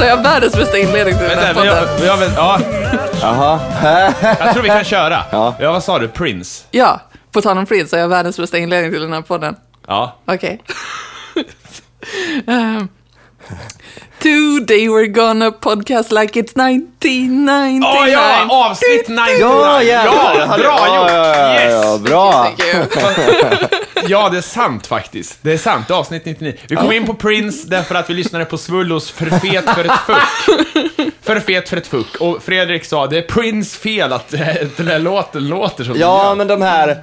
om 0.00 0.06
Prince 0.06 0.12
har 0.12 0.16
jag 0.16 0.22
världens 0.22 0.56
bästa 0.56 0.78
inledning 0.78 1.18
till 1.18 1.28
den 1.28 1.38
här 1.38 1.54
Vänta, 1.54 1.60
podden. 1.60 2.08
har, 2.10 2.16
väl- 2.16 2.32
ja, 2.36 2.60
Jaha. 3.22 3.60
jag 4.40 4.52
tror 4.52 4.62
vi 4.62 4.68
kan 4.68 4.84
köra. 4.84 5.22
Ja. 5.30 5.54
ja, 5.60 5.72
vad 5.72 5.84
sa 5.84 5.98
du? 5.98 6.08
Prince? 6.08 6.64
Ja, 6.70 7.00
på 7.32 7.42
tal 7.42 7.58
om 7.58 7.66
Prince 7.66 7.96
har 7.96 8.00
jag 8.00 8.08
världens 8.08 8.36
bästa 8.38 8.58
inledning 8.58 8.92
till 8.92 9.00
den 9.00 9.12
här 9.12 9.20
podden. 9.22 9.56
Ja. 9.88 10.16
Okej. 10.26 10.62
um, 12.46 12.88
today 14.22 14.88
we're 14.88 15.06
gonna 15.06 15.50
podcast 15.50 16.12
like 16.12 16.40
it's 16.40 16.54
1999. 16.56 17.80
Åh 17.84 18.08
ja, 18.10 18.46
avsnitt 18.48 19.08
99! 19.08 19.38
Ja, 19.40 19.82
jävlar. 19.82 20.34
ja, 20.38 20.56
bra 20.58 20.86
ja, 20.86 20.96
gjort! 20.96 21.10
ja, 21.10 21.26
ja, 21.36 21.54
ja, 21.70 21.92
Yes! 21.94 22.00
bra. 22.00 22.32
Thank 22.32 22.60
you. 22.60 22.84
Ja, 24.08 24.28
det 24.28 24.38
är 24.38 24.42
sant 24.42 24.86
faktiskt. 24.86 25.38
Det 25.42 25.52
är 25.52 25.58
sant, 25.58 25.90
avsnitt 25.90 26.24
99. 26.24 26.54
Vi 26.68 26.76
kom 26.76 26.92
in 26.92 27.06
på 27.06 27.14
Prince 27.14 27.68
därför 27.68 27.94
att 27.94 28.10
vi 28.10 28.14
lyssnade 28.14 28.44
på 28.44 28.58
Svullos 28.58 29.10
För 29.10 29.26
fet 29.38 29.64
för 29.74 29.84
ett 29.84 30.00
fuck. 30.06 30.56
För 31.22 31.40
fet 31.40 31.68
för 31.68 31.76
ett 31.76 31.86
fuck. 31.86 32.16
Och 32.20 32.42
Fredrik 32.42 32.84
sa, 32.84 33.06
det 33.06 33.18
är 33.18 33.22
Prince 33.22 33.78
fel 33.78 34.12
att 34.12 34.34
eh, 34.34 34.40
den 34.76 34.88
här 34.88 34.98
låten 34.98 35.48
låter 35.48 35.84
som 35.84 35.92
den 35.92 36.00
Ja, 36.02 36.24
gör. 36.28 36.34
men 36.34 36.46
de 36.48 36.62
här 36.62 37.02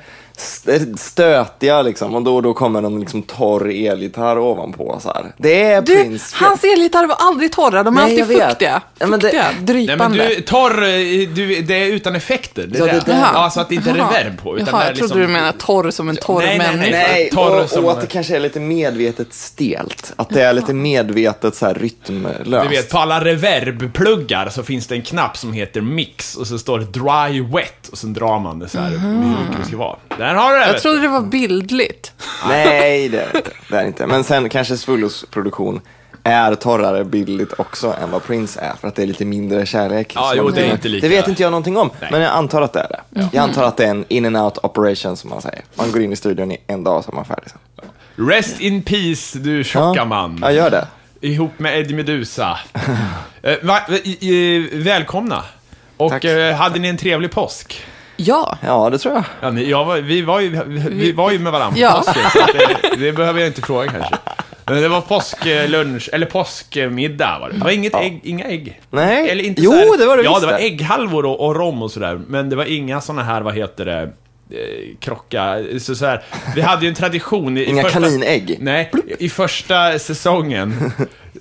stötiga 0.98 1.82
liksom, 1.82 2.16
och 2.16 2.22
då 2.24 2.36
och 2.36 2.44
då 2.44 2.54
kommer 2.54 2.82
någon 2.82 3.00
liksom 3.00 3.22
torr 3.22 3.68
elgitarr 3.72 4.38
ovanpå 4.40 5.00
så 5.04 5.14
här. 5.14 5.26
Det 5.38 5.64
är 5.64 5.82
Du, 5.82 5.96
Prince. 6.04 6.36
hans 6.40 6.64
elgitarrer 6.64 7.08
var 7.08 7.16
aldrig 7.20 7.52
torra, 7.52 7.84
de 7.84 7.98
är 7.98 8.02
Nej, 8.02 8.22
alltid 8.22 8.38
fuktiga. 8.42 8.82
Ja, 9.00 9.08
men 9.08 9.20
det- 9.20 9.26
Fuktiga, 9.28 9.44
Nej 9.44 9.56
men 9.58 9.66
drypande. 9.66 10.28
du, 10.28 10.42
torr, 10.42 10.84
eh, 10.84 10.90
du, 11.36 11.62
det 11.62 11.74
är 11.76 11.86
utan 11.86 12.16
effekter. 12.16 12.68
Det 12.68 12.80
är 12.80 12.88
Ja, 12.88 12.94
det. 12.94 13.00
det 13.06 13.12
det. 13.12 13.26
Ja, 13.34 13.50
så 13.50 13.60
att 13.62 13.70
det 13.70 13.76
inte 13.76 13.90
är 13.90 13.96
Jaha. 13.96 14.10
reverb 14.20 14.42
på. 14.44 14.58
Utan 14.58 14.68
Jaha, 14.72 14.86
jag 14.86 14.96
trodde 14.96 15.02
liksom... 15.14 15.20
du 15.22 15.28
menade 15.28 15.54
torr 15.58 15.92
som 15.92 16.10
en 16.10 16.16
torr 16.16 16.42
Nej, 16.42 16.58
nej, 16.58 16.68
nej. 16.68 16.78
människa. 16.78 16.98
Nej, 17.14 17.30
Torr 17.30 17.64
och, 17.64 17.70
som- 17.70 17.86
och 17.86 17.92
att 17.92 18.02
det 18.02 18.08
kanske 18.08 18.36
är 18.36 18.40
lite 18.40 18.60
medvetet 18.60 19.34
stelt. 19.34 20.14
Att 20.16 20.30
det 20.30 20.42
är 20.44 20.54
lite 20.54 20.74
medvetet 20.74 21.56
så 21.56 21.66
här 21.66 21.74
rytmlöst. 21.74 22.70
Du 22.70 22.76
vet, 22.76 22.90
på 22.92 22.98
alla 22.98 23.20
reverb-pluggar 23.24 24.50
så 24.50 24.64
finns 24.64 24.88
det 24.88 24.96
en 24.96 25.02
knapp 25.02 25.38
som 25.38 25.54
heter 25.54 25.82
mix 25.82 26.36
och 26.36 26.48
så 26.48 26.58
står 26.60 26.80
det 26.80 26.86
dry 26.86 27.42
wet 27.42 27.88
och 27.92 27.98
sen 27.98 28.14
drar 28.14 28.40
man 28.40 28.60
det 28.60 28.70
så 28.70 28.80
här 28.80 28.90
hur 28.90 29.14
mycket 29.14 29.58
det 29.62 29.68
ska 29.68 29.78
vara. 29.78 29.96
Där 30.28 30.36
har 30.36 30.54
du 30.54 30.60
det! 30.60 30.68
Jag 30.68 30.82
trodde 30.82 31.02
det 31.02 31.08
var 31.08 31.22
bildligt. 31.22 32.12
Nej, 32.48 33.10
det 33.10 33.18
är 33.22 33.28
det 33.34 33.38
inte. 33.38 33.52
Det 33.70 33.76
är 33.78 33.86
inte. 33.86 34.08
Men 34.08 34.24
sen 34.24 34.50
kanske 34.50 34.78
Svullos 34.78 35.26
produktion 35.32 35.82
är 36.24 36.56
torrare 36.56 37.04
bildligt 37.04 37.54
också 37.58 37.96
än 38.04 38.12
vad 38.12 38.24
Prince 38.24 38.60
är, 38.62 38.74
för 38.82 38.88
att 38.88 38.96
det 38.96 39.02
är 39.04 39.08
lite 39.08 39.26
mindre 39.26 39.66
kärlek. 39.66 40.12
Ja, 40.16 40.34
jo, 40.36 40.50
det 40.50 40.62
är 40.62 40.72
inte 40.72 40.88
lika- 40.88 41.08
Det 41.08 41.16
vet 41.16 41.28
inte 41.28 41.42
jag 41.44 41.52
någonting 41.52 41.78
om, 41.78 41.90
Nej. 42.02 42.10
men 42.12 42.22
jag 42.22 42.32
antar 42.32 42.62
att 42.62 42.74
det 42.74 42.80
är 42.80 42.88
det. 42.90 43.30
Jag 43.34 43.44
antar 43.44 43.64
att 43.64 43.78
det 43.78 43.86
är 43.86 43.90
en 43.90 44.06
in 44.08 44.26
and 44.26 44.38
out 44.38 44.58
operation 44.64 45.18
som 45.18 45.30
man 45.30 45.42
säger. 45.42 45.62
Man 45.76 45.92
går 45.92 46.02
in 46.02 46.12
i 46.14 46.16
studion 46.16 46.52
i 46.52 46.58
en 46.68 46.84
dag 46.84 47.04
så 47.04 47.12
är 47.12 47.16
man 47.16 47.26
färdig 47.26 47.50
sen. 47.50 48.28
Rest 48.28 48.60
in 48.60 48.82
peace, 48.84 49.40
du 49.40 49.64
tjocka 49.64 50.00
Ja, 50.00 50.06
man. 50.06 50.40
jag 50.42 50.54
gör 50.54 50.70
det. 50.72 50.88
Ihop 51.22 51.60
med 51.60 51.80
Eddie 51.80 51.94
Meduza. 51.96 52.60
Eh, 53.44 53.56
va, 53.64 53.80
välkomna. 54.74 55.44
Och 55.98 56.12
Tack. 56.12 56.24
eh, 56.24 56.56
hade 56.56 56.80
ni 56.80 56.88
en 56.88 56.98
trevlig 56.98 57.32
påsk? 57.32 57.82
Ja. 58.18 58.58
Ja, 58.62 58.90
det 58.90 58.98
tror 58.98 59.14
jag. 59.16 59.24
Ja, 59.42 59.50
ni, 59.50 59.70
jag 59.70 59.86
var, 59.86 59.98
vi, 59.98 60.22
var 60.22 60.40
ju, 60.40 60.50
vi, 60.66 60.80
vi 60.90 61.12
var 61.12 61.32
ju 61.32 61.40
med 61.40 61.52
varandra 61.52 61.74
på 61.74 61.80
Ja. 61.80 62.04
påsken, 62.06 62.24
så 62.34 62.40
att 62.40 62.48
det, 62.92 63.06
det 63.06 63.12
behöver 63.12 63.40
jag 63.40 63.50
inte 63.50 63.62
fråga 63.62 63.92
kanske. 63.92 64.16
Men 64.66 64.82
det 64.82 64.88
var 64.90 65.02
påsklunch, 65.02 66.10
eller 66.14 66.26
påskmiddag 66.26 67.38
var 67.40 67.50
det. 67.50 67.58
Det 67.58 67.64
var 67.64 67.72
inget 67.72 67.96
ägg, 67.96 68.20
inga 68.24 68.46
ägg. 68.46 68.82
Nej. 68.92 69.30
Eller 69.30 69.44
inte 69.44 69.62
Jo, 69.62 69.72
så 69.72 69.78
här, 69.78 69.98
det 69.98 70.06
var 70.06 70.18
det 70.18 70.24
Ja, 70.24 70.30
visst 70.30 70.42
det 70.42 70.48
var 70.54 70.60
ägghalvor 70.60 71.26
och, 71.26 71.46
och 71.46 71.56
rom 71.56 71.82
och 71.82 71.92
sådär. 71.92 72.22
Men 72.28 72.50
det 72.50 72.56
var 72.56 72.66
inga 72.66 73.02
såna 73.02 73.24
här, 73.24 73.42
vad 73.42 73.56
heter 73.56 73.86
det, 73.86 74.02
eh, 74.02 74.10
krocka. 75.00 75.64
Så, 75.80 75.96
så 75.96 76.06
här, 76.06 76.24
vi 76.56 76.62
hade 76.62 76.82
ju 76.86 76.90
en 76.90 76.96
tradition 76.96 77.58
i, 77.58 77.62
i 77.62 77.66
Inga 77.66 77.84
första, 77.84 78.00
kaninägg. 78.00 78.58
Nej, 78.60 78.92
i 79.20 79.30
första 79.30 80.00
säsongen 80.00 80.92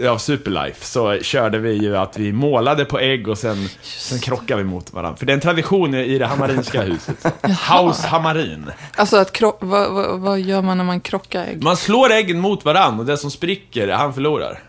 av 0.08 0.18
Superlife 0.18 0.84
så 0.84 1.18
körde 1.18 1.58
vi 1.58 1.72
ju 1.72 1.96
att 1.96 2.18
vi 2.18 2.32
målade 2.32 2.84
på 2.84 2.98
ägg 2.98 3.28
och 3.28 3.38
sen, 3.38 3.68
sen 3.82 4.18
krockade 4.18 4.62
vi 4.62 4.68
mot 4.68 4.92
varandra. 4.92 5.16
För 5.16 5.26
det 5.26 5.32
är 5.32 5.34
en 5.34 5.40
tradition 5.40 5.94
i 5.94 6.18
det 6.18 6.26
hamarinska 6.26 6.82
huset. 6.82 7.26
House 7.42 8.06
Hamarin. 8.06 8.70
Alltså, 8.96 9.16
att 9.16 9.32
kro- 9.32 9.56
vad, 9.60 9.92
vad, 9.92 10.20
vad 10.20 10.40
gör 10.40 10.62
man 10.62 10.76
när 10.78 10.84
man 10.84 11.00
krockar 11.00 11.44
ägg? 11.44 11.62
Man 11.62 11.76
slår 11.76 12.12
äggen 12.12 12.40
mot 12.40 12.64
varandra 12.64 13.00
och 13.00 13.06
det 13.06 13.16
som 13.16 13.30
spricker, 13.30 13.88
han 13.88 14.14
förlorar. 14.14 14.62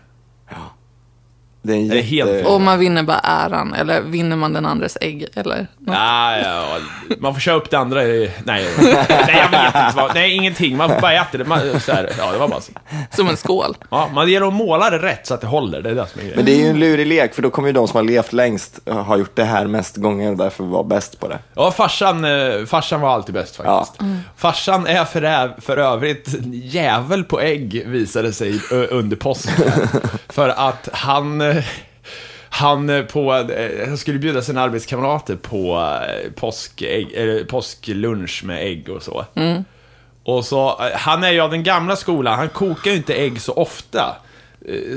Det 1.62 1.72
är, 1.72 1.76
en 1.76 1.88
Det 1.88 1.98
är 1.98 2.02
helt 2.02 2.30
jätte... 2.30 2.42
fel. 2.42 2.52
Och 2.52 2.60
man 2.60 2.78
vinner 2.78 3.02
bara 3.02 3.18
äran, 3.18 3.74
eller 3.74 4.00
vinner 4.00 4.36
man 4.36 4.52
den 4.52 4.66
andres 4.66 4.98
ägg, 5.00 5.26
eller? 5.34 5.56
något? 5.78 5.94
Ja, 5.96 6.38
ja, 6.38 6.78
man 7.18 7.34
får 7.34 7.40
köra 7.40 7.54
upp 7.56 7.70
det 7.70 7.78
andra 7.78 8.04
i... 8.04 8.30
Nej, 8.44 8.66
nej 8.80 9.04
jag 9.28 9.50
vet 9.50 9.64
inte. 9.66 9.92
vad- 9.96 10.14
Nej, 10.14 10.32
ingenting. 10.36 10.76
Man 10.76 10.90
bara 11.00 11.12
äter 11.12 11.38
det. 11.38 11.44
Man, 11.44 11.80
så 11.80 11.92
här, 11.92 12.10
ja, 12.18 12.32
det 12.32 12.38
var 12.38 12.48
bara 12.48 12.60
så. 12.60 12.72
Som 13.16 13.28
en 13.28 13.36
skål. 13.36 13.76
Ja, 13.90 14.10
man 14.14 14.28
ger 14.28 14.40
dem 14.40 14.54
måla 14.54 14.90
det 14.90 14.98
rätt 14.98 15.26
så 15.26 15.34
att 15.34 15.40
det 15.40 15.46
håller. 15.46 15.82
Det 15.82 15.90
är 15.90 15.94
det 15.94 16.06
som 16.06 16.20
är 16.20 16.24
grejen. 16.24 16.36
Men 16.36 16.44
det 16.44 16.52
är 16.52 16.56
ju 16.58 16.66
en 16.68 16.80
lurig 16.80 17.06
lek, 17.06 17.34
för 17.34 17.42
då 17.42 17.50
kommer 17.50 17.68
ju 17.68 17.72
de 17.72 17.88
som 17.88 17.96
har 17.96 18.02
levt 18.04 18.32
längst 18.32 18.80
eh, 18.88 19.02
ha 19.02 19.16
gjort 19.16 19.36
det 19.36 19.44
här 19.44 19.66
mest 19.66 19.96
gånger 19.96 20.30
och 20.30 20.36
därför 20.36 20.64
vara 20.64 20.84
bäst 20.84 21.20
på 21.20 21.28
det. 21.28 21.38
Ja, 21.54 21.70
farsan, 21.70 22.24
eh, 22.24 22.64
farsan 22.66 23.00
var 23.00 23.10
alltid 23.14 23.34
bäst 23.34 23.56
faktiskt. 23.56 23.92
Ja. 24.00 24.06
Farsan 24.36 24.86
är 24.86 25.04
för, 25.04 25.22
ä- 25.22 25.50
för 25.60 25.76
övrigt 25.76 26.28
jävel 26.52 27.24
på 27.24 27.40
ägg, 27.40 27.82
visade 27.86 28.32
sig 28.32 28.60
ö, 28.72 28.86
under 28.90 29.16
påsken. 29.16 29.54
för 30.28 30.48
att 30.48 30.88
han... 30.92 31.47
eh, 31.50 31.64
Han 32.50 32.90
eh, 32.90 33.02
på, 33.04 33.34
eh, 33.34 33.88
han 33.88 33.98
skulle 33.98 34.18
bjuda 34.18 34.42
sina 34.42 34.62
arbetskamrater 34.62 35.36
på 35.36 35.92
påskägg, 36.34 37.12
eller 37.12 37.44
påsklunch 37.44 38.44
med 38.44 38.62
ägg 38.66 38.88
och 38.88 39.02
så. 39.02 39.24
Och 40.24 40.44
så, 40.44 40.80
han 40.94 41.24
är 41.24 41.30
ju 41.30 41.40
av 41.40 41.50
den 41.50 41.62
gamla 41.62 41.96
skolan, 41.96 42.38
han 42.38 42.48
kokar 42.48 42.90
ju 42.90 42.96
inte 42.96 43.14
ägg 43.14 43.40
så 43.40 43.52
ofta. 43.52 44.16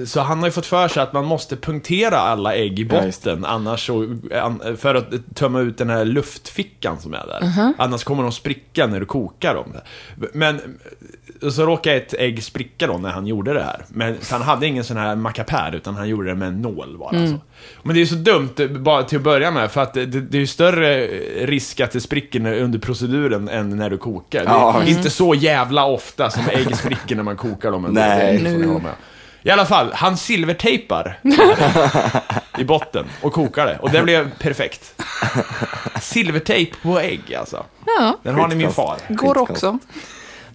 Så 0.07 0.19
han 0.22 0.40
har 0.40 0.45
ju 0.45 0.51
fått 0.51 0.66
för 0.66 0.88
sig 0.88 1.03
att 1.03 1.13
man 1.13 1.25
måste 1.25 1.57
punktera 1.57 2.17
alla 2.17 2.56
ägg 2.56 2.79
i 2.79 2.88
Ja, 2.91 3.01
botten, 3.01 3.45
annars 3.45 3.88
så, 3.88 4.17
för 4.78 4.95
att 4.95 5.35
tömma 5.35 5.59
ut 5.59 5.78
den 5.78 5.90
här 5.90 6.06
luftfickan 6.06 7.00
som 7.00 7.13
är 7.13 7.28
där. 7.28 7.73
Annars 7.78 8.03
kommer 8.03 8.23
de 8.23 8.31
spricka 8.31 8.88
när 8.88 9.00
du 9.00 9.06
kokar 9.06 9.56
dem. 9.56 9.73
Men, 10.34 10.79
så 11.50 11.66
råkade 11.66 11.96
ett 11.96 12.13
ägg 12.13 12.44
spricka 12.44 12.88
då 12.88 12.97
när 12.97 13.09
han 13.09 13.28
gjorde 13.28 13.53
det 13.53 13.63
här. 13.63 13.85
Men 13.88 14.18
han 14.31 14.41
hade 14.41 14.68
ingen 14.68 14.84
sån 14.84 14.97
här 14.97 15.16
mackapär, 15.16 15.75
utan 15.75 15.96
han 15.96 16.09
gjorde 16.09 16.29
det 16.29 16.35
med 16.35 16.47
en 16.47 16.62
nål 16.62 16.97
bara. 17.00 17.28
Så. 17.28 17.40
Men 17.84 17.96
det 17.96 18.02
är 18.02 18.06
så 18.06 18.16
dumt, 18.16 18.50
eh, 18.59 18.68
bara 18.68 19.03
till 19.03 19.18
att 19.18 19.24
börja 19.24 19.52
med, 19.52 19.72
för 19.72 19.81
att 19.81 19.94
det, 19.94 20.06
det 20.06 20.38
är 20.38 20.40
ju 20.40 20.47
större 20.47 21.07
risk 21.46 21.79
att 21.79 21.91
det 21.91 22.02
spricker 22.02 22.62
under 22.62 22.79
proceduren 22.79 23.50
än 23.50 23.69
när 23.69 23.90
du 23.90 23.97
kokar. 23.97 24.44
Ja, 24.46 24.81
det 24.85 24.91
är 24.91 24.96
inte 24.97 25.09
så 25.09 25.35
jävla 25.35 25.85
ofta 25.85 26.29
som 26.29 26.44
ägg 26.50 26.75
spricker 26.75 27.16
när 27.16 27.24
man 27.24 27.38
kokar 27.38 27.72
dem. 27.72 27.88
Nej. 27.91 28.38
Det. 28.38 28.79
I 29.44 29.50
alla 29.50 29.66
fall, 29.66 29.91
han 29.94 30.18
silvertejpar 30.18 31.19
i 32.58 32.63
botten 32.63 33.06
och 33.22 33.34
kokar 33.34 33.66
det. 33.66 33.78
Och 33.81 33.91
det 33.91 34.03
blev 34.03 34.31
perfekt. 34.40 34.94
Silvertejp 36.02 36.75
på 36.84 37.00
ägg 37.00 37.35
alltså. 37.35 37.66
Ja, 37.85 38.18
Den 38.23 38.35
har 38.35 38.47
ni 38.47 38.56
min 38.56 38.72
far. 38.72 38.97
går 39.09 39.38
också. 39.38 39.79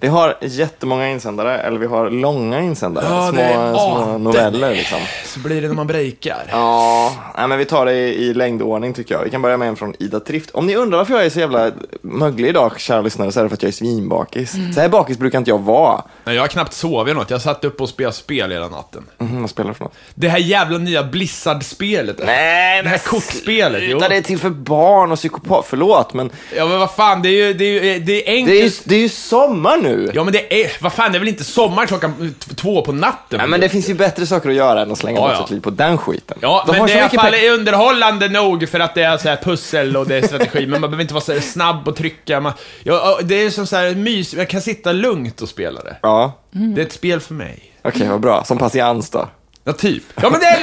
Vi 0.01 0.09
har 0.09 0.37
jättemånga 0.41 1.09
insändare, 1.11 1.59
eller 1.59 1.79
vi 1.79 1.87
har 1.87 2.11
långa 2.11 2.61
insändare. 2.61 3.05
Ja, 3.11 3.31
små 3.33 3.41
är- 3.43 3.75
små 3.75 4.19
noveller 4.19 4.75
liksom. 4.75 4.99
Så 5.25 5.41
blir 5.41 5.63
det 5.63 5.69
när 5.69 5.75
man 5.75 5.87
breakar. 5.87 6.45
Ja, 6.51 7.13
nej, 7.39 7.49
men 7.49 7.59
vi 7.59 7.65
tar 7.65 7.87
det 7.87 7.93
i, 7.95 8.25
i 8.25 8.35
längdordning 8.35 8.95
tycker 8.95 9.15
jag. 9.15 9.25
Vi 9.25 9.31
kan 9.31 9.43
börja 9.43 9.57
med 9.57 9.69
en 9.69 9.77
från 9.77 9.95
Ida 9.99 10.21
Trift. 10.21 10.51
Om 10.51 10.67
ni 10.67 10.77
undrar 10.77 10.99
varför 10.99 11.15
jag 11.15 11.25
är 11.27 11.31
så 11.31 11.41
jävla 11.41 11.71
möglig 12.03 12.49
idag, 12.49 12.81
kära 12.81 13.01
lyssnare, 13.01 13.33
så 13.33 13.41
är 13.41 13.45
det 13.45 13.49
för 13.49 13.57
att 13.57 13.63
jag 13.63 13.69
är 13.69 13.73
svinbakis. 13.73 14.53
Så 14.75 14.81
här 14.81 14.89
bakis 14.89 15.19
brukar 15.19 15.39
inte 15.39 15.51
jag 15.51 15.59
vara. 15.63 16.03
Nej, 16.25 16.35
Jag 16.35 16.43
har 16.43 16.49
knappt 16.49 16.73
sovit 16.73 17.15
något. 17.17 17.31
Jag 17.31 17.41
satt 17.43 17.65
upp 17.65 17.81
och 17.81 17.89
spelade 17.89 18.17
spel 18.17 18.51
hela 18.53 18.69
natten. 18.69 19.03
Mhm, 19.19 19.41
vad 19.41 19.51
spelar 19.51 19.69
du 19.71 19.75
för 19.75 19.85
något? 19.85 19.95
Det 20.15 20.29
här 20.29 20.39
jävla 20.39 20.79
nya 20.79 21.03
Blizzard-spelet. 21.03 22.17
Nej, 22.27 22.83
Det 22.83 22.89
här 22.89 22.99
kortspelet, 22.99 23.83
jo. 23.85 23.97
Utan 23.97 24.11
det 24.11 24.17
är 24.17 24.23
till 24.23 24.39
för 24.39 24.51
barn 24.51 25.13
och 25.13 25.19
psykopat. 25.19 25.65
Förlåt, 25.69 26.15
men 26.15 26.31
Ja 26.57 26.67
men 26.67 26.79
vad 26.79 26.91
fan, 26.91 27.23
det 27.23 27.29
är 27.29 27.47
ju, 27.47 27.53
det 27.55 27.65
är 27.65 27.85
ju, 27.95 27.99
det 28.01 28.29
är 28.29 28.33
enkelt. 28.33 28.47
det 28.49 28.61
är 28.61 28.65
ju, 28.65 28.71
det 28.85 28.95
är 28.95 29.01
ju 29.01 29.09
sommar 29.09 29.77
nu. 29.77 29.96
Ja 30.15 30.25
men 30.25 30.33
det 30.33 30.65
är, 30.65 30.73
vad 30.83 30.93
fan, 30.93 31.13
det 31.13 31.19
är 31.19 31.21
väl 31.21 31.29
inte 31.29 31.45
sommar 31.45 31.87
klockan 31.87 32.35
två 32.57 32.83
på 32.83 32.93
natten? 32.93 33.39
Nej, 33.39 33.49
men 33.49 33.61
det 33.61 33.69
finns 33.69 33.91
ju 33.91 33.95
bättre 33.95 34.27
saker 34.27 34.49
att 34.49 34.55
göra 34.55 34.83
än 34.83 34.93
att 34.93 34.99
slänga 34.99 35.19
Ja, 35.19 35.23
bort 35.29 35.33
ja. 35.39 35.43
sitt 35.43 35.51
liv 35.51 35.61
på 35.61 35.71
den 35.71 35.99
skiten. 35.99 36.39
Ja, 36.41 36.63
De 36.67 36.73
men 36.73 36.81
har 36.81 36.87
det 36.87 36.93
så 36.93 36.99
är 36.99 37.03
i 37.03 37.05
alla 37.11 37.23
fall 37.23 37.33
pengar. 37.33 37.53
underhållande 37.55 38.29
nog 38.29 38.69
för 38.69 38.81
att 38.81 38.95
det 38.95 39.03
är 39.03 39.19
så 39.19 39.29
här 39.29 39.37
pussel 39.37 39.97
och 39.97 40.07
det 40.07 40.17
är 40.17 40.23
strategi, 40.27 40.67
men 40.67 40.81
man 40.81 40.91
behöver 40.91 41.03
inte 41.03 41.15
vara 41.15 41.25
så 41.25 41.33
här 41.33 41.41
snabb 41.41 41.89
och 41.89 41.97
trycka. 41.97 42.41
Man, 42.41 42.53
ja, 42.83 43.19
det 43.23 43.35
är 43.35 43.51
som 43.51 43.67
så 43.67 43.77
här 43.77 43.95
mys, 43.95 44.35
jag 44.35 44.49
kan 44.49 44.61
sitta 44.61 44.93
lugnt 44.93 45.43
och 45.43 45.49
spela 45.49 45.81
det. 45.83 45.97
Ja, 46.03 46.33
Det 46.51 46.81
är 46.81 46.87
ett 46.87 46.93
spel 46.93 47.21
för 47.21 47.35
mig. 47.35 47.73
okej, 47.83 48.09
vad 48.09 48.21
bra. 48.21 48.45
Som 48.45 48.59
patiens 48.59 49.11
då. 49.11 49.29
Ja, 49.65 49.73
typ. 49.73 50.03
Ja, 50.23 50.31
men 50.31 50.41
det 50.41 50.47
är... 50.47 50.61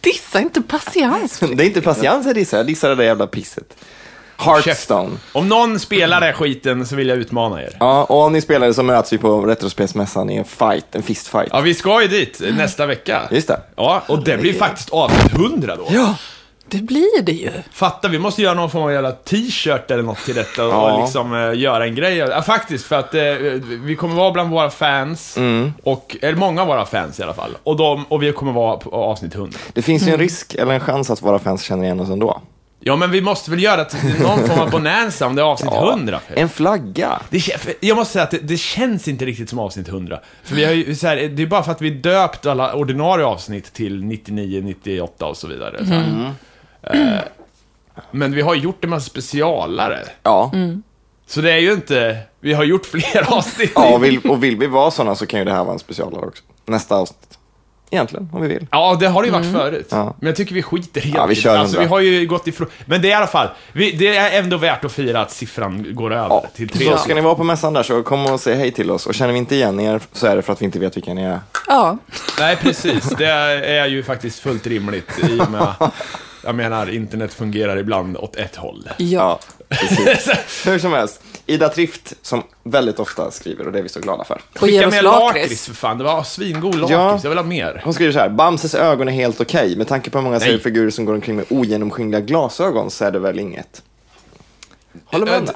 Dissa 0.00 0.40
inte 0.40 0.62
patiens. 0.62 1.38
Det 1.54 1.62
är 1.64 1.66
inte 1.66 1.80
patiens 1.82 2.26
jag 2.26 2.34
dissar, 2.34 2.56
jag 2.56 2.66
dissar 2.66 2.88
det 2.88 2.94
där 2.94 3.04
jävla 3.04 3.26
pisset. 3.26 3.76
Hearthstone. 4.44 5.10
Om 5.32 5.48
någon 5.48 5.78
spelar 5.78 6.20
den 6.20 6.26
här 6.26 6.32
skiten 6.32 6.86
så 6.86 6.96
vill 6.96 7.08
jag 7.08 7.18
utmana 7.18 7.62
er. 7.62 7.76
Ja, 7.80 8.04
och 8.04 8.20
om 8.22 8.32
ni 8.32 8.40
spelar 8.40 8.66
det 8.66 8.74
så 8.74 8.82
möts 8.82 9.12
vi 9.12 9.18
på 9.18 9.40
Retrospelsmässan 9.40 10.30
i 10.30 10.36
en 10.36 10.44
fight, 10.44 10.86
en 10.94 11.02
fistfight. 11.02 11.48
Ja, 11.52 11.60
vi 11.60 11.74
ska 11.74 12.02
ju 12.02 12.08
dit 12.08 12.40
nästa 12.56 12.86
vecka. 12.86 13.22
Just 13.30 13.48
det. 13.48 13.60
Ja, 13.76 14.02
och 14.06 14.24
det 14.24 14.36
blir 14.36 14.52
faktiskt 14.52 14.90
avsnitt 14.90 15.32
100 15.34 15.76
då. 15.76 15.86
Ja, 15.90 16.14
Det 16.68 16.78
blir 16.82 17.22
det 17.22 17.32
ju. 17.32 17.50
Fatta, 17.72 18.08
vi 18.08 18.18
måste 18.18 18.42
göra 18.42 18.54
någon 18.54 18.70
form 18.70 18.82
av 18.82 18.92
jävla 18.92 19.12
t-shirt 19.12 19.90
eller 19.90 20.02
något 20.02 20.18
till 20.24 20.34
detta 20.34 20.66
och 20.66 20.72
Ja. 20.72 21.00
liksom 21.00 21.34
eh, 21.34 21.58
göra 21.60 21.84
en 21.86 21.94
grej. 21.94 22.16
Ja, 22.16 22.42
faktiskt, 22.42 22.84
för 22.84 22.96
att 22.98 23.14
eh, 23.14 23.22
vi 23.84 23.96
kommer 23.96 24.14
vara 24.14 24.30
bland 24.30 24.50
våra 24.50 24.70
fans, 24.70 25.36
Mm. 25.36 25.72
och, 25.82 26.16
eller 26.22 26.36
många 26.38 26.62
av 26.62 26.68
våra 26.68 26.86
fans 26.86 27.20
i 27.20 27.22
alla 27.22 27.34
fall. 27.34 27.50
Och, 27.64 27.76
de, 27.76 28.04
och 28.08 28.22
vi 28.22 28.32
kommer 28.32 28.52
vara 28.52 28.76
på 28.76 28.90
avsnitt 28.90 29.34
100. 29.34 29.58
Det 29.72 29.82
finns 29.82 30.08
ju 30.08 30.12
en 30.12 30.18
risk 30.18 30.54
eller 30.54 30.72
en 30.74 30.80
chans 30.80 31.10
att 31.10 31.22
våra 31.22 31.38
fans 31.38 31.62
känner 31.62 31.84
igen 31.84 32.00
oss 32.00 32.08
ändå. 32.10 32.40
Ja, 32.86 32.96
men 32.96 33.10
vi 33.10 33.20
måste 33.20 33.50
väl 33.50 33.62
göra 33.62 33.86
någon 34.20 34.46
form 34.46 34.58
av 34.60 34.70
bonanza 34.70 35.26
om 35.26 35.34
det 35.34 35.42
är 35.42 35.46
avsnitt 35.46 35.72
100. 35.72 36.20
För. 36.28 36.36
En 36.36 36.48
flagga. 36.48 37.20
Det, 37.30 37.40
jag 37.80 37.96
måste 37.96 38.12
säga 38.12 38.22
att 38.22 38.30
det, 38.30 38.38
det 38.38 38.56
känns 38.56 39.08
inte 39.08 39.24
riktigt 39.24 39.50
som 39.50 39.58
avsnitt 39.58 39.88
100. 39.88 40.20
För 40.42 40.54
vi 40.54 40.64
har 40.64 40.72
ju, 40.72 40.94
så 40.94 41.06
här, 41.06 41.16
det 41.16 41.42
är 41.42 41.46
bara 41.46 41.62
för 41.62 41.72
att 41.72 41.80
vi 41.80 41.90
döpt 41.90 42.46
alla 42.46 42.74
ordinarie 42.74 43.26
avsnitt 43.26 43.72
till 43.72 44.04
99, 44.04 44.62
98 44.64 45.26
och 45.26 45.36
så 45.36 45.46
vidare. 45.48 45.78
Så 45.86 45.94
här. 45.94 46.32
Eh, 46.82 47.20
men 48.10 48.32
vi 48.34 48.42
har 48.42 48.54
gjort 48.54 48.84
en 48.84 48.90
massa 48.90 49.06
specialare. 49.10 49.98
Ja. 50.22 50.52
Så 51.26 51.40
det 51.40 51.52
är 51.52 51.58
ju 51.58 51.72
inte, 51.72 52.18
vi 52.40 52.52
har 52.52 52.64
gjort 52.64 52.86
fler 52.86 53.32
avsnitt. 53.36 53.72
ja 53.74 53.94
och, 53.94 54.04
vill, 54.04 54.18
och 54.18 54.44
vill 54.44 54.56
vi 54.56 54.66
vara 54.66 54.90
sådana 54.90 55.14
så 55.14 55.26
kan 55.26 55.38
ju 55.38 55.44
det 55.44 55.52
här 55.52 55.64
vara 55.64 55.72
en 55.72 55.78
specialare 55.78 56.26
också. 56.26 56.42
Nästa 56.66 56.96
avsnitt. 56.96 57.38
Egentligen, 57.94 58.28
om 58.32 58.42
vi 58.42 58.48
vill. 58.48 58.66
Ja, 58.70 58.96
det 59.00 59.06
har 59.08 59.22
det 59.22 59.26
ju 59.26 59.32
varit 59.32 59.52
förut. 59.52 59.86
Ja. 59.90 60.14
Men 60.20 60.26
jag 60.26 60.36
tycker 60.36 60.54
vi 60.54 60.62
skiter 60.62 61.00
helt 61.00 61.16
Ja, 61.16 61.26
vi 61.26 61.32
i 61.32 61.34
det. 61.34 61.40
kör 61.42 61.56
Alltså, 61.56 61.80
vi 61.80 61.86
har 61.86 62.00
ju 62.00 62.26
gått 62.26 62.46
ifrån. 62.46 62.68
Men 62.86 63.02
det 63.02 63.08
är 63.08 63.10
i 63.10 63.14
alla 63.14 63.26
fall, 63.26 63.48
vi, 63.72 63.90
det 63.92 64.16
är 64.16 64.38
ändå 64.42 64.56
värt 64.56 64.84
att 64.84 64.92
fira 64.92 65.20
att 65.20 65.30
siffran 65.30 65.86
går 65.94 66.12
över 66.12 66.28
Ja. 66.28 66.44
till 66.56 66.68
tre. 66.68 66.86
Så 66.90 66.98
ska 66.98 67.14
ni 67.14 67.20
vara 67.20 67.34
på 67.34 67.44
mässan 67.44 67.72
där 67.72 67.82
så 67.82 68.02
kom 68.02 68.26
och 68.26 68.40
säg 68.40 68.54
hej 68.56 68.70
till 68.70 68.90
oss. 68.90 69.06
Och 69.06 69.14
känner 69.14 69.32
vi 69.32 69.38
inte 69.38 69.54
igen 69.54 69.80
er 69.80 70.00
så 70.12 70.26
är 70.26 70.36
det 70.36 70.42
för 70.42 70.52
att 70.52 70.60
vi 70.60 70.64
inte 70.64 70.78
vet 70.78 70.96
vilka 70.96 71.14
ni 71.14 71.22
är. 71.22 71.40
Ja. 71.66 71.98
Nej, 72.38 72.56
precis. 72.56 73.04
Det 73.18 73.26
är 73.26 73.86
ju 73.86 74.02
faktiskt 74.02 74.38
fullt 74.38 74.66
rimligt 74.66 75.10
i 75.28 75.40
och 75.40 75.50
med, 75.50 75.66
jag 76.44 76.54
menar, 76.54 76.90
internet 76.90 77.34
fungerar 77.34 77.76
ibland 77.76 78.16
åt 78.16 78.36
ett 78.36 78.56
håll. 78.56 78.88
Ja. 78.96 79.38
precis. 79.68 80.30
Hur 80.66 80.78
som 80.78 80.92
helst. 80.92 81.20
Ida 81.46 81.68
Trift, 81.68 82.14
som 82.22 82.42
väldigt 82.62 82.98
ofta 82.98 83.30
skriver 83.30 83.66
och 83.66 83.72
det 83.72 83.78
är 83.78 83.82
vi 83.82 83.88
så 83.88 84.00
glada 84.00 84.24
för. 84.24 84.40
Och 84.54 84.60
Skicka 84.60 84.88
oss 84.88 84.94
mer 84.94 85.02
lakrits. 85.02 85.66
för 85.66 85.74
fan, 85.74 85.98
det 85.98 86.04
var 86.04 86.22
svingod 86.22 86.74
lakrits, 86.74 86.90
Ja. 86.90 87.20
jag 87.22 87.30
vill 87.30 87.38
ha 87.38 87.44
mer. 87.44 87.80
Hon 87.84 87.94
skriver 87.94 88.12
så 88.12 88.18
här, 88.18 88.28
Bamses 88.28 88.74
ögon 88.74 89.08
är 89.08 89.12
helt 89.12 89.40
okej. 89.40 89.76
Med 89.76 89.88
tanke 89.88 90.10
på 90.10 90.18
hur 90.18 90.22
många 90.24 90.40
seriefigurer 90.40 90.90
som 90.90 91.04
går 91.04 91.14
omkring 91.14 91.36
med 91.36 91.44
ogenomskinliga 91.50 92.20
glasögon 92.20 92.90
så 92.90 93.04
är 93.04 93.10
det 93.10 93.18
väl 93.18 93.38
inget. 93.38 93.82
Håller 95.04 95.26
med 95.26 95.42
det? 95.42 95.52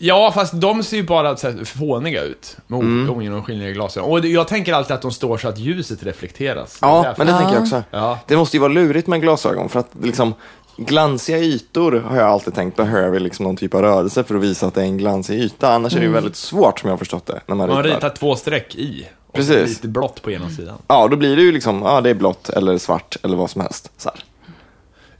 Ja, 0.00 0.32
fast 0.34 0.52
de 0.60 0.82
ser 0.82 0.96
ju 0.96 1.02
bara 1.02 1.36
så 1.36 1.50
här 1.50 1.64
fåniga 1.64 2.22
ut 2.22 2.56
med 2.66 2.80
mm. 2.80 3.10
ogenomskinliga 3.10 3.70
glasögon. 3.70 4.10
Och 4.10 4.22
det- 4.22 4.28
jag 4.28 4.48
tänker 4.48 4.72
alltid 4.72 4.94
att 4.94 5.02
de 5.02 5.10
står 5.10 5.38
så 5.38 5.48
att 5.48 5.58
ljuset 5.58 6.02
reflekteras. 6.02 6.78
Det 6.80 6.86
Ja, 6.86 7.02
därför. 7.02 7.24
men 7.24 7.26
det 7.32 7.38
tänker 7.38 7.54
jag 7.54 7.62
också. 7.62 7.82
Ja. 7.90 8.18
Det 8.26 8.36
måste 8.36 8.56
ju 8.56 8.60
vara 8.60 8.72
lurigt 8.72 9.06
med 9.08 9.20
glasögon 9.20 9.68
för 9.68 9.80
att 9.80 9.90
liksom 10.02 10.34
glansiga 10.78 11.38
ytor 11.38 11.92
har 11.92 12.16
jag 12.16 12.28
alltid 12.28 12.54
tänkt 12.54 12.76
behöver 12.76 13.20
liksom 13.20 13.44
någon 13.44 13.56
typ 13.56 13.74
av 13.74 13.82
rörelse 13.82 14.24
för 14.24 14.34
att 14.34 14.42
visa 14.42 14.66
att 14.66 14.74
det 14.74 14.80
är 14.80 14.84
en 14.84 14.98
glansig 14.98 15.40
yta. 15.40 15.72
Annars 15.74 15.94
är 15.94 16.00
det 16.00 16.06
ju 16.06 16.12
väldigt 16.12 16.36
svårt 16.36 16.80
som 16.80 16.88
jag 16.88 16.92
har 16.92 16.98
förstått 16.98 17.26
det 17.26 17.40
när 17.46 17.54
man, 17.54 17.68
Man 17.68 17.82
ritar. 17.82 17.96
ritar 17.96 18.10
två 18.10 18.36
streck 18.36 18.74
i. 18.74 19.08
Och 19.26 19.34
Precis. 19.34 19.68
lite 19.68 19.88
blått 19.88 20.22
på 20.22 20.30
ena 20.30 20.50
sidan. 20.50 20.78
Ja, 20.86 21.08
då 21.08 21.16
blir 21.16 21.36
det 21.36 21.42
ju 21.42 21.52
liksom, 21.52 21.82
ja 21.82 22.00
det 22.00 22.10
är 22.10 22.14
blått 22.14 22.48
eller 22.48 22.78
svart 22.78 23.16
eller 23.22 23.36
vad 23.36 23.50
som 23.50 23.60
helst. 23.60 23.92
Så 23.96 24.08
här. 24.08 24.24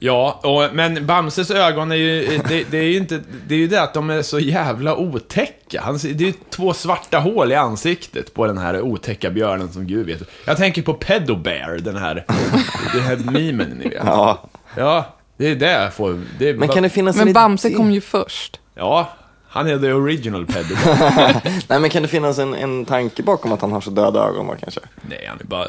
Ja, 0.01 0.39
och, 0.43 0.75
men 0.75 1.05
Bamses 1.05 1.51
ögon 1.51 1.91
är 1.91 1.95
ju, 1.95 2.39
det, 2.47 2.63
det 2.71 2.77
är 2.77 2.83
ju 2.83 2.97
inte, 2.97 3.19
det 3.47 3.53
är 3.53 3.59
ju 3.59 3.67
det 3.67 3.81
att 3.81 3.93
de 3.93 4.09
är 4.09 4.21
så 4.21 4.39
jävla 4.39 4.95
otäcka. 4.95 5.81
Han, 5.81 5.97
det 5.97 6.09
är 6.23 6.27
ju 6.27 6.33
två 6.49 6.73
svarta 6.73 7.19
hål 7.19 7.51
i 7.51 7.55
ansiktet 7.55 8.33
på 8.33 8.47
den 8.47 8.57
här 8.57 8.81
otäcka 8.81 9.29
björnen 9.29 9.73
som 9.73 9.87
Gud 9.87 10.05
vet. 10.05 10.21
Jag 10.45 10.57
tänker 10.57 10.81
på 10.81 10.93
Pedobear, 10.93 11.77
den 11.77 11.95
här, 11.97 12.25
den 12.93 13.01
här 13.01 13.15
memen 13.31 13.69
ni 13.69 13.89
vet. 13.89 14.03
Ja. 14.05 14.49
Ja, 14.77 15.05
det 15.39 15.47
är 15.47 15.55
det 15.55 15.71
jag 15.71 15.93
får, 15.93 16.21
det 16.39 16.49
är 16.49 16.53
Men 16.53 16.69
kan 16.69 16.83
det 16.83 16.89
finnas 16.89 17.17
en 17.17 17.23
Men 17.25 17.33
Bamse 17.33 17.67
idé? 17.67 17.77
kom 17.77 17.91
ju 17.91 18.01
först. 18.01 18.59
Ja, 18.75 19.09
han 19.47 19.67
är 19.67 19.79
the 19.79 19.91
original 19.91 20.45
Pedobear. 20.45 21.41
Nej, 21.67 21.79
men 21.79 21.89
kan 21.89 22.01
det 22.01 22.07
finnas 22.07 22.39
en, 22.39 22.53
en 22.53 22.85
tanke 22.85 23.23
bakom 23.23 23.51
att 23.51 23.61
han 23.61 23.71
har 23.71 23.81
så 23.81 23.89
döda 23.89 24.19
ögon 24.19 24.47
då 24.47 24.55
kanske? 24.61 24.79
nej, 25.01 25.25
han 25.29 25.39
är 25.39 25.43
bara, 25.43 25.67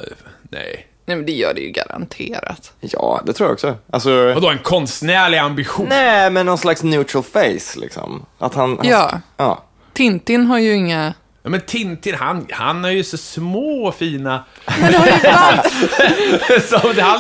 nej. 0.51 0.87
Nej, 1.07 1.17
men 1.17 1.27
det 1.27 1.33
gör 1.33 1.55
det 1.55 1.61
ju 1.61 1.71
garanterat. 1.71 2.73
Ja, 2.81 3.21
det 3.27 3.33
tror 3.33 3.49
jag 3.49 3.55
också. 3.55 3.77
Alltså, 3.91 4.33
Vadå, 4.35 4.51
en 4.51 4.59
konstnärlig 4.59 5.39
ambition? 5.39 5.87
nej, 5.89 6.31
men 6.31 6.47
någon 6.47 6.59
slags 6.59 6.83
neutral 6.83 7.23
face 7.23 7.77
liksom. 7.81 8.27
Att 8.39 8.55
han... 8.55 8.77
han 8.77 8.89
Ja. 8.89 9.21
ja. 9.37 9.65
Tintin 9.93 10.47
har 10.47 10.59
ju 10.59 10.75
inga... 10.75 11.15
Ja, 11.43 11.51
men 11.51 11.61
Tintin, 11.61 12.15
han, 12.15 12.47
han 12.51 12.85
har 12.85 12.91
ju 12.91 13.05
så 13.05 13.17
små 13.17 13.93
fina... 13.93 14.45
Men 14.81 14.93
det 14.93 14.99
har 14.99 15.07
ju 15.07 15.13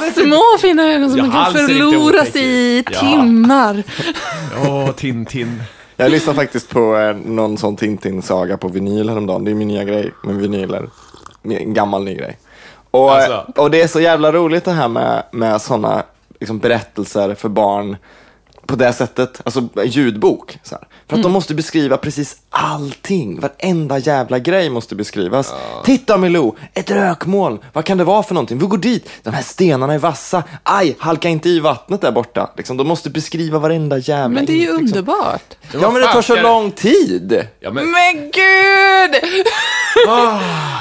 det 0.01 0.07
inte... 0.07 0.21
små 0.21 0.43
fina 0.61 0.83
ögon 0.83 1.11
som 1.11 1.19
Ja, 1.19 1.25
man 1.25 1.45
kan 1.45 1.55
förlora 1.55 2.25
sig 2.25 2.43
i. 2.43 2.85
Ja. 2.91 3.01
timmar. 3.01 3.83
Åh, 4.69 4.93
Tintin. 4.93 5.63
Jag 5.97 6.11
lyssnade 6.11 6.37
faktiskt 6.39 6.69
på 6.71 6.97
eh, 6.97 7.17
någon 7.17 7.59
sån 7.59 7.77
Tintin-saga 7.77 8.57
på 8.57 8.69
vinyl 8.69 9.09
häromdagen. 9.09 9.45
Det 9.45 9.51
är 9.51 9.55
min 9.55 9.69
nya 9.69 9.85
grej 9.85 10.13
med 10.25 10.35
vinyler. 10.35 10.89
En 11.43 11.75
gammal 11.75 12.05
ny 12.05 12.15
grej. 12.15 12.39
Och, 12.91 13.13
Alltså. 13.13 13.47
och 13.57 13.71
det 13.71 13.83
är 13.83 13.89
så 13.89 14.01
jävla 14.01 14.33
roligt 14.33 14.65
det 14.65 14.73
här 14.73 14.89
med, 14.89 15.23
med 15.33 15.63
sådana 15.63 16.03
liksom, 16.41 16.59
berättelser 16.59 17.35
för 17.35 17.49
barn 17.49 17.97
på 18.71 18.77
det 18.77 18.93
sättet, 18.93 19.41
alltså 19.45 19.69
ljudbok. 19.85 20.59
Så 20.63 20.75
här. 20.75 20.85
För 21.09 21.17
att 21.17 21.23
de 21.23 21.33
måste 21.33 21.55
beskriva 21.55 21.97
precis 21.97 22.37
allting, 22.51 23.41
varenda 23.41 23.99
jävla 23.99 24.39
grej 24.39 24.71
måste 24.71 24.95
beskrivas. 24.95 25.55
Titta 25.85 26.17
Milou, 26.17 26.57
ett 26.75 26.91
rökmoln, 26.91 27.59
vad 27.73 27.85
kan 27.85 27.99
det 27.99 28.05
vara 28.05 28.23
för 28.23 28.35
någonting? 28.35 28.59
Vi 28.59 28.67
går 28.67 28.79
dit, 28.79 29.09
de 29.23 29.31
här 29.31 29.43
stenarna 29.43 29.95
är 29.95 29.99
vassa, 29.99 30.43
aj, 30.63 30.97
halka 30.99 31.29
inte 31.29 31.49
i 31.49 31.61
vattnet 31.61 32.01
där 32.01 32.13
borta. 32.13 32.51
Liksom, 32.57 32.77
de 32.77 32.87
måste 32.89 33.11
beskriva 33.11 33.59
varenda 33.59 33.99
jävla 33.99 34.29
Men 34.29 34.47
det 34.47 34.53
är 34.53 34.55
ju 34.55 34.61
in- 34.63 34.67
liksom. 34.67 34.87
underbart. 34.87 35.57
Ja 35.73 35.91
men 35.91 36.03
det 36.03 36.13
tar 36.13 36.23
så 36.23 36.43
lång 36.43 36.71
tid. 36.71 37.47
Ja, 37.61 37.71
men, 37.71 37.91
Men 37.91 38.15
gud! 38.21 39.23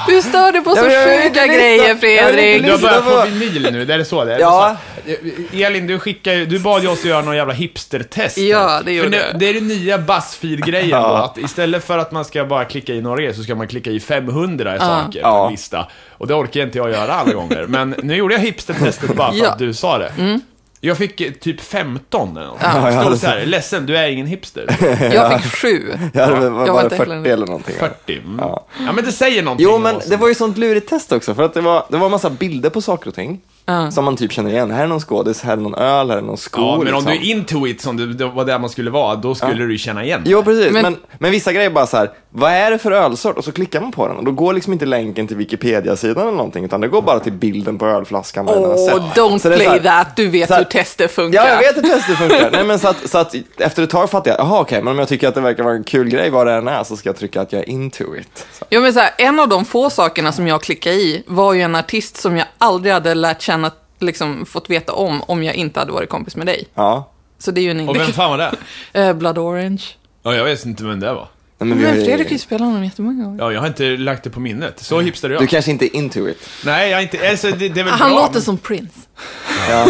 Du 0.08 0.22
stör 0.22 0.52
dig 0.52 0.64
på 0.64 0.70
så 0.76 0.84
Ja, 0.86 1.22
sjuka 1.22 1.46
grejer, 1.46 1.94
Fredrik. 1.94 2.64
du 2.64 2.70
har 2.70 2.78
börjat 2.78 3.04
på 3.04 3.30
vinyl 3.38 3.72
nu, 3.72 3.84
det 3.84 3.94
är 3.94 3.98
det 3.98 4.04
så 4.04 4.24
det 4.24 4.34
är? 4.34 4.38
Ja. 4.38 4.76
Så, 5.52 5.56
Elin, 5.56 5.86
du 5.86 5.98
skickar 5.98 6.34
du 6.36 6.58
bad 6.58 6.82
ju 6.82 6.88
oss 6.88 7.04
göra 7.04 7.22
någon 7.22 7.36
jävla 7.36 7.54
hipstertest. 7.54 8.38
Ja, 8.38 8.80
det 8.84 8.92
gjorde 8.92 9.18
För 9.18 9.26
jag. 9.26 9.38
Det 9.38 9.48
är 9.48 9.54
den 9.54 9.68
nya 9.68 9.98
Buzzfeed-grejen 9.98 10.90
då, 10.90 10.96
Ja. 11.08 11.24
att 11.24 11.38
istället 11.38 11.86
för 11.86 11.98
att 11.98 12.12
man 12.12 12.24
ska 12.24 12.44
bara 12.44 12.64
klicka 12.64 12.92
i 12.94 13.00
några 13.00 13.16
grejer 13.16 13.32
så 13.32 13.42
ska 13.42 13.54
man 13.54 13.68
klicka 13.68 13.90
i 13.90 14.00
500 14.00 14.78
saker 14.78 15.22
på 15.22 15.28
Ja. 15.28 15.48
lista. 15.50 15.86
Och 16.10 16.26
det 16.26 16.34
orkar 16.34 16.60
inte 16.62 16.78
jag 16.78 16.90
göra 16.90 17.12
alla 17.14 17.32
gånger. 17.32 17.64
Men 17.68 17.94
nu 18.02 18.16
gjorde 18.16 18.34
jag 18.34 18.40
hipstertestet 18.40 19.14
bara 19.16 19.32
för 19.32 19.38
Ja. 19.38 19.50
att 19.50 19.58
du 19.58 19.74
sa 19.74 19.98
det. 19.98 20.12
Jag 20.82 20.98
fick 20.98 21.20
eh, 21.20 21.32
typ 21.32 21.60
15 21.60 22.36
eller 22.36 22.46
något. 22.46 22.58
Ja, 22.62 23.00
Stod 23.02 23.12
det- 23.12 23.18
så 23.18 23.26
här, 23.26 23.46
ledsen, 23.46 23.86
du 23.86 23.96
är 23.96 24.08
ingen 24.08 24.26
hipster. 24.26 24.76
Jag 25.14 25.42
fick 25.42 25.52
sju. 25.52 25.94
Ja, 26.14 26.26
det 26.26 26.50
var, 26.50 26.66
Jag 26.66 26.72
var 26.72 26.80
det 26.80 26.84
inte 26.84 26.96
40 26.96 27.10
heller- 27.10 27.30
eller 27.30 27.46
någonting. 27.46 27.74
40. 27.78 28.18
Mm. 28.18 28.38
Ja. 28.38 28.66
Ja. 28.86 28.92
men 28.92 29.04
det 29.04 29.12
säger 29.12 29.42
någonting 29.42 29.66
Jo, 29.70 29.78
men 29.78 30.00
det 30.08 30.16
var 30.16 30.28
ju 30.28 30.34
sånt 30.34 30.58
lurigt 30.58 30.88
test 30.88 31.12
också, 31.12 31.34
för 31.34 31.42
att 31.42 31.54
det 31.54 31.60
var, 31.60 31.86
det 31.90 31.96
var 31.96 32.04
en 32.06 32.10
massa 32.10 32.30
bilder 32.30 32.70
på 32.70 32.80
saker 32.82 33.08
och 33.08 33.14
ting. 33.14 33.40
Som 33.92 34.04
man 34.04 34.16
typ 34.16 34.32
känner 34.32 34.50
igen. 34.50 34.70
Här 34.70 34.82
är 34.82 34.86
någon 34.86 35.00
skådis, 35.00 35.42
här 35.42 35.52
är 35.52 35.56
någon 35.56 35.74
öl, 35.74 36.10
här 36.10 36.16
är 36.18 36.22
någon 36.22 36.36
sko. 36.36 36.60
Ja, 36.60 36.78
men 36.84 36.94
om 36.94 37.04
liksom. 37.04 37.04
du 37.04 37.30
är 37.30 37.36
into 37.36 37.66
it 37.66 37.80
som 37.80 37.96
det, 37.96 38.14
det 38.14 38.24
var 38.26 38.44
där 38.44 38.58
man 38.58 38.70
skulle 38.70 38.90
vara, 38.90 39.14
då 39.16 39.34
skulle 39.34 39.54
du 39.64 39.72
ju 39.72 39.78
känna 39.78 40.04
igen 40.04 40.22
Jo, 40.26 40.42
precis. 40.42 40.72
Men, 40.72 40.82
Men- 40.82 40.96
men, 41.18 41.30
vissa 41.30 41.52
grejer 41.52 41.70
bara 41.70 41.86
så 41.86 41.96
här, 41.96 42.10
vad 42.30 42.52
är 42.52 42.70
det 42.70 42.78
för 42.78 42.92
ölsort? 42.92 43.38
Och 43.38 43.44
så 43.44 43.52
klickar 43.52 43.80
man 43.80 43.92
på 43.92 44.08
den 44.08 44.16
och 44.16 44.24
då 44.24 44.32
går 44.32 44.52
liksom 44.52 44.72
inte 44.72 44.86
länken 44.86 45.26
till 45.26 45.36
Wikipedia-sidan 45.36 46.22
eller 46.22 46.36
någonting, 46.36 46.64
utan 46.64 46.80
det 46.80 46.88
går 46.88 47.02
bara 47.02 47.20
till 47.20 47.32
bilden 47.32 47.78
på 47.78 47.86
ölflaskan. 47.86 48.48
Åh, 48.48 48.76
don't 49.14 49.38
Så 49.38 49.48
det 49.48 49.54
är 49.54 49.58
så 49.58 49.64
play 49.64 49.66
här- 49.66 49.78
that. 50.04 50.16
Du 50.16 50.28
vet 50.28 50.50
här- 50.50 50.58
hur 50.58 50.64
tester 50.64 51.08
funkar. 51.08 51.40
Ja, 51.46 51.48
jag 51.48 51.58
vet 51.58 51.76
hur 51.76 51.82
tester 51.82 52.14
funkar. 52.14 52.50
Nej, 52.52 52.64
men 52.64 52.78
så 52.78 52.88
att, 52.88 53.10
så 53.10 53.18
att 53.18 53.34
efter 53.56 53.82
ett 53.82 53.90
tag 53.90 54.10
fattar 54.10 54.30
jag, 54.30 54.40
jaha 54.40 54.60
okej, 54.60 54.82
men 54.82 54.92
om 54.92 54.98
jag 54.98 55.08
tycker 55.08 55.28
att 55.28 55.34
det 55.34 55.40
verkar 55.40 55.62
vara 55.64 55.74
en 55.74 55.84
kul 55.84 56.08
grej 56.08 56.30
vad 56.30 56.46
det 56.46 56.52
än 56.52 56.68
är 56.68 56.84
så 56.84 56.96
ska 56.96 57.08
jag 57.08 57.16
trycka 57.16 57.40
att 57.40 57.52
jag 57.52 57.62
är 57.62 57.68
into 57.68 58.16
it. 58.16 58.46
Så. 58.52 58.64
Ja, 58.68 58.80
men 58.80 58.92
så 58.92 59.00
här, 59.00 59.10
en 59.18 59.40
av 59.40 59.48
de 59.48 59.64
få 59.64 59.90
sakerna 59.90 60.32
som 60.32 60.46
jag 60.46 60.62
klickade 60.62 60.96
i 60.96 61.22
var 61.26 61.52
ju 61.52 61.60
en 61.62 61.74
artist 61.76 62.16
som 62.16 62.36
jag 62.36 62.46
aldrig 62.58 62.94
hade 62.94 63.14
lärt 63.14 63.42
känna, 63.42 63.59
liksom 64.02 64.46
fått 64.46 64.70
veta 64.70 64.92
om, 64.92 65.22
om 65.26 65.42
jag 65.42 65.54
inte 65.54 65.80
hade 65.80 65.92
varit 65.92 66.08
kompis 66.08 66.36
med 66.36 66.46
dig. 66.46 66.66
Ja. 66.74 67.10
Så 67.38 67.50
det 67.50 67.60
är 67.60 67.62
ju 67.62 67.70
en 67.70 67.88
Och 67.88 67.96
vem 67.96 68.12
fan 68.12 68.30
var 68.30 68.38
det? 68.38 68.52
Eh, 69.00 69.12
Blood 69.12 69.38
Orange. 69.38 69.82
Ja, 70.22 70.34
jag 70.34 70.44
vet 70.44 70.64
inte 70.66 70.84
vem 70.84 71.00
det 71.00 71.12
var. 71.12 71.28
Nej, 71.58 71.68
Men, 71.68 71.78
vi 71.78 71.84
har 71.86 71.94
ju- 71.94 72.04
Fredrik 72.04 72.26
har 72.26 72.32
ju 72.32 72.38
spelat 72.38 72.60
honom 72.66 72.84
jättemånga 72.84 73.24
gånger. 73.24 73.44
Ja, 73.44 73.52
jag 73.52 73.60
har 73.60 73.66
inte 73.66 73.84
lagt 73.96 74.24
det 74.24 74.30
på 74.30 74.40
minnet. 74.40 74.80
Så 74.80 75.00
hipster 75.00 75.28
är 75.30 75.32
jag. 75.34 75.42
Du 75.42 75.46
kanske 75.46 75.70
inte 75.70 75.84
är 75.84 75.96
into 75.96 76.28
it. 76.28 76.48
Nej, 76.64 76.90
jag 76.90 76.98
är 76.98 77.02
inte... 77.02 77.30
Alltså, 77.30 77.50
det, 77.50 77.68
det 77.68 77.80
är 77.80 77.84
väl 77.84 77.92
Han 77.92 78.10
bra. 78.10 78.20
låter 78.20 78.40
som 78.40 78.58
Prince. 78.58 79.00
Ja. 79.68 79.86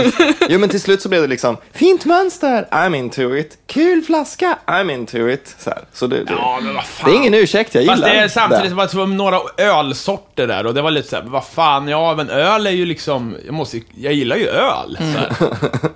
Jo, 0.48 0.58
men 0.58 0.68
till 0.68 0.80
slut 0.80 1.02
så 1.02 1.08
blev 1.08 1.22
det 1.22 1.28
liksom, 1.28 1.56
fint 1.72 2.04
mönster, 2.04 2.68
I'm 2.70 2.96
into 2.96 3.36
it. 3.36 3.58
Kul 3.66 4.02
flaska, 4.02 4.58
I'm 4.66 4.92
into 4.92 5.28
it. 5.28 5.54
Så, 5.58 5.70
här. 5.70 5.84
så 5.92 6.06
det, 6.06 6.24
det, 6.24 6.32
Ja, 6.32 6.58
men 6.62 6.74
vad 6.74 6.84
fan. 6.84 7.10
det 7.10 7.16
är 7.16 7.20
ingen 7.20 7.34
ursäkt, 7.34 7.74
jag 7.74 7.82
gillar 7.82 7.94
Fast 7.96 8.04
det 8.06 8.10
är 8.18 8.28
samtidigt 8.28 8.76
det. 8.76 8.82
att 8.82 8.90
det 8.90 8.96
var 8.98 9.06
några 9.06 9.40
ölsorter 9.56 10.46
där 10.46 10.66
och 10.66 10.74
det 10.74 10.82
var 10.82 10.90
lite 10.90 11.08
såhär, 11.08 11.22
vad 11.22 11.44
fan, 11.46 11.88
ja 11.88 12.14
men 12.16 12.30
öl 12.30 12.66
är 12.66 12.70
ju 12.70 12.86
liksom, 12.86 13.36
jag 13.44 13.54
måste 13.54 13.80
jag 13.96 14.12
gillar 14.12 14.36
ju 14.36 14.48
öl. 14.48 14.96
Så 14.98 15.04
här. 15.18 15.32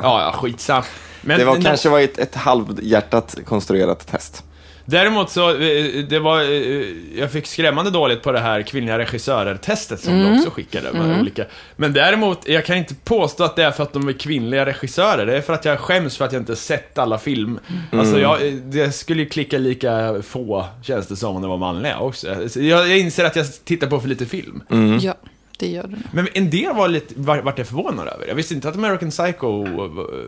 Ja, 0.02 0.22
ja, 0.22 0.32
skitsam. 0.32 0.82
Men 1.20 1.38
Det 1.38 1.44
var 1.44 1.60
kanske 1.62 1.88
var 1.88 2.00
ett, 2.00 2.18
ett 2.18 2.34
halvhjärtat 2.34 3.36
konstruerat 3.46 4.06
test. 4.06 4.44
Däremot 4.86 5.30
så, 5.30 5.50
eh, 5.50 6.04
det 6.08 6.18
var, 6.18 6.40
eh, 6.40 6.86
jag 7.18 7.32
fick 7.32 7.46
skrämmande 7.46 7.90
dåligt 7.90 8.22
på 8.22 8.32
det 8.32 8.40
här 8.40 8.62
kvinnliga 8.62 8.98
regissörer-testet 8.98 10.00
som 10.00 10.12
Mm. 10.14 10.24
de 10.32 10.38
också 10.38 10.50
skickade 10.50 10.92
med 10.92 11.20
olika. 11.20 11.44
Men 11.76 11.92
däremot, 11.92 12.48
jag 12.48 12.64
kan 12.64 12.76
inte 12.76 12.94
påstå 12.94 13.44
att 13.44 13.56
det 13.56 13.64
är 13.64 13.70
för 13.70 13.82
att 13.82 13.92
de 13.92 14.08
är 14.08 14.12
kvinnliga 14.12 14.66
regissörer. 14.66 15.26
Det 15.26 15.36
är 15.36 15.40
för 15.40 15.52
att 15.52 15.64
jag 15.64 15.78
skäms 15.78 16.16
för 16.16 16.24
att 16.24 16.32
jag 16.32 16.42
inte 16.42 16.56
sett 16.56 16.98
alla 16.98 17.18
film. 17.18 17.58
Alltså 17.92 18.20
jag, 18.20 18.38
det 18.64 18.92
skulle 18.92 19.22
ju 19.22 19.28
klicka 19.28 19.58
lika 19.58 20.22
få, 20.22 20.66
känns 20.82 21.06
det 21.06 21.16
som, 21.16 21.36
om 21.36 21.42
det 21.42 21.48
var 21.48 21.58
manliga 21.58 21.98
också. 21.98 22.48
Så 22.48 22.60
Jag, 22.60 22.88
jag 22.90 22.98
inser 22.98 23.24
att 23.24 23.36
jag 23.36 23.46
tittar 23.64 23.86
på 23.86 24.00
för 24.00 24.08
lite 24.08 24.26
film. 24.26 24.62
Ja, 25.00 25.14
det 25.58 25.68
gör 25.68 25.86
du. 25.86 25.96
Men 26.12 26.28
en 26.34 26.50
del 26.50 26.74
var 26.74 26.88
lite, 26.88 27.14
var, 27.16 27.38
vart 27.38 27.58
jag 27.58 27.66
förvånad 27.66 28.08
över. 28.08 28.26
Jag 28.28 28.34
visste 28.34 28.54
inte 28.54 28.68
att 28.68 28.76
American 28.76 29.10
Psycho 29.10 29.64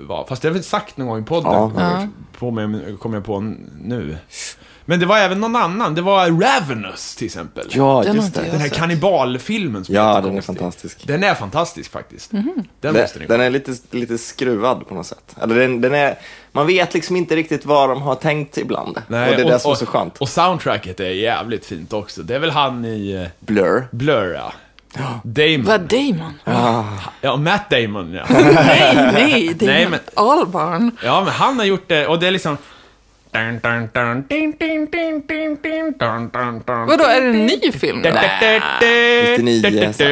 var, 0.07 0.27
fast 0.29 0.43
det 0.43 0.49
har 0.49 0.51
jag 0.51 0.55
väl 0.55 0.65
sagt 0.65 0.97
någon 0.97 1.09
gång 1.09 1.23
i 1.23 1.25
podden. 1.25 1.53
Ja. 1.53 1.73
Ja. 1.77 2.09
På 2.39 2.51
mig, 2.51 2.97
kom 3.01 3.15
jag 3.15 3.25
på 3.25 3.41
nu. 3.81 4.17
Men 4.89 5.01
det 5.01 5.07
var 5.07 5.19
även 5.19 5.41
någon 5.41 5.57
annan, 5.57 5.95
det 5.95 6.03
var 6.03 6.27
Ravenous 6.31 7.17
till 7.17 7.25
exempel. 7.25 7.67
Ja, 7.71 8.03
Den 8.07 8.17
just 8.17 8.35
det. 8.35 8.43
Den 8.51 8.61
här 8.61 8.69
kannibalfilmen 8.69 9.85
som 9.85 9.95
Ja, 9.95 10.21
den 10.21 10.37
är 10.37 10.41
fantastisk. 10.41 11.07
Den 11.07 11.25
är 11.25 11.35
fantastisk 11.35 11.91
faktiskt. 11.93 12.31
Den 12.31 12.65
Den, 12.81 12.95
måste 12.95 13.19
ni 13.19 13.27
den 13.27 13.41
är 13.41 13.51
lite, 13.51 13.75
lite 13.91 14.19
skruvad 14.19 14.89
på 14.89 14.95
något 14.95 15.07
sätt. 15.07 15.37
Eller 15.43 15.55
den, 15.55 15.81
den 15.81 15.95
är, 15.95 16.19
man 16.53 16.67
vet 16.67 16.95
liksom 16.95 17.17
inte 17.17 17.37
riktigt 17.37 17.67
vad 17.67 17.89
de 17.89 18.03
har 18.03 18.15
tänkt 18.15 18.59
ibland. 18.59 19.03
Nej, 19.09 19.31
och 19.31 19.37
det 19.37 19.43
är 19.43 19.47
det 19.51 19.59
som 19.59 19.71
är 19.73 19.75
så 19.75 19.87
skönt. 19.87 20.19
Och 20.19 20.29
soundtracket 20.29 21.01
är 21.01 21.11
jävligt 21.11 21.67
fint 21.67 21.93
också. 21.93 22.23
Det 22.23 22.35
är 22.35 22.39
väl 22.39 22.51
han 22.51 22.85
i 22.85 23.11
eh, 23.13 23.29
Blur. 23.47 23.89
Blur, 23.91 24.35
ja. 24.35 24.53
Damon. 25.23 25.65
Vad 25.65 25.81
Damon? 25.81 26.33
Ja, 27.21 27.37
Matt 27.37 27.71
Damon, 27.71 28.13
ja. 28.15 28.25
Nej, 28.29 28.95
nej, 29.13 29.47
Damon 29.55 29.57
Nej, 29.75 29.89
men- 29.91 30.01
Albarn. 30.15 30.91
Ja, 31.05 31.21
men 31.25 31.33
han 31.33 31.59
har 31.59 31.67
gjort 31.67 31.89
det, 31.89 32.07
och 32.07 32.19
det 32.21 32.27
är 32.27 32.31
liksom... 32.31 32.57
Vadå, 36.89 37.05
är 37.05 37.21
det 37.21 37.27
en 37.29 37.47
ny 37.47 37.73
film? 37.73 38.03
då? 38.03 38.11
99, 38.11 39.93
så. 39.93 40.05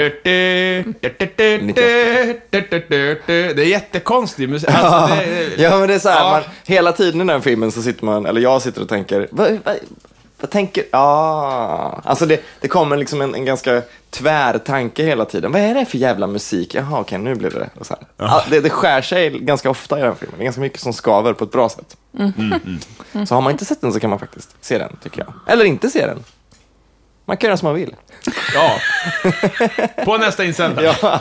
Det 3.27 3.63
är 3.63 3.67
jättekonstig 3.67 4.49
musik. 4.49 4.71
Alltså, 4.73 5.17
det, 5.17 5.63
Ja, 5.63 5.79
men 5.79 5.89
det 5.89 5.95
är 5.95 5.99
så 5.99 6.09
här, 6.09 6.19
Ja. 6.25 6.31
man, 6.31 6.43
hela 6.65 6.93
tiden 6.93 7.21
i 7.21 7.25
den 7.25 7.43
filmen 7.43 7.73
så 7.73 7.83
sitter 7.83 8.05
man, 8.05 8.27
eller 8.27 8.41
jag 8.41 8.63
sitter 8.63 8.83
och 8.83 8.89
tänker, 8.89 9.29
vad, 9.31 9.59
vad, 9.65 9.77
vad 10.41 10.51
tänker, 10.51 10.85
ja, 10.91 12.01
alltså 12.05 12.27
det, 12.27 12.45
det 12.61 12.69
kommer 12.69 12.97
liksom 12.97 13.21
en, 13.21 13.35
en 13.35 13.45
ganska 13.45 13.83
tvär 14.11 14.59
tanke 14.59 15.03
hela 15.03 15.25
tiden. 15.25 15.53
Vad 15.53 15.61
är 15.61 15.75
det 15.75 15.85
för 15.85 15.99
jävla 15.99 16.27
musik? 16.27 16.75
Jaha, 16.75 17.01
okej, 17.01 17.19
nu 17.19 17.35
blir 17.35 17.51
det 17.51 17.59
det. 17.59 17.71
Och 17.81 17.87
så 17.87 17.95
här. 17.95 18.07
Ja, 18.17 18.45
det. 18.51 18.61
Det 18.61 18.71
skär 18.71 19.03
sig 19.03 19.31
ganska 19.31 19.71
ofta 19.71 19.99
i 19.99 20.03
den 20.03 20.17
filmen, 20.17 20.39
det 20.39 20.43
är 20.43 20.45
ganska 20.45 20.61
mycket 20.61 20.81
som 20.81 20.93
skaver 20.93 21.33
på 21.33 21.45
ett 21.45 21.53
bra 21.53 21.69
sätt. 21.69 21.97
Så 23.29 23.35
har 23.35 23.41
man 23.41 23.53
inte 23.53 23.65
sett 23.65 23.81
den 23.81 23.93
så 23.93 24.01
kan 24.01 24.11
man 24.11 24.19
faktiskt 24.19 24.57
se 24.61 24.79
den, 24.79 24.97
tycker 25.03 25.21
jag. 25.21 25.33
Eller 25.47 25.65
inte 25.65 25.91
se 25.91 26.07
den. 26.07 26.25
Man 27.25 27.37
kan 27.37 27.49
göra 27.49 27.57
som 27.57 27.67
man 27.67 27.75
vill. 27.75 27.95
Ja. 28.55 28.79
På 30.05 30.17
nästa 30.17 30.45
insändare. 30.45 30.95
Ja. 31.03 31.21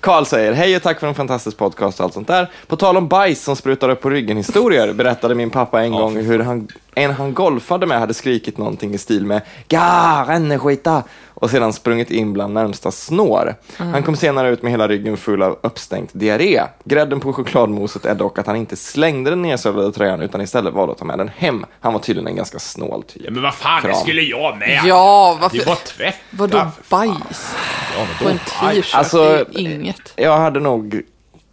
Karl 0.00 0.24
säger, 0.24 0.52
hej 0.52 0.76
och 0.76 0.82
tack 0.82 1.00
för 1.00 1.06
en 1.06 1.14
fantastisk 1.14 1.56
podcast 1.56 2.00
och 2.00 2.04
allt 2.04 2.14
sånt 2.14 2.28
där. 2.28 2.50
På 2.66 2.76
tal 2.76 2.96
om 2.96 3.08
bajs 3.08 3.42
som 3.42 3.56
sprutar 3.56 3.88
upp 3.88 4.00
på 4.00 4.10
ryggen 4.10 4.36
historier 4.36 4.92
berättade 4.92 5.34
min 5.34 5.50
pappa 5.50 5.82
en 5.82 5.92
gång 5.92 6.16
hur 6.16 6.38
han, 6.38 6.68
en 6.94 7.10
han 7.10 7.34
golfade 7.34 7.86
med 7.86 8.00
hade 8.00 8.14
skrikit 8.14 8.58
någonting 8.58 8.94
i 8.94 8.98
stil 8.98 9.26
med 9.26 9.42
Ga, 9.68 10.24
renneskita 10.28 11.02
och 11.42 11.50
sedan 11.50 11.72
sprungit 11.72 12.10
in 12.10 12.32
bland 12.32 12.54
närmsta 12.54 12.90
snår. 12.90 13.54
Han 13.76 14.02
kom 14.02 14.16
senare 14.16 14.48
ut 14.50 14.62
med 14.62 14.70
hela 14.72 14.88
ryggen 14.88 15.16
full 15.16 15.42
av 15.42 15.58
uppstängt 15.62 16.10
diarré. 16.12 16.62
Grädden 16.84 17.20
på 17.20 17.32
chokladmoset 17.32 18.04
är 18.04 18.14
dock 18.14 18.38
att 18.38 18.46
han 18.46 18.56
inte 18.56 18.76
slängde 18.76 19.30
den 19.30 19.42
nedsövlade 19.42 19.92
tröjan 19.92 20.20
utan 20.20 20.40
istället 20.40 20.74
valde 20.74 20.92
att 20.92 20.98
ta 20.98 21.04
med 21.04 21.18
den 21.18 21.28
hem. 21.36 21.66
Han 21.80 21.92
var 21.92 22.00
tydligen 22.00 22.28
en 22.28 22.36
ganska 22.36 22.58
snål 22.58 23.02
typ. 23.02 23.22
Ja, 23.24 23.30
men 23.30 23.42
vad 23.42 23.54
fan, 23.54 23.82
det 23.82 23.88
Kram. 23.88 24.00
skulle 24.00 24.22
jag 24.22 24.58
med. 24.58 24.80
Ja, 24.84 25.38
Det 25.52 25.66
varför? 25.66 25.86
tvätt. 25.86 26.14
Vadå 26.30 26.66
bajs? 26.88 27.54
Ja, 27.98 28.06
På 28.22 28.28
en 28.28 28.38
t-shirt? 28.38 28.94
Alltså, 28.94 29.44
det 29.52 29.60
inget. 29.60 30.12
Jag 30.16 30.38
hade 30.38 30.60
nog 30.60 31.02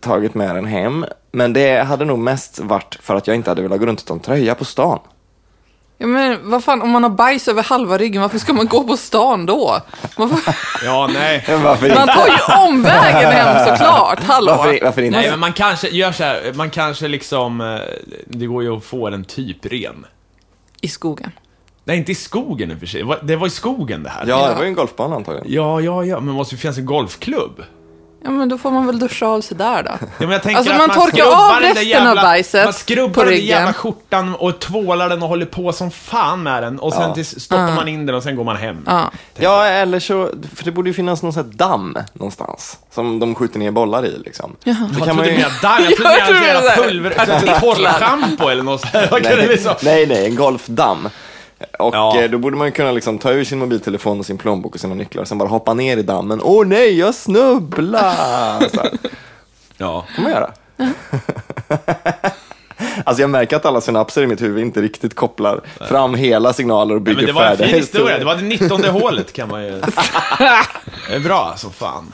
tagit 0.01 0.34
med 0.36 0.55
den 0.55 0.65
hem, 0.65 1.05
men 1.31 1.53
det 1.53 1.84
hade 1.84 2.05
nog 2.05 2.19
mest 2.19 2.60
varit 2.60 2.98
för 3.01 3.15
att 3.15 3.27
jag 3.27 3.36
inte 3.36 3.51
hade 3.51 3.62
velat 3.62 3.79
gå 3.79 3.86
runt 3.86 4.01
utan 4.01 4.19
tröja 4.19 4.55
på 4.55 4.65
stan. 4.65 5.00
Ja, 6.01 6.08
men 6.08 6.50
vad 6.50 6.63
fan, 6.63 6.82
om 6.82 6.89
man 6.89 7.03
har 7.03 7.10
bajs 7.10 7.48
över 7.48 7.63
halva 7.63 7.98
ryggen, 7.98 8.22
varför 8.22 8.38
ska 8.39 8.53
man 8.53 8.68
gå 8.68 8.84
på 8.84 8.98
stan 8.98 9.46
då? 9.46 9.77
Man, 10.18 10.29
får, 10.29 10.56
Ja, 10.86 11.10
nej. 11.13 11.46
Varför 11.63 11.96
man 11.96 12.08
tar 12.08 12.27
ju 12.27 12.68
omvägen 12.68 13.32
hem 13.32 13.68
såklart, 13.68 14.24
hallå? 14.24 14.51
Varför, 14.58 14.79
varför 14.84 15.01
inte? 15.01 15.18
Nej, 15.20 15.29
men 15.29 15.39
man 15.39 15.53
kanske 15.53 15.88
gör 15.89 16.12
så 16.12 16.24
här, 16.24 16.51
man 16.56 16.70
kanske 16.70 17.08
liksom, 17.08 17.62
eh, 17.62 17.77
det 18.27 18.46
går 18.46 18.63
ju 18.63 18.77
att 18.77 18.84
få 18.84 19.10
den 19.10 19.25
typ 19.25 19.65
ren. 19.65 20.06
I 20.82 20.88
skogen. 20.88 21.32
Nej, 21.84 21.98
inte 21.98 22.12
i 22.12 22.15
skogen 22.15 22.72
i 22.72 22.75
och 22.75 22.79
för 22.79 22.86
sig. 22.86 23.03
Det 23.24 23.36
var- 23.36 23.48
i 23.48 23.50
skogen 23.50 24.03
det 24.03 24.10
här. 24.10 24.25
Ja, 24.27 24.48
det 24.50 24.56
var 24.56 24.62
ju 24.62 24.68
en 24.68 24.74
golfbana 24.75 25.15
antagligen. 25.15 25.48
ja, 25.53 25.82
ja, 25.82 26.03
ja, 26.06 26.15
men 26.20 26.27
det 26.27 26.34
måste 26.34 26.56
ju 26.56 26.60
finnas 26.60 26.77
en 26.77 26.86
golfklubb. 26.86 27.63
Ja, 28.23 28.29
men 28.29 28.49
då 28.49 28.57
får 28.57 28.71
man 28.71 28.85
väl 28.88 28.99
duscha 28.99 29.25
av 29.27 29.41
sig 29.41 29.57
där 29.57 29.83
då. 29.83 29.89
Ja, 29.99 30.07
men 30.17 30.29
jag 30.29 30.43
tänker 30.43 30.57
Alltså, 30.57 30.73
att 30.73 30.77
man 30.79 30.89
torkar 30.89 31.07
skrubbar 31.17 31.55
av 31.55 31.61
resten 31.61 32.07
av 32.07 32.15
bajset 32.15 32.63
Man 32.65 32.73
skrubbar 32.73 33.13
på 33.13 33.23
den 33.23 33.29
där 33.33 33.39
jävla 33.39 33.73
skjortan 33.73 34.35
och 34.35 34.59
tvålar 34.59 35.09
den 35.09 35.23
och 35.23 35.29
håller 35.29 35.45
på 35.45 35.73
som 35.73 35.91
fan 35.91 36.43
med 36.43 36.63
den. 36.63 36.79
Och 36.79 36.93
sen 36.93 37.01
Ja. 37.01 37.13
tills 37.13 37.39
stoppar 37.39 37.75
man 37.75 37.88
in 37.88 38.05
den 38.05 38.15
och 38.15 38.23
sen 38.23 38.35
går 38.35 38.43
man 38.43 38.55
hem. 38.55 38.83
Ja. 38.88 39.11
Ja, 39.38 39.65
eller 39.65 39.99
så, 39.99 40.29
för 40.55 40.65
det 40.65 40.71
borde 40.71 40.89
ju 40.89 40.93
finnas 40.93 41.23
någon 41.23 41.33
sån 41.33 41.43
här 41.45 41.51
damm 41.53 41.97
någonstans, 42.13 42.77
som 42.93 43.19
de 43.19 43.35
skjuter 43.35 43.59
ner 43.59 43.71
bollar 43.71 44.05
i 44.05 44.17
liksom. 44.25 44.55
Så 44.63 44.69
Jag 44.69 44.77
kan 44.77 44.93
trodde 44.95 45.13
man 45.13 45.25
ju... 45.25 45.31
damm, 45.61 45.83
jag 45.83 45.95
trodde 45.95 46.45
jävla 46.45 46.75
det. 46.75 46.75
pulver, 46.83 47.59
torrschampo 47.59 48.47
eller 48.49 48.63
något 48.63 48.81
sånt. 49.61 49.81
Nej, 49.83 50.05
nej, 50.09 50.25
en 50.25 50.35
golfdamm. 50.35 51.09
Och 51.79 51.95
Ja. 51.95 52.21
eh, 52.21 52.29
då 52.29 52.37
borde 52.37 52.57
man 52.57 52.71
kunna 52.71 52.91
liksom 52.91 53.17
ta 53.17 53.31
ur 53.31 53.43
sin 53.43 53.59
mobiltelefon 53.59 54.19
och 54.19 54.25
sin 54.25 54.37
plånbok 54.37 54.73
och 54.75 54.81
sina 54.81 54.93
nycklar 54.95 55.21
och 55.21 55.27
sen 55.27 55.37
bara 55.37 55.49
hoppa 55.49 55.73
ner 55.73 55.97
i 55.97 56.01
dammen. 56.03 56.41
Åh 56.43 56.65
nej, 56.67 56.99
jag 56.99 57.15
snubblar! 57.15 58.69
Så 58.69 58.81
här. 58.81 58.91
Ja. 59.77 60.05
kan 60.15 60.23
man 60.23 60.33
göra. 60.33 60.51
alltså 63.03 63.21
jag 63.21 63.29
märker 63.29 63.55
att 63.55 63.65
alla 63.65 63.81
synapser 63.81 64.23
i 64.23 64.27
mitt 64.27 64.41
huvud 64.41 64.63
inte 64.65 64.81
riktigt 64.81 65.15
kopplar 65.15 65.61
fram 65.89 66.15
hela 66.15 66.53
signaler 66.53 66.95
och 66.95 67.01
bygger 67.01 67.17
men 67.17 67.25
det 67.27 67.31
var 67.33 67.41
en 67.45 67.57
färdiga 67.57 67.77
historier. 67.77 68.19
det 68.19 68.25
var 68.25 68.35
det 68.35 68.41
19 68.41 68.83
hålet 68.83 69.33
kan 69.33 69.49
man 69.49 69.63
ju... 69.63 69.69
Det 71.09 71.15
är 71.15 71.19
bra 71.19 71.39
alltså, 71.51 71.69
fan. 71.69 72.13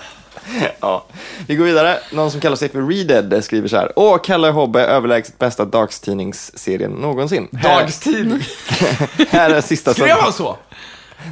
Ja. 0.79 1.05
Vi 1.47 1.55
går 1.55 1.65
vidare. 1.65 1.97
Någon 2.11 2.31
som 2.31 2.41
kallar 2.41 2.55
sig 2.55 2.69
för 2.69 2.81
Readed 2.81 3.43
skriver 3.43 3.67
så 3.67 3.77
här. 3.77 3.91
Åh, 3.95 4.17
Kalle 4.23 4.47
Hobbe, 4.49 4.81
överlägset 4.85 5.39
bästa 5.39 5.65
dagstidningsserien 5.65 6.91
någonsin. 6.91 7.47
Dagstidning. 7.51 8.41
här 9.29 9.49
är 9.49 9.61
sista 9.61 9.93
Skrev 9.93 10.17
han 10.17 10.33
så? 10.33 10.57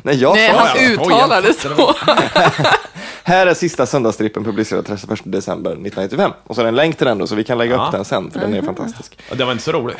Nej, 0.03 0.15
jag 0.15 0.35
Nej, 0.35 0.51
sa 0.51 0.57
han 0.57 0.83
jag 0.83 0.91
uttalade 0.91 1.53
så. 1.53 1.95
Här 3.23 3.47
är 3.47 3.53
sista 3.53 3.85
söndagsstrippen 3.85 4.43
publicerad 4.43 4.85
31 4.85 5.19
december 5.23 5.71
1995. 5.71 6.31
Och 6.43 6.55
så 6.55 6.61
är 6.61 6.63
det 6.63 6.69
en 6.69 6.75
länk 6.75 6.97
till 6.97 7.07
den 7.07 7.17
då, 7.17 7.27
så 7.27 7.35
vi 7.35 7.43
kan 7.43 7.57
lägga 7.57 7.75
Ja. 7.75 7.85
upp 7.85 7.91
den 7.91 8.05
sen, 8.05 8.31
för 8.31 8.39
den 8.39 8.53
är 8.53 8.61
fantastisk. 8.61 9.17
Ja, 9.29 9.35
Det 9.35 9.45
var 9.45 9.51
inte 9.51 9.63
så 9.63 9.71
roligt. 9.71 9.97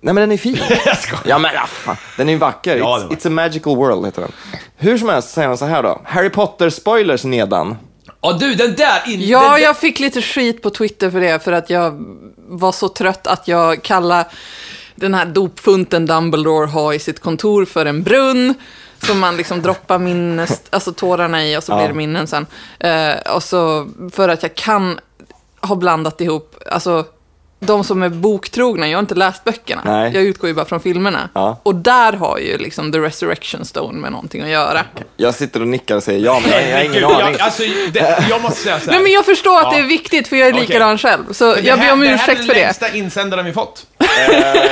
Nej, 0.00 0.14
men 0.14 0.20
den 0.22 0.32
är 0.32 0.36
fin. 0.36 0.58
Jag 0.86 0.98
skojar. 0.98 1.22
Ja, 1.26 1.38
men 1.38 1.50
ja, 1.54 1.66
fan. 1.66 1.96
Den 2.16 2.28
är 2.28 2.32
ju 2.32 2.38
vacker. 2.38 2.76
Ja, 2.76 2.98
It's, 2.98 3.00
den 3.02 3.10
är 3.10 3.16
it's 3.16 3.26
a 3.26 3.30
magical 3.30 3.76
world, 3.76 4.04
heter 4.04 4.22
den. 4.22 4.32
Hur 4.76 4.98
som 4.98 5.08
helst 5.08 5.30
säger 5.30 5.48
han 5.48 5.58
så 5.58 5.64
här 5.64 5.82
då. 5.82 6.00
Harry 6.04 6.28
Potter-spoilers 6.28 7.26
nedan. 7.26 7.76
Ja 8.20 8.32
du, 8.32 8.54
den 8.54 8.74
där 8.76 9.02
in... 9.06 9.20
Ja, 9.28 9.52
den, 9.52 9.62
jag 9.62 9.76
fick 9.76 10.00
lite 10.00 10.22
skit 10.22 10.62
på 10.62 10.70
Twitter 10.70 11.10
för 11.10 11.20
det, 11.20 11.44
för 11.44 11.52
att 11.52 11.70
jag 11.70 12.04
var 12.48 12.72
så 12.72 12.88
trött 12.88 13.26
att 13.26 13.48
jag 13.48 13.82
kallade 13.82 14.24
den 14.94 15.14
här 15.14 15.26
dopfunten 15.26 16.06
Dumbledore 16.06 16.66
har 16.66 16.92
i 16.92 16.98
sitt 16.98 17.20
kontor 17.20 17.64
för 17.64 17.86
en 17.86 18.02
brunn. 18.02 18.54
Som 19.06 19.18
man 19.20 19.36
liksom 19.36 19.62
droppar 19.62 19.98
minnes, 19.98 20.62
alltså 20.70 20.92
tårarna 20.92 21.46
i 21.46 21.56
och 21.56 21.64
så 21.64 21.72
Ja. 21.72 21.76
blir 21.76 21.88
det 21.88 21.94
minnen 21.94 22.26
sen. 22.26 22.46
Eh, 22.80 23.34
och 23.34 23.42
så 23.42 23.90
för 24.12 24.28
att 24.28 24.42
jag 24.42 24.54
kan 24.54 25.00
ha 25.60 25.74
blandat 25.76 26.20
ihop, 26.20 26.56
alltså 26.70 27.04
de 27.62 27.84
som 27.84 28.02
är 28.02 28.08
boktrogna, 28.08 28.88
jag 28.88 28.96
har 28.98 29.00
inte 29.00 29.14
läst 29.14 29.44
böckerna. 29.44 29.82
Nej. 29.84 30.10
Jag 30.14 30.22
utgår 30.22 30.48
ju 30.48 30.54
bara 30.54 30.64
från 30.66 30.80
filmerna. 30.80 31.28
Ja. 31.34 31.60
Och 31.62 31.74
där 31.74 32.12
har 32.12 32.38
ju 32.38 32.58
liksom 32.58 32.92
The 32.92 32.98
Resurrection 32.98 33.64
Stone 33.64 34.00
med 34.00 34.12
någonting 34.12 34.42
att 34.42 34.48
göra. 34.48 34.84
Jag 35.16 35.34
sitter 35.34 35.60
och 35.60 35.68
nickar 35.68 35.96
och 35.96 36.02
säger 36.02 36.24
ja, 36.24 36.40
men 36.42 36.50
jag, 36.50 36.68
jag 36.70 36.76
har 36.76 36.84
ingen 36.84 37.04
aning. 37.04 37.18
jag, 37.20 37.40
alltså, 37.40 37.62
det, 37.92 38.24
jag 38.30 38.42
måste 38.42 38.60
säga 38.60 38.78
så 38.80 38.84
här. 38.84 38.92
Nej, 38.92 39.02
men 39.02 39.12
jag 39.12 39.24
förstår 39.24 39.58
att 39.58 39.64
Ja. 39.64 39.70
det 39.72 39.78
är 39.78 39.82
viktigt, 39.88 40.28
för 40.28 40.36
jag 40.36 40.48
är 40.48 40.52
likadan 40.52 40.98
själv. 40.98 41.32
Så 41.32 41.54
det 41.54 41.60
jag 41.60 41.78
ber 41.78 41.92
om 41.92 42.00
Det 42.00 42.06
här 42.06 42.12
är 42.12 42.16
ursäkt 42.16 42.38
den 42.38 42.46
för 42.46 42.54
det. 42.54 42.60
längsta 42.64 42.88
insändaren 42.94 43.44
vi 43.44 43.52
fått. 43.52 43.86
Eh, 43.98 44.06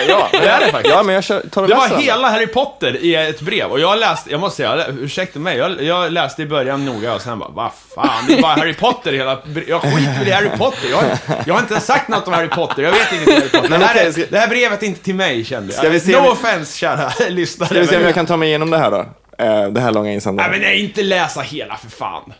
ja, 0.08 0.28
Det 0.32 0.38
är 0.48 0.60
det 0.60 0.72
faktiskt. 0.72 0.94
Ja, 0.94 1.02
men 1.02 1.14
jag 1.14 1.24
kör, 1.24 1.40
tar 1.40 1.68
Det 1.68 1.74
var 1.74 1.88
hela 1.88 2.30
Harry 2.30 2.46
Potter 2.46 2.96
i 3.04 3.14
ett 3.14 3.40
brev 3.40 3.70
och 3.70 3.80
jag 3.80 3.98
läste, 3.98 4.30
jag 4.30 4.40
måste 4.40 4.56
säga, 4.56 4.84
ursäkta 5.00 5.38
mig, 5.38 5.56
jag, 5.58 5.82
jag 5.82 6.12
läste 6.12 6.42
i 6.42 6.46
början 6.46 6.84
noga 6.84 7.14
och 7.14 7.20
sen 7.20 7.38
bara, 7.38 7.48
vad 7.50 7.70
fan, 7.94 8.24
det 8.28 8.34
är 8.38 8.42
bara 8.42 8.52
Harry 8.54 8.74
Potter 8.74 9.12
i 9.12 9.16
hela 9.16 9.38
Jag 9.66 9.82
skiter 9.82 10.26
i 10.28 10.30
Harry 10.30 10.50
Potter, 10.58 10.88
jag, 10.90 11.04
jag 11.46 11.54
har 11.54 11.60
inte 11.60 11.80
sagt 11.80 12.08
något 12.08 12.26
om 12.26 12.32
Harry 12.32 12.48
Potter, 12.82 12.82
jag 12.82 12.92
vet 12.92 13.12
inget 13.12 13.28
om 13.28 13.34
Harry 13.34 13.48
Potter. 13.48 13.68
Men 13.68 13.80
det, 13.80 13.86
här 13.86 13.94
okej, 13.94 14.06
är, 14.06 14.12
ska- 14.12 14.24
det 14.30 14.38
här 14.38 14.48
brevet 14.48 14.82
är 14.82 14.86
inte 14.86 15.04
till 15.04 15.14
mig 15.14 15.44
kände 15.44 15.72
jag. 15.72 15.78
Ska 15.78 15.88
vi 15.88 16.00
se 16.00 16.12
no 16.12 16.16
om 16.18 16.22
vi- 16.24 16.28
offense 16.30 16.78
kära 16.78 17.12
lyssnare. 17.28 17.68
Ska 17.68 17.80
vi 17.80 17.86
se 17.86 17.96
om 17.96 18.02
jag 18.02 18.14
kan 18.14 18.26
ta 18.26 18.36
mig 18.36 18.48
igenom 18.48 18.70
det 18.70 18.78
här 18.78 18.90
då? 18.90 19.06
Eh, 19.44 19.68
det 19.68 19.80
här 19.80 19.92
långa 19.92 20.10
Nej 20.10 20.22
men 20.50 20.60
nej, 20.60 20.80
inte 20.84 21.02
läsa 21.02 21.40
hela 21.40 21.76
för 21.76 21.90
fan. 21.90 22.32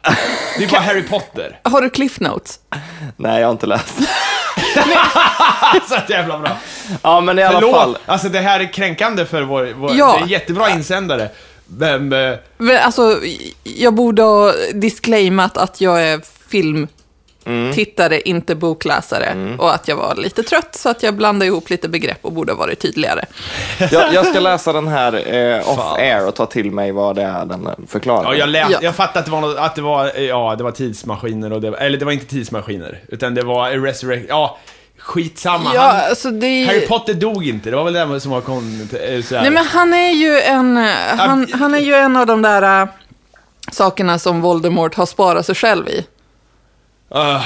Det 0.58 0.64
är 0.64 0.68
bara 0.68 0.80
Harry 0.80 1.02
Potter. 1.02 1.60
Har 1.64 1.80
du 1.80 1.90
Cliff 1.90 2.20
Notes? 2.20 2.58
Nej, 3.16 3.40
jag 3.40 3.46
har 3.46 3.52
inte 3.52 3.66
läst. 3.66 3.94
Så 5.88 5.96
jävla 6.08 6.38
bra. 6.38 6.56
Ja, 7.02 7.20
men 7.20 7.38
i 7.38 7.42
alla 7.42 7.60
Förlåt, 7.60 7.76
fall. 7.76 7.98
alltså 8.06 8.28
det 8.28 8.40
här 8.40 8.60
är 8.60 8.72
kränkande 8.72 9.24
för 9.26 9.42
vår, 9.42 9.72
vår 9.76 9.90
Ja. 9.94 10.12
det 10.12 10.18
är 10.18 10.22
en 10.22 10.28
jättebra 10.28 10.70
insändare. 10.70 11.28
Men, 11.66 12.12
eh, 12.12 12.34
Men 12.58 12.78
alltså, 12.78 13.20
jag 13.64 13.94
borde 13.94 14.22
ha 14.22 14.52
disclaimat 14.74 15.56
att 15.56 15.80
jag 15.80 16.02
är 16.02 16.20
filmtittare, 17.48 18.20
inte 18.20 18.54
bokläsare. 18.54 19.56
Och 19.58 19.74
att 19.74 19.88
jag 19.88 19.96
var 19.96 20.14
lite 20.14 20.42
trött, 20.42 20.74
så 20.74 20.88
att 20.88 21.02
jag 21.02 21.14
blandade 21.14 21.46
ihop 21.46 21.70
lite 21.70 21.88
begrepp 21.88 22.18
och 22.22 22.32
borde 22.32 22.52
ha 22.52 22.58
varit 22.58 22.80
tydligare. 22.80 23.24
Jag, 23.90 24.14
jag 24.14 24.26
ska 24.26 24.40
läsa 24.40 24.72
den 24.72 24.88
här 24.88 25.34
eh, 25.34 25.68
off-air 25.70 26.26
och 26.28 26.34
ta 26.34 26.46
till 26.46 26.70
mig 26.70 26.92
vad 26.92 27.16
det 27.16 27.22
är 27.22 27.44
den 27.46 27.68
förklarar. 27.88 28.32
ja, 28.32 28.34
jag, 28.38 28.48
läs, 28.48 28.70
Ja. 28.70 28.78
jag 28.82 28.94
fattade 28.94 29.18
att 29.18 29.24
det 29.24 29.30
var, 29.30 29.40
något, 29.40 29.56
att 29.58 29.74
det 29.74 29.82
var, 29.82 30.12
eh, 30.16 30.22
ja, 30.24 30.54
det 30.58 30.64
var 30.64 30.70
tidsmaskiner 30.70 31.52
och 31.52 31.60
det, 31.60 31.68
eller 31.78 31.98
det 31.98 32.04
var 32.04 32.12
inte 32.12 32.26
tidsmaskiner, 32.26 33.00
utan 33.08 33.34
det 33.34 33.42
var 33.42 33.70
Resurrect, 33.70 34.26
ja, 34.28 34.58
skitsamma. 34.98 35.70
Ja, 35.74 35.80
Han, 35.80 35.96
alltså 36.10 36.30
det. 36.30 36.64
Harry 36.64 36.86
Potter 36.86 37.14
dog 37.14 37.46
inte, 37.48 37.70
det 37.70 37.76
var 37.76 37.84
väl 37.84 38.10
det 38.10 38.20
som 38.20 38.30
var 38.30 38.40
kon, 38.40 38.88
eh. 38.92 39.24
Nej, 39.30 39.50
men 39.50 39.64
han 39.66 39.94
är 39.94 40.10
ju 40.10 40.40
en, 40.40 40.76
han, 41.18 41.46
han 41.52 41.74
är 41.74 41.78
ju 41.78 41.94
en 41.94 42.16
av 42.16 42.26
de 42.26 42.42
där 42.42 42.82
äh, 42.82 42.88
sakerna 43.72 44.18
som 44.18 44.40
Voldemort 44.40 44.94
har 44.94 45.06
sparat 45.06 45.46
sig 45.46 45.54
själv 45.54 45.88
i. 45.88 46.06
Uh, 47.14 47.42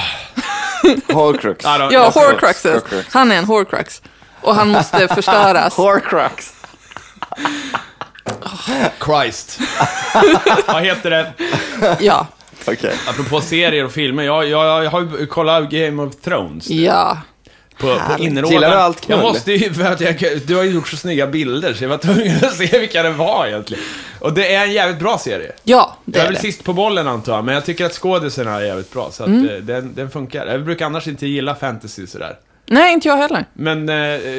Horcrux. 1.13 1.65
Ja, 1.65 2.11
Horcruxes. 2.15 2.73
Horcrux. 2.73 3.13
Han 3.13 3.31
är 3.31 3.35
en 3.37 3.45
Horcrux. 3.45 4.01
Och 4.41 4.55
han 4.55 4.69
måste 4.69 5.07
förstöras. 5.15 5.75
Horcrux. 5.75 6.53
Christ. 9.05 9.59
Vad 10.67 10.83
heter 10.83 11.09
det? 11.09 11.33
Ja, 11.99 12.27
Okej. 12.67 12.95
Apropå 13.09 13.41
serier 13.41 13.85
och 13.85 13.91
filmer, 13.91 14.23
jag, 14.23 14.47
jag, 14.49 14.83
jag 14.85 14.91
har 14.91 15.01
ju 15.19 15.25
kollat 15.25 15.69
Game 15.69 16.03
of 16.03 16.15
Thrones. 16.15 16.69
ja. 16.69 17.17
På, 17.77 17.99
på 18.17 18.23
innerådan. 18.23 18.51
Gillar 18.53 18.69
du 18.71 18.75
allt 18.77 19.01
knull? 19.01 19.17
Jag 19.19 19.23
måste 19.27 19.51
ju, 19.51 19.73
för 19.73 19.83
att 19.91 20.01
jag, 20.01 20.17
du 20.47 20.55
har 20.55 20.63
ju 20.63 20.71
gjort 20.71 20.87
så 20.87 20.97
snygga 20.97 21.27
bilder, 21.27 21.73
så 21.73 21.83
jag 21.83 21.89
var 21.89 21.97
tvungen 21.97 22.37
att 22.45 22.53
se 22.55 22.79
vilka 22.79 23.03
det 23.03 23.11
var 23.11 23.47
egentligen. 23.47 23.83
Och 24.19 24.33
det 24.33 24.55
är 24.55 24.63
en 24.63 24.71
jävligt 24.73 24.99
bra 24.99 25.17
serie. 25.17 25.51
Ja, 25.63 25.97
det 26.05 26.17
jag 26.17 26.23
är 26.25 26.29
är 26.29 26.33
väl 26.33 26.41
sist 26.41 26.63
på 26.63 26.73
bollen 26.73 27.07
antar 27.07 27.35
jag, 27.35 27.45
men 27.45 27.53
jag 27.55 27.65
tycker 27.65 27.85
att 27.85 27.93
skådisarna 27.93 28.51
är 28.55 28.61
jävligt 28.65 28.93
bra, 28.93 29.09
så 29.11 29.23
att 29.23 29.29
Mm. 29.29 29.49
eh, 29.49 29.55
den, 29.55 29.93
den 29.95 30.09
funkar. 30.09 30.45
Jag 30.47 30.63
brukar 30.65 30.85
annars 30.85 31.07
inte 31.07 31.27
gilla 31.27 31.55
fantasy 31.55 32.07
sådär. 32.07 32.37
Nej, 32.65 32.93
inte 32.93 33.07
jag 33.07 33.17
heller. 33.17 33.45
Men 33.53 33.89
eh, 33.89 33.95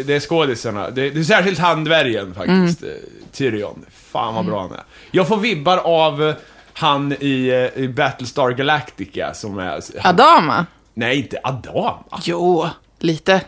det 0.07 0.09
är 0.15 0.21
skådisarna, 0.21 0.91
det, 0.91 1.11
det 1.11 1.21
är 1.21 1.25
särskilt 1.25 1.59
han 1.59 1.85
dvärgen 1.85 2.35
faktiskt, 2.35 2.83
Mm. 2.83 2.95
eh, 2.95 3.01
Tyrion. 3.33 3.85
Fan 4.13 4.35
vad 4.35 4.47
bra 4.47 4.61
han 4.61 4.73
är. 4.73 4.83
Jag 5.11 5.29
får 5.29 5.37
vibbar 5.37 5.77
av 5.77 6.23
eh, 6.29 6.35
han 6.73 7.13
i, 7.13 7.69
i 7.77 7.89
Battlestar 7.89 8.51
Galactica 8.51 9.35
som 9.35 9.59
är... 9.59 9.81
Han, 10.01 10.15
Adama? 10.15 10.67
nej, 10.95 11.17
inte 11.19 11.39
Adama. 11.43 11.99
Jo, 12.25 12.69
lite. 13.05 13.41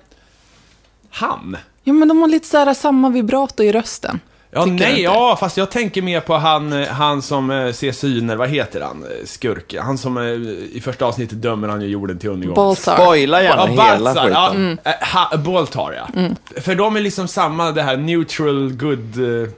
Han? 1.11 1.57
Jo, 1.85 1.95
men 1.95 2.09
de 2.09 2.21
har 2.21 2.29
lite 2.29 2.47
så 2.47 2.57
här 2.59 2.75
samma 2.75 3.09
vibrato 3.11 3.63
i 3.63 3.73
rösten. 3.73 4.21
Ja, 4.51 4.65
nej, 4.65 5.03
ja, 5.03 5.37
fast 5.41 5.57
jag 5.57 5.71
tänker 5.71 6.03
mer 6.03 6.21
på 6.21 6.35
han, 6.37 6.73
han 6.73 7.23
som 7.23 7.51
eh, 7.51 7.73
ser 7.73 7.93
syner, 7.93 8.37
vad 8.37 8.49
heter 8.49 8.81
han, 8.81 9.03
eh, 9.03 9.09
skurk? 9.25 9.75
Han 9.81 9.99
som 9.99 10.17
eh, 10.19 10.25
i 10.77 10.81
första 10.85 11.05
avsnittet 11.05 11.43
dömer 11.43 11.69
han 11.69 11.81
ju 11.83 11.89
jorden 11.89 12.19
till 12.19 12.31
undergång. 12.31 12.55
Baltar. 12.55 12.97
Spoila 12.97 13.43
gärna 13.43 13.63
Ja, 13.63 13.67
hela 13.67 13.99
Baltzar, 14.15 14.31
ja, 14.31 14.49
skiten. 14.49 14.79
eh, 14.85 14.93
ha, 15.15 15.37
Baltar, 15.37 15.93
ja. 15.93 16.31
För 16.61 16.75
de 16.75 16.97
är 16.97 17.01
liksom 17.01 17.29
samma, 17.29 17.73
det 17.73 17.83
här 17.83 17.97
neutral 17.97 18.73
good... 18.73 19.43
eh, 19.43 19.49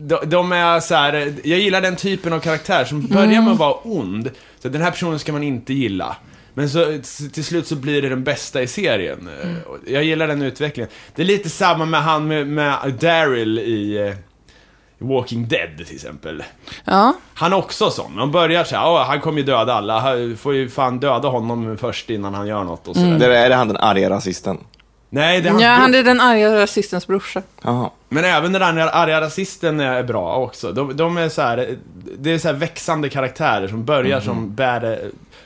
De, 0.00 0.18
de 0.30 0.52
är 0.52 0.80
så 0.80 0.94
här, 0.94 1.34
jag 1.44 1.58
gillar 1.58 1.80
den 1.80 1.96
typen 1.96 2.32
av 2.32 2.40
karaktär 2.40 2.84
som 2.84 3.06
börjar 3.06 3.42
med 3.42 3.52
att 3.52 3.58
vara 3.58 3.74
ond, 3.82 4.30
så 4.62 4.68
den 4.68 4.82
här 4.82 4.90
personen 4.90 5.18
ska 5.18 5.32
man 5.32 5.42
inte 5.42 5.74
gilla. 5.74 6.16
Men 6.58 6.68
så 6.70 6.98
till 7.32 7.44
slut 7.44 7.66
så 7.66 7.76
blir 7.76 8.02
det 8.02 8.08
den 8.08 8.24
bästa 8.24 8.62
i 8.62 8.66
serien. 8.66 9.28
Eh, 9.42 9.62
och 9.70 9.78
Jag 9.86 10.04
gillar 10.04 10.26
den 10.28 10.42
utvecklingen. 10.42 10.90
Det 11.14 11.22
är 11.22 11.26
lite 11.26 11.48
samma 11.50 11.84
med 11.84 12.02
han 12.02 12.28
med, 12.28 12.46
med 12.46 12.94
Daryl 13.00 13.58
i 13.58 13.96
eh, 14.08 14.14
Walking 15.08 15.48
Dead 15.48 15.86
till 15.86 15.94
exempel. 15.94 16.42
Ja, 16.84 17.14
Han 17.34 17.52
är 17.52 17.56
också 17.56 17.90
sån. 17.90 18.14
Man 18.16 18.32
börjar 18.32 18.64
så 18.64 18.76
här, 18.76 18.86
"Åh, 18.90 19.02
han 19.06 19.20
kommer 19.20 19.38
ju 19.38 19.44
döda 19.44 19.74
alla. 19.74 19.98
Han 20.00 20.36
får 20.36 20.54
ju 20.54 20.68
fan 20.68 21.00
döda 21.00 21.28
honom 21.28 21.76
först 21.80 22.10
innan 22.10 22.34
han 22.34 22.46
gör 22.46 22.64
något 22.64 22.88
och 22.88 22.96
sådär. 22.96 23.18
Det 23.18 23.26
är, 23.26 23.30
är 23.44 23.48
det 23.48 23.54
han 23.54 23.68
den 23.68 23.76
arga 23.76 24.10
rasisten? 24.10 24.58
Nej, 25.10 25.40
det 25.40 25.48
är 25.48 25.50
hans 25.50 25.62
ja 25.62 25.68
bror. 25.68 25.80
han 25.82 25.94
är 25.94 26.02
den 26.02 26.20
arga 26.20 26.56
rasistens 26.56 27.06
brorsa. 27.06 27.42
Jaha. 27.62 27.90
Men 28.08 28.24
även 28.24 28.52
den 28.52 28.62
arga 28.62 29.20
rasisten 29.20 29.80
är 29.80 30.02
bra 30.02 30.36
också. 30.36 30.72
De, 30.72 30.96
de 30.96 31.16
är 31.16 31.28
så 31.28 31.42
här, 31.42 31.76
det 32.18 32.30
är 32.34 32.38
så 32.38 32.48
här 32.48 32.54
växande 32.54 33.08
karaktärer 33.08 33.68
som 33.68 33.84
börjar 33.84 34.20
som 34.20 34.54
bad, 34.54 34.96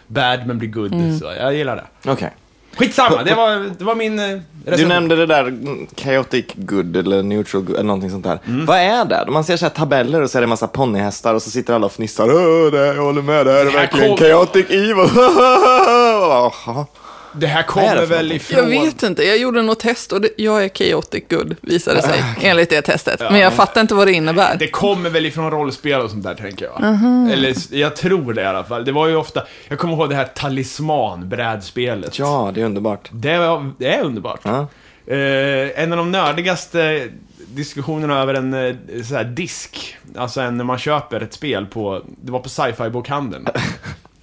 bad 0.07 0.47
men 0.47 0.59
blir 0.59 0.69
good. 0.69 1.19
Så 1.21 1.33
jag 1.39 1.55
gillar 1.55 1.77
det. 1.77 2.11
Okej. 2.11 2.31
Skitsamma, 2.77 3.23
det 3.23 3.35
var, 3.35 3.71
det 3.79 3.85
var 3.85 3.95
min 3.95 4.19
eh, 4.19 4.27
Du 4.29 4.43
recension. 4.71 4.89
nämnde 4.89 5.17
det 5.17 5.27
där 5.27 5.41
mm, 5.45 5.87
chaotic 5.97 6.45
good 6.55 6.97
eller 6.97 7.23
neutral 7.23 7.63
good 7.63 7.75
eller 7.75 7.85
någonting 7.87 8.11
sånt 8.11 8.25
där. 8.25 8.39
Mm. 8.47 8.67
Vad 8.67 8.79
är 8.79 9.05
det? 9.05 9.25
Man 9.31 9.45
ser 9.45 9.57
så 9.57 9.65
här 9.65 9.71
tabeller 9.71 10.23
och 10.23 10.31
så 10.31 10.39
är 10.39 10.43
det 10.43 10.45
en 10.45 10.49
massa 10.49 10.67
ponnyhästar 10.67 11.35
och 11.35 11.43
så 11.43 11.51
sitter 11.51 11.75
alla 11.75 11.87
och 11.87 11.93
fnissar. 11.93 12.25
Åh, 12.31 12.71
det, 12.73 12.87
jag 12.87 13.03
håller 13.03 13.23
med, 13.23 13.47
det 13.47 13.53
här 13.53 13.61
är 13.61 13.65
Det 13.65 13.71
här 13.71 13.79
verkligen 13.79 14.09
kom- 14.09 14.27
chaotic 14.27 14.67
evil. 14.71 14.95
Det 17.33 17.47
här 17.47 17.63
kommer 17.63 17.97
det 17.97 18.07
väl 18.07 18.33
ifrån... 18.33 18.59
Jag 18.59 18.67
vet 18.67 19.03
inte, 19.03 19.23
jag 19.23 19.39
gjorde 19.39 19.63
något 19.63 19.81
test 19.81 20.13
och 20.13 20.21
det, 20.21 20.29
jag 20.37 20.65
är 20.65 20.69
chaotic 20.69 21.25
good, 21.31 21.57
visade 21.61 22.03
sig, 22.03 22.25
enligt 22.43 22.71
det 22.71 22.83
testet. 22.83 23.21
Men 23.21 23.39
jag 23.39 23.53
fattar 23.53 23.81
inte 23.81 23.95
vad 23.95 24.07
det 24.07 24.13
innebär. 24.13 24.57
Det 24.57 24.69
kommer 24.69 25.11
väl 25.11 25.27
ifrån 25.27 25.51
rollspel 25.51 26.01
och 26.01 26.11
sånt 26.11 26.25
där, 26.25 26.35
tänker 26.35 26.65
jag. 26.65 26.85
Eller, 27.33 27.75
jag 27.77 27.97
tror 27.97 28.33
det 28.33 28.43
i 28.43 28.45
alla 28.45 28.65
fall. 28.65 28.85
Det 28.85 28.93
var 28.93 29.07
ju 29.07 29.17
ofta, 29.17 29.43
jag 29.69 29.79
kommer 29.79 29.95
ihåg 29.95 30.11
det 30.11 30.17
här 30.17 30.29
talisman-brädspelet. 30.35 32.19
Ja, 32.19 32.51
det 32.55 32.61
är 32.61 32.65
underbart. 32.65 33.09
Det, 33.13 33.39
var, 33.39 33.73
det 33.79 33.95
är 33.95 34.03
underbart. 34.03 34.41
Ja. 34.43 34.67
Eh, 35.07 35.83
en 35.83 35.93
av 35.93 35.99
de 35.99 36.13
nördigaste 36.13 37.09
diskussionerna 37.55 38.21
över 38.21 38.35
en 38.35 38.55
eh, 38.55 39.03
så 39.05 39.15
här 39.15 39.25
disk, 39.25 39.97
alltså 40.17 40.41
en, 40.41 40.57
när 40.57 40.65
man 40.65 40.79
köper 40.79 41.21
ett 41.21 41.33
spel 41.33 41.67
på, 41.67 42.03
det 42.23 42.33
var 42.33 42.41
på 42.41 42.49
sci-fi 42.49 42.91
bokhandeln. 42.91 43.47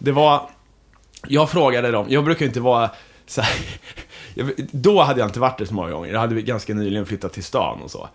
Det 0.01 0.11
var, 0.11 0.49
jag 1.27 1.49
frågade 1.49 1.91
dem, 1.91 2.05
jag 2.09 2.23
brukar 2.23 2.45
inte 2.45 2.59
vara 2.59 2.89
så 3.27 3.41
här, 3.41 3.55
då 4.71 5.01
hade 5.01 5.19
jag 5.19 5.27
inte 5.29 5.39
varit 5.39 5.57
det 5.57 5.65
så 5.67 5.73
många 5.73 5.91
gånger, 5.91 6.13
jag 6.13 6.19
hade 6.19 6.41
ganska 6.41 6.73
nyligen 6.73 7.05
flyttat 7.05 7.33
till 7.33 7.43
stan 7.43 7.81
och 7.81 7.91
så. 7.91 8.09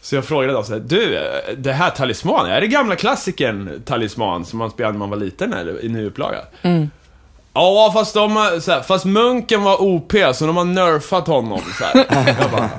Så 0.00 0.14
jag 0.14 0.24
frågade 0.24 0.52
dem 0.52 0.64
så 0.64 0.72
här, 0.72 0.80
du, 0.80 1.18
det 1.56 1.72
här 1.72 1.90
Talisman, 1.90 2.46
är 2.46 2.60
det 2.60 2.66
gamla 2.66 2.96
klassikern 2.96 3.82
Talisman 3.86 4.44
som 4.44 4.58
man 4.58 4.70
spelade 4.70 4.92
när 4.92 4.98
man 4.98 5.10
var 5.10 5.16
liten 5.16 5.52
eller 5.52 5.84
i 5.84 5.88
ny 5.88 6.04
upplaga? 6.06 6.38
Ja, 7.54 7.90
fast 7.94 8.14
de 8.14 8.36
här, 8.36 8.82
fast 8.82 9.04
munken 9.04 9.62
var 9.62 9.82
OP, 9.82 10.12
så 10.34 10.46
de 10.46 10.56
har 10.56 10.64
nerfat 10.64 11.26
honom 11.26 11.60
så 11.78 11.84
här. 11.84 12.06
Jag 12.40 12.50
bara, 12.50 12.70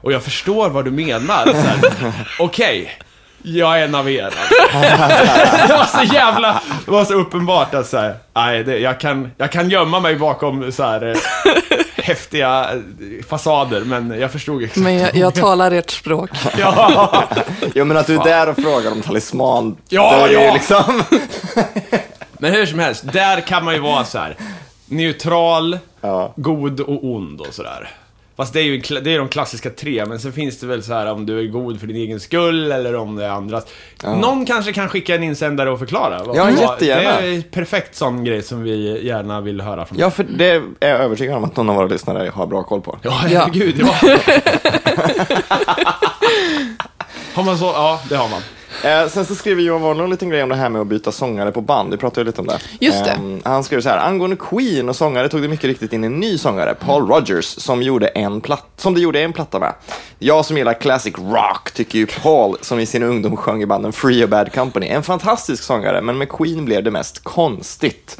Och 0.00 0.12
jag 0.12 0.22
förstår 0.22 0.68
vad 0.70 0.84
du 0.84 0.90
menar. 0.90 1.52
här. 1.54 1.80
Jag 3.46 3.80
är 3.80 3.88
naverad. 3.88 4.32
det 5.68 5.74
var 5.74 5.84
så 6.06 6.14
jävla, 6.14 6.60
det 6.84 6.90
var 6.90 7.04
så 7.04 7.14
uppenbart 7.14 7.74
att 7.74 7.86
så 7.86 7.98
här, 7.98 8.14
nej, 8.34 8.64
det, 8.64 8.78
jag, 8.78 9.00
kan, 9.00 9.30
jag 9.36 9.52
kan 9.52 9.70
gömma 9.70 10.00
mig 10.00 10.16
bakom 10.16 10.72
så 10.72 10.82
här 10.82 11.02
eh, 11.10 11.16
häftiga 11.96 12.70
eh, 12.72 13.24
fasader, 13.28 13.80
men 13.80 14.20
jag 14.20 14.32
förstod 14.32 14.62
exakt. 14.62 14.76
Men 14.80 14.94
jag, 14.98 15.14
jag 15.16 15.34
talar 15.40 15.70
ert 15.70 15.90
språk. 15.90 16.30
Ja, 16.58 17.24
Jo, 17.74 17.84
men 17.84 17.96
att 17.96 18.06
du 18.06 18.14
är 18.14 18.24
där 18.24 18.48
och 18.48 18.56
frågar 18.56 18.92
om 18.92 19.02
talisman. 19.02 19.76
Ja, 19.88 20.16
det 20.16 20.22
är 20.22 20.28
ju 20.28 20.46
ja. 20.46 20.52
liksom... 20.54 21.02
men 22.32 22.52
hur 22.52 22.66
som 22.66 22.78
helst, 22.78 23.12
där 23.12 23.40
kan 23.40 23.64
man 23.64 23.74
ju 23.74 23.80
vara 23.80 24.04
så 24.04 24.18
här 24.18 24.36
neutral, 24.86 25.78
Ja. 26.00 26.32
god 26.36 26.80
och 26.80 27.04
ond 27.04 27.40
och 27.40 27.54
sådär. 27.54 27.90
Fast 28.36 28.52
det 28.52 28.60
är 28.60 28.64
ju 28.64 28.78
det 29.00 29.14
är 29.14 29.18
de 29.18 29.28
klassiska 29.28 29.70
tre, 29.70 30.06
men 30.06 30.20
sen 30.20 30.32
finns 30.32 30.60
det 30.60 30.66
väl 30.66 30.82
så 30.82 30.92
här 30.94 31.12
om 31.12 31.26
du 31.26 31.38
är 31.40 31.44
god 31.44 31.80
för 31.80 31.86
din 31.86 31.96
egen 31.96 32.20
skull 32.20 32.72
eller 32.72 32.94
om 32.96 33.16
det 33.16 33.24
är 33.24 33.28
andras. 33.30 33.64
Någon 34.04 34.46
kanske 34.46 34.72
kan 34.72 34.88
skicka 34.88 35.14
en 35.14 35.22
insändare 35.22 35.70
och 35.70 35.78
förklara. 35.78 36.22
vad- 36.24 36.36
Ja, 36.36 36.44
vad- 36.44 36.52
jättegärna. 36.60 37.20
Det 37.20 37.26
är 37.28 37.34
en 37.34 37.42
perfekt 37.42 37.94
sån 37.96 38.24
grej 38.24 38.42
som 38.42 38.62
vi 38.62 39.06
gärna 39.06 39.40
vill 39.40 39.60
höra 39.60 39.86
från 39.86 39.98
Ja, 39.98 40.10
för 40.10 40.24
det 40.24 40.50
är 40.80 40.88
jag 40.90 41.00
övertygad 41.00 41.36
om 41.36 41.44
att 41.44 41.56
någon 41.56 41.68
av 41.70 41.76
våra 41.76 41.86
lyssnare 41.86 42.30
har 42.34 42.46
bra 42.46 42.62
koll 42.62 42.80
på. 42.80 42.98
Ja, 43.02 43.10
Ja. 43.30 43.40
herregud, 43.40 43.74
ja. 43.80 43.94
har 47.34 47.42
man 47.42 47.58
så? 47.58 47.64
Ja, 47.64 48.00
det 48.08 48.16
har 48.16 48.28
man. 48.28 48.40
Eh, 48.84 49.08
sen 49.08 49.24
så 49.24 49.34
skriver 49.34 49.62
Johan 49.62 49.82
Wahlund 49.82 50.00
en 50.04 50.10
liten 50.10 50.28
grej 50.30 50.42
om 50.42 50.48
det 50.48 50.54
här 50.54 50.68
med 50.68 50.80
att 50.80 50.86
byta 50.86 51.12
sångare 51.12 51.52
på 51.52 51.60
band. 51.60 51.90
Vi 51.90 51.96
pratade 51.96 52.20
ju 52.20 52.24
lite 52.26 52.40
om 52.40 52.46
det. 52.46 52.58
Just 52.80 53.04
det. 53.04 53.10
Ehm, 53.10 53.40
han 53.44 53.64
skriver 53.64 53.82
så 53.82 53.88
här, 53.88 53.98
angående 53.98 54.36
Queen 54.36 54.88
och 54.88 54.96
sångare 54.96 55.28
tog 55.28 55.42
det 55.42 55.48
mycket 55.48 55.64
riktigt 55.64 55.92
in 55.92 56.04
en 56.04 56.20
ny 56.20 56.38
sångare, 56.38 56.74
Paul 56.74 57.08
Rogers, 57.08 57.44
som, 57.44 57.82
gjorde 57.82 58.06
en 58.06 58.40
platt, 58.40 58.66
som 58.76 58.94
det 58.94 59.00
gjorde 59.00 59.20
en 59.20 59.32
platta 59.32 59.58
med. 59.58 59.72
Jag 60.18 60.44
som 60.44 60.56
gillar 60.56 60.74
classic 60.74 61.14
rock 61.18 61.70
tycker 61.74 61.98
ju 61.98 62.06
Paul, 62.06 62.56
som 62.60 62.80
i 62.80 62.86
sin 62.86 63.02
ungdom 63.02 63.36
sjöng 63.36 63.62
i 63.62 63.66
banden 63.66 63.92
Free 63.92 64.22
och 64.24 64.28
Bad 64.28 64.52
Company, 64.54 64.86
en 64.88 65.02
fantastisk 65.02 65.62
sångare, 65.62 66.00
men 66.02 66.18
med 66.18 66.28
Queen 66.28 66.64
blev 66.64 66.82
det 66.84 66.90
mest 66.90 67.24
konstigt. 67.24 68.18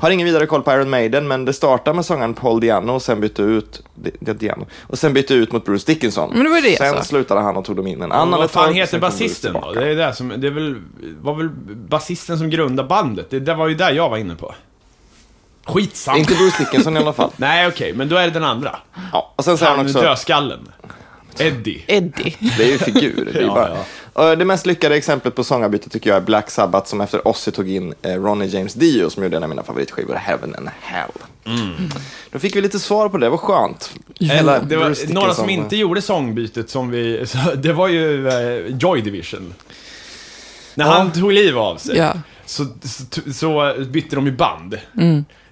Har 0.00 0.10
ingen 0.10 0.26
vidare 0.26 0.46
koll 0.46 0.62
på 0.62 0.72
Iron 0.72 0.90
Maiden, 0.90 1.28
men 1.28 1.44
det 1.44 1.52
startade 1.52 1.94
med 1.96 2.04
sångaren 2.06 2.34
Paul 2.34 2.60
Diano 2.60 2.92
och 2.92 3.02
sen 3.02 3.20
bytte 3.20 3.42
ut, 3.42 3.82
Di- 3.94 4.10
Di- 4.20 4.32
Diano, 4.32 4.66
och 4.82 4.98
sen 4.98 5.12
bytte 5.12 5.34
ut 5.34 5.52
mot 5.52 5.64
Bruce 5.64 5.84
Dickinson. 5.92 6.30
Men 6.34 6.44
det 6.44 6.50
var 6.50 6.60
det, 6.60 6.76
sen 6.78 6.88
alltså. 6.88 7.04
slutade 7.04 7.40
han 7.40 7.56
och 7.56 7.64
tog 7.64 7.76
dem 7.76 7.86
in 7.86 8.02
en 8.02 8.12
annan 8.12 8.30
vad 8.30 8.44
ett 8.44 8.50
fan 8.50 8.74
heter 8.74 8.98
basisten 8.98 9.52
då? 9.52 9.72
Det 9.94 10.02
är 10.02 10.06
det 10.06 10.14
som, 10.14 10.28
det 10.40 10.46
är 10.46 10.50
väl, 10.50 10.80
var 11.20 11.34
väl 11.34 11.48
basisten 11.74 12.38
som 12.38 12.50
grundade 12.50 12.88
bandet? 12.88 13.30
Det, 13.30 13.40
det 13.40 13.54
var 13.54 13.68
ju 13.68 13.74
där 13.74 13.90
jag 13.90 14.08
var 14.08 14.16
inne 14.16 14.34
på. 14.34 14.54
Skitsamma. 15.64 16.18
Inte 16.18 16.34
Bruce 16.34 16.56
Dickinson 16.58 16.96
i 16.96 17.00
alla 17.00 17.12
fall. 17.12 17.30
Nej, 17.36 17.68
okej, 17.68 17.92
men 17.92 18.08
då 18.08 18.16
är 18.16 18.24
det 18.24 18.30
den 18.30 18.44
andra. 18.44 18.76
Ja, 19.12 19.32
och 19.36 19.44
sen 19.44 19.58
säger 19.58 19.70
han 19.70 19.78
Han 19.78 19.86
också, 19.86 20.00
dödskallen. 20.00 20.68
Eddie. 21.38 21.84
Eddie. 21.86 22.36
det 22.58 22.64
är 22.64 22.72
ju 22.72 22.78
figur. 22.78 23.30
Det, 23.32 23.38
är 23.38 23.42
Ja, 23.46 23.54
bara. 23.54 24.30
Och 24.30 24.38
det 24.38 24.44
mest 24.44 24.66
lyckade 24.66 24.96
exemplet 24.96 25.34
på 25.34 25.44
sångarbyte 25.44 25.90
tycker 25.90 26.10
jag 26.10 26.16
är 26.16 26.20
Black 26.20 26.50
Sabbath 26.50 26.90
som 26.90 27.00
efter 27.00 27.28
Ozzy 27.28 27.50
tog 27.50 27.70
in 27.70 27.94
eh, 28.02 28.10
Ronnie 28.10 28.46
James 28.46 28.74
Dio 28.74 29.10
som 29.10 29.22
gjorde 29.22 29.36
en 29.36 29.42
av 29.42 29.48
mina 29.48 29.62
favoritskivor, 29.62 30.14
Heaven 30.14 30.54
and 30.54 30.68
Hell. 30.80 31.10
Då 32.30 32.38
fick 32.38 32.56
vi 32.56 32.60
lite 32.60 32.78
svar 32.78 33.08
på 33.08 33.18
det, 33.18 33.28
vad 33.28 33.40
skönt. 33.40 33.94
Hela 34.20 34.58
det 34.58 34.76
var 34.76 35.12
några 35.12 35.34
som 35.34 35.50
inte 35.50 35.76
gjorde 35.76 36.02
sångbytet 36.02 36.70
som 36.70 36.90
vi... 36.90 37.26
Det 37.56 37.72
var 37.72 37.88
ju 37.88 38.28
eh, 38.28 38.76
Joy 38.76 39.00
Division. 39.00 39.54
När 40.74 40.84
han 40.84 41.12
tog 41.12 41.32
liv 41.32 41.58
av 41.58 41.76
sig. 41.76 41.96
Ja. 41.96 42.12
Så, 42.46 42.66
så, 42.82 43.32
så 43.32 43.74
bytte 43.90 44.16
de 44.16 44.26
ju 44.26 44.32
band. 44.32 44.78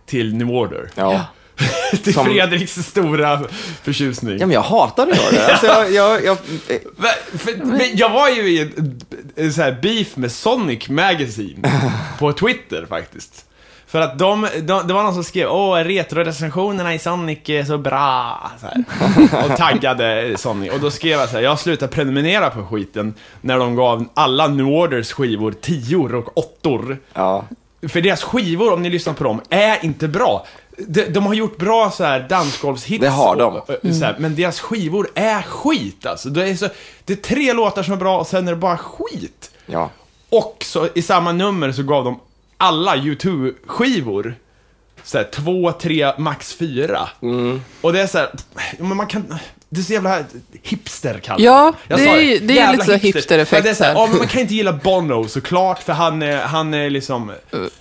Till 0.07 0.35
New 0.35 0.51
Order. 0.51 0.91
Ja. 0.95 1.25
till 2.03 2.15
Som- 2.15 2.27
Fredriks 2.27 2.75
stora 2.75 3.43
förtjusning. 3.83 4.39
ja, 4.39 4.47
men 4.47 4.55
jag 4.55 4.63
hatar 4.63 5.07
det. 5.07 5.47
Alltså, 5.53 5.67
jag, 5.67 5.93
jag, 5.93 6.25
jag, 6.25 6.37
Va? 6.97 7.09
För, 7.39 7.65
men 7.65 7.97
jag 7.97 8.11
var 8.11 8.29
ju 8.29 8.49
i 8.49 8.61
en, 8.61 9.01
en 9.37 9.53
så 9.53 9.63
här 9.63 9.79
beef 9.83 10.17
med 10.17 10.33
Sonic 10.33 10.89
Magazine 10.89 11.69
på 12.19 12.33
Twitter 12.33 12.87
faktiskt. 12.89 13.45
För 13.92 14.00
att 14.00 14.18
de, 14.18 14.48
de, 14.62 14.87
det 14.87 14.94
var 14.94 15.02
någon 15.02 15.14
som 15.14 15.24
skrev 15.24 15.48
åh, 15.50 15.74
retrorecensionerna 15.76 16.94
i 16.94 16.98
Sonic 16.98 17.38
är 17.48 17.64
så 17.64 17.78
bra. 17.78 18.50
Så 18.61 18.66
här. 18.66 19.50
Och 19.50 19.57
taggade 19.57 20.35
Sonic. 20.38 20.72
Och 20.72 20.81
då 20.81 20.90
skrev 20.90 21.18
jag 21.20 21.28
så 21.28 21.37
här, 21.37 21.42
jag 21.42 21.59
slutade 21.59 21.92
prenumerera 21.92 22.50
på 22.50 22.62
skiten 22.66 23.14
när 23.40 23.59
de 23.59 23.76
gav 23.76 24.05
alla 24.14 24.48
New 24.48 24.66
Orders 24.66 25.12
skivor 25.12 25.52
tior 25.52 26.14
och 26.14 26.38
åttor. 26.38 26.98
ja. 27.14 27.44
För 27.88 28.00
deras 28.00 28.22
skivor, 28.22 28.72
om 28.72 28.83
ni 28.83 28.90
lyssnar 28.90 29.12
på 29.14 29.24
dem, 29.24 29.40
är 29.50 29.85
inte 29.85 30.09
bra. 30.09 30.46
De, 30.78 31.02
de 31.05 31.26
har 31.26 31.35
gjort 31.35 31.57
bra 31.57 31.90
så 31.90 32.05
här 32.05 32.20
dansgolvshits. 32.28 33.00
Det 33.00 33.09
har 33.11 33.37
de. 33.37 33.57
och- 33.57 33.70
och 33.70 33.94
Så 33.94 34.05
här, 34.05 34.16
men 34.18 34.35
deras 34.37 34.61
skivor 34.61 35.09
är 35.14 35.42
skit 35.42 36.07
alltså. 36.07 36.28
Det 36.28 36.48
är, 36.48 36.55
så, 36.55 36.68
det 37.05 37.12
är 37.12 37.16
tre 37.16 37.52
låtar 37.52 37.83
som 37.83 37.92
är 37.94 37.98
bra 37.98 38.18
och 38.20 38.26
sen 38.26 38.48
är 38.48 38.52
det 38.52 38.57
bara 38.59 38.76
skit. 38.78 39.50
ja. 39.66 39.90
Och 40.31 40.57
så 40.66 40.88
i 40.94 41.02
samma 41.02 41.33
nummer 41.33 41.72
så 41.72 41.83
gav 41.83 42.05
de 42.05 42.20
alla 42.62 42.96
U2-skivor 42.96 44.35
så 45.03 45.18
här, 45.18 45.25
två, 45.25 45.72
tre, 45.72 46.12
max 46.18 46.55
fyra. 46.55 47.09
Mm. 47.22 47.61
Och 47.81 47.92
det 47.92 48.01
är 48.01 48.07
så 48.07 48.18
här, 48.18 48.31
men 48.79 48.96
man 48.96 49.07
kan... 49.07 49.35
Det 49.75 49.81
är 49.81 49.83
så 49.83 49.93
jävla 49.93 50.25
hipster 50.63 51.19
kallar 51.19 51.45
Ja, 51.45 51.73
det 51.89 51.95
är 51.95 52.41
det 52.41 52.53
är 52.53 52.57
Jävla 52.57 52.73
lite 52.73 52.85
så 52.85 52.93
hipster-effekt 52.93 53.77
så 53.77 53.85
här, 53.85 53.93
här. 53.95 54.01
ja, 54.01 54.07
men 54.11 54.19
man 54.19 54.29
kan 54.29 54.41
inte 54.41 54.55
gilla 54.55 54.73
Bono 54.73 55.29
såklart, 55.29 55.83
för 55.83 55.93
han 55.93 56.23
är, 56.23 56.37
han 56.41 56.75
är 56.75 56.91
liksom... 56.91 57.33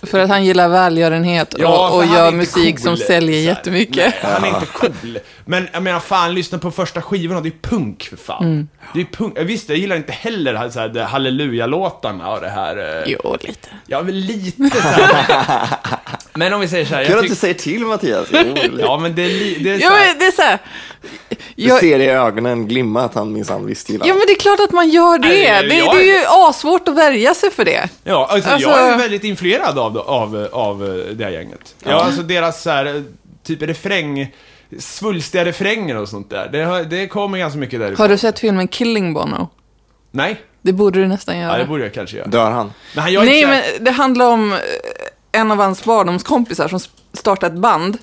För 0.02 0.18
att 0.20 0.28
han 0.28 0.44
gillar 0.44 0.68
välgörenhet 0.68 1.54
Ja, 1.58 1.88
och, 1.88 1.96
och 1.96 2.04
gör 2.06 2.32
musik 2.32 2.76
cool, 2.76 2.82
som 2.82 2.96
säljer 2.96 3.36
här. 3.40 3.44
jättemycket. 3.46 4.14
Nej, 4.22 4.32
han 4.32 4.44
är 4.44 4.48
inte 4.48 4.66
cool. 4.66 5.18
Men 5.44 5.68
jag 5.72 5.82
menar, 5.82 6.00
fan, 6.00 6.34
lyssna 6.34 6.58
på 6.58 6.70
första 6.70 7.02
skivorna, 7.02 7.40
det 7.40 7.48
är 7.48 7.68
punk 7.68 8.02
för 8.02 8.16
fan. 8.16 8.44
Mm. 8.44 8.68
Det 8.94 9.00
är 9.00 9.04
punk. 9.04 9.38
Visst, 9.40 9.68
jag 9.68 9.78
gillar 9.78 9.96
inte 9.96 10.12
heller 10.12 10.70
så 10.70 10.80
här, 10.80 11.04
halleluja-låtarna 11.04 12.30
och 12.32 12.40
det 12.40 12.48
här... 12.50 12.76
eh, 12.76 13.02
Jo, 13.06 13.36
lite. 13.40 13.68
Ja, 13.86 14.02
men 14.02 14.20
lite 14.20 14.70
så 14.70 14.78
här. 14.88 15.66
Men 16.34 16.52
om 16.52 16.60
vi 16.60 16.68
säger 16.68 16.84
så 16.84 16.94
här, 16.94 17.04
Kul 17.04 17.18
att 17.18 17.28
du 17.28 17.34
säger 17.34 17.54
till 17.54 17.80
Mattias. 17.86 18.26
Jo, 18.30 18.54
Ja, 18.78 18.98
men 18.98 19.14
det 19.14 19.22
är, 19.22 19.28
li... 19.28 19.58
det 19.60 19.70
är 19.70 19.78
så 19.78 19.84
Ja, 19.84 19.90
här... 19.90 20.06
men 20.08 20.18
det 20.18 20.24
är 20.24 20.30
så 20.32 20.42
här. 20.42 20.58
Du 21.30 21.36
Jag, 21.68 21.81
ser 21.86 21.98
i 21.98 22.06
ögonen 22.08 22.68
glimma 22.68 23.02
att 23.04 23.14
han 23.14 23.32
minsann 23.32 23.66
visst 23.66 23.88
gillar 23.90 24.06
ja, 24.06 24.14
men 24.14 24.22
det 24.26 24.32
är 24.32 24.36
klart 24.40 24.60
att 24.60 24.70
man 24.72 24.88
gör 24.90 25.18
det. 25.18 25.28
Nej, 25.28 25.68
Det, 25.68 25.74
jag- 25.74 25.94
det 25.96 26.02
är 26.10 26.20
ju 26.20 26.24
asvårt 26.28 26.88
att 26.88 26.94
värja 26.96 27.34
sig 27.34 27.50
för 27.50 27.64
det. 27.64 27.88
Ja, 28.04 28.28
alltså, 28.30 28.50
Alltså- 28.50 28.68
jag 28.68 28.88
är 28.92 28.98
väldigt 28.98 29.24
influerad 29.24 29.78
av, 29.78 29.98
av, 29.98 30.48
av 30.52 30.84
eh, 30.84 31.14
det 31.14 31.24
här 31.24 31.30
gänget. 31.30 31.74
Ja, 31.84 31.92
alltså 32.04 32.22
deras 32.22 32.62
så 32.62 32.70
här, 32.70 32.86
eh, 32.86 33.02
typ 33.46 33.62
refräng, 33.62 34.34
svulstiga 34.78 35.44
refränger 35.44 35.96
och 35.96 36.08
sånt 36.08 36.30
där. 36.30 36.48
Det, 36.52 36.64
har- 36.64 36.82
det 36.84 37.06
kommer 37.08 37.38
ganska 37.38 37.58
mycket 37.58 37.80
därifrån. 37.80 37.96
Har 38.04 38.08
du 38.08 38.18
sett 38.18 38.38
filmen 38.38 38.68
Killing 38.68 39.14
Bono? 39.14 39.48
Nej, 40.10 40.40
Det 40.62 40.72
borde 40.72 41.00
du 41.00 41.06
nästan 41.08 41.38
göra. 41.38 41.52
ja, 41.52 41.58
det 41.58 41.64
borde 41.64 41.82
jag 41.82 41.94
kanske 41.94 42.16
göra. 42.16 42.28
Dör 42.28 42.50
han? 42.50 42.72
Men 42.94 43.04
han 43.04 43.14
Nej, 43.14 43.46
men 43.46 43.62
det 43.80 43.90
handlar 43.90 44.26
om 44.26 44.52
eh, 44.52 44.58
en 45.40 45.50
av 45.50 45.58
hans 45.58 45.84
barndomskompisar 45.84 46.68
som 46.68 46.80
startade 47.12 47.54
ett 47.54 47.60
band 47.60 47.98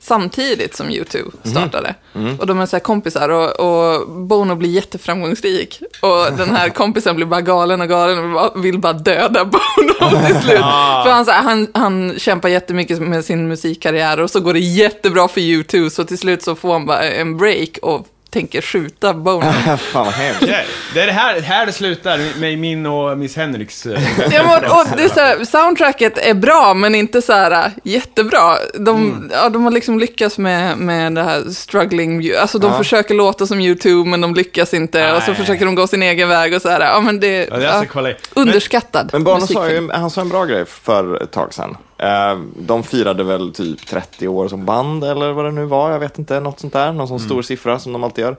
samtidigt 0.00 0.76
som 0.76 0.86
U2 0.86 1.32
startade. 1.44 1.94
Och 2.38 2.46
de 2.46 2.60
är 2.60 2.66
så 2.66 2.76
här 2.76 2.80
kompisar 2.80 3.28
och, 3.28 3.60
och 3.60 4.08
Bono 4.08 4.54
blir 4.54 4.70
jätteframgångsrik. 4.70 5.82
Och 6.00 6.36
den 6.36 6.50
här 6.56 6.68
kompisen 6.74 7.16
blir 7.16 7.26
bara 7.26 7.40
galen 7.40 7.80
och 7.80 7.88
galen 7.88 8.34
och 8.34 8.64
vill 8.64 8.78
bara, 8.78 8.92
döda 8.92 9.44
Bono 9.44 10.10
till 10.26 10.40
slut. 10.40 10.58
För 11.04 11.10
han, 11.10 11.24
så 11.24 11.30
här, 11.30 11.42
han, 11.42 11.66
han 11.74 12.18
kämpar 12.18 12.48
jättemycket 12.48 13.00
med 13.00 13.24
sin 13.24 13.48
musikkarriär 13.48 14.20
och 14.20 14.30
så 14.30 14.40
går 14.40 14.52
det 14.52 14.60
jättebra 14.60 15.28
för 15.28 15.40
U2 15.40 15.88
så 15.88 16.04
till 16.04 16.18
slut 16.18 16.42
så 16.42 16.54
får 16.54 16.72
han 16.72 16.86
bara 16.86 17.02
en 17.02 17.36
break 17.36 17.78
och 17.82 18.06
tänker 18.30 18.60
skjuta 18.60 19.14
Bono. 19.14 19.52
Fan 19.78 20.04
vad 20.04 20.14
hemskt. 20.14 20.42
Okej. 20.42 20.66
Det 20.94 21.00
är 21.00 21.06
det 21.06 21.12
här, 21.12 21.40
här 21.40 21.66
det 21.66 21.72
slutar 21.72 22.40
med 22.40 22.58
min 22.58 22.86
och 22.86 23.18
Miss 23.18 23.36
Henriks... 23.36 23.86
eh, 23.86 24.02
Ja, 24.32 24.42
men, 24.44 24.70
och 24.70 24.86
det 24.96 25.02
är 25.04 25.08
så 25.08 25.20
här, 25.20 25.44
soundtracket 25.44 26.18
är 26.18 26.34
bra, 26.34 26.74
men 26.74 26.94
inte 26.94 27.22
så 27.22 27.32
här 27.32 27.50
äh, 27.50 27.72
jättebra. 27.84 28.54
De, 28.78 28.90
Mm. 29.00 29.30
ja, 29.32 29.48
de 29.48 29.64
har 29.64 29.70
liksom 29.70 29.98
lyckats 29.98 30.38
med, 30.38 30.78
med 30.78 31.14
det 31.14 31.22
här 31.22 31.42
struggling, 31.50 32.30
alltså 32.40 32.58
de 32.58 32.70
Ja. 32.72 32.78
försöker 32.78 33.14
låta 33.14 33.46
som 33.46 33.60
YouTube, 33.60 34.10
men 34.10 34.20
de 34.20 34.34
lyckas 34.34 34.74
inte, 34.74 35.12
och 35.12 35.22
så 35.22 35.30
Nej. 35.30 35.40
försöker 35.40 35.64
de 35.64 35.74
gå 35.74 35.86
sin 35.86 36.02
egen 36.02 36.28
väg 36.28 36.54
och 36.54 36.62
så 36.62 36.68
här. 36.68 36.80
Ja, 36.80 37.00
men 37.00 37.20
det, 37.20 37.26
Ja, 37.50 37.56
det 37.56 37.62
är 37.62 37.66
ja, 37.66 37.70
alltså 37.70 37.92
kolla 37.92 38.10
i. 38.10 38.14
Men, 38.34 38.42
underskattad 38.42 39.08
Men 39.12 39.24
Bono 39.24 39.46
sa 39.46 39.68
ju, 39.70 39.90
han 39.92 40.10
sa 40.10 40.20
en 40.20 40.28
bra 40.28 40.44
grej 40.44 40.64
för 40.66 41.22
ett 41.22 41.30
tag 41.30 41.54
sedan. 41.54 41.76
Eh, 42.02 42.38
de 42.56 42.82
firade 42.82 43.24
väl 43.24 43.52
typ 43.52 43.86
30 43.86 44.28
år 44.28 44.48
som 44.48 44.64
band 44.64 45.04
eller 45.04 45.32
vad 45.32 45.44
det 45.44 45.52
nu 45.52 45.64
var, 45.64 45.90
jag 45.90 45.98
vet 45.98 46.18
inte, 46.18 46.40
något 46.40 46.60
sånt 46.60 46.72
där, 46.72 46.92
någon 46.92 47.08
sån 47.08 47.20
stor 47.20 47.42
siffra 47.42 47.78
som 47.78 47.92
de 47.92 48.04
alltid 48.04 48.24
gör. 48.24 48.36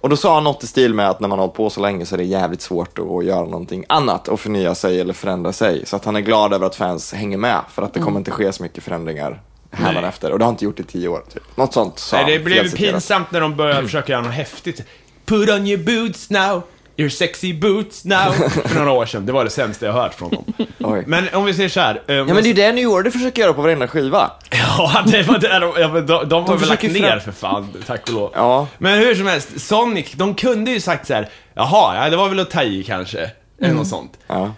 Och 0.00 0.08
då 0.08 0.16
sa 0.16 0.34
han 0.34 0.44
något 0.44 0.64
i 0.64 0.66
stil 0.66 0.94
med 0.94 1.10
att 1.10 1.20
när 1.20 1.28
man 1.28 1.38
har 1.38 1.46
hållit 1.46 1.56
på 1.56 1.70
så 1.70 1.80
länge 1.80 2.06
så 2.06 2.14
är 2.14 2.18
det 2.18 2.24
jävligt 2.24 2.60
svårt 2.60 2.98
att 2.98 3.24
göra 3.24 3.44
någonting 3.44 3.84
annat 3.88 4.28
och 4.28 4.40
förnya 4.40 4.74
sig 4.74 5.00
eller 5.00 5.14
förändra 5.14 5.52
sig. 5.52 5.86
Så 5.86 5.96
att 5.96 6.04
han 6.04 6.16
är 6.16 6.20
glad 6.20 6.52
över 6.52 6.66
att 6.66 6.76
fans 6.76 7.12
hänger 7.12 7.38
med 7.38 7.60
för 7.70 7.82
att 7.82 7.94
det 7.94 8.00
kommer 8.00 8.18
inte 8.18 8.30
ske 8.30 8.52
så 8.52 8.62
mycket 8.62 8.84
förändringar 8.84 9.42
hädanefter. 9.70 10.32
Och 10.32 10.38
det 10.38 10.44
har 10.44 10.50
inte 10.50 10.64
gjort 10.64 10.80
i 10.80 10.84
tio 10.84 11.08
år. 11.08 11.22
Typ. 11.34 11.56
Något 11.56 11.72
sånt 11.72 11.98
sa 11.98 12.16
nej, 12.16 12.38
det 12.38 12.44
blev 12.44 12.76
pinsamt 12.76 13.30
när 13.30 13.40
de 13.40 13.56
började 13.56 13.82
försöka 13.82 14.12
göra 14.12 14.22
något 14.22 14.34
häftigt. 14.34 14.82
Put 15.24 15.50
on 15.50 15.66
your 15.66 15.84
boots 15.84 16.30
now, 16.30 16.62
your 16.96 17.08
sexy 17.10 17.52
boots 17.54 18.04
now. 18.04 18.32
För 18.64 18.74
några 18.74 18.90
år 18.92 19.06
sedan, 19.06 19.26
det 19.26 19.32
var 19.32 19.44
det 19.44 19.50
sämsta 19.50 19.86
jag 19.86 19.92
hört 19.92 20.14
från 20.14 20.30
dem. 20.30 20.44
Oj. 20.78 21.04
Men 21.06 21.24
om 21.34 21.44
vi 21.44 21.54
säger 21.54 21.68
så 21.68 21.80
här. 21.80 22.02
eh, 22.06 22.14
Ja 22.14 22.24
men 22.24 22.34
det 22.36 22.42
är 22.42 22.46
ju 22.46 22.52
det 22.54 22.72
New 22.72 22.88
Order 22.88 23.10
försöker 23.10 23.42
göra 23.42 23.52
på 23.52 23.62
varenda 23.62 23.88
skiva. 23.88 24.30
Ja, 24.50 25.02
det 25.06 25.22
var 25.22 25.38
det 25.38 25.58
de, 25.58 25.72
ja, 25.80 25.88
men 25.92 26.06
de, 26.06 26.28
de 26.28 26.44
har 26.44 26.56
väl 26.56 26.68
lagt 26.68 26.82
ner 26.82 27.18
för 27.18 27.32
fan, 27.32 27.68
tack 27.86 28.02
och 28.08 28.14
lov. 28.14 28.30
Ja. 28.34 28.66
Men 28.78 28.98
hur 28.98 29.14
som 29.14 29.26
helst, 29.26 29.60
Sonic, 29.60 30.12
de 30.12 30.34
kunde 30.34 30.70
ju 30.70 30.80
sagt 30.80 31.06
så 31.06 31.14
här, 31.14 31.28
jaha, 31.54 32.04
ja, 32.04 32.10
det 32.10 32.16
var 32.16 32.28
väl 32.28 32.40
att 32.40 32.50
ta 32.50 32.62
i 32.62 32.82
kanske, 32.84 33.30
eller 33.60 33.74
något 33.74 33.88
sånt. 33.88 34.12
Ja. 34.26 34.52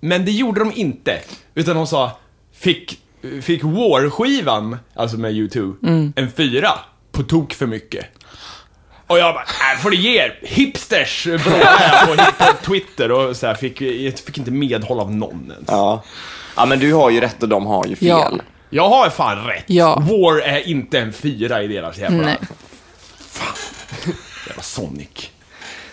Men 0.00 0.24
det 0.24 0.30
gjorde 0.30 0.60
de 0.60 0.72
inte, 0.74 1.18
utan 1.54 1.76
de 1.76 1.86
sa, 1.86 2.10
fick, 2.58 2.98
fick 3.42 3.62
War-skivan, 3.64 4.76
alltså 4.94 5.16
med 5.16 5.32
U2, 5.32 6.12
en 6.16 6.30
fyra, 6.36 6.70
på 7.12 7.22
tok 7.22 7.52
för 7.54 7.66
mycket. 7.66 8.06
Och 9.08 9.18
jag 9.18 9.34
bara, 9.34 9.42
äh, 9.42 9.80
får 9.82 9.90
du 9.90 9.96
ge 9.96 10.18
er. 10.18 10.38
Hipsters 10.42 11.24
bråkade 11.24 12.32
jag 12.38 12.38
på, 12.38 12.64
Twitter 12.66 13.12
och 13.12 13.36
så 13.36 13.46
här, 13.46 13.54
fick, 13.54 13.80
jag 13.80 14.18
fick 14.18 14.38
inte 14.38 14.50
medhåll 14.50 15.00
av 15.00 15.14
någon 15.14 15.50
ens. 15.50 15.68
Ja. 15.68 16.02
ja, 16.56 16.66
men 16.66 16.78
du 16.78 16.92
har 16.92 17.10
ju 17.10 17.20
rätt 17.20 17.42
och 17.42 17.48
de 17.48 17.66
har 17.66 17.86
ju 17.86 17.96
fel. 17.96 18.08
Ja. 18.08 18.30
Jag 18.70 18.88
har 18.88 19.10
fan 19.10 19.46
rätt. 19.46 19.64
Ja. 19.66 20.02
War 20.10 20.38
är 20.38 20.68
inte 20.68 20.98
en 20.98 21.12
fyra 21.12 21.62
i 21.62 21.68
deras 21.68 21.98
jävla... 21.98 22.22
Nej. 22.22 22.38
Jävla 24.46 24.62
Sonic. 24.62 25.30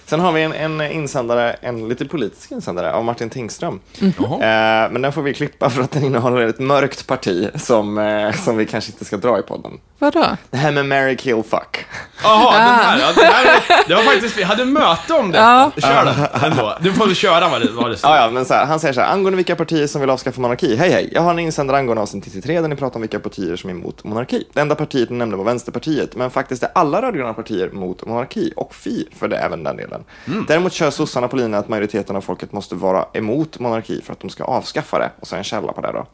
Sen 0.06 0.20
har 0.20 0.32
vi 0.32 0.44
en, 0.44 0.54
en 0.54 0.82
insändare, 0.82 1.54
en 1.54 1.90
lite 1.90 2.06
politisk 2.06 2.52
insändare 2.52 2.94
av 2.94 3.06
Martin 3.06 3.30
Tingström. 3.30 3.80
Jaha. 4.00 4.34
Eh, 4.34 4.92
men 4.92 5.02
den 5.02 5.12
får 5.12 5.22
vi 5.22 5.34
klippa 5.34 5.70
för 5.70 5.82
att 5.82 5.92
den 5.92 6.04
innehåller 6.04 6.48
ett 6.48 6.60
mörkt 6.60 7.08
parti 7.08 7.50
som, 7.56 7.98
eh, 7.98 8.32
som 8.32 8.58
vi 8.58 8.66
kanske 8.66 8.92
inte 8.92 9.06
ska 9.06 9.18
dra 9.18 9.40
i 9.40 9.42
podden. 9.42 9.72
Vadå? 10.00 10.26
Det 10.52 10.58
här 10.58 10.72
med 10.72 10.86
Mary 10.86 11.18
Kill 11.18 11.44
Fuck. 11.44 11.86
Jaha, 12.24 12.54
den 12.54 12.62
här, 12.62 13.00
ja, 13.00 13.08
det, 13.16 13.26
här 13.26 13.62
det 13.88 13.96
var 13.96 14.04
faktiskt, 14.04 14.38
vi 14.38 14.44
hade 14.44 14.66
möte 14.66 15.14
om 15.14 15.32
det. 15.32 15.38
Ja. 15.38 15.72
Kör 15.78 16.06
den 16.06 16.52
ändå. 16.52 16.78
Du 16.82 16.94
får 16.94 17.06
väl 17.06 17.16
köra 17.16 17.50
vad 17.50 17.62
det, 17.62 17.72
vad 17.72 17.92
det. 17.92 17.98
Ja, 18.04 18.18
ja, 18.18 18.30
men 18.32 18.46
så 18.46 18.54
här, 18.54 18.66
han 18.66 18.80
säger 18.80 18.94
så 18.94 19.02
här, 19.02 19.14
angående 19.14 19.36
vilka 19.38 19.56
partier 19.56 19.88
som 19.88 20.02
vill 20.02 20.10
avskaffa 20.10 20.42
monarki. 20.42 20.76
Hej, 20.76 20.90
hej. 20.90 21.10
Jag 21.14 21.22
har 21.22 21.32
en 21.32 21.40
insändare 21.40 21.78
angående 21.78 22.02
avsnitt 22.02 22.26
93 22.26 22.62
där 22.62 22.68
ni 22.68 22.76
pratar 22.76 22.96
om 22.96 23.02
vilka 23.02 23.20
partier 23.20 23.56
som 23.56 23.70
är 23.70 23.74
emot 23.74 24.04
monarki. 24.04 24.48
Det 24.54 24.62
enda 24.62 24.76
partiet 24.76 25.10
ni 25.10 25.18
nämnde 25.18 25.38
var 25.38 25.44
Vänsterpartiet, 25.44 26.16
men 26.16 26.32
faktiskt 26.32 26.64
är 26.64 26.70
alla 26.76 27.02
rödgröna 27.02 27.34
partier 27.34 27.70
mot 27.70 28.06
monarki 28.06 28.54
och 28.56 28.76
fi 28.76 29.08
för 29.20 29.28
det 29.28 29.38
även 29.38 29.64
den 29.64 29.78
delen. 29.78 29.95
Världen. 29.98 30.46
Däremot 30.48 30.74
kör 30.74 30.92
sossarna 30.92 31.28
på 31.28 31.36
linjen 31.36 31.54
att 31.54 31.70
majoriteten 31.70 32.16
av 32.16 32.22
folket 32.22 32.52
måste 32.52 32.76
vara 32.76 33.06
emot 33.14 33.60
monarki 33.60 34.02
för 34.06 34.14
att 34.14 34.20
de 34.20 34.30
ska 34.30 34.44
avskaffa 34.44 35.00
det. 35.00 35.12
Och 35.20 35.28
så 35.28 35.36
en 35.36 35.44
källa 35.44 35.72
på 35.74 35.82
det 35.82 35.92
då. 35.92 36.06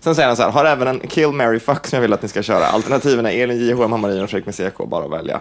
Sen 0.00 0.14
säger 0.14 0.26
han 0.28 0.36
så 0.36 0.42
här, 0.42 0.50
har 0.50 0.64
även 0.64 0.88
en 0.88 1.00
kill, 1.08 1.28
marry, 1.28 1.60
fuck 1.60 1.86
som 1.86 1.96
jag 1.96 2.00
vill 2.02 2.12
att 2.12 2.22
ni 2.22 2.28
ska 2.28 2.42
köra. 2.42 2.66
Alternativen 2.66 3.26
är 3.26 3.30
Elin 3.30 3.66
J.H.M. 3.66 3.92
Hammarin 3.92 4.22
och 4.22 4.30
Fredrik 4.30 4.46
med 4.58 4.72
CK, 4.72 4.78
bara 4.90 5.04
att 5.04 5.10
välja. 5.12 5.40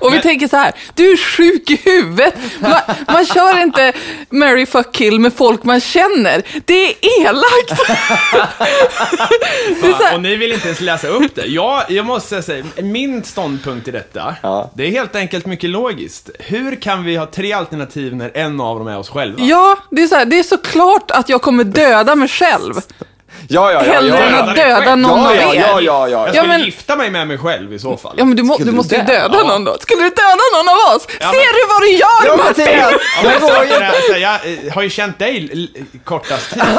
Och 0.00 0.14
vi 0.14 0.20
tänker 0.22 0.48
så 0.48 0.56
här, 0.56 0.72
du 0.94 1.12
är 1.12 1.16
sjuk 1.16 1.70
i 1.70 1.76
huvudet. 1.84 2.34
Man, 2.60 2.72
man 3.06 3.26
kör 3.26 3.62
inte 3.62 3.92
Mary 4.30 4.66
fuck 4.66 4.92
kill 4.92 5.20
med 5.20 5.32
folk 5.34 5.64
man 5.64 5.80
känner. 5.80 6.42
Det 6.64 6.86
är 6.86 6.94
elakt. 7.20 7.82
det 9.82 9.86
är 9.88 10.14
Och 10.14 10.22
ni 10.22 10.36
vill 10.36 10.52
inte 10.52 10.66
ens 10.66 10.80
läsa 10.80 11.08
upp 11.08 11.34
det. 11.34 11.46
Jag, 11.46 11.82
jag 11.88 12.06
måste 12.06 12.42
säga, 12.42 12.64
min 12.82 13.24
ståndpunkt 13.24 13.88
i 13.88 13.90
detta, 13.90 14.36
Ja. 14.42 14.70
det 14.74 14.86
är 14.86 14.90
helt 14.90 15.16
enkelt 15.16 15.46
mycket 15.46 15.70
logiskt. 15.70 16.30
Hur 16.38 16.76
kan 16.76 17.04
vi 17.04 17.16
ha 17.16 17.26
tre 17.32 17.52
alternativ 17.52 18.16
när 18.16 18.30
en 18.36 18.60
av 18.60 18.78
dem 18.78 18.88
är 18.88 18.98
oss 18.98 19.08
själva? 19.10 19.38
ja, 19.42 19.76
det 19.90 20.02
är 20.02 20.06
så 20.06 20.14
här, 20.14 20.24
det 20.24 20.38
är 20.38 20.42
såklart 20.42 21.10
att 21.10 21.28
jag 21.28 21.42
kommer 21.42 21.64
döda 21.64 22.14
mig 22.14 22.28
själv. 22.28 22.74
Ja, 23.48 23.72
ja, 23.72 23.84
ja. 23.86 23.92
Hellre 23.92 24.16
ja, 24.18 24.24
än 24.24 24.34
ja. 24.34 24.42
att 24.50 24.56
döda 24.56 24.94
någon 24.96 25.22
Ja, 25.22 25.28
av 25.30 25.36
ja, 25.36 25.54
er. 25.54 25.60
ja, 25.60 25.80
ja, 25.80 26.08
ja. 26.08 26.08
Jag 26.08 26.28
Ja, 26.28 26.32
skulle 26.32 26.48
men- 26.48 26.60
gifta 26.64 26.96
mig 26.96 27.10
med 27.10 27.28
mig 27.28 27.38
själv 27.38 27.72
i 27.72 27.78
så 27.78 27.96
fall. 27.96 28.14
Ja, 28.16 28.24
men 28.24 28.36
du, 28.36 28.42
må, 28.42 28.56
du 28.58 28.72
måste 28.72 28.94
ju 28.96 29.02
döda? 29.02 29.38
Ja. 29.38 29.48
någon 29.48 29.64
då. 29.64 29.76
Skulle 29.80 30.02
du 30.02 30.08
döda 30.08 30.44
någon 30.56 30.68
av 30.68 30.96
oss? 30.96 31.06
Ja, 31.20 31.30
Ser 31.30 31.38
men- 31.38 31.54
du 31.54 31.66
vad 31.68 31.80
du 31.82 31.90
gör, 31.90 32.26
Ja, 32.26 32.36
Martin? 32.36 32.66
Ja, 32.78 32.90
men 33.22 33.84
alltså, 33.86 34.16
jag 34.16 34.34
eh, 34.66 34.74
har 34.74 34.82
ju 34.82 34.90
känt 34.90 35.18
dig 35.18 35.68
kortast 36.04 36.50
tid. 36.52 36.62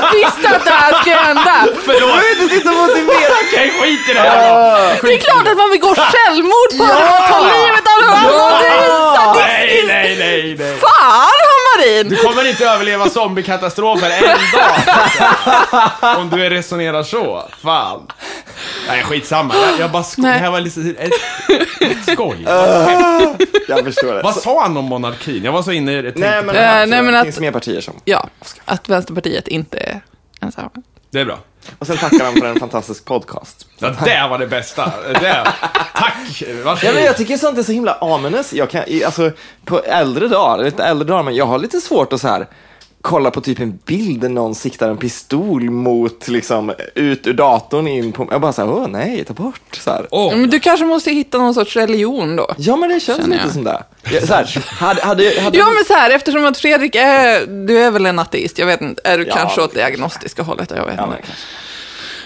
Jag 0.00 0.10
visste 0.14 0.46
att 0.56 0.64
det 0.64 0.70
här 0.82 0.92
skulle 1.00 1.16
hända. 1.16 1.56
Förlåt! 1.84 2.20
Du 2.40 2.48
sitter 2.48 2.70
och 2.70 2.76
motiverar. 2.76 3.36
Okej, 3.52 3.72
skit 3.80 4.08
i 4.10 4.12
det 4.12 4.20
här 4.20 4.38
då. 4.50 5.08
Det 5.08 5.14
är 5.14 5.18
klart 5.28 5.46
att 5.48 5.56
man 5.62 5.70
begår 5.76 5.94
självmord 6.12 6.70
för 6.78 6.94
att 6.94 7.28
ta 7.30 7.38
livet 7.54 7.84
av 7.92 7.98
någon 8.06 8.16
annan. 8.24 8.62
Det 8.62 8.68
är 8.68 8.80
Nej, 8.80 9.16
sadistiskt. 9.16 9.86
nej, 9.86 10.16
nej, 10.18 10.56
nej. 10.58 10.76
Fan, 10.84 10.99
Hammarin! 11.80 12.08
Du 12.08 12.16
kommer 12.16 12.48
inte 12.50 12.64
överleva 12.64 13.08
zombiekatastrofer 13.10 14.10
en 14.10 14.22
dag. 14.52 16.18
Om 16.18 16.30
du 16.30 16.48
resonerar 16.50 17.02
så. 17.02 17.48
Fan. 17.62 18.06
Nej, 18.88 19.02
skitsamma. 19.02 19.54
Jag, 19.54 19.80
jag 19.80 19.90
bara 19.90 20.02
sko- 20.02 20.22
Nej. 20.22 20.32
Det 20.32 20.38
här 20.38 20.50
var 20.50 20.60
lite 20.60 20.80
ett, 20.80 21.12
ett 21.80 22.12
skoj. 22.12 22.38
Jag 23.68 23.84
förstår 23.84 24.14
det. 24.14 24.22
Vad 24.22 24.34
sa 24.36 24.62
han 24.62 24.76
om 24.76 24.84
monarkin? 24.84 25.44
Jag 25.44 25.52
var 25.52 25.62
så 25.62 25.72
inne 25.72 25.98
i 25.98 26.02
det. 26.02 26.12
Nej, 26.16 26.42
men, 26.44 26.56
Eh, 26.56 26.62
nej, 26.62 26.86
men 26.86 27.06
det 27.06 27.18
att- 27.18 27.24
finns 27.26 27.40
mer 27.40 27.52
partier 27.52 27.80
som... 27.80 27.94
Ja, 28.04 28.28
att 28.64 28.88
Vänsterpartiet 28.88 29.48
inte 29.48 29.78
är 29.78 30.00
ensamma. 30.40 30.70
Det 31.10 31.20
är 31.20 31.24
bra. 31.24 31.38
Och 31.78 31.86
sen 31.86 31.96
tackar 31.96 32.24
han 32.24 32.34
för 32.34 32.46
en 32.46 32.60
fantastisk 32.60 33.04
podcast. 33.04 33.66
Ja, 33.78 33.88
det 34.04 34.26
var 34.30 34.38
det 34.38 34.46
bästa. 34.46 34.92
Det. 35.06 35.46
Tack. 35.94 36.42
Varsågod. 36.64 36.78
Ja, 36.82 36.92
men 36.94 37.04
jag 37.04 37.16
tycker 37.16 37.36
sånt 37.36 37.58
är 37.58 37.62
så 37.62 37.72
himla 37.72 37.94
ominous. 37.94 38.52
Jag 38.52 38.70
kan, 38.70 38.84
alltså, 39.06 39.30
på 39.64 39.80
äldre 39.82 40.28
dagar, 40.28 40.64
lite 40.64 40.84
äldre 40.84 41.08
dagar, 41.08 41.22
men 41.22 41.34
jag 41.34 41.46
har 41.46 41.58
lite 41.58 41.80
svårt 41.80 42.12
att 42.12 42.20
så 42.20 42.28
här 42.28 42.46
kolla 43.02 43.30
på 43.30 43.40
typ 43.40 43.60
en 43.60 43.78
bild 43.86 44.20
där 44.20 44.28
någon 44.28 44.54
siktar 44.54 44.90
en 44.90 44.96
pistol 44.96 45.70
mot, 45.70 46.28
liksom, 46.28 46.72
ut 46.94 47.26
ur 47.26 47.32
datorn 47.32 47.86
in 47.88 48.12
på... 48.12 48.28
Jag 48.30 48.40
bara 48.40 48.52
så 48.52 48.62
här, 48.66 48.72
åh 48.72 48.88
nej, 48.88 49.24
ta 49.24 49.34
bort. 49.34 49.60
Så 49.72 49.90
här. 49.90 50.06
Åh, 50.10 50.36
Men 50.36 50.50
du 50.50 50.60
kanske 50.60 50.86
måste 50.86 51.10
hitta 51.10 51.38
någon 51.38 51.54
sorts 51.54 51.76
religion 51.76 52.36
då. 52.36 52.46
Ja, 52.58 52.76
men 52.76 52.88
det 52.88 53.00
känns 53.00 53.18
Känner 53.18 53.30
lite 53.36 53.44
jag. 53.46 53.52
som 53.54 53.64
det. 53.64 53.82
Ja, 54.10 54.26
Så 54.26 54.34
här, 54.34 54.64
hade, 54.80 55.02
hade, 55.02 55.40
hade, 55.40 55.58
Ja, 55.58 55.66
men 55.74 55.84
så 55.86 55.94
här, 55.94 56.10
eftersom 56.10 56.44
att 56.46 56.58
Fredrik 56.58 56.94
är, 56.94 57.46
du 57.66 57.78
är 57.78 57.90
väl 57.90 58.06
en 58.06 58.18
ateist, 58.18 58.58
jag 58.58 58.66
vet 58.66 58.80
inte, 58.80 59.02
är 59.04 59.18
du 59.18 59.24
Ja, 59.24 59.34
kanske 59.36 59.60
åt 59.62 59.74
det 59.74 59.84
agnostiska 59.84 60.42
hållet, 60.42 60.72
jag 60.76 60.86
vet 60.86 60.94
Ja, 60.96 61.12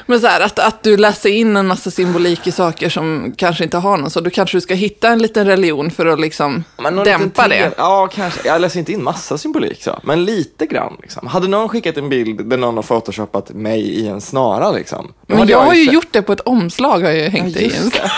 men, 0.06 0.20
så 0.20 0.26
här, 0.26 0.40
att, 0.40 0.58
att 0.58 0.82
du 0.82 0.96
läser 0.96 1.30
in 1.30 1.56
en 1.56 1.66
massa 1.66 1.90
symbolik 1.90 2.46
i 2.46 2.52
saker 2.52 2.88
som 2.88 3.34
kanske 3.36 3.64
inte 3.64 3.76
har 3.78 3.96
någon, 3.96 4.10
så 4.10 4.20
då 4.20 4.30
kanske 4.30 4.56
du 4.56 4.60
ska 4.60 4.74
hitta 4.74 5.08
en 5.08 5.18
liten 5.18 5.46
religion 5.46 5.90
för 5.90 6.06
att 6.06 6.20
liksom 6.20 6.64
dämpa 7.04 7.48
det. 7.48 7.70
Ja, 7.76 8.08
kanske. 8.14 8.48
Jag 8.48 8.60
läser 8.60 8.78
inte 8.78 8.92
in 8.92 9.02
massa 9.04 9.38
symbolik, 9.38 9.82
så. 9.82 9.98
men 10.02 10.24
lite 10.24 10.66
grann. 10.66 10.96
Liksom. 11.02 11.26
Hade 11.26 11.48
någon 11.48 11.68
skickat 11.68 11.96
en 11.96 12.08
bild 12.08 12.46
där 12.46 12.56
någon 12.56 12.76
har 12.76 12.82
photoshopat 12.82 13.50
mig 13.50 13.80
i 13.80 14.08
en 14.08 14.20
snara, 14.20 14.72
liksom. 14.72 15.12
Men 15.26 15.38
hade 15.38 15.52
jag 15.52 15.62
har 15.64 15.74
ju 15.74 15.84
sett- 15.84 15.94
gjort 15.94 16.08
det 16.12 16.22
på 16.22 16.32
ett 16.32 16.40
omslag, 16.40 17.00
har 17.00 17.10
jag 17.10 17.16
ju 17.16 17.28
hängt 17.28 17.56
Ja, 17.56 17.60
i. 17.60 17.64
just 17.64 17.92
det. 17.92 18.10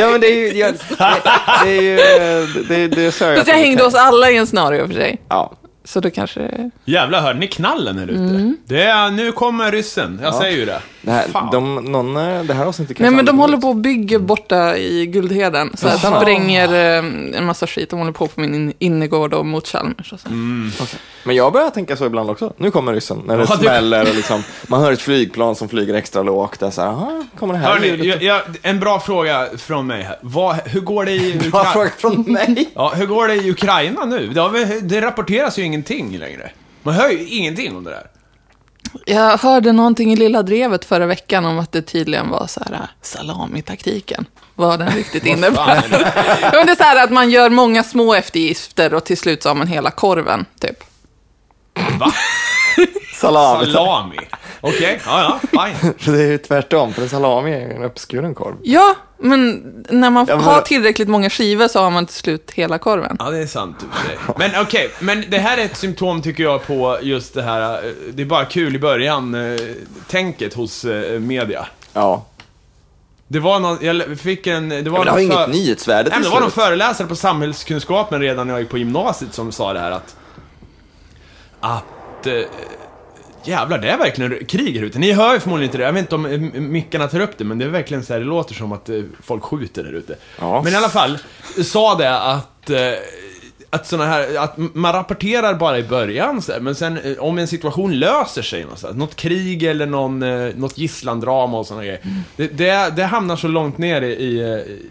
Ja, 0.00 0.10
men 0.10 0.20
det 0.20 0.26
är 0.26 0.52
ju... 0.52 0.58
Jag, 0.58 0.74
det, 0.74 0.76
det 1.64 1.76
är 1.78 1.82
ju... 1.82 2.46
Det, 2.68 2.88
det 2.88 3.12
sa 3.12 3.24
jag 3.26 3.36
Fast 3.36 3.48
jag 3.48 3.54
hängde 3.54 3.84
oss 3.84 3.94
alla 3.94 4.30
i 4.30 4.36
en 4.36 4.46
snara 4.46 4.76
i 4.78 4.82
och 4.82 4.86
för 4.86 4.94
sig. 4.94 5.20
Ja. 5.28 5.52
Så 5.84 6.00
då 6.00 6.10
kanske... 6.10 6.70
Jävlar, 6.84 7.20
hörde 7.20 7.38
ni 7.38 7.46
knallen 7.46 7.98
här 7.98 8.06
ute? 8.06 8.20
Mm. 8.20 8.56
Det 8.64 8.82
är, 8.82 9.10
nu 9.10 9.32
kommer 9.32 9.72
ryssen. 9.72 10.20
Jag 10.22 10.34
säger 10.34 10.56
ju 10.56 10.64
det. 10.66 10.80
Det 11.02 11.10
här, 11.10 11.28
Fan. 11.28 11.48
de, 11.52 11.74
någon, 11.74 12.16
eh, 12.16 12.42
det 12.42 12.54
här 12.54 12.64
avsnittet 12.66 12.96
kanske 12.96 13.10
Nej, 13.10 13.16
men 13.16 13.24
de 13.24 13.38
håller 13.38 13.56
på 13.58 13.68
och 13.68 13.76
bygger 13.76 14.18
borta 14.18 14.76
i 14.76 15.06
Guldheden. 15.06 15.70
Så 15.76 15.88
att 15.88 16.02
de 16.02 16.12
Jaha. 16.12 16.20
spränger 16.20 16.68
eh, 16.98 17.38
en 17.38 17.44
massa 17.46 17.66
skit. 17.66 17.90
De 17.90 17.98
håller 17.98 18.12
på 18.12 18.26
på 18.26 18.40
min 18.40 18.54
in- 18.54 18.72
innergård 18.78 19.34
och 19.34 19.46
mot 19.46 19.68
Chalmers 19.68 20.12
och 20.12 20.20
så. 20.20 20.28
ut. 20.28 20.96
Men 21.24 21.36
jag 21.36 21.52
börjar 21.52 21.70
tänka 21.70 21.96
så 21.96 22.06
ibland 22.06 22.30
också. 22.30 22.52
Nu 22.56 22.70
kommer 22.70 22.92
ryssen. 22.94 23.22
När 23.26 23.38
det 23.38 23.46
Ja, 23.48 23.54
du- 23.56 23.62
smäller 23.66 24.08
och 24.08 24.14
liksom, 24.14 24.42
man 24.66 24.80
hör 24.80 24.92
ett 24.92 25.00
flygplan 25.00 25.54
som 25.54 25.68
flyger 25.68 25.94
extra 25.94 26.22
lågt. 26.22 26.60
Där 26.60 26.70
så 26.70 26.80
här, 26.80 26.88
"Aha, 26.88 27.24
kommer 27.38 27.54
det 27.54 27.60
här 27.60 27.72
Hörni, 27.72 27.86
ljudet?" 27.88 28.06
jag, 28.06 28.22
jag, 28.22 28.42
en 28.62 28.80
bra 28.80 29.00
fråga 29.00 29.46
från 29.58 29.86
mig 29.86 30.02
här. 30.02 30.16
Vad, 30.20 30.56
hur 30.64 30.80
går 30.80 31.04
det 31.04 31.12
i 31.12 31.32
Bra 31.50 31.60
Ukraina? 31.60 31.64
fråga 31.72 31.90
från 31.98 32.22
mig. 32.32 32.70
Ja, 32.74 32.92
hur 32.96 33.06
går 33.06 33.28
det 33.28 33.34
i 33.34 33.50
Ukraina 33.50 34.04
nu? 34.04 34.26
Det, 34.28 34.40
har 34.40 34.48
väl- 34.50 34.88
det 34.88 35.00
rapporteras 35.00 35.58
ju 35.58 35.62
ingenting 35.62 36.18
längre. 36.18 36.50
Man 36.82 36.94
hör 36.94 37.10
ju 37.10 37.26
ingenting 37.28 37.76
om 37.76 37.84
det 37.84 37.90
där. 37.90 38.06
Jag 39.06 39.38
hörde 39.38 39.72
någonting 39.72 40.12
i 40.12 40.16
Lilla 40.16 40.42
Drevet 40.42 40.84
förra 40.84 41.06
veckan 41.06 41.44
om 41.44 41.58
att 41.58 41.72
det 41.72 41.82
tydligen 41.82 42.28
var 42.28 42.46
så 42.46 42.60
här 42.66 42.72
äh, 42.72 42.80
salamitaktiken. 43.02 44.24
Vad 44.54 44.78
den 44.78 44.90
riktigt 44.90 45.26
innebär. 45.26 45.84
Men 46.52 46.66
det 46.66 46.72
är 46.72 46.76
så 46.76 46.82
här 46.82 47.04
att 47.04 47.10
man 47.10 47.30
gör 47.30 47.50
många 47.50 47.82
små 47.82 48.14
eftergifter 48.14 48.94
och 48.94 49.04
till 49.04 49.18
slut 49.18 49.42
så 49.42 49.48
har 49.48 49.54
man 49.54 49.66
hela 49.66 49.90
korven, 49.90 50.46
typ. 50.60 50.84
Va? 51.98 52.12
Salami. 53.20 53.72
Salami? 53.72 54.16
Okej, 54.60 55.00
ja, 55.06 55.40
ja, 55.52 55.64
fine. 55.66 55.94
Det 56.14 56.22
är 56.22 56.26
ju 56.26 56.38
tvärtom, 56.38 56.92
för 56.92 57.02
en 57.02 57.08
salami 57.08 57.52
är 57.52 57.60
ju 57.60 57.72
en 57.72 57.82
uppskuren 57.82 58.34
korv. 58.34 58.56
Ja, 58.62 58.96
men 59.20 59.62
när 59.88 60.10
man 60.10 60.26
Ja, 60.28 60.36
men- 60.36 60.44
har 60.44 60.60
tillräckligt 60.60 61.08
många 61.08 61.30
skivor 61.30 61.68
så 61.68 61.80
har 61.80 61.90
man 61.90 62.06
till 62.06 62.14
slut 62.16 62.50
hela 62.54 62.78
korven. 62.78 63.16
Ja, 63.18 63.30
det 63.30 63.38
är 63.38 63.46
sant. 63.46 63.84
Men 64.38 64.50
okej, 64.60 64.90
men 65.00 65.24
det 65.28 65.38
här 65.38 65.58
är 65.58 65.64
ett 65.64 65.76
symptom 65.76 66.22
tycker 66.22 66.42
jag 66.42 66.66
på 66.66 66.98
just 67.02 67.34
det 67.34 67.42
här, 67.42 67.74
eh, 67.86 67.90
det 68.12 68.22
är 68.22 68.26
bara 68.26 68.44
kul 68.44 68.76
i 68.76 68.78
början, 68.78 69.34
eh, 69.34 70.54
hos 70.54 70.84
eh, 70.84 71.20
media. 71.20 71.66
Ja. 71.92 72.24
Det 73.28 73.38
var 73.38 73.60
någon, 73.60 73.78
jag 73.80 74.18
fick 74.20 74.46
en, 74.46 74.68
det 74.68 74.82
var 74.90 75.04
det 75.04 75.10
någon 75.10 75.20
inget 75.20 75.34
för- 75.36 75.46
nyhetsvärde 75.48 76.10
Nej, 76.10 76.20
det 76.22 76.28
var 76.28 76.40
någon 76.40 76.50
föreläsare 76.50 77.06
på 77.08 77.16
samhällskunskapen 77.16 78.20
redan 78.20 78.46
när 78.46 78.54
jag 78.54 78.60
gick 78.60 78.70
på 78.70 78.78
gymnasiet 78.78 79.34
som 79.34 79.52
sa 79.52 79.72
det 79.72 79.80
här 79.80 79.90
att... 79.90 80.16
Att... 81.60 82.26
Eh, 83.50 83.56
jävlar, 83.56 83.78
det 83.78 83.90
är 83.90 83.98
verkligen 83.98 84.44
krig 84.44 84.76
här 84.76 84.84
ute. 84.84 84.98
Ni 84.98 85.12
hör 85.12 85.34
ju 85.34 85.40
förmodligen 85.40 85.68
inte 85.68 85.78
det. 85.78 85.84
Jag 85.84 85.92
vet 85.92 86.00
inte 86.00 86.14
om 86.14 86.26
eh, 86.26 86.60
mickarna 86.60 87.08
tar 87.08 87.20
upp 87.20 87.38
det, 87.38 87.44
men 87.44 87.58
det 87.58 87.64
är 87.64 87.68
verkligen 87.68 88.04
så 88.04 88.12
här, 88.12 88.20
det 88.20 88.26
låter 88.26 88.54
som 88.54 88.72
att 88.72 88.88
eh, 88.88 89.02
folk 89.22 89.42
skjuter 89.42 89.84
där 89.84 89.92
ute. 89.92 90.16
Ja. 90.38 90.62
Men 90.62 90.72
i 90.72 90.76
alla 90.76 90.88
fall, 90.88 91.18
sa 91.64 91.94
det 91.94 92.18
att... 92.18 92.70
Att 93.72 93.86
såna 93.86 94.06
här, 94.06 94.36
att 94.38 94.54
man 94.56 94.92
rapporterar 94.92 95.54
bara 95.54 95.78
i 95.78 95.82
början 95.82 96.42
så 96.42 96.52
här, 96.52 96.60
men 96.60 96.74
sen 96.74 96.98
eh, 96.98 97.18
om 97.18 97.38
en 97.38 97.48
situation 97.48 97.98
löser 97.98 98.42
sig 98.42 98.62
någonstans, 98.62 98.96
något 98.96 99.16
krig 99.16 99.62
eller 99.62 99.86
någon, 99.86 100.22
eh, 100.22 100.54
något 100.56 100.78
gisslandrama 100.78 101.58
och 101.58 101.66
såna 101.66 101.84
grejer. 101.84 102.00
Det, 102.36 102.46
det, 102.46 102.92
det 102.96 103.04
hamnar 103.04 103.36
så 103.36 103.48
långt 103.48 103.78
ner 103.78 104.02
i, 104.02 104.06
i, 104.12 104.40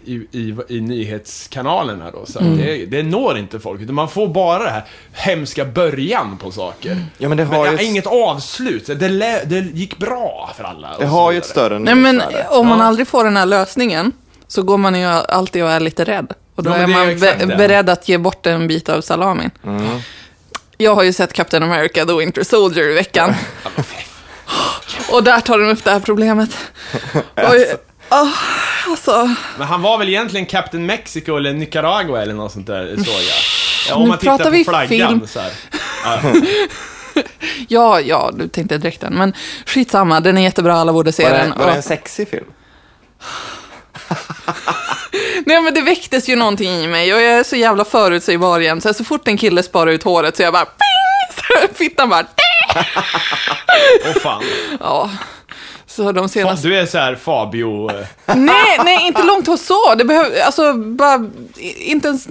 i, 0.04 0.14
i, 0.38 0.56
i 0.68 0.80
nyhetskanalerna 0.80 2.10
då, 2.10 2.26
så 2.26 2.38
att 2.38 2.44
det, 2.44 2.86
det 2.86 3.02
når 3.02 3.38
inte 3.38 3.60
folk, 3.60 3.80
utan 3.80 3.94
man 3.94 4.08
får 4.08 4.28
bara 4.28 4.62
det 4.64 4.70
här 4.70 4.84
hemska 5.12 5.64
början 5.64 6.38
på 6.38 6.50
saker. 6.50 7.04
Ja, 7.18 7.28
men 7.28 7.38
det 7.38 7.44
har 7.44 7.64
Men 7.64 7.76
ju 7.76 7.84
inget 7.84 8.06
avslut, 8.06 8.86
det, 8.86 9.08
lä, 9.08 9.44
det 9.44 9.58
gick 9.58 9.98
bra 9.98 10.50
för 10.56 10.64
alla. 10.64 10.88
Det 10.98 11.06
har 11.06 11.32
ju 11.32 11.38
ett 11.38 11.46
större 11.46 11.78
Nej, 11.78 11.94
men 11.94 12.22
om 12.50 12.66
man 12.68 12.78
Ja. 12.78 12.84
aldrig 12.84 13.08
får 13.08 13.24
den 13.24 13.36
här 13.36 13.46
lösningen 13.46 14.12
så 14.48 14.62
går 14.62 14.78
man 14.78 15.00
ju 15.00 15.06
alltid 15.06 15.64
och 15.64 15.70
är 15.70 15.80
lite 15.80 16.04
rädd. 16.04 16.34
Och 16.60 16.64
då 16.64 16.70
Ja, 16.70 16.76
är 16.76 16.82
är 16.82 16.86
man 16.86 17.08
exakt 17.08 17.38
be- 17.38 17.46
det. 17.46 17.56
beredd 17.56 17.90
att 17.90 18.08
ge 18.08 18.18
bort 18.18 18.46
en 18.46 18.68
bit 18.68 18.88
av 18.88 19.00
salamin. 19.00 19.50
Mm. 19.64 19.98
Jag 20.76 20.94
har 20.94 21.02
ju 21.02 21.12
sett 21.12 21.32
Captain 21.32 21.62
America 21.62 22.04
The 22.06 22.12
Winter 22.14 22.42
Soldier 22.44 22.88
i 22.90 22.94
veckan. 22.94 23.34
och 25.12 25.24
där 25.24 25.40
tar 25.40 25.58
de 25.58 25.68
upp 25.70 25.84
det 25.84 25.90
här 25.90 26.00
problemet. 26.00 26.50
Oj, 27.36 27.74
ah, 28.08 28.26
alltså, 28.88 29.34
Men 29.58 29.66
han 29.66 29.82
var 29.82 29.98
väl 29.98 30.08
egentligen 30.08 30.46
Captain 30.46 30.86
Mexico 30.86 31.36
eller 31.36 31.52
Nicaragua 31.52 32.22
eller 32.22 32.34
något 32.34 32.52
sånt 32.52 32.66
där, 32.66 32.96
såg 32.96 33.06
jag. 33.06 33.22
Ja, 33.88 33.94
om 33.94 34.02
Nu 34.02 34.08
man 34.08 34.18
tittar 34.18 34.30
pratar 34.36 34.44
på 34.50 34.56
vi 34.56 34.64
flaggan 34.64 34.88
film. 34.88 35.26
så 35.26 35.40
här. 35.40 35.52
Ja, 37.68 38.00
ja, 38.00 38.30
du 38.34 38.48
tänkte 38.48 38.78
dräkten. 38.78 39.14
Men 39.14 39.32
skitsamma, 39.66 40.20
den 40.20 40.38
är 40.38 40.42
jättebra, 40.42 40.74
alla 40.74 40.92
borde 40.92 41.12
se 41.12 41.22
Var 41.22 41.30
den. 41.30 41.50
det, 41.50 41.56
var 41.58 41.64
det 41.64 41.70
Och- 41.70 41.76
en 41.76 41.82
sexig 41.82 42.28
film? 42.28 42.44
Nej 45.46 45.60
men 45.60 45.74
det 45.74 45.80
väcktes 45.80 46.28
ju 46.28 46.36
någonting 46.36 46.70
i 46.70 46.86
mig 46.88 47.14
och 47.14 47.20
jag 47.20 47.32
är 47.38 47.42
så 47.44 47.56
jävla 47.56 47.84
förutsägbar 47.84 48.60
igen. 48.60 48.80
Så, 48.80 48.88
här, 48.88 48.92
så 48.94 49.04
fort 49.04 49.28
en 49.28 49.36
kille 49.38 49.62
sparar 49.62 49.90
ut 49.90 50.02
håret 50.02 50.36
så 50.36 50.42
jag 50.42 50.52
bara 50.52 50.64
ping! 50.64 51.36
Så 51.36 51.74
fittan 51.74 52.08
bara 52.08 52.24
Åh 54.06 54.12
fan. 54.22 54.42
ja. 54.80 55.10
Så 55.86 56.12
de 56.12 56.28
senaste... 56.28 56.68
Du 56.68 56.78
är 56.78 56.86
så 56.86 56.98
här 56.98 57.14
Fabio... 57.14 57.90
eh, 57.90 58.06
Nej, 58.36 58.78
nej, 58.84 59.06
inte 59.06 59.22
långt 59.22 59.46
hår 59.46 59.56
så. 59.56 59.94
Det 59.94 60.04
behöver, 60.04 60.40
alltså 60.42 60.72
bara, 60.74 61.26
inte 61.76 62.08
ens 62.08 62.26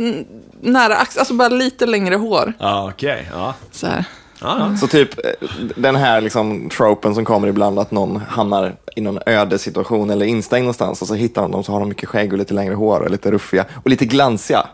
nära 0.62 0.96
axeln, 0.96 1.20
alltså 1.20 1.34
bara 1.34 1.50
lite 1.50 1.86
längre 1.86 2.16
hår. 2.16 2.54
Ja, 2.60 2.90
okej. 2.94 3.28
Ja. 3.34 3.54
Så 3.72 3.88
här. 3.88 4.06
Så 4.78 4.88
typ 4.88 5.26
eh, 5.26 5.32
den 5.76 5.96
här 5.96 6.22
liksom 6.22 6.70
tropen 6.70 7.16
som 7.16 7.26
kommer 7.26 7.48
ibland 7.48 7.80
att 7.80 7.92
någon 7.92 8.22
hamnar 8.30 8.76
i 8.96 9.02
någon 9.02 9.20
öde 9.26 9.60
situation 9.60 10.10
eller 10.10 10.26
instängd 10.26 10.64
någonstans 10.64 11.02
och 11.02 11.08
så 11.08 11.14
hittar 11.14 11.42
de 11.42 11.52
dem 11.52 11.64
så 11.64 11.72
har 11.72 11.80
de 11.80 11.90
mycket 11.90 12.10
skägg 12.10 12.34
och 12.34 12.40
lite 12.40 12.54
längre 12.54 12.74
hår 12.74 13.00
och 13.00 13.10
lite 13.10 13.32
ruffiga 13.32 13.66
och 13.84 13.90
lite 13.90 14.06
glansiga. 14.06 14.68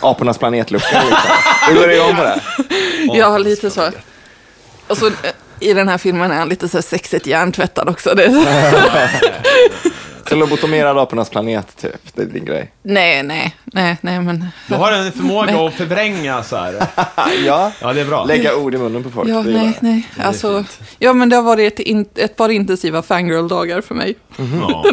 Apornas 0.00 0.38
planetlucka 0.38 1.02
liksom. 1.02 1.30
Du 1.68 1.74
går 1.74 1.90
igång 1.90 2.16
på 2.16 2.22
det? 2.22 2.40
Ja, 3.12 3.38
lite 3.38 3.70
så. 3.70 3.90
Och 4.86 4.98
så 4.98 5.06
eh, 5.06 5.12
i 5.60 5.72
den 5.74 5.88
här 5.88 5.98
filmen 5.98 6.30
är 6.30 6.36
han 6.36 6.48
lite 6.48 6.68
så 6.68 6.82
sexigt 6.82 7.26
hjärntvättad 7.26 7.88
också. 7.88 8.14
Det 8.14 8.24
är 8.24 8.30
så. 10.28 10.36
Lobotomerad 10.36 10.98
apornas 10.98 11.30
planet 11.30 11.76
typ, 11.76 12.14
det 12.14 12.22
är 12.22 12.26
din 12.26 12.44
grej. 12.44 12.72
nej, 12.82 13.22
nej, 13.22 13.56
nej, 13.64 13.96
nej, 14.00 14.20
men... 14.20 14.46
Du 14.68 14.74
har 14.74 14.92
en 14.92 15.12
förmåga 15.12 15.66
att 15.66 15.74
förvränga 15.74 16.42
så 16.42 16.56
här. 16.56 16.74
Ja, 17.46 17.72
Ja, 17.80 17.92
det 17.92 18.00
är 18.00 18.04
bra. 18.04 18.24
lägga 18.24 18.56
ord 18.56 18.74
i 18.74 18.78
munnen 18.78 19.02
på 19.02 19.10
folk. 19.10 19.28
Ja, 19.28 19.42
det 19.42 19.52
nej, 19.52 19.78
nej. 19.80 20.08
Alltså, 20.18 20.64
ja, 20.98 21.12
men 21.12 21.28
det 21.28 21.36
har 21.36 21.42
varit 21.42 21.72
ett, 21.72 21.80
in, 21.86 22.06
ett 22.14 22.36
par 22.36 22.48
intensiva 22.48 23.02
fangirl-dagar 23.02 23.80
för 23.80 23.94
mig. 23.94 24.14
Ja. 24.60 24.84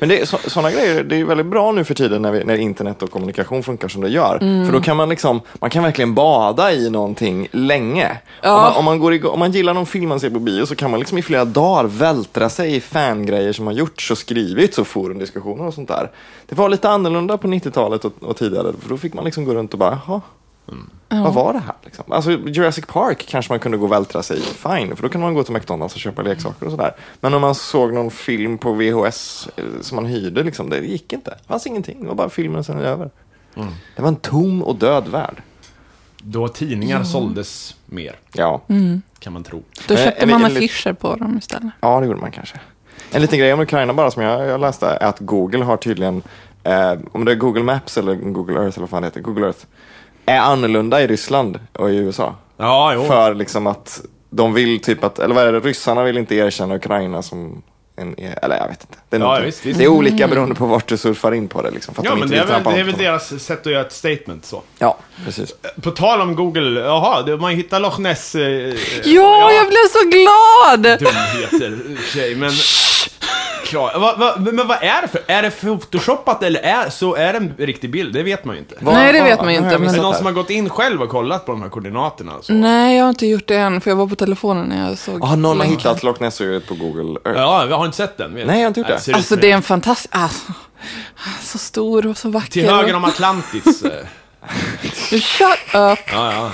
Men 0.00 0.08
det 0.08 0.28
så, 0.28 0.38
sådana 0.46 0.70
grejer, 0.70 1.04
det 1.04 1.16
är 1.16 1.24
väldigt 1.24 1.46
bra 1.46 1.72
nu 1.72 1.84
för 1.84 1.94
tiden 1.94 2.22
när, 2.22 2.32
vi, 2.32 2.44
när 2.44 2.56
internet 2.56 3.02
och 3.02 3.10
kommunikation 3.10 3.62
funkar 3.62 3.88
som 3.88 4.02
det 4.02 4.08
gör. 4.08 4.38
Mm. 4.40 4.66
För 4.66 4.72
då 4.72 4.80
kan 4.80 4.96
man 4.96 5.08
liksom, 5.08 5.40
man 5.54 5.70
kan 5.70 5.82
verkligen 5.82 6.14
bada 6.14 6.72
i 6.72 6.90
någonting 6.90 7.48
länge. 7.52 8.18
Ja. 8.42 8.56
Om, 8.56 8.62
man, 8.62 8.76
om, 8.76 8.84
man 8.84 8.98
går 8.98 9.14
igång, 9.14 9.32
om 9.32 9.38
man 9.38 9.52
gillar 9.52 9.74
någon 9.74 9.86
film 9.86 10.08
man 10.08 10.20
ser 10.20 10.30
på 10.30 10.38
bio 10.38 10.66
så 10.66 10.74
kan 10.74 10.90
man 10.90 11.00
liksom 11.00 11.18
i 11.18 11.22
flera 11.22 11.44
dagar 11.44 11.84
vältra 11.84 12.48
sig 12.48 12.76
i 12.76 12.80
fangrejer 12.80 13.52
som 13.52 13.66
har 13.66 13.74
gjorts 13.74 14.10
och 14.10 14.18
skrivits 14.18 14.78
och 14.78 14.86
forumdiskussioner 14.86 15.66
och 15.66 15.74
sånt 15.74 15.88
där. 15.88 16.10
Det 16.46 16.54
var 16.54 16.68
lite 16.68 16.88
annorlunda 16.88 17.38
på 17.38 17.48
90-talet 17.48 18.04
och, 18.04 18.12
och 18.20 18.36
tidigare, 18.36 18.72
för 18.82 18.88
då 18.88 18.96
fick 18.96 19.14
man 19.14 19.24
liksom 19.24 19.44
gå 19.44 19.54
runt 19.54 19.72
och 19.72 19.78
bara, 19.78 19.98
jaha, 20.06 20.20
vad 21.08 21.34
var 21.34 21.52
det 21.52 21.58
här? 21.58 21.74
Liksom? 21.84 22.04
Alltså 22.12 22.30
Jurassic 22.30 22.86
Park 22.86 23.26
kanske 23.28 23.52
man 23.52 23.60
kunde 23.60 23.78
gå 23.78 23.84
och 23.86 23.92
vältra 23.92 24.22
sig 24.22 24.38
i, 24.38 24.42
fine, 24.42 24.96
för 24.96 25.02
då 25.02 25.08
kan 25.08 25.20
man 25.20 25.34
gå 25.34 25.42
till 25.42 25.52
McDonalds 25.54 25.94
och 25.94 26.00
köpa 26.00 26.22
leksaker 26.22 26.66
och 26.66 26.70
sådär. 26.72 26.94
Men 27.20 27.34
om 27.34 27.40
man 27.40 27.54
såg 27.54 27.92
någon 27.94 28.10
film 28.10 28.58
på 28.58 28.72
VHS 28.72 29.48
eh, 29.56 29.64
som 29.80 29.96
man 29.96 30.06
hyrde, 30.06 30.42
liksom, 30.42 30.70
det 30.70 30.78
gick 30.78 31.12
inte. 31.12 31.30
Det 31.30 31.46
fanns 31.48 31.66
ingenting, 31.66 32.00
det 32.02 32.08
var 32.08 32.14
bara 32.14 32.28
filmen 32.28 32.64
sen 32.64 32.78
är 32.78 32.84
över. 32.84 33.10
Det 33.96 34.02
var 34.02 34.08
en 34.08 34.16
tom 34.16 34.62
och 34.62 34.76
död 34.76 35.08
värld. 35.08 35.42
Då 36.24 36.48
tidningar 36.48 37.04
såldes 37.04 37.76
mer, 37.86 38.16
Ja, 38.32 38.60
kan 39.18 39.32
man 39.32 39.42
tro. 39.42 39.62
Då 39.88 39.94
Eh, 39.94 40.04
köpte 40.04 40.26
man 40.26 40.44
affischer 40.44 40.92
på 40.92 41.16
dem 41.16 41.38
istället. 41.38 41.72
ja 41.80 42.00
det 42.00 42.06
gjorde 42.06 42.20
man 42.20 42.30
kanske. 42.30 42.60
En 43.12 43.22
liten 43.22 43.38
grej 43.38 43.52
om 43.52 43.60
Ukraina 43.60 43.94
bara 43.94 44.10
som 44.10 44.22
jag, 44.22 44.46
jag 44.46 44.60
läste 44.60 44.86
är 44.86 45.06
att 45.06 45.18
Google 45.20 45.64
har 45.64 45.76
tydligen, 45.76 46.22
eh, 46.62 46.92
om 47.12 47.24
det 47.24 47.32
är 47.32 47.36
Google 47.36 47.62
Maps 47.62 47.98
eller 47.98 48.14
Google 48.14 48.54
Earth 48.60 48.76
eller 48.78 48.80
vad 48.80 48.90
fan 48.90 49.02
det 49.02 49.06
heter, 49.08 49.20
Google 49.20 49.46
Earth, 49.46 49.58
är 50.26 50.38
annorlunda 50.38 51.02
i 51.02 51.06
Ryssland 51.06 51.58
och 51.72 51.90
i 51.90 51.96
USA. 51.96 52.34
Ja, 52.56 52.92
jo. 52.94 53.04
För 53.04 53.34
liksom 53.34 53.66
att 53.66 54.00
de 54.30 54.54
vill 54.54 54.80
typ 54.80 55.04
att, 55.04 55.18
eller 55.18 55.34
vad 55.34 55.44
är 55.44 55.52
det, 55.52 55.60
ryssarna 55.60 56.02
vill 56.02 56.18
inte 56.18 56.34
erkänna 56.34 56.74
Ukraina 56.76 57.22
som 57.22 57.62
en, 57.96 58.14
eller 58.42 58.56
jag 58.56 58.68
vet 58.68 58.80
inte. 58.80 58.96
Det 59.08 59.16
är, 59.16 59.20
Ja, 59.20 59.40
visst, 59.44 59.66
visst. 59.66 59.78
det 59.78 59.84
är 59.84 59.88
olika 59.88 60.28
beroende 60.28 60.54
på 60.54 60.66
vart 60.66 60.86
du 60.88 60.96
surfar 60.96 61.32
in 61.32 61.48
på 61.48 61.62
det 61.62 61.70
liksom. 61.70 61.94
För 61.94 62.02
att 62.02 62.04
Ja, 62.04 62.10
de 62.10 62.18
men 62.20 62.22
inte 62.28 62.36
det 62.36 62.54
är 62.54 62.60
väl, 62.62 62.74
det 62.74 62.80
är 62.80 62.84
väl 62.84 62.96
deras 62.96 63.42
sätt 63.44 63.66
att 63.66 63.72
göra 63.72 63.86
ett 63.86 63.92
statement 63.92 64.44
så. 64.44 64.62
Ja, 64.78 64.98
precis. 65.24 65.54
På 65.82 65.90
tal 65.90 66.20
om 66.20 66.34
Google, 66.36 66.80
jaha, 66.80 67.36
man 67.36 67.50
hittar 67.54 67.80
Loch 67.80 67.98
Ness... 67.98 68.34
Eh, 68.34 68.42
eh, 68.42 68.74
Ja, 69.04 69.52
jag 69.52 69.66
blev 69.68 69.88
så 69.92 70.08
glad! 70.08 70.82
dumheter 70.98 71.96
sig, 72.12 72.34
men... 72.34 72.50
Klar, 73.72 73.98
va, 73.98 74.14
va, 74.18 74.34
men 74.52 74.66
vad 74.66 74.76
är 74.82 75.02
det 75.02 75.08
för? 75.08 75.20
Är 75.26 75.42
det 75.42 75.50
photoshoppat 75.50 76.42
eller 76.42 76.60
är, 76.60 76.90
så 76.90 77.14
är 77.14 77.32
det 77.32 77.38
en 77.38 77.54
riktig 77.58 77.90
bild? 77.90 78.14
Det 78.14 78.22
vet 78.22 78.44
man 78.44 78.54
ju 78.54 78.60
inte. 78.60 78.74
Nej, 78.78 79.12
det 79.12 79.22
vet 79.22 79.40
man 79.40 79.50
ju 79.52 79.56
inte, 79.58 79.70
jag 79.70 79.80
men- 79.80 79.88
Är 79.90 79.94
det 79.94 80.02
någon 80.02 80.14
som 80.14 80.26
har 80.26 80.32
gått 80.32 80.50
in 80.50 80.68
själv 80.70 81.02
och 81.02 81.08
kollat 81.08 81.46
på 81.46 81.52
de 81.52 81.62
här 81.62 81.68
koordinaterna? 81.68 82.32
Så? 82.42 82.52
Nej, 82.52 82.96
jag 82.96 83.04
har 83.04 83.08
inte 83.08 83.26
gjort 83.26 83.48
det 83.48 83.56
än, 83.56 83.80
för 83.80 83.90
jag 83.90 83.96
var 83.96 84.06
på 84.06 84.14
telefonen 84.16 84.66
när 84.66 84.88
jag 84.88 84.98
såg 84.98 85.24
Har 85.24 85.36
någon 85.36 85.58
har 85.60 85.66
hittat 85.66 86.02
Loch 86.02 86.20
Ness 86.20 86.38
på 86.68 86.74
Google 86.74 87.20
Earth? 87.24 87.40
Ja, 87.40 87.64
vi 87.66 87.72
har 87.72 87.84
inte 87.84 87.96
sett 87.96 88.16
den. 88.16 88.34
vet 88.34 88.46
Nej, 88.46 88.56
jag 88.56 88.62
har 88.62 88.68
inte 88.68 88.80
gjort 88.80 88.88
det. 88.88 89.08
ut 89.10 89.16
Alltså 89.16 89.36
det 89.36 89.50
är 89.50 89.54
en 89.54 89.62
fantastisk... 89.62 90.08
Alltså, 90.14 90.52
så 91.42 91.58
stor 91.58 92.06
och 92.06 92.18
så 92.18 92.28
vacker. 92.28 92.50
Till 92.50 92.70
höger 92.70 92.94
om 92.96 93.04
Atlantis. 93.04 93.82
eh. 93.82 93.90
Shut 95.20 95.58
up! 95.74 95.98
ja, 96.12 96.32
ja. 96.32 96.50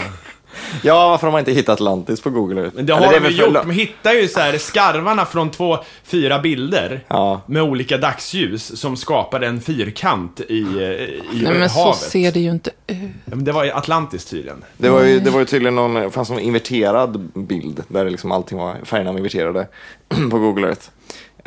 Ja, 0.82 1.08
varför 1.08 1.26
har 1.26 1.32
man 1.32 1.38
inte 1.38 1.52
hittat 1.52 1.72
Atlantis 1.72 2.20
på 2.20 2.30
Google 2.30 2.60
Earth? 2.60 2.76
Men 2.76 2.86
det 2.86 2.92
har 2.94 3.20
de 3.20 3.28
ju 3.30 3.36
gjort. 3.36 3.54
De 3.54 3.70
hittar 3.70 4.12
ju 4.12 4.28
så 4.28 4.40
här 4.40 4.58
skarvarna 4.58 5.24
från 5.24 5.50
två, 5.50 5.78
fyra 6.04 6.38
bilder. 6.38 7.04
Ja. 7.08 7.40
Med 7.46 7.62
olika 7.62 7.98
dagsljus 7.98 8.80
som 8.80 8.96
skapade 8.96 9.46
en 9.46 9.60
fyrkant 9.60 10.40
i, 10.40 10.54
i 10.54 11.16
Nej, 11.32 11.54
men 11.58 11.70
så 11.70 11.80
havet. 11.80 11.98
ser 11.98 12.32
det 12.32 12.40
ju 12.40 12.50
inte 12.50 12.70
ut. 12.86 12.98
Men 13.24 13.44
det 13.44 13.52
var 13.52 13.64
ju 13.64 13.70
Atlantis 13.70 14.24
tydligen. 14.24 14.64
Det 14.76 14.88
var 14.90 15.02
ju, 15.02 15.20
det 15.20 15.30
var 15.30 15.38
ju 15.38 15.44
tydligen 15.44 15.74
någon, 15.74 16.10
fanns 16.10 16.30
någon 16.30 16.40
inverterad 16.40 17.30
bild 17.34 17.82
där 17.88 18.10
liksom 18.10 18.32
allting 18.32 18.58
var, 18.58 18.76
färgerna 18.84 19.12
var 19.12 19.18
inverterade 19.18 19.66
på 20.30 20.38
Google 20.38 20.66
Earth. 20.66 20.88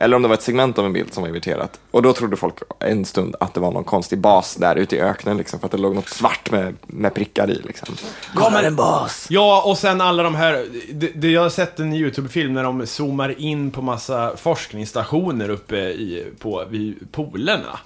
Eller 0.01 0.15
om 0.15 0.21
det 0.21 0.27
var 0.27 0.35
ett 0.35 0.41
segment 0.41 0.79
av 0.79 0.85
en 0.85 0.93
bild 0.93 1.13
som 1.13 1.21
var 1.21 1.27
inverterat. 1.27 1.79
Och 1.91 2.01
då 2.01 2.13
trodde 2.13 2.37
folk 2.37 2.55
en 2.79 3.05
stund 3.05 3.35
att 3.39 3.53
det 3.53 3.59
var 3.59 3.71
någon 3.71 3.83
konstig 3.83 4.19
bas 4.19 4.55
där 4.55 4.75
ute 4.75 4.95
i 4.95 5.01
öknen 5.01 5.37
liksom, 5.37 5.59
för 5.59 5.65
att 5.65 5.71
det 5.71 5.77
låg 5.77 5.95
något 5.95 6.09
svart 6.09 6.51
med, 6.51 6.75
med 6.87 7.13
prickar 7.13 7.49
i 7.49 7.61
liksom. 7.63 7.95
Kolla 8.35 8.61
en 8.61 8.75
bas! 8.75 9.27
Ja, 9.29 9.63
och 9.65 9.77
sen 9.77 10.01
alla 10.01 10.23
de 10.23 10.35
här, 10.35 10.65
det, 10.93 11.11
det 11.15 11.31
jag 11.31 11.41
har 11.41 11.49
sett 11.49 11.79
en 11.79 11.93
YouTube-film 11.93 12.53
när 12.53 12.63
de 12.63 12.87
zoomar 12.87 13.41
in 13.41 13.71
på 13.71 13.81
massa 13.81 14.37
forskningsstationer 14.37 15.49
uppe 15.49 15.77
i, 15.77 16.25
på, 16.39 16.65
vid 16.69 17.11
polerna. 17.11 17.79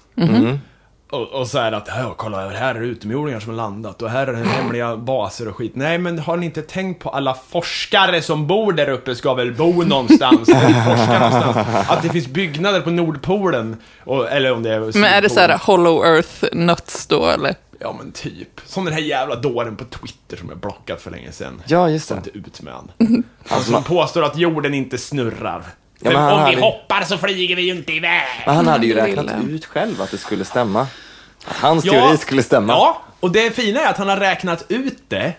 Och, 1.09 1.27
och 1.27 1.47
så 1.47 1.57
är 1.57 1.71
det 1.71 1.77
att, 1.77 1.87
ja, 1.87 2.13
kolla 2.17 2.49
här 2.49 2.75
är 2.75 2.79
det 2.79 2.85
utomjordingar 2.85 3.39
som 3.39 3.49
har 3.49 3.57
landat 3.57 4.01
och 4.01 4.09
här 4.09 4.27
är 4.27 4.33
det 4.33 4.49
hemliga 4.49 4.97
baser 4.97 5.47
och 5.47 5.55
skit. 5.55 5.71
Nej, 5.75 5.97
men 5.97 6.19
har 6.19 6.37
ni 6.37 6.45
inte 6.45 6.61
tänkt 6.61 7.03
på 7.03 7.09
alla 7.09 7.33
forskare 7.33 8.21
som 8.21 8.47
bor 8.47 8.73
där 8.73 8.89
uppe 8.89 9.15
ska 9.15 9.33
väl 9.33 9.53
bo 9.53 9.83
någonstans? 9.83 10.49
eller 10.49 10.95
forska 10.95 11.19
någonstans. 11.19 11.89
Att 11.89 12.01
det 12.01 12.09
finns 12.09 12.27
byggnader 12.27 12.81
på 12.81 12.89
Nordpolen, 12.89 13.77
och, 14.03 14.31
eller 14.31 14.53
om 14.53 14.63
det 14.63 14.73
är 14.73 14.79
Men 14.79 15.03
är 15.03 15.21
det 15.21 15.29
så 15.29 15.39
här 15.39 15.59
hollow 15.63 16.05
earth 16.05 16.45
nuts 16.55 17.07
då, 17.07 17.25
eller? 17.25 17.55
Ja 17.79 17.95
men 17.97 18.11
typ. 18.11 18.61
Som 18.65 18.85
den 18.85 18.93
här 18.93 19.01
jävla 19.01 19.35
dåren 19.35 19.75
på 19.75 19.83
Twitter 19.83 20.37
som 20.37 20.49
jag 20.49 20.57
blockat 20.57 21.01
för 21.01 21.11
länge 21.11 21.31
sedan. 21.31 21.61
Ja, 21.65 21.89
just 21.89 22.09
det. 22.09 22.15
inte 22.15 22.37
ut 22.37 22.61
med 22.61 22.73
han. 22.73 22.91
Han 23.47 23.63
som 23.63 23.83
påstår 23.83 24.23
att 24.23 24.37
jorden 24.37 24.73
inte 24.73 24.97
snurrar. 24.97 25.63
Ja, 25.99 26.09
För 26.11 26.17
men 26.17 26.23
han 26.23 26.33
om 26.33 26.39
vi 26.39 26.45
hade- 26.55 26.61
hoppar 26.61 27.01
så 27.03 27.17
flyger 27.17 27.55
vi 27.55 27.61
ju 27.61 27.71
inte 27.75 27.93
iväg. 27.93 28.21
Men 28.45 28.55
han 28.55 28.67
hade 28.67 28.85
ju 28.87 28.93
Lilla. 28.93 29.05
räknat 29.07 29.43
ut 29.49 29.65
själv 29.65 30.01
att 30.01 30.11
det 30.11 30.17
skulle 30.17 30.45
stämma. 30.45 30.87
Att 31.45 31.55
hans 31.57 31.85
Ja. 31.85 31.91
teori 31.93 32.17
skulle 32.17 32.43
stämma. 32.43 32.73
Ja, 32.73 33.01
och 33.19 33.31
det 33.31 33.55
fina 33.55 33.79
är 33.81 33.89
att 33.89 33.97
han 33.97 34.09
har 34.09 34.17
räknat 34.17 34.65
ut 34.69 34.97
det. 35.07 35.33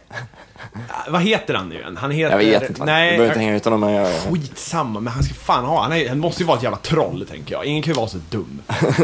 Vad 1.08 1.22
heter 1.22 1.54
han 1.54 1.68
nu 1.68 1.74
igen? 1.74 1.96
Han 2.00 2.10
heter... 2.10 2.30
Jag 2.30 2.38
vet 2.60 2.68
inte. 2.68 2.84
Nej, 2.84 3.06
jag 3.06 3.12
behöver 3.16 3.26
inte 3.26 3.38
hänga 3.38 3.56
ut 3.56 3.64
honom. 3.64 3.80
Men 3.80 3.92
jag, 3.92 4.12
Skitsamma, 4.22 5.00
men 5.00 5.12
han 5.12 5.22
ska 5.22 5.34
fan 5.34 5.64
ha... 5.64 5.82
Han, 5.82 5.92
är, 5.92 6.08
han 6.08 6.18
måste 6.18 6.42
ju 6.42 6.46
vara 6.46 6.56
ett 6.56 6.62
jävla 6.62 6.78
troll, 6.78 7.26
tänker 7.30 7.52
jag. 7.54 7.64
Ingen 7.64 7.82
kan 7.82 7.92
ju 7.92 7.96
vara 7.96 8.08
så 8.08 8.18
dum. 8.30 8.62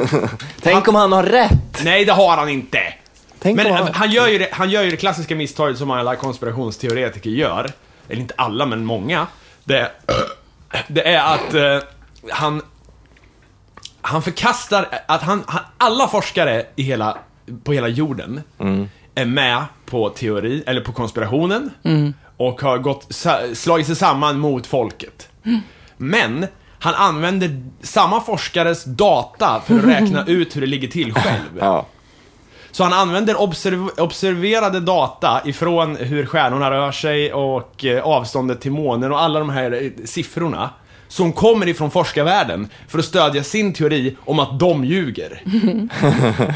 Tänk 0.62 0.88
om 0.88 0.94
han 0.94 1.12
har 1.12 1.22
rätt! 1.22 1.84
Nej, 1.84 2.04
det 2.04 2.12
har 2.12 2.36
han 2.36 2.48
inte. 2.48 2.78
Tänk 3.38 3.56
Men 3.56 3.66
om 3.66 3.72
han... 3.72 3.88
han 3.94 4.10
gör, 4.10 4.28
ju 4.28 4.38
det, 4.38 4.48
han 4.52 4.70
gör 4.70 4.82
ju 4.82 4.90
det 4.90 4.96
klassiska 4.96 5.34
misstaget 5.34 5.78
som 5.78 5.90
alla 5.90 6.16
konspirationsteoretiker 6.16 7.30
gör. 7.30 7.70
Eller 8.08 8.20
inte 8.20 8.34
alla, 8.36 8.66
men 8.66 8.84
många. 8.84 9.26
Det, 9.64 9.90
det 10.88 11.08
är 11.08 11.34
att 11.34 11.54
eh, 11.54 11.78
han... 12.30 12.62
Han 14.04 14.22
förkastar 14.22 14.86
att 15.08 15.22
han, 15.22 15.44
han... 15.46 15.62
Alla 15.78 16.08
forskare 16.08 16.66
i 16.76 16.82
hela, 16.82 17.18
på 17.64 17.72
hela 17.72 17.88
jorden 17.88 18.40
är 19.14 19.24
med 19.24 19.64
på 19.86 20.08
teori, 20.10 20.62
eller 20.66 20.80
på 20.80 20.92
konspirationen. 20.92 21.70
Och 22.36 22.60
har 22.60 22.78
gått, 22.78 23.08
slagit 23.54 23.86
sig 23.86 23.96
samman 23.96 24.38
mot 24.38 24.66
folket. 24.66 25.28
Men 25.96 26.46
han 26.78 26.94
använder 26.94 27.62
samma 27.82 28.20
forskares 28.20 28.84
data 28.84 29.62
för 29.66 29.78
att 29.78 29.84
räkna 29.84 30.24
ut 30.26 30.56
hur 30.56 30.60
det 30.60 30.66
ligger 30.66 30.88
till 30.88 31.14
själv. 31.14 31.58
Ja. 31.60 31.86
Så 32.72 32.82
han 32.84 32.92
använder 32.92 33.34
observ- 33.34 34.00
observerade 34.00 34.80
data 34.80 35.40
ifrån 35.44 35.96
hur 35.96 36.26
stjärnorna 36.26 36.70
rör 36.70 36.92
sig 36.92 37.32
och 37.32 37.84
eh, 37.84 38.02
avståndet 38.02 38.60
till 38.60 38.72
månen 38.72 39.12
och 39.12 39.20
alla 39.22 39.38
de 39.38 39.50
här 39.50 39.82
eh, 39.82 40.04
siffrorna. 40.04 40.70
Som 41.08 41.32
kommer 41.32 41.68
ifrån 41.68 41.90
forskarvärlden 41.90 42.68
för 42.88 42.98
att 42.98 43.04
stödja 43.04 43.42
sin 43.42 43.72
teori 43.72 44.16
om 44.24 44.38
att 44.38 44.58
de 44.58 44.84
ljuger. 44.84 45.42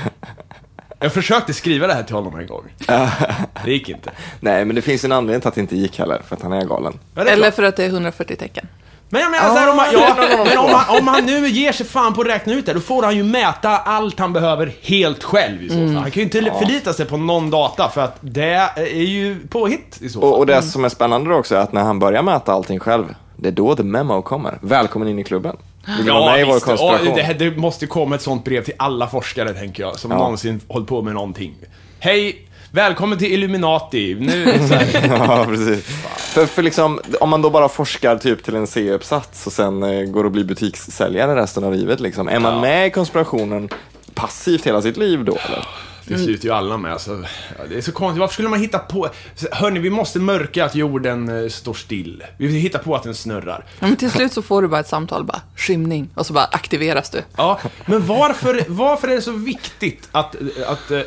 Jag 1.01 1.13
försökte 1.13 1.55
skriva 1.55 1.87
det 1.87 1.95
här 1.95 2.03
till 2.03 2.15
honom 2.15 2.39
en 2.39 2.47
gång. 2.47 2.65
Det 3.65 3.71
gick 3.73 3.89
inte. 3.89 4.11
Nej, 4.41 4.65
men 4.65 4.77
det 4.77 4.83
finns 4.83 5.05
en 5.05 5.13
anledning 5.13 5.41
till 5.41 5.49
att 5.49 5.55
det 5.55 5.61
inte 5.61 5.77
gick 5.77 5.99
heller, 5.99 6.23
för 6.29 6.37
att 6.37 6.43
han 6.43 6.53
är 6.53 6.65
galen. 6.65 6.99
Ja, 7.15 7.23
är 7.23 7.27
Eller 7.27 7.43
klart. 7.43 7.55
för 7.55 7.63
att 7.63 7.77
det 7.77 7.85
är 7.85 7.89
140 7.89 8.37
tecken. 8.37 8.67
Men 9.09 9.21
jag 9.23 9.31
menar 9.31 9.49
såhär, 9.49 9.71
om, 9.73 9.79
han, 9.79 9.89
ja, 9.93 10.17
men 10.49 10.59
om, 10.59 10.71
han, 10.75 10.99
om 10.99 11.09
han 11.09 11.27
nu 11.27 11.49
ger 11.49 11.73
sig 11.73 11.87
fan 11.87 12.15
på 12.15 12.21
att 12.21 12.27
räkna 12.27 12.53
ut 12.53 12.67
det, 12.67 12.73
då 12.73 12.81
får 12.81 13.03
han 13.03 13.17
ju 13.17 13.23
mäta 13.23 13.69
allt 13.69 14.19
han 14.19 14.33
behöver 14.33 14.73
helt 14.83 15.25
själv 15.25 15.63
i 15.63 15.69
så 15.69 15.75
fall. 15.75 15.87
Han 15.95 16.11
kan 16.11 16.13
ju 16.13 16.23
inte 16.23 16.39
förlita 16.59 16.93
sig 16.93 17.07
på 17.07 17.17
någon 17.17 17.51
data, 17.51 17.89
för 17.95 18.01
att 18.01 18.17
det 18.21 18.71
är 18.77 18.87
ju 19.03 19.37
påhitt 19.49 19.99
i 20.01 20.09
så 20.09 20.21
fall. 20.21 20.29
Och, 20.31 20.39
och 20.39 20.47
det 20.47 20.63
som 20.63 20.85
är 20.85 20.89
spännande 20.89 21.31
då 21.31 21.37
också 21.37 21.55
är 21.55 21.59
att 21.61 21.73
när 21.73 21.83
han 21.83 21.99
börjar 21.99 22.23
mäta 22.23 22.53
allting 22.53 22.79
själv, 22.81 23.15
Det 23.37 23.49
är 23.49 23.53
då 23.53 23.77
the 23.77 23.83
memo 23.83 24.23
kommer. 24.23 24.59
Välkommen 24.63 25.09
in 25.09 25.19
i 25.19 25.25
klubben. 25.25 25.57
Vill 25.97 26.07
du 26.07 26.13
vara 26.13 26.33
med 26.33 26.41
i 26.41 26.45
vår 26.45 26.55
visst. 26.55 26.67
Ja, 26.69 26.77
konspiration? 26.77 27.15
det, 27.39 27.51
det 27.51 27.57
måste 27.57 27.87
komma 27.87 28.15
ett 28.15 28.23
sånt 28.23 28.45
brev 28.45 28.65
till 28.65 28.75
alla 28.77 29.07
forskare, 29.09 29.55
tänker 29.55 29.83
jag, 29.83 29.99
som 29.99 30.11
Ja. 30.11 30.17
någonsin 30.19 30.61
hållit 30.69 30.89
på 30.89 31.03
med 31.03 31.15
någonting. 31.15 31.55
Hej, 31.99 32.46
välkommen 32.71 33.19
till 33.19 33.33
Illuminati. 33.33 34.15
Nu, 34.21 34.45
så 34.69 34.75
här, 34.75 35.09
Ja, 35.29 35.45
precis. 35.49 35.87
För, 36.17 36.47
för 36.47 36.63
liksom, 36.63 37.01
om 37.21 37.29
man 37.29 37.43
då 37.43 37.51
bara 37.51 37.69
forskar 37.69 38.17
typ 38.19 38.45
till 38.45 38.55
en 38.57 38.67
C-uppsats 38.67 39.47
och 39.47 39.53
sen 39.53 39.83
eh, 39.83 40.03
går 40.03 40.25
och 40.25 40.31
blir 40.31 40.45
butikssäljare 40.45 41.37
resten 41.43 41.65
av 41.65 41.73
livet, 41.75 42.01
liksom. 42.01 42.29
är 42.29 42.39
man 42.41 42.55
Ja. 42.55 42.61
med 42.61 42.87
i 42.87 42.91
konspirationen 42.91 43.69
passivt 44.15 44.67
hela 44.67 44.83
sitt 44.83 44.97
liv 44.97 45.25
då, 45.25 45.37
eller? 45.47 45.67
det 46.09 46.19
slutar 46.19 46.45
ju 46.45 46.51
alla 46.55 46.77
med. 46.77 46.93
Alltså, 46.93 47.25
ja, 47.59 47.65
det 47.69 47.77
är 47.77 47.81
så 47.81 47.93
konstigt. 47.93 48.21
Varför 48.21 48.33
skulle 48.33 48.49
man 48.49 48.61
hitta 48.61 48.79
på... 48.79 49.09
Hörni, 49.53 49.81
vi 49.81 49.91
måste 49.91 50.19
mörka 50.19 50.65
att 50.65 50.75
jorden 50.75 51.43
eh, 51.45 51.49
står 51.49 51.75
still. 51.75 52.25
Vi 52.39 52.47
vill 52.47 52.57
hitta 52.57 52.79
på 52.79 52.95
att 52.97 53.03
den 53.03 53.15
snurrar. 53.15 53.65
Ja, 53.81 53.87
men 53.87 53.97
till 53.97 54.11
slut 54.11 54.33
så 54.33 54.43
får 54.43 54.63
du 54.63 54.69
bara 54.69 54.81
ett 54.81 54.89
samtal, 54.89 55.25
bara 55.25 55.41
skymning, 55.57 56.09
och 56.15 56.27
så 56.27 56.33
bara 56.33 56.45
aktiveras 56.45 57.11
du. 57.11 57.23
Ja, 57.37 57.61
men 57.87 58.07
varför, 58.07 58.65
varför 58.69 59.09
är 59.09 59.15
det 59.15 59.23
så 59.23 59.33
viktigt 59.33 60.09
att, 60.13 60.37
att, 60.67 60.91
eh, 60.91 61.01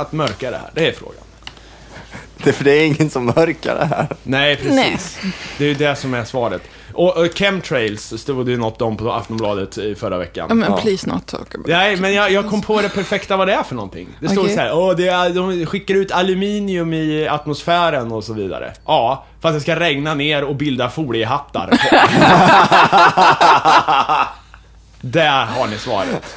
att 0.00 0.12
mörka 0.12 0.50
det 0.50 0.56
här? 0.56 0.70
Det 0.74 0.86
är 0.88 0.92
frågan. 0.92 1.22
Det, 2.44 2.52
för 2.52 2.64
det 2.64 2.70
är 2.72 2.86
ingen 2.86 3.10
som 3.10 3.26
mörkar 3.26 3.74
det 3.74 3.84
här. 3.84 4.06
Nej, 4.22 4.56
precis. 4.56 5.18
Nej. 5.22 5.32
Det 5.58 5.64
är 5.64 5.68
ju 5.68 5.74
det 5.74 5.96
som 5.96 6.14
är 6.14 6.24
svaret. 6.24 6.62
Och, 6.94 7.16
och 7.16 7.26
chemtrails 7.34 8.20
stod 8.20 8.46
det 8.46 8.50
ju 8.52 8.58
något 8.58 8.82
om 8.82 8.96
på 8.96 9.12
Aftonbladet 9.12 9.78
i 9.78 9.94
förra 9.94 10.18
veckan. 10.18 10.46
Ja, 10.48 10.54
men 10.54 10.70
Ja. 10.70 10.76
please 10.80 11.08
not 11.10 11.26
talk 11.26 11.54
about 11.54 11.66
Nej, 11.66 11.96
men 11.96 12.14
jag, 12.14 12.32
jag 12.32 12.48
kom 12.50 12.62
på 12.62 12.80
det 12.82 12.88
perfekta 12.88 13.36
vad 13.36 13.48
det 13.48 13.54
är 13.54 13.62
för 13.62 13.74
någonting. 13.74 14.08
Det 14.20 14.28
stod 14.28 14.44
Okej. 14.44 14.54
så 14.54 14.60
här, 14.60 14.72
åh, 14.74 14.96
det 14.96 15.08
är, 15.08 15.30
de 15.30 15.66
skickar 15.66 15.94
ut 15.94 16.12
aluminium 16.12 16.94
i 16.94 17.28
atmosfären 17.28 18.12
och 18.12 18.24
så 18.24 18.32
vidare. 18.32 18.72
Ja, 18.86 19.24
för 19.40 19.48
att 19.48 19.54
det 19.54 19.60
ska 19.60 19.80
regna 19.80 20.14
ner 20.14 20.44
och 20.44 20.56
bilda 20.56 20.90
foliehattar. 20.90 21.70
Där 25.00 25.44
har 25.44 25.66
ni 25.66 25.78
svaret. 25.78 26.36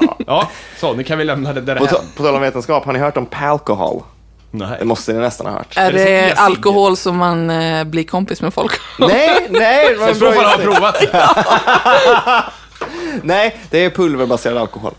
Ja. 0.00 0.16
ja, 0.26 0.48
så 0.80 0.92
nu 0.94 1.04
kan 1.04 1.18
vi 1.18 1.24
lämna 1.24 1.52
det 1.52 1.60
På, 1.60 1.66
därhän. 1.66 1.86
ta- 1.88 2.02
på 2.16 2.22
tal 2.22 2.34
om 2.34 2.40
vetenskap, 2.40 2.84
har 2.84 2.92
ni 2.92 2.98
hört 2.98 3.16
om 3.16 3.26
palkohol? 3.26 4.02
Nej. 4.50 4.76
Det 4.78 4.84
måste 4.84 5.12
ni 5.12 5.18
nästan 5.20 5.46
ha 5.46 5.52
hört. 5.52 5.76
Är 5.76 5.92
det 5.92 6.36
som 6.36 6.44
alkohol 6.44 6.96
som 6.96 7.16
man 7.16 7.50
eh, 7.50 7.84
blir 7.84 8.04
kompis 8.04 8.42
med 8.42 8.54
folk 8.54 8.72
Nej, 8.98 9.46
nej, 9.50 9.88
det 9.92 9.96
var 9.96 10.08
en 10.08 10.14
så 10.14 10.20
bra 10.20 10.28
har 10.28 10.42
jag 10.42 10.50
gissning. 10.50 10.74
provat 10.74 10.94
det. 11.00 12.44
Nej, 13.22 13.56
det 13.70 13.84
är 13.84 13.90
pulverbaserad 13.90 14.58
alkohol. 14.58 14.92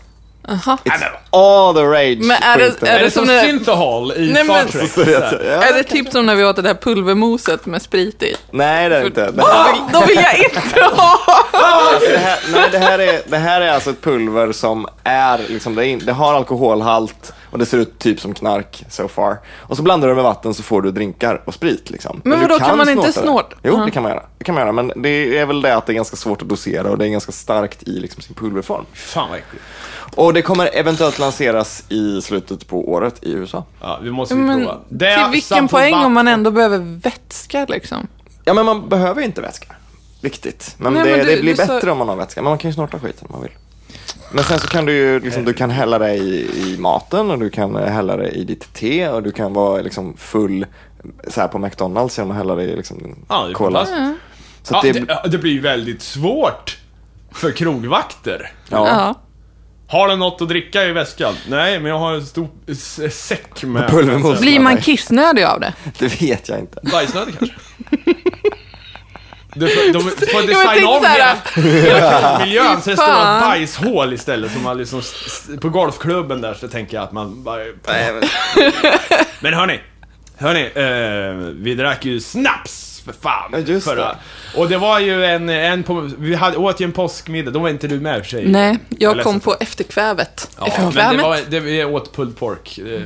Aha. 0.50 0.78
It's 0.84 1.02
all 1.30 1.74
the 1.74 1.80
rage 1.84 2.18
Men 2.18 2.42
är 2.42 2.58
det- 2.58 2.82
är 2.88 2.98
Är 2.98 3.02
det 3.04 3.10
som 3.10 3.26
som 3.26 3.40
synthahol 3.40 4.12
i 4.12 4.32
Nej, 4.32 4.44
Star 4.44 4.54
men- 4.54 4.68
Trek? 4.68 4.90
Jag. 5.08 5.22
Ja. 5.22 5.62
Är 5.62 5.74
det 5.74 5.82
typ 5.82 6.12
som 6.12 6.26
när 6.26 6.34
vi 6.34 6.44
åt 6.44 6.56
det 6.56 6.62
där 6.62 6.74
pulvermoset 6.74 7.66
med 7.66 7.82
sprit 7.82 8.22
i? 8.22 8.36
Nej, 8.50 8.88
det 8.88 8.96
är 8.96 9.00
det 9.00 9.06
inte. 9.06 9.30
Det 9.30 9.42
här, 9.42 9.72
vill, 9.72 9.82
då 9.92 10.00
vill 10.00 10.16
jag 10.16 10.38
inte 10.38 10.80
ha! 10.96 11.18
det 12.10 12.18
här, 12.18 12.38
nej, 12.52 12.68
det 12.72 12.78
här, 12.78 12.98
är, 12.98 13.20
det 13.26 13.36
här 13.38 13.60
är 13.60 13.72
alltså 13.72 13.90
ett 13.90 14.00
pulver 14.02 14.52
som 14.52 14.86
är, 15.04 15.40
liksom, 15.48 15.74
det, 15.74 15.82
är, 15.86 15.86
in- 15.86 16.02
det 16.04 16.12
har 16.12 16.34
alkoholhalt 16.34 17.32
och 17.50 17.58
det 17.58 17.66
ser 17.66 17.78
ut 17.78 17.98
typ 17.98 18.20
som 18.20 18.34
knark 18.34 18.84
so 18.88 19.08
far. 19.08 19.38
Och 19.58 19.76
så 19.76 19.82
blandar 19.82 20.08
du 20.08 20.14
med 20.14 20.24
vatten 20.24 20.54
så 20.54 20.62
får 20.62 20.82
du 20.82 20.90
drinkar 20.90 21.42
och 21.44 21.54
sprit. 21.54 21.90
Liksom. 21.90 22.20
Men 22.24 22.38
du 22.40 22.46
vadå, 22.46 22.58
kan 22.58 22.76
man 22.78 22.88
inte 22.88 23.06
det. 23.06 23.12
snorta? 23.12 23.56
Jo, 23.62 23.74
Ja. 23.78 23.84
det 23.84 23.90
kan 23.90 24.02
man 24.02 24.12
göra. 24.12 24.22
Det 24.38 24.44
kan 24.44 24.54
man 24.54 24.62
göra. 24.62 24.72
Men 24.72 24.92
det 24.96 25.38
är 25.38 25.46
väl 25.46 25.62
det 25.62 25.76
att 25.76 25.86
det 25.86 25.92
är 25.92 25.94
ganska 25.94 26.16
svårt 26.16 26.42
att 26.42 26.48
dosera 26.48 26.90
och 26.90 26.98
det 26.98 27.04
är 27.06 27.08
ganska 27.08 27.32
starkt 27.32 27.82
i 27.82 27.90
liksom, 28.00 28.22
sin 28.22 28.34
pulverform. 28.34 28.84
Fan 28.92 29.28
vad 29.30 29.38
äckligt. 29.38 29.64
Och 30.14 30.34
det 30.34 30.42
kommer 30.42 30.70
eventuellt 30.76 31.18
lanseras 31.18 31.84
i 31.88 32.22
slutet 32.22 32.66
på 32.68 32.90
året 32.90 33.14
i 33.22 33.32
USA. 33.32 33.64
Ja, 33.80 33.98
vi 34.02 34.10
måste 34.10 34.34
vi 34.34 34.40
Men 34.40 34.58
prova. 34.58 34.78
Det 34.88 35.14
till 35.16 35.32
vilken 35.32 35.68
poäng 35.68 35.94
om 35.94 36.12
man 36.12 36.28
ändå 36.28 36.50
behöver 36.50 36.78
vätska 37.02 37.66
liksom? 37.68 38.06
Ja, 38.44 38.54
men 38.54 38.66
man 38.66 38.88
behöver 38.88 39.22
inte 39.22 39.40
vätska. 39.40 39.74
Riktigt. 40.22 40.74
Men, 40.78 40.94
Nej, 40.94 41.04
det, 41.04 41.10
men 41.16 41.26
du- 41.26 41.34
det 41.36 41.40
blir 41.40 41.56
bättre 41.56 41.90
om 41.90 41.98
man 41.98 42.08
har 42.08 42.16
vätska. 42.16 42.42
Men 42.42 42.50
man 42.50 42.58
kan 42.58 42.70
ju 42.70 42.74
snorta 42.74 42.98
skiten 42.98 43.26
om 43.28 43.32
man 43.32 43.42
vill. 43.42 43.52
Men 44.32 44.44
sen 44.44 44.58
så 44.60 44.68
kan 44.68 44.84
du 44.86 44.92
ju, 44.92 45.20
liksom, 45.20 45.44
du 45.44 45.52
kan 45.52 45.70
hälla 45.70 45.98
det 45.98 46.14
i, 46.14 46.50
i 46.66 46.76
maten 46.78 47.30
och 47.30 47.38
du 47.38 47.50
kan 47.50 47.76
hälla 47.76 48.16
det 48.16 48.28
i 48.28 48.44
ditt 48.44 48.72
te 48.74 49.08
och 49.08 49.22
du 49.22 49.32
kan 49.32 49.52
vara 49.52 49.82
liksom 49.82 50.16
full 50.16 50.66
så 51.28 51.40
här 51.40 51.48
på 51.48 51.58
McDonalds 51.58 52.18
genom 52.18 52.30
att 52.30 52.36
hälla 52.36 52.54
det 52.54 52.62
i 52.62 52.76
liksom, 52.76 53.16
Ja, 53.28 53.44
det 53.46 53.54
cola. 53.54 53.84
fantastiskt. 53.84 54.20
Så 54.62 54.74
Ja, 54.74 54.80
det, 54.82 54.92
det, 54.92 55.20
det 55.28 55.38
blir 55.38 55.60
väldigt 55.60 56.02
svårt 56.02 56.78
för 57.32 57.50
krogvakter. 57.52 58.52
ja. 58.70 58.86
Ja. 58.88 59.14
Har 59.88 60.08
du 60.08 60.16
något 60.16 60.42
att 60.42 60.48
dricka 60.48 60.84
i 60.84 60.92
väskan? 60.92 61.34
Nej, 61.48 61.80
men 61.80 61.90
jag 61.90 61.98
har 61.98 62.12
en 62.14 62.26
stor 62.26 62.48
säck 63.10 63.62
med... 63.64 63.88
Pulvermos. 63.90 64.40
Blir 64.40 64.60
man 64.60 64.76
kissnödig 64.76 65.42
av 65.44 65.60
det? 65.60 65.74
det 65.98 66.22
vet 66.22 66.48
jag 66.48 66.58
inte. 66.58 66.80
Bajsnödig 66.92 67.34
kanske? 67.38 67.56
De, 69.54 69.66
de, 69.66 69.92
de 69.92 70.02
får 70.02 70.46
designa 70.46 70.88
om 70.88 71.04
hela, 71.04 72.38
miljön 72.38 72.82
så 72.82 72.90
det 72.90 72.96
står 72.96 73.36
ett 73.36 73.40
bajshål 73.40 74.12
istället. 74.12 74.52
Som 74.52 74.62
man 74.62 74.78
liksom, 74.78 75.02
på 75.60 75.68
golfklubben 75.68 76.40
där 76.40 76.54
så 76.54 76.68
tänker 76.68 76.96
jag 76.96 77.04
att 77.04 77.12
man 77.12 77.42
bara... 77.42 77.62
Nej, 77.88 78.12
men, 78.12 78.72
Men 79.40 79.54
hörni, 79.54 79.80
hörni, 80.36 80.62
eh, 80.74 81.54
vi 81.62 81.74
drack 81.74 82.04
ju 82.04 82.20
snaps 82.20 83.02
för 83.04 83.12
fan. 83.12 83.64
Just 83.66 83.86
förra. 83.86 84.16
Och 84.56 84.68
det 84.68 84.78
var 84.78 84.98
ju 84.98 85.24
en, 85.24 85.48
en 85.48 85.82
på, 85.82 86.10
vi 86.18 86.34
hade, 86.34 86.56
åt 86.56 86.80
ju 86.80 86.84
en 86.84 86.92
påskmiddag, 86.92 87.50
då 87.50 87.58
var 87.58 87.68
inte 87.68 87.88
du 87.88 88.00
med 88.00 88.16
i 88.16 88.20
och 88.20 88.24
för 88.24 88.30
sig. 88.30 88.48
Nej, 88.48 88.78
jag 88.88 89.18
är 89.18 89.22
kom 89.22 89.40
på 89.40 89.56
efterkvävet. 89.60 90.50
Ja, 90.58 90.62
men 90.62 90.70
det 90.70 90.88
efterkvävet? 90.88 91.22
var, 91.22 91.40
det, 91.50 91.60
vi 91.60 91.84
åt 91.84 92.16
pulled 92.16 92.36
pork. 92.36 92.80
Det, 92.84 93.02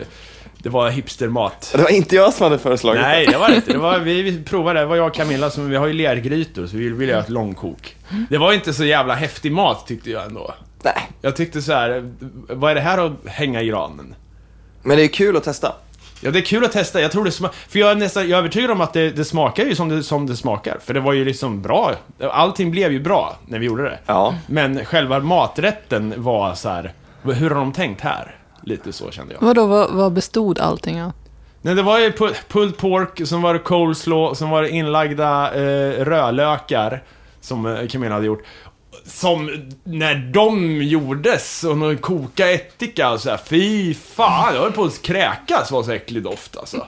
det 0.65 0.71
var 0.71 0.91
hipstermat. 0.91 1.71
det 1.77 1.83
var 1.83 1.91
inte 1.91 2.17
jag 2.17 2.33
som 2.35 2.45
hade 2.45 2.59
föreslagit 2.59 3.03
Nej, 3.03 3.27
det 3.27 3.37
var 3.39 3.49
det 3.49 3.57
inte. 3.57 3.73
Det 3.73 3.79
var, 3.79 3.99
vi, 3.99 4.45
provade, 4.45 4.81
det 4.81 4.87
var 4.87 4.97
jag 4.97 5.07
och 5.07 5.15
Camilla 5.15 5.51
som, 5.51 5.71
vi 5.71 5.77
har 5.77 5.87
ju 5.87 5.93
lergrytor 5.93 6.67
så 6.67 6.77
vi 6.77 6.89
ville 6.89 7.13
göra 7.13 7.23
ett 7.23 7.29
långkok. 7.29 7.97
Det 8.31 8.39
var 8.39 8.53
inte 8.53 8.75
så 8.75 8.85
jävla 8.85 9.15
häftig 9.15 9.53
mat 9.53 9.87
tyckte 9.87 10.11
jag 10.11 10.25
ändå. 10.27 10.55
det. 10.83 10.93
Nej, 10.95 11.09
Jag 11.21 11.37
tyckte 11.37 11.63
så 11.63 11.73
här, 11.73 12.13
vad 12.49 12.71
är 12.71 12.75
det 12.75 12.81
här 12.81 13.07
att 13.07 13.13
hänga 13.27 13.63
i 13.63 13.67
granen? 13.67 14.15
men 14.83 14.97
det 14.97 15.03
är 15.03 15.09
kul 15.09 15.37
att 15.37 15.45
testa. 15.45 15.73
Ja, 16.21 16.31
det 16.31 16.39
är 16.39 16.43
kul 16.43 16.65
att 16.65 16.73
testa. 16.73 17.01
Jag 17.01 17.13
tror 17.13 17.25
det 17.25 17.31
smakar... 17.31 17.55
För 17.69 17.79
jag 17.79 17.91
är 17.91 17.95
nästan 17.95 18.23
jag 18.23 18.31
är 18.33 18.39
övertygad 18.39 18.71
om 18.71 18.81
att 18.81 18.93
det, 18.93 19.11
det 19.11 19.25
smakar 19.25 19.65
ju 19.65 19.75
som 19.75 19.89
det, 19.89 20.03
som 20.03 20.27
det 20.27 20.37
smakar. 20.37 20.79
För 20.85 20.95
det 20.95 21.01
var 21.01 21.13
ju 21.13 21.25
liksom 21.25 21.63
bra. 21.63 21.93
Allting 22.31 22.71
blev 22.71 22.93
ju 22.93 23.01
bra 23.01 23.37
när 23.47 23.59
vi 23.59 23.67
gjorde 23.67 23.83
det. 23.83 23.99
Ja. 24.07 24.35
Men 24.47 24.85
själva 24.85 25.21
maträtten 25.21 26.15
var 26.17 26.55
så 26.55 26.69
här. 26.69 26.93
hur 27.23 27.51
har 27.51 27.57
de 27.57 27.73
tänkt 27.73 28.01
här? 28.01 28.37
Lite 28.65 28.93
så 28.93 29.11
kände 29.11 29.35
jag. 29.35 29.41
Vadå, 29.41 29.67
vad, 29.67 29.91
vad 29.91 30.13
bestod 30.13 30.59
allting 30.59 31.03
av? 31.03 31.13
Nej, 31.63 31.75
det 31.75 31.83
var 31.83 31.99
ju 31.99 32.11
pu- 32.11 32.35
pulled 32.49 32.77
pork, 32.77 33.21
sen 33.29 33.43
var 33.43 33.53
det 33.55 33.61
coleslaw, 33.61 34.35
sen 34.35 34.51
var 34.51 34.63
det 34.63 34.71
inlagda 34.71 35.55
eh, 35.55 36.05
rödlökar. 36.05 37.03
Som 37.41 37.67
eh, 37.67 37.87
Camilla 37.89 38.15
hade 38.15 38.27
gjort. 38.27 38.43
Som 39.07 39.51
när 39.85 40.15
de 40.15 40.83
gjordes 40.83 41.65
och 41.65 41.79
någon 41.79 41.99
koka 41.99 42.51
ättika 42.51 43.13
och 43.13 43.21
så 43.21 43.31
här, 43.31 43.41
fy 43.47 43.95
fan, 43.95 44.55
jag 44.55 44.63
höll 44.63 44.73
på 44.73 44.85
att 44.85 45.03
kräkas, 45.03 45.71
var 45.71 45.83
så 45.83 45.91
äcklig 45.91 46.23
doft 46.23 46.57
alltså. 46.57 46.87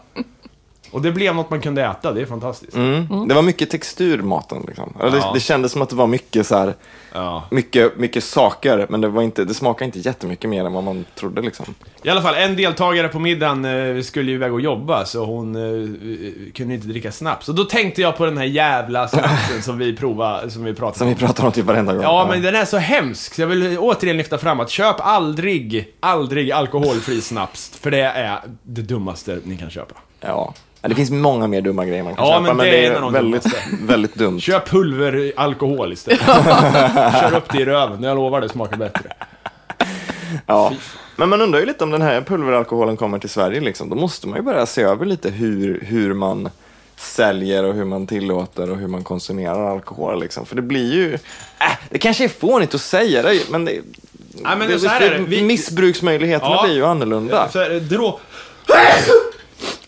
Och 0.91 1.03
det 1.03 1.13
blev 1.13 1.35
något 1.35 1.51
man 1.51 1.61
kunde 1.61 1.85
äta, 1.85 2.13
det 2.13 2.21
är 2.21 2.27
fantastiskt. 2.27 2.75
Mm. 2.77 3.29
Det 3.29 3.35
var 3.35 3.43
mycket 3.43 3.71
textur 3.71 4.23
maten. 4.23 4.65
Liksom. 4.67 4.95
Eller 5.01 5.11
Det, 5.11 5.17
Ja. 5.19 5.31
det 5.35 5.41
kändes 5.41 5.73
som 5.73 5.83
att 5.83 5.89
det 5.91 5.97
var 5.97 6.07
mycket 6.07 6.47
så 6.47 6.57
här, 6.57 6.75
Ja. 7.13 7.43
mycket, 7.51 7.99
mycket 7.99 8.25
saker, 8.25 8.87
men 8.89 9.01
det, 9.01 9.09
var 9.09 9.23
inte, 9.23 9.45
det 9.45 9.55
smakade 9.55 9.85
inte 9.85 9.99
jättemycket 9.99 10.51
mer 10.51 10.65
än 10.65 10.73
vad 10.73 10.85
man 10.85 11.05
trodde. 11.15 11.41
Liksom. 11.43 11.75
I 12.03 12.09
alla 12.11 12.23
fall, 12.23 12.35
en 12.35 12.57
deltagare 12.57 13.09
på 13.09 13.19
middagen 13.19 13.65
eh, 13.97 14.03
skulle 14.03 14.31
ju 14.31 14.37
iväg 14.37 14.53
och 14.53 14.61
jobba, 14.61 15.05
så 15.05 15.25
hon 15.25 15.57
eh, 15.57 16.53
kunde 16.55 16.75
inte 16.75 16.87
dricka 16.87 17.13
snaps. 17.13 17.49
Och 17.49 17.55
då 17.55 17.65
tänkte 17.65 18.03
jag 18.03 18.17
på 18.17 18.25
den 18.25 18.39
här 18.39 18.45
jävla 18.45 19.09
snapsen 19.09 19.63
som 19.63 19.79
vi 19.79 19.97
provade, 19.97 20.51
som 20.51 20.65
vi 20.65 20.75
pratade 20.75 20.99
Som 20.99 21.07
om. 21.09 21.15
vi 21.15 21.21
pratar 21.21 21.47
om 21.47 21.53
typ 21.53 21.65
varenda 21.65 21.93
gång. 21.93 22.03
Ja, 22.03 22.27
men 22.31 22.43
den 22.43 22.55
är 22.55 22.65
så 22.65 22.77
hemsk, 22.77 23.35
så 23.35 23.41
jag 23.41 23.49
vill 23.49 23.79
återigen 23.79 24.17
lyfta 24.17 24.39
fram 24.39 24.61
att 24.61 24.71
köp 24.71 24.97
aldrig, 24.99 25.95
aldrig 26.01 26.53
alkoholfri 26.53 27.21
snaps, 27.21 27.73
för 27.81 27.91
det 27.91 28.01
är 28.01 28.41
det 28.63 28.83
dummaste 28.83 29.39
ni 29.45 29.57
kan 29.57 29.71
köpa. 29.71 29.95
Ja. 30.21 30.55
Ja, 30.87 30.89
Det 30.89 30.95
finns 30.95 31.11
många 31.11 31.47
mer 31.47 31.61
dumma 31.61 31.85
grejer 31.85 32.03
man 32.03 32.15
kan 32.17 32.25
Ja, 32.27 32.33
köpa, 32.33 32.41
men 32.43 32.57
men, 32.57 32.67
det 32.67 32.73
det 32.73 32.87
är 32.87 32.93
är 33.07 33.11
väldigt, 33.11 33.47
väldigt 33.83 34.15
dumt. 34.15 34.41
Köp 34.41 34.69
pulveralkohol 34.69 35.93
istället. 35.93 36.21
Kör 37.21 37.35
upp 37.37 37.53
det 37.53 37.59
i 37.61 37.65
röven, 37.65 38.03
jag 38.03 38.15
lovar 38.17 38.41
det 38.41 38.49
smakar 38.49 38.77
bättre. 38.77 39.13
Ja. 40.47 40.73
Men 41.17 41.29
man 41.29 41.41
undrar 41.41 41.61
ju 41.61 41.67
lite 41.67 41.85
om 41.85 41.91
den 41.91 42.03
här 42.03 42.21
pulveralkoholen 42.21 42.97
kommer 42.97 43.19
till 43.19 43.31
Sverige. 43.31 43.61
Liksom. 43.61 43.89
Då 43.91 43.97
måste 43.97 44.29
man 44.29 44.39
ju 44.39 44.43
börja 44.43 44.67
se 44.67 44.83
över 44.83 45.07
lite 45.07 45.31
hur, 45.31 45.81
hur 45.87 46.15
man 46.15 46.49
säljer 46.97 47.65
och 47.65 47.75
hur 47.75 47.85
man 47.85 48.07
tillåter 48.07 48.71
och 48.71 48.77
hur 48.77 48.89
man 48.89 49.05
konsumerar 49.05 49.71
alkohol. 49.71 50.21
Liksom. 50.21 50.47
För 50.47 50.57
det 50.57 50.63
blir 50.63 50.95
ju... 50.95 51.15
Äh, 51.15 51.19
det 51.91 51.99
kanske 51.99 52.25
är 52.25 52.29
fånigt 52.29 52.75
att 52.75 52.81
säga 52.81 53.23
det, 53.23 53.51
men, 53.51 53.65
det, 53.65 53.73
Nej, 54.43 54.57
men 54.59 54.69
det, 54.69 54.79
så 54.79 54.89
här 54.89 55.01
är 55.01 55.11
det. 55.19 55.25
Vi- 55.25 55.43
missbruksmöjligheterna 55.43 56.55
Ja. 56.55 56.63
blir 56.65 56.75
ju 56.75 56.85
annorlunda. 56.87 57.49
Så 57.53 57.59
är 57.59 57.71
det, 57.71 57.81
drå... 57.81 58.21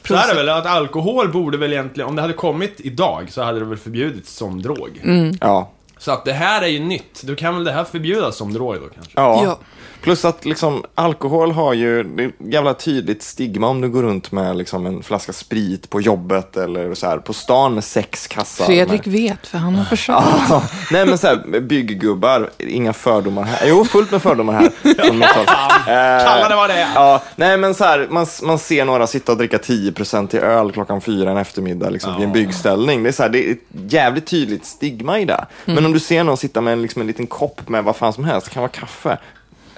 Så 0.08 0.14
är 0.14 0.28
det 0.28 0.34
väl, 0.34 0.48
att 0.48 0.66
alkohol 0.66 1.32
borde 1.32 1.58
väl 1.58 1.72
egentligen, 1.72 2.08
om 2.08 2.16
det 2.16 2.22
hade 2.22 2.34
kommit 2.34 2.74
idag 2.78 3.26
så 3.30 3.42
hade 3.42 3.58
det 3.58 3.64
väl 3.64 3.78
förbjudits 3.78 4.36
som 4.36 4.62
drog. 4.62 5.02
Ja. 5.40 5.70
Så 5.98 6.12
att 6.12 6.24
det 6.24 6.32
här 6.32 6.62
är 6.62 6.66
ju 6.66 6.78
nytt, 6.78 7.22
då 7.22 7.34
kan 7.34 7.54
väl 7.54 7.64
det 7.64 7.72
här 7.72 7.84
förbjudas 7.84 8.36
som 8.36 8.52
drog 8.52 8.74
då 8.74 8.88
kanske? 8.94 9.12
Ja. 9.14 9.40
Ja. 9.44 9.58
Plus 10.00 10.24
att 10.24 10.44
liksom, 10.44 10.84
alkohol 10.94 11.52
har 11.52 11.74
ju 11.74 12.00
ett 12.00 12.34
jävla 12.38 12.74
tydligt 12.74 13.22
stigma 13.22 13.68
om 13.68 13.80
du 13.80 13.88
går 13.88 14.02
runt 14.02 14.32
med 14.32 14.56
liksom, 14.56 14.86
en 14.86 15.02
flaska 15.02 15.32
sprit 15.32 15.90
på 15.90 16.00
jobbet 16.00 16.56
eller 16.56 16.94
så 16.94 17.06
här, 17.06 17.18
på 17.18 17.32
stan 17.32 17.74
med 17.74 17.84
sex 17.84 18.26
kassar. 18.26 18.64
Fredrik 18.64 19.06
med... 19.06 19.12
vet, 19.12 19.46
för 19.46 19.58
han 19.58 19.74
har 19.74 19.84
försökt. 19.84 20.22
Ja, 20.48 20.62
nej 20.90 21.06
men 21.06 21.18
så 21.18 21.26
här, 21.26 21.60
bygggubbar, 21.60 22.50
inga 22.58 22.92
fördomar 22.92 23.42
här. 23.42 23.68
Jo, 23.68 23.84
fullt 23.84 24.10
med 24.10 24.22
fördomar 24.22 24.52
här. 24.52 24.70
Eh, 25.88 26.24
Kalla 26.24 26.48
det 26.48 26.56
vad 26.56 26.70
det 26.70 26.74
är. 26.74 26.94
Ja, 26.94 27.22
nej 27.36 27.56
men 27.56 27.74
så 27.74 27.84
här, 27.84 28.06
man, 28.10 28.26
man 28.42 28.58
ser 28.58 28.84
några 28.84 29.06
sitta 29.06 29.32
och 29.32 29.38
dricka 29.38 29.56
10% 29.56 30.36
i 30.36 30.38
öl 30.38 30.72
klockan 30.72 31.00
fyra 31.00 31.30
en 31.30 31.36
eftermiddag 31.36 31.90
liksom, 31.90 32.16
vid 32.16 32.26
en 32.26 32.32
byggställning. 32.32 33.02
Det 33.02 33.08
är, 33.08 33.12
så 33.12 33.22
här, 33.22 33.30
det 33.30 33.48
är 33.48 33.52
ett 33.52 33.92
jävligt 33.92 34.26
tydligt 34.26 34.64
stigma 34.66 35.20
i 35.20 35.24
det. 35.24 35.46
Men 35.64 35.86
om 35.86 35.92
du 35.92 36.00
ser 36.00 36.24
någon 36.24 36.36
sitta 36.36 36.60
med 36.60 36.72
en, 36.72 36.82
liksom, 36.82 37.00
en 37.00 37.06
liten 37.06 37.26
kopp 37.26 37.68
med 37.68 37.84
vad 37.84 37.96
fan 37.96 38.12
som 38.12 38.24
helst, 38.24 38.46
det 38.46 38.52
kan 38.52 38.60
vara 38.62 38.72
kaffe. 38.72 39.18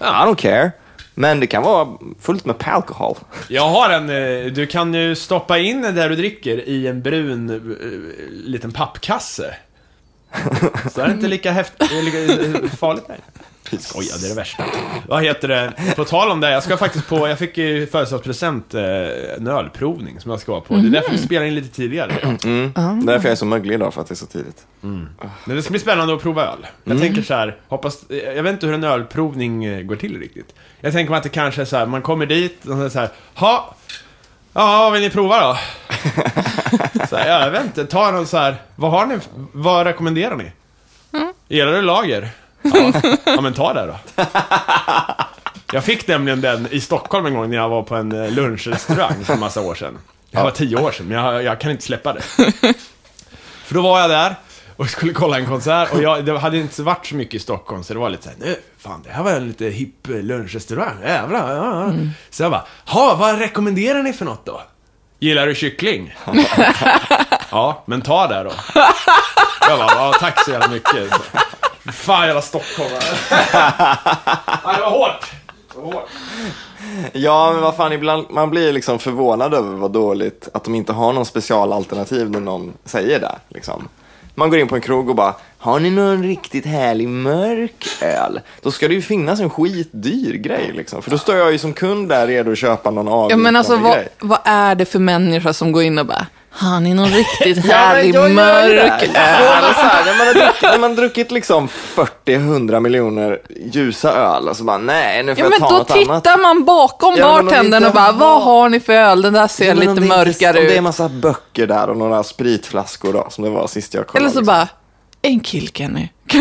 I 0.00 0.26
don't 0.26 0.36
care. 0.36 0.70
Men 1.14 1.40
det 1.40 1.46
kan 1.46 1.62
vara 1.62 1.88
fullt 2.20 2.44
med 2.44 2.56
alkohol. 2.66 3.16
Jag 3.48 3.68
har 3.68 3.90
en, 3.90 4.10
eh, 4.10 4.52
du 4.52 4.66
kan 4.66 4.94
ju 4.94 5.14
stoppa 5.14 5.58
in 5.58 5.82
det 5.82 6.08
du 6.08 6.16
dricker 6.16 6.68
i 6.68 6.86
en 6.86 7.02
brun 7.02 7.50
eh, 7.50 8.50
liten 8.50 8.72
pappkasse. 8.72 9.54
Så 10.92 11.00
är 11.00 11.06
det 11.06 11.12
inte 11.12 11.28
lika, 11.28 11.52
häft, 11.52 11.72
eh, 11.80 12.04
lika 12.04 12.68
farligt 12.76 13.04
nej. 13.08 13.18
Skoja, 13.78 14.16
det 14.20 14.26
är 14.26 14.28
det 14.28 14.34
värsta. 14.34 14.64
Vad 15.08 15.22
heter 15.22 15.48
det? 15.48 15.72
På 15.96 16.04
tal 16.04 16.30
om 16.30 16.40
det, 16.40 16.50
jag 16.50 16.62
ska 16.62 16.76
faktiskt 16.76 17.08
på, 17.08 17.28
jag 17.28 17.38
fick 17.38 17.58
i 17.58 17.86
födelsedagspresent 17.86 18.74
eh, 18.74 18.82
en 19.36 19.46
ölprovning 19.46 20.20
som 20.20 20.30
jag 20.30 20.40
ska 20.40 20.60
på. 20.60 20.74
Det 20.74 20.88
är 20.88 20.90
därför 20.90 21.10
vi 21.12 21.18
spelar 21.18 21.46
in 21.46 21.54
lite 21.54 21.68
tidigare. 21.68 22.12
Det 22.42 22.48
är 22.48 23.06
därför 23.06 23.24
jag 23.28 23.32
är 23.32 23.36
så 23.36 23.44
möglig 23.44 23.74
idag, 23.74 23.94
för 23.94 24.00
att 24.00 24.08
det 24.08 24.12
är 24.14 24.16
så 24.16 24.26
tidigt. 24.26 24.66
Men 25.44 25.56
det 25.56 25.62
ska 25.62 25.70
bli 25.70 25.80
spännande 25.80 26.14
att 26.14 26.22
prova 26.22 26.42
öl. 26.46 26.66
Jag 26.84 27.00
tänker 27.00 27.22
så 27.22 27.34
här, 27.34 27.56
hoppas, 27.68 27.98
jag 28.08 28.42
vet 28.42 28.52
inte 28.52 28.66
hur 28.66 28.74
en 28.74 28.84
ölprovning 28.84 29.64
eh, 29.64 29.82
går 29.82 29.96
till 29.96 30.18
riktigt. 30.20 30.54
Jag 30.80 30.92
tänker 30.92 31.10
mig 31.10 31.16
att 31.18 31.22
det 31.22 31.28
kanske 31.28 31.60
är 31.60 31.64
så 31.64 31.76
här, 31.76 31.86
man 31.86 32.02
kommer 32.02 32.26
dit 32.26 32.66
och 32.66 32.92
så 32.92 32.98
här, 32.98 33.08
ha, 33.34 33.74
ja, 34.52 34.78
vad 34.82 34.92
vill 34.92 35.02
ni 35.02 35.10
prova 35.10 35.40
då? 35.40 35.56
så 37.08 37.16
här, 37.16 37.28
ja, 37.28 37.44
jag 37.44 37.50
vet 37.50 37.64
inte, 37.64 37.84
ta 37.86 38.10
någon 38.10 38.26
så 38.26 38.36
här, 38.36 38.56
vad 38.76 38.90
har 38.90 39.06
ni, 39.06 39.18
vad 39.52 39.86
rekommenderar 39.86 40.36
ni? 40.36 40.52
Gillar 41.48 41.72
du 41.72 41.82
lager? 41.82 42.28
Ja, 42.74 43.16
ja 43.24 43.40
men 43.40 43.54
ta 43.54 43.72
det 43.72 43.86
då. 43.86 44.24
Jag 45.72 45.84
fick 45.84 46.08
nämligen 46.08 46.40
den 46.40 46.68
i 46.70 46.80
Stockholm 46.80 47.26
en 47.26 47.34
gång 47.34 47.50
när 47.50 47.56
jag 47.56 47.68
var 47.68 47.82
på 47.82 47.96
en 47.96 48.24
eh, 48.24 48.30
lunchrestaurang 48.30 49.24
för 49.24 49.32
en 49.34 49.40
massa 49.40 49.60
år 49.60 49.74
sedan. 49.74 49.98
Det 50.30 50.42
var 50.42 50.50
tio 50.50 50.76
år 50.76 50.92
sedan, 50.92 51.06
men 51.06 51.18
jag, 51.18 51.42
jag 51.42 51.60
kan 51.60 51.70
inte 51.70 51.82
släppa 51.82 52.12
det. 52.12 52.22
För 53.64 53.74
då 53.74 53.82
var 53.82 54.00
jag 54.00 54.10
där 54.10 54.34
och 54.76 54.90
skulle 54.90 55.12
kolla 55.12 55.38
en 55.38 55.46
konsert 55.46 55.92
och 55.92 56.02
jag, 56.02 56.24
det 56.24 56.38
hade 56.38 56.58
inte 56.58 56.82
varit 56.82 57.06
så 57.06 57.14
mycket 57.14 57.34
i 57.34 57.38
Stockholm 57.38 57.84
så 57.84 57.92
det 57.92 58.00
var 58.00 58.10
lite 58.10 58.22
såhär, 58.22 58.36
nu, 58.40 58.56
fan 58.78 59.02
det 59.04 59.10
här 59.10 59.22
var 59.22 59.32
en 59.32 59.48
lite 59.48 59.64
hipp 59.64 60.08
eh, 60.08 60.16
lunchrestaurang, 60.16 61.02
jävlar. 61.02 61.54
Ja, 61.54 61.86
ja. 61.86 61.92
Så 62.30 62.42
jag 62.42 62.50
bara, 62.50 62.66
ha, 62.86 63.14
vad 63.14 63.38
rekommenderar 63.38 64.02
ni 64.02 64.12
för 64.12 64.24
något 64.24 64.46
då? 64.46 64.62
Gillar 65.18 65.46
du 65.46 65.54
kyckling? 65.54 66.14
ja, 67.50 67.82
men 67.86 68.02
ta 68.02 68.26
det 68.26 68.42
då. 68.42 68.52
Jag 69.68 69.78
bara, 69.78 69.94
ja, 69.94 70.14
tack 70.20 70.44
så 70.44 70.50
jävla 70.50 70.68
mycket. 70.68 71.12
Fan 71.92 72.26
jävla 72.26 72.42
stockholmare. 72.42 73.00
Ja, 74.64 74.72
det 74.76 74.80
var 74.80 74.90
hårt. 74.90 75.30
Det 75.74 75.80
var 75.80 75.92
hårt. 75.92 76.08
Ja, 77.12 77.50
men 77.52 77.62
vad 77.62 77.76
fan, 77.76 77.92
ibland, 77.92 78.26
man 78.30 78.50
blir 78.50 78.72
liksom 78.72 78.98
förvånad 78.98 79.54
över 79.54 79.76
vad 79.76 79.90
dåligt 79.92 80.48
att 80.54 80.64
de 80.64 80.74
inte 80.74 80.92
har 80.92 81.12
någon 81.12 81.26
specialalternativ 81.26 82.30
när 82.30 82.40
någon 82.40 82.72
säger 82.84 83.20
det. 83.20 83.34
Liksom. 83.48 83.88
Man 84.34 84.50
går 84.50 84.58
in 84.58 84.68
på 84.68 84.74
en 84.74 84.80
krog 84.80 85.08
och 85.08 85.16
bara, 85.16 85.34
har 85.58 85.80
ni 85.80 85.90
någon 85.90 86.22
riktigt 86.22 86.66
härlig 86.66 87.08
mörk 87.08 87.86
öl? 88.02 88.40
Då 88.62 88.70
ska 88.70 88.88
det 88.88 88.94
ju 88.94 89.02
finnas 89.02 89.40
en 89.40 89.50
skitdyr 89.50 90.34
grej 90.34 90.72
liksom. 90.74 91.02
För 91.02 91.10
då 91.10 91.18
står 91.18 91.36
jag 91.36 91.52
ju 91.52 91.58
som 91.58 91.72
kund 91.72 92.08
där 92.08 92.26
redo 92.26 92.52
att 92.52 92.58
köpa 92.58 92.90
någon 92.90 93.06
Ja, 93.06 93.12
avvikande 93.12 93.42
men 93.42 93.56
alltså 93.56 93.76
vad, 93.76 93.92
grej. 93.94 94.08
vad 94.18 94.38
är 94.44 94.74
det 94.74 94.84
för 94.84 94.98
människa 94.98 95.52
som 95.52 95.72
går 95.72 95.82
in 95.82 95.98
och 95.98 96.06
bara, 96.06 96.26
har 96.52 96.80
ni 96.80 96.94
någon 96.94 97.08
riktigt 97.10 97.56
Ja, 97.56 97.62
men 97.64 97.68
härlig 97.78 98.14
gör 98.14 98.28
mörk 98.28 99.00
det. 99.00 99.10
Ja, 99.14 99.60
men 99.62 100.06
när, 100.06 100.18
man 100.18 100.26
har 100.26 100.34
druckit, 100.34 100.62
när 100.62 100.78
man 100.78 100.94
druckit 100.96 101.30
liksom 101.30 101.68
40-100 102.26 102.80
miljoner 102.80 103.38
ljusa 103.72 104.12
öl 104.12 104.48
och 104.48 104.56
så 104.56 104.64
bara, 104.64 104.78
nej, 104.78 105.22
nu 105.22 105.34
får 105.34 105.44
Ja, 105.44 105.44
jag 105.44 105.50
men 105.50 105.60
ta 105.60 105.68
då 105.70 105.78
något 105.78 105.90
annat. 105.90 106.24
tittar 106.24 106.38
man 106.42 106.64
bakom 106.64 107.14
Ja, 107.18 107.36
men 107.36 107.44
bartendern 107.46 107.84
och 107.84 107.92
bara, 107.92 108.12
vad 108.12 108.42
har 108.42 108.68
ni 108.68 108.80
för 108.80 108.92
öl? 108.92 109.22
Den 109.22 109.32
där 109.32 109.46
ser 109.48 109.64
Ja, 109.68 109.74
men 109.74 109.94
lite 109.94 110.08
mörkare 110.08 110.58
Om 110.58 110.64
det 110.64 110.70
är 110.70 110.72
en 110.72 110.76
ut. 110.78 110.82
massa 110.82 111.08
böcker 111.08 111.66
där 111.66 111.90
och 111.90 111.96
några 111.96 112.22
spritflaskor 112.22 113.12
då, 113.12 113.26
som 113.30 113.44
det 113.44 113.50
var 113.50 113.66
sist 113.66 113.94
jag 113.94 114.06
kollade. 114.06 114.24
Eller 114.24 114.32
så 114.32 114.40
liksom. 114.40 114.46
bara, 114.54 114.68
en 115.22 115.40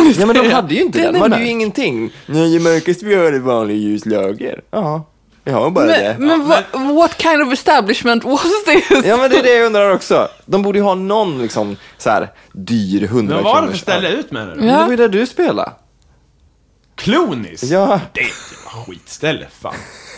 du 0.03 0.15
Ja 0.19 0.25
men 0.25 0.35
de 0.35 0.49
hade 0.51 0.73
ju 0.75 0.81
inte 0.81 0.99
Den 1.01 1.13
de 1.13 1.19
är 1.19 1.29
hade 1.29 1.41
ju 1.43 1.49
ingenting. 1.49 2.11
Nej, 2.25 2.59
mörkast 2.59 3.03
vi 3.03 3.15
har 3.15 3.23
är 3.23 3.39
vanlig 3.39 3.75
ljus 3.77 4.05
lager. 4.05 4.61
Ja, 5.43 5.69
bara 5.69 5.85
det. 5.85 6.15
Men, 6.19 6.47
men 6.73 6.95
what, 6.95 7.21
kind 7.21 7.41
of 7.41 7.53
establishment 7.53 8.23
was 8.23 8.63
this? 8.65 9.05
Ja 9.05 9.17
men 9.17 9.29
det 9.29 9.37
är 9.39 9.43
det 9.43 9.53
jag 9.55 9.65
undrar 9.65 9.89
också. 9.93 10.27
De 10.45 10.61
borde 10.61 10.79
ju 10.79 10.83
ha 10.83 10.95
någon 10.95 11.41
liksom 11.41 11.77
så 11.97 12.09
här 12.09 12.29
dyr 12.53 13.03
100 13.03 13.35
Men 13.35 13.43
vad 13.43 13.55
var 13.55 13.61
det 13.61 13.71
för 13.71 13.77
ställe 13.77 14.09
ut 14.09 14.31
med 14.31 14.47
det? 14.47 14.55
Men 14.55 14.67
Det 14.67 14.73
var 14.73 14.89
ju 14.89 14.95
där 14.95 15.07
du 15.09 15.25
spelade. 15.27 15.71
Klonis? 16.95 17.63
Ja. 17.63 17.99
Det 18.13 18.19
är 18.21 18.25
ett 18.25 18.31
jävla 18.65 18.85
skitställe, 18.85 19.47
fan. 19.61 19.75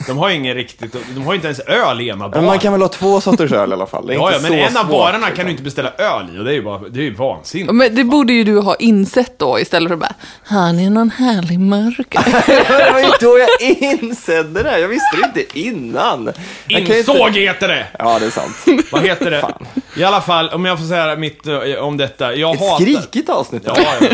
De 0.08 0.18
har 0.18 0.30
ju 0.30 0.36
ingen 0.36 0.56
riktigt, 0.56 0.96
de 1.16 1.24
har 1.24 1.34
ju 1.34 1.36
inte 1.36 1.48
ens 1.48 1.60
öl 1.60 2.02
i 2.02 2.08
ena 2.08 2.16
Men 2.18 2.32
baren. 2.32 2.46
man 2.46 2.60
kan 2.60 2.72
väl 2.74 2.82
ha 2.82 2.90
två 2.90 3.22
sorters 3.22 3.52
öl 3.52 3.70
i 3.70 3.74
alla 3.74 3.86
fall. 3.86 4.08
Det 4.08 4.14
är 4.14 4.16
Ja, 4.18 4.32
ja, 4.32 4.38
inte 4.38 4.50
men 4.50 4.60
så 4.60 4.66
en 4.68 4.78
av 4.78 4.82
svårt, 4.82 4.92
barerna 4.92 5.18
liksom. 5.18 5.36
kan 5.36 5.46
du 5.46 5.52
inte 5.52 5.64
beställa 5.64 5.92
öl 5.98 6.26
i 6.36 6.40
och 6.40 6.44
det 6.44 6.52
är 6.52 6.54
ju 6.56 6.62
bara, 6.64 6.80
det 6.90 7.00
är 7.00 7.04
ju 7.04 7.14
vansinnigt. 7.14 7.74
Men 7.74 7.96
det 7.96 8.04
borde 8.04 8.34
ju 8.34 8.44
du 8.44 8.60
ha 8.60 8.76
insett 8.76 9.40
då 9.40 9.60
istället 9.60 9.88
för 9.90 9.94
att 9.94 10.00
bara, 10.00 10.16
har 10.46 10.74
ni 10.74 10.90
någon 10.90 11.10
härlig 11.10 11.60
mörk? 11.60 12.08
det 12.48 12.92
var 12.94 13.00
ju 13.00 13.12
då 13.20 13.40
jag 13.40 13.70
insåg 14.02 14.46
det. 14.46 14.80
Jag 14.80 14.88
visste 14.88 15.18
det 15.18 15.40
inte 15.40 15.60
innan. 15.60 16.32
Insåg 16.68 17.28
Inte... 17.28 17.40
heter 17.40 17.68
det! 17.68 17.88
Ja, 18.00 18.20
det 18.20 18.26
är 18.26 18.30
sant. 18.30 18.66
Vad 18.92 19.04
heter 19.04 19.32
det? 19.32 19.54
I 19.98 20.04
alla 20.04 20.22
fall, 20.22 20.50
om 20.50 20.66
jag 20.66 20.80
får 20.80 20.86
säga 20.86 21.16
mitt 21.16 21.48
eh, 21.48 21.56
om 21.80 21.98
detta. 21.98 22.36
Jag 22.36 22.54
Ett 22.56 22.60
hatar... 22.62 22.76
skrikigt 22.76 23.30
avsnitt. 23.30 23.64
Ja, 23.66 23.76
ja, 23.78 24.08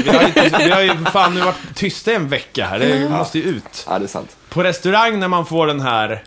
vi 0.63 0.69
har, 0.71 0.81
ju, 0.81 0.91
fan 1.13 1.33
nu 1.33 1.41
varit 1.41 1.55
tysta 1.75 2.11
i 2.11 2.15
en 2.15 2.27
vecka 2.29 2.65
här. 2.65 2.79
Det 2.79 3.09
måste 3.09 3.39
ju 3.39 3.43
ut. 3.43 3.85
Ja, 3.89 3.99
det 3.99 4.05
är 4.05 4.07
sant. 4.07 4.35
På 4.49 4.63
restaurang 4.63 5.19
när 5.19 5.27
man 5.27 5.45
får 5.45 5.67
den 5.67 5.81
här... 5.81 6.23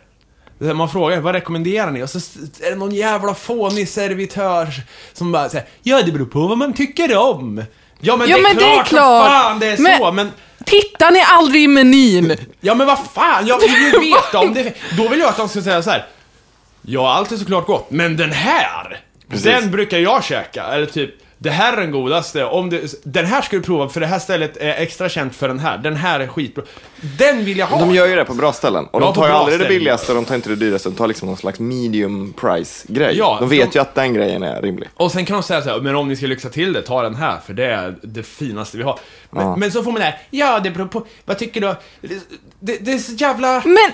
Man 0.58 0.88
frågar, 0.90 1.20
vad 1.20 1.34
rekommenderar 1.34 1.90
ni? 1.90 2.02
Och 2.02 2.10
så 2.10 2.18
är 2.62 2.70
det 2.70 2.76
någon 2.76 2.94
jävla 2.94 3.34
fånig 3.34 3.88
servitör 3.88 4.68
som 5.12 5.32
bara 5.32 5.48
säger 5.48 5.66
Ja, 5.82 6.02
det 6.02 6.12
beror 6.12 6.26
på 6.26 6.46
vad 6.46 6.58
man 6.58 6.72
tycker 6.74 7.16
om. 7.16 7.64
Ja, 8.00 8.16
men, 8.16 8.28
Ja, 8.28 8.36
det, 8.36 8.42
är 8.42 8.42
men 8.42 8.56
det 8.56 8.64
är 8.64 8.74
klart, 8.74 8.86
klart. 8.88 9.30
Vad 9.30 9.42
fan, 9.42 9.58
det 9.58 9.66
är 9.66 9.78
Men- 9.78 9.98
så, 9.98 10.12
men... 10.12 10.30
Tittar 10.64 11.10
ni 11.10 11.20
aldrig 11.26 11.62
i 11.62 11.68
menyn? 11.68 12.36
Ja, 12.60 12.74
men 12.74 12.86
vad 12.86 12.98
fan, 13.14 13.46
jag 13.46 13.58
vill 13.60 13.70
ju 13.70 13.90
veta 14.14 14.38
om 14.38 14.54
det... 14.54 14.74
Då 14.96 15.08
vill 15.08 15.20
jag 15.20 15.28
att 15.28 15.36
de 15.36 15.48
ska 15.48 15.62
säga 15.62 15.82
så 15.82 15.90
här. 15.90 16.06
Ja, 16.82 17.12
allt 17.14 17.32
är 17.32 17.36
såklart 17.36 17.66
gott, 17.66 17.90
men 17.90 18.16
den 18.16 18.30
här! 18.32 19.00
Precis. 19.28 19.44
Den 19.44 19.70
brukar 19.70 19.98
jag 19.98 20.24
käka, 20.24 20.64
eller 20.64 20.86
typ 20.86 21.14
det 21.42 21.50
här 21.50 21.72
är 21.72 21.80
den 21.80 21.90
godaste, 21.90 22.44
om 22.44 22.70
det, 22.70 22.80
den 23.04 23.26
här 23.26 23.42
ska 23.42 23.56
du 23.56 23.62
prova 23.62 23.88
för 23.88 24.00
det 24.00 24.06
här 24.06 24.18
stället 24.18 24.56
är 24.56 24.68
extra 24.82 25.08
känt 25.08 25.34
för 25.36 25.48
den 25.48 25.58
här, 25.58 25.78
den 25.78 25.96
här 25.96 26.20
är 26.20 26.26
skitbra. 26.26 26.64
Den 27.18 27.44
vill 27.44 27.58
jag 27.58 27.66
ha! 27.66 27.78
De 27.80 27.94
gör 27.94 28.06
ju 28.06 28.14
det 28.16 28.24
på 28.24 28.34
bra 28.34 28.52
ställen. 28.52 28.84
Och 28.90 29.02
Ja, 29.02 29.06
de 29.06 29.14
tar 29.14 29.26
ju 29.28 29.32
aldrig 29.32 29.58
det 29.58 29.64
ställen. 29.64 29.78
billigaste 29.78 30.12
och 30.12 30.16
de 30.16 30.24
tar 30.24 30.34
inte 30.34 30.48
det 30.48 30.56
dyraste. 30.56 30.88
De 30.88 30.94
tar 30.94 31.06
liksom 31.06 31.28
någon 31.28 31.36
slags 31.36 31.60
medium 31.60 32.32
price 32.40 32.86
grej. 32.88 33.14
Ja, 33.18 33.36
de 33.40 33.48
vet 33.48 33.72
de- 33.72 33.78
ju 33.78 33.82
att 33.82 33.94
den 33.94 34.14
grejen 34.14 34.42
är 34.42 34.62
rimlig. 34.62 34.88
Och 34.94 35.12
sen 35.12 35.24
kan 35.24 35.34
de 35.36 35.42
säga 35.42 35.62
så 35.62 35.68
här, 35.70 35.80
men 35.80 35.96
om 35.96 36.08
ni 36.08 36.16
ska 36.16 36.26
lyxa 36.26 36.48
till 36.48 36.72
det, 36.72 36.82
ta 36.82 37.02
den 37.02 37.14
här, 37.14 37.38
för 37.46 37.52
det 37.54 37.64
är 37.66 37.94
det 38.02 38.22
finaste 38.22 38.76
vi 38.76 38.82
har. 38.82 38.98
Men, 39.30 39.42
Ja. 39.46 39.56
men 39.56 39.72
så 39.72 39.82
får 39.82 39.92
man 39.92 40.00
det 40.00 40.06
här, 40.06 40.18
ja 40.30 40.60
det 40.60 40.70
beror 40.70 40.86
på, 40.86 41.06
vad 41.24 41.38
tycker 41.38 41.60
du? 41.60 41.74
Det, 42.00 42.14
det, 42.60 42.76
det 42.84 42.92
är 42.92 42.98
så 42.98 43.12
jävla... 43.12 43.62
Men 43.64 43.90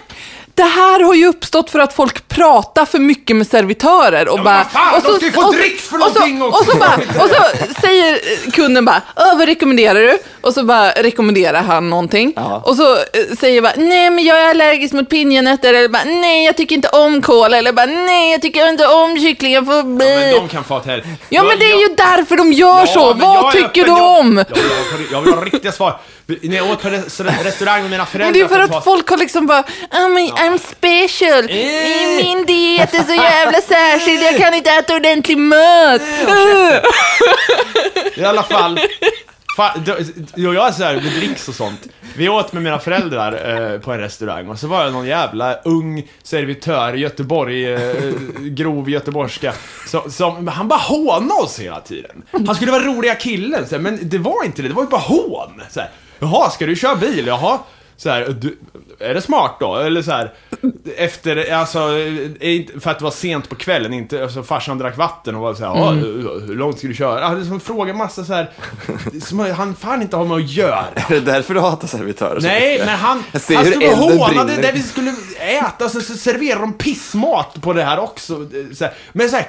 det 0.57 0.62
här 0.62 1.00
har 1.04 1.14
ju 1.14 1.26
uppstått 1.26 1.70
för 1.70 1.78
att 1.78 1.92
folk 1.92 2.28
pratar 2.28 2.84
för 2.84 2.98
mycket 2.98 3.36
med 3.36 3.46
servitörer 3.46 4.28
och 4.28 4.36
men 4.36 4.44
bara... 4.44 4.64
fan, 4.64 4.94
och 4.94 5.02
de 5.02 5.16
ska 5.16 5.26
ju 5.26 5.32
få 5.32 5.40
och 5.46 5.54
dricks 5.54 5.88
för 5.88 5.96
och 5.96 6.02
så, 6.02 6.09
någonting 6.12 6.42
också. 6.42 6.59
och 6.61 6.66
så, 6.66 6.76
bara, 6.78 6.94
och 7.24 7.30
så 7.30 7.36
säger 7.80 8.18
kunden 8.50 8.84
bara, 8.84 9.02
Åh, 9.16 9.38
vad 9.38 9.48
rekommenderar 9.48 10.00
du? 10.00 10.18
Och 10.40 10.54
så 10.54 10.62
bara 10.64 10.90
rekommenderar 10.90 11.62
han 11.62 11.90
någonting. 11.90 12.32
Ja. 12.36 12.62
Och 12.64 12.76
så 12.76 12.92
eh, 12.96 13.02
säger 13.40 13.62
bara, 13.62 13.72
nej 13.76 14.11
men 14.11 14.24
jag 14.24 14.40
är 14.40 14.50
allergisk 14.50 14.94
mot 14.94 15.09
pinjenötter. 15.11 15.74
Eller 15.74 15.88
bara, 15.88 16.04
nej 16.04 16.44
jag 16.44 16.57
tycker 16.57 16.74
inte 16.74 16.88
om 16.88 17.22
kål. 17.22 17.54
Eller 17.54 17.72
bara, 17.72 17.86
nej 17.86 18.32
jag 18.32 18.42
tycker 18.42 18.68
inte 18.68 18.86
om 18.86 19.18
kyckling. 19.20 19.52
Jag 19.52 19.66
får 19.66 19.74
Ja, 19.74 19.82
bli. 19.82 20.16
men 20.16 20.34
de 20.34 20.48
kan 20.48 20.64
få 20.64 20.78
här. 20.86 21.04
Ja 21.28 21.42
men 21.42 21.59
det 21.59 21.64
är 21.72 21.80
ju 21.88 21.94
därför 21.96 22.36
de 22.36 22.52
gör 22.52 22.86
så. 22.86 23.14
men 23.14 23.28
jag 23.32 23.42
Vad 23.42 23.52
tycker 23.52 23.64
öppen, 23.66 23.82
du 23.94 24.00
jag- 24.00 24.18
om? 24.20 24.36
Jag, 24.48 24.54
vill 24.57 24.64
ha- 24.64 25.12
jag 25.12 25.20
vill 25.22 25.34
ha 25.34 25.44
riktiga 25.44 25.72
svar. 25.72 26.00
När 26.42 26.56
jag 26.56 26.70
åt 26.70 26.82
på 26.82 26.88
res- 26.88 27.20
restaurang 27.20 27.82
med 27.82 27.90
mina 27.90 28.06
föräldrar 28.06 28.26
Men 28.26 28.48
det 28.48 28.54
är 28.54 28.58
för 28.58 28.64
att 28.64 28.74
att 28.74 28.84
folk 28.84 29.08
har 29.08 29.16
liksom 29.16 29.46
bara, 29.46 29.60
oh, 29.92 30.08
men 30.08 30.26
I'm 30.28 30.58
special, 30.58 31.44
Eh. 31.50 32.24
min 32.24 32.46
diet 32.46 32.94
är 32.94 33.02
så 33.02 33.14
jävla 33.14 33.60
särskild, 33.60 34.22
jag 34.22 34.36
kan 34.36 34.54
inte 34.54 34.70
äta 34.70 34.96
ordentlig 34.96 35.38
mat. 35.38 36.02
I 38.16 38.24
alla 38.24 38.42
fall. 38.42 38.80
Jo, 40.34 40.54
jag 40.54 40.68
är 40.68 40.72
så 40.72 40.84
här 40.84 40.94
med 40.94 41.02
dricks 41.12 41.48
och 41.48 41.54
sånt. 41.54 41.80
Vi 42.16 42.28
åt 42.28 42.52
med 42.52 42.62
mina 42.62 42.78
föräldrar 42.78 43.72
eh, 43.72 43.80
på 43.80 43.92
en 43.92 44.00
restaurang 44.00 44.48
och 44.48 44.58
så 44.58 44.66
var 44.66 44.84
det 44.84 44.90
någon 44.90 45.06
jävla 45.06 45.54
ung 45.54 46.08
servitör 46.22 46.94
i 46.96 46.98
Göteborg, 47.00 47.72
eh, 47.74 47.80
grov 48.40 48.90
göteborgska, 48.90 49.52
som, 49.86 50.10
som, 50.10 50.48
han 50.48 50.68
bara 50.68 50.78
hånade 50.80 51.40
oss 51.42 51.58
hela 51.60 51.80
tiden. 51.80 52.22
Han 52.46 52.54
skulle 52.54 52.72
vara 52.72 52.82
roliga 52.84 53.14
killen, 53.14 53.66
så 53.68 53.74
här, 53.74 53.82
men 53.82 53.98
det 54.02 54.18
var 54.18 54.44
inte 54.44 54.62
det, 54.62 54.68
det 54.68 54.74
var 54.74 54.82
ju 54.82 54.88
bara 54.88 55.00
hån. 55.00 55.62
Så 55.70 55.80
här, 55.80 55.90
Jaha, 56.18 56.50
ska 56.50 56.66
du 56.66 56.76
köra 56.76 56.96
bil? 56.96 57.26
Jaha. 57.26 57.58
Så 57.98 58.10
här, 58.10 58.36
du, 58.40 58.58
är 58.98 59.14
det 59.14 59.20
smart 59.20 59.56
då? 59.60 59.76
Eller 59.76 60.02
så 60.02 60.10
här, 60.10 60.32
efter, 60.96 61.52
alltså, 61.52 61.78
för 62.80 62.90
att 62.90 62.98
det 62.98 63.04
var 63.04 63.10
sent 63.10 63.48
på 63.48 63.54
kvällen, 63.54 63.92
inte, 63.92 64.22
alltså 64.22 64.42
farsan 64.42 64.78
drack 64.78 64.96
vatten 64.96 65.34
och 65.34 65.40
var 65.40 65.54
så 65.54 65.64
här, 65.64 65.80
"Ja, 65.80 65.90
hur, 65.90 66.54
långt 66.56 66.78
ska 66.78 66.88
du 66.88 66.94
köra? 66.94 67.26
Han 67.26 67.38
liksom 67.38 67.60
frågar 67.60 67.94
massa 67.94 68.24
så 68.24 68.32
här, 68.34 68.50
som 69.22 69.38
han 69.38 69.74
fan 69.74 70.02
inte 70.02 70.16
har 70.16 70.24
med 70.24 70.36
att 70.36 70.50
göra. 70.50 70.84
Är 70.94 71.14
det 71.14 71.20
därför 71.20 71.54
du 71.54 71.60
hatar 71.60 71.88
servitörer? 71.88 72.40
så 72.40 72.46
Nej, 72.46 72.78
men 72.78 72.88
han, 72.88 73.22
han 73.32 73.40
stod 73.40 73.82
och 73.82 73.98
hånade 73.98 74.56
där 74.56 74.72
vi 74.72 74.82
skulle 74.82 75.14
äta, 75.38 75.88
så, 75.88 76.00
så 76.00 76.14
serverar 76.14 76.60
de 76.60 76.72
pissmat 76.72 77.62
på 77.62 77.72
det 77.72 77.82
här 77.82 77.98
också. 77.98 78.48
Så 78.74 78.84
här, 78.84 78.94
men 79.12 79.30
såhär, 79.30 79.46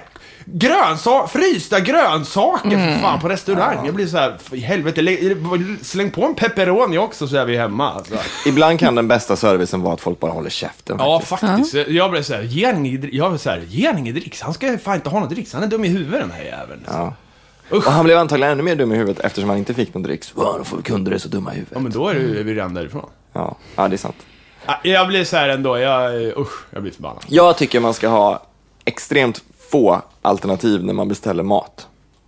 grönsa 0.53 1.27
frysta 1.27 1.79
grönsaker 1.79 2.69
för 2.69 3.01
fan 3.01 3.19
på 3.19 3.29
restaurang. 3.29 3.85
Jag 3.85 3.95
blir 3.95 4.07
såhär, 4.07 4.37
för 4.43 4.55
i 4.55 4.59
helvete, 4.59 5.01
lä- 5.01 5.77
släng 5.81 6.11
på 6.11 6.25
en 6.25 6.35
pepperoni 6.35 6.97
också 6.97 7.27
så 7.27 7.37
är 7.37 7.45
vi 7.45 7.57
hemma. 7.57 7.91
Alltså. 7.93 8.15
Ibland 8.45 8.79
kan 8.79 8.95
den 8.95 9.07
bästa 9.07 9.35
servicen 9.35 9.81
vara 9.81 9.93
att 9.93 10.01
folk 10.01 10.19
bara 10.19 10.31
håller 10.31 10.49
käften. 10.49 10.95
Ja, 10.99 11.19
faktiskt. 11.19 11.73
Jag 11.73 12.11
blev 12.11 12.23
såhär, 12.23 12.41
ge 12.41 12.65
han 12.65 12.85
inget, 12.85 13.13
jag 13.13 13.31
blev 13.31 13.37
såhär, 13.37 13.63
ge 13.67 13.87
han 13.87 13.97
inget 13.97 14.15
dricks. 14.15 14.41
Han 14.41 14.53
ska 14.53 14.77
fan 14.77 14.95
inte 14.95 15.09
ha 15.09 15.19
något 15.19 15.29
dricks. 15.29 15.53
Han 15.53 15.63
är 15.63 15.67
dum 15.67 15.85
i 15.85 15.87
huvudet 15.87 16.21
den 16.21 16.31
här 16.31 16.43
jäveln. 16.43 16.81
Ja. 16.87 17.13
Usch. 17.71 17.87
Och 17.87 17.93
han 17.93 18.05
blev 18.05 18.17
antagligen 18.17 18.51
ännu 18.51 18.63
mer 18.63 18.75
dum 18.75 18.91
i 18.93 18.95
huvudet 18.95 19.25
eftersom 19.25 19.49
han 19.49 19.57
inte 19.59 19.73
fick 19.73 19.93
någon 19.93 20.03
dricks. 20.03 20.33
Ja, 20.37 20.55
då 20.57 20.63
får 20.63 20.81
kunder 20.81 21.11
är 21.11 21.17
så 21.17 21.27
dumma 21.29 21.51
i 21.51 21.55
huvudet. 21.55 21.73
Ja, 21.75 21.79
men 21.79 21.91
då 21.91 22.07
är 22.07 22.13
vi 22.15 22.53
redan 22.53 22.73
därifrån. 22.73 23.09
Ja, 23.33 23.55
ja 23.75 23.87
det 23.87 23.95
är 23.95 23.97
sant. 23.97 24.15
Jag 24.83 25.07
blir 25.07 25.23
såhär 25.23 25.49
ändå, 25.49 25.77
jag, 25.77 26.13
usch, 26.37 26.65
jag 26.71 26.81
blir 26.81 26.91
förbannad. 26.91 27.23
Jag 27.27 27.57
tycker 27.57 27.79
man 27.79 27.93
ska 27.93 28.07
ha 28.07 28.43
extremt 28.85 29.43
få 29.71 30.01
alternativ 30.27 30.83
när 30.83 30.93
man 30.93 31.07
beställer 31.07 31.43
mat. 31.43 31.87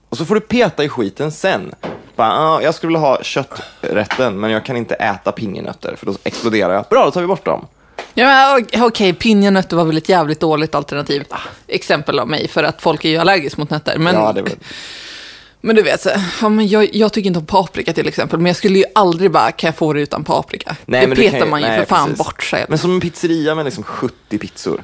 Och 0.09 0.17
så 0.17 0.25
får 0.25 0.35
du 0.35 0.41
peta 0.41 0.83
i 0.83 0.89
skiten 0.89 1.31
sen. 1.31 1.71
Bara, 2.15 2.39
ah, 2.39 2.61
jag 2.61 2.75
skulle 2.75 2.87
vilja 2.87 2.99
ha 2.99 3.23
kötträtten, 3.23 4.39
men 4.39 4.51
jag 4.51 4.65
kan 4.65 4.77
inte 4.77 4.95
äta 4.95 5.31
pinjenötter 5.31 5.95
för 5.95 6.05
då 6.05 6.13
exploderar 6.23 6.73
jag. 6.73 6.85
Bra, 6.89 7.05
då 7.05 7.11
tar 7.11 7.21
vi 7.21 7.27
bort 7.27 7.45
dem. 7.45 7.67
Ja, 8.13 8.59
okej, 8.77 9.13
pinjenötter 9.13 9.75
var 9.75 9.85
väl 9.85 9.97
ett 9.97 10.09
jävligt 10.09 10.39
dåligt 10.39 10.75
alternativ. 10.75 11.23
Exempel 11.67 12.19
av 12.19 12.27
mig, 12.27 12.47
för 12.47 12.63
att 12.63 12.81
folk 12.81 13.05
är 13.05 13.09
ju 13.09 13.17
allergiska 13.17 13.61
mot 13.61 13.69
nötter. 13.69 13.97
Men, 13.97 14.15
Ja, 14.15 14.33
det 14.33 14.41
väl... 14.41 14.51
men 15.61 15.75
du 15.75 15.81
vet, 15.81 16.01
så, 16.01 16.09
ja, 16.41 16.49
men 16.49 16.67
jag, 16.67 16.95
jag 16.95 17.13
tycker 17.13 17.27
inte 17.27 17.39
om 17.39 17.45
paprika 17.45 17.93
till 17.93 18.07
exempel, 18.07 18.39
men 18.39 18.45
jag 18.45 18.55
skulle 18.55 18.77
ju 18.77 18.85
aldrig 18.95 19.31
bara, 19.31 19.51
kan 19.51 19.67
jag 19.67 19.75
få 19.75 19.93
det 19.93 20.01
utan 20.01 20.23
paprika? 20.23 20.75
Nej, 20.85 21.07
det 21.07 21.15
petar 21.15 21.39
kan 21.39 21.49
man 21.49 21.61
ju 21.61 21.67
nej, 21.67 21.79
för 21.79 21.85
fan 21.85 22.09
precis. 22.09 22.25
bort 22.25 22.41
själv. 22.43 22.65
Men 22.69 22.77
som 22.77 22.93
en 22.93 22.99
pizzeria 22.99 23.55
med 23.55 23.65
liksom 23.65 23.83
70 23.83 24.37
pizzor. 24.37 24.83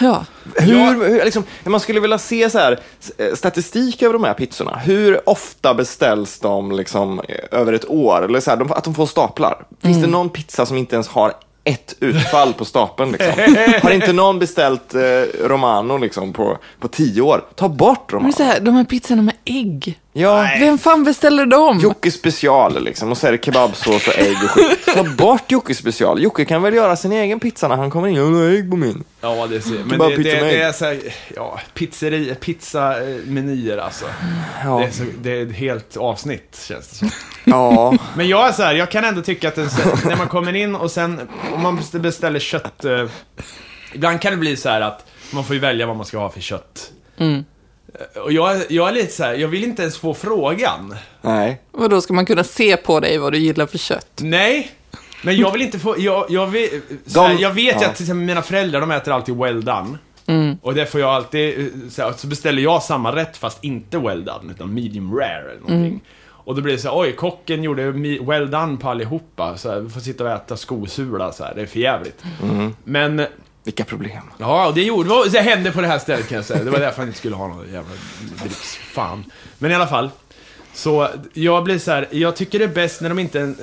Ja. 0.00 0.24
Hur, 0.56 1.08
hur, 1.08 1.24
liksom, 1.24 1.44
man 1.64 1.80
skulle 1.80 2.00
vilja 2.00 2.18
se 2.18 2.50
så 2.50 2.58
här, 2.58 2.80
eh, 3.18 3.34
statistik 3.34 4.02
över 4.02 4.12
de 4.12 4.24
här 4.24 4.34
pizzorna. 4.34 4.76
Hur 4.78 5.28
ofta 5.28 5.74
beställs 5.74 6.38
de 6.38 6.72
liksom, 6.72 7.20
eh, 7.28 7.58
över 7.60 7.72
ett 7.72 7.88
år? 7.90 8.24
Eller 8.24 8.40
så 8.40 8.50
här, 8.50 8.56
de, 8.56 8.72
att 8.72 8.84
de 8.84 8.94
får 8.94 9.06
staplar. 9.06 9.66
Finns 9.82 9.96
Mm. 9.96 10.10
det 10.10 10.16
någon 10.16 10.28
pizza 10.30 10.66
som 10.66 10.76
inte 10.76 10.96
ens 10.96 11.08
har 11.08 11.32
ett 11.64 11.94
utfall 12.00 12.52
på 12.52 12.64
stapeln? 12.64 13.12
Liksom? 13.12 13.32
Har 13.82 13.90
inte 13.90 14.12
någon 14.12 14.38
beställt 14.38 14.94
eh, 14.94 15.00
Romano 15.44 15.96
liksom, 15.98 16.32
på, 16.32 16.58
på 16.80 16.88
tio 16.88 17.22
år? 17.22 17.44
Ta 17.54 17.68
bort 17.68 18.12
Men 18.12 18.20
Romano. 18.20 18.32
så 18.32 18.42
här, 18.42 18.60
de 18.60 18.74
här 18.74 18.84
pizzorna 18.84 19.22
med 19.22 19.34
ägg. 19.44 19.98
Ja, 20.12 20.48
Vem 20.60 20.78
fan 20.78 21.04
beställer 21.04 21.46
dem? 21.46 21.78
Jocke 21.78 22.10
special 22.10 22.84
liksom, 22.84 23.10
och 23.10 23.18
så 23.18 23.26
är 23.26 23.32
det 23.32 23.44
kebabsås 23.44 24.08
och 24.08 24.18
ägg 24.18 24.36
och 24.44 24.50
skit. 24.50 24.78
Ta 24.94 25.02
bort 25.04 25.50
Jocke 25.50 25.74
special. 25.74 26.22
Jocke 26.22 26.44
kan 26.44 26.62
väl 26.62 26.74
göra 26.74 26.96
sin 26.96 27.12
egen 27.12 27.40
pizza 27.40 27.68
när 27.68 27.76
han 27.76 27.90
kommer 27.90 28.08
in. 28.08 28.14
Jag 28.14 28.24
vill 28.24 28.34
ha 28.34 28.58
ägg 28.58 28.70
på 28.70 28.76
min. 28.76 29.04
Ja, 29.20 29.46
det 29.46 29.60
ser 29.60 29.84
Men 29.84 29.98
det, 29.98 30.16
pizza 30.16 30.30
det, 30.30 30.40
med 30.40 30.44
det 30.44 30.56
ägg. 30.56 30.60
är 30.60 30.72
såhär, 30.72 30.98
ja, 31.36 31.60
pizzeri, 31.74 32.34
pizzamenyer 32.34 33.78
alltså. 33.78 34.04
Ja. 34.64 34.78
Det, 34.78 34.84
är 34.86 34.90
så, 34.90 35.02
det 35.22 35.30
är 35.30 35.46
ett 35.46 35.52
helt 35.56 35.96
avsnitt, 35.96 36.64
känns 36.68 36.88
det 36.88 36.96
som. 36.96 37.10
Ja, 37.44 37.94
Men 38.16 38.28
jag 38.28 38.48
är 38.48 38.52
så 38.52 38.62
här, 38.62 38.74
jag 38.74 38.90
kan 38.90 39.04
ändå 39.04 39.22
tycka 39.22 39.48
att 39.48 39.54
det, 39.54 39.68
när 40.04 40.16
man 40.16 40.28
kommer 40.28 40.56
in 40.56 40.74
och 40.74 40.90
sen, 40.90 41.20
om 41.54 41.62
man 41.62 41.80
beställer 41.92 42.40
kött, 42.40 42.84
eh, 42.84 43.04
ibland 43.94 44.20
kan 44.20 44.30
det 44.32 44.38
bli 44.38 44.56
så 44.56 44.68
här 44.68 44.80
att 44.80 45.04
man 45.30 45.44
får 45.44 45.54
ju 45.54 45.60
välja 45.60 45.86
vad 45.86 45.96
man 45.96 46.06
ska 46.06 46.18
ha 46.18 46.30
för 46.30 46.40
kött. 46.40 46.90
Mm. 47.18 47.44
Eh, 48.14 48.20
Och 48.22 48.32
jag, 48.32 48.62
jag 48.68 48.88
är 48.88 48.92
lite 48.92 49.12
så 49.12 49.22
här, 49.24 49.34
jag 49.34 49.48
vill 49.48 49.64
inte 49.64 49.82
ens 49.82 49.98
få 49.98 50.14
frågan. 50.14 50.94
nej. 51.22 51.60
Och 51.72 51.88
då 51.88 52.00
ska 52.00 52.12
man 52.12 52.26
kunna 52.26 52.44
se 52.44 52.76
på 52.76 53.00
dig 53.00 53.18
vad 53.18 53.32
du 53.32 53.38
gillar 53.38 53.66
för 53.66 53.78
kött? 53.78 54.20
Nej, 54.22 54.70
men 55.22 55.36
jag 55.36 55.52
vill 55.52 55.62
inte 55.62 55.78
få, 55.78 55.94
jag, 55.98 56.26
jag, 56.28 56.46
vill, 56.46 56.80
så 57.06 57.22
här, 57.22 57.34
De- 57.34 57.42
jag 57.42 57.50
vet 57.52 57.76
ju 57.76 57.80
ja. 57.84 57.88
att 57.88 57.96
till 57.96 58.04
exempel 58.04 58.26
mina 58.26 58.42
föräldrar, 58.42 58.80
de 58.80 58.90
äter 58.90 59.12
alltid 59.14 59.36
well 59.36 59.64
done. 59.64 59.98
Och 60.62 60.74
det 60.74 60.86
får 60.86 61.00
jag 61.00 61.10
alltid, 61.10 61.58
eh, 61.60 61.66
så, 61.90 62.02
här, 62.02 62.12
så 62.16 62.26
beställer 62.26 62.62
jag 62.62 62.82
samma 62.82 63.16
rätt 63.16 63.36
fast 63.36 63.64
inte 63.64 63.98
well 63.98 64.24
done, 64.24 64.52
utan 64.52 64.74
medium 64.74 65.16
rare 65.16 65.50
eller 65.50 65.60
någonting. 65.60 66.00
Och 66.28 66.54
då 66.54 66.62
blir 66.62 66.72
det 66.74 66.80
så 66.80 66.88
här, 66.88 66.98
oj, 66.98 67.12
kocken 67.12 67.62
gjorde 67.62 67.90
well 68.26 68.50
done 68.50 68.76
på 68.76 68.88
allihopa, 68.88 69.56
så 69.56 69.70
här, 69.70 69.80
vi 69.80 69.90
får 69.90 70.00
sitta 70.00 70.24
och 70.24 70.30
äta 70.30 70.56
skosula 70.56 71.32
så 71.32 71.44
här, 71.44 71.54
det 71.54 71.62
är 71.62 71.66
för 71.66 71.78
jävligt. 71.80 72.22
Men, 72.84 73.26
Vilka 73.68 73.84
problem. 73.84 74.22
ja, 74.38 74.66
och 74.66 74.74
det 74.74 74.82
gjorde, 74.82 75.08
vad- 75.08 75.32
det 75.32 75.40
hände 75.40 75.72
på 75.72 75.80
det 75.80 75.86
här 75.86 75.98
stället 75.98 76.28
kan 76.28 76.36
jag 76.36 76.44
säga. 76.44 76.64
Det 76.64 76.70
var 76.70 76.78
därför 76.78 76.96
han 76.98 77.06
inte 77.06 77.18
skulle 77.18 77.36
ha 77.36 77.48
någon 77.48 77.66
jävla 77.72 77.90
dricks, 78.42 78.76
fan. 78.76 79.24
Men 79.58 79.70
i 79.70 79.74
alla 79.74 79.86
fall, 79.86 80.10
så 80.74 81.08
jag 81.32 81.64
blir 81.64 81.78
så 81.78 81.90
här, 81.90 82.08
jag 82.10 82.36
tycker 82.36 82.58
det 82.58 82.64
är 82.64 82.68
bäst 82.68 83.00
när 83.00 83.08
de 83.08 83.18
inte, 83.18 83.54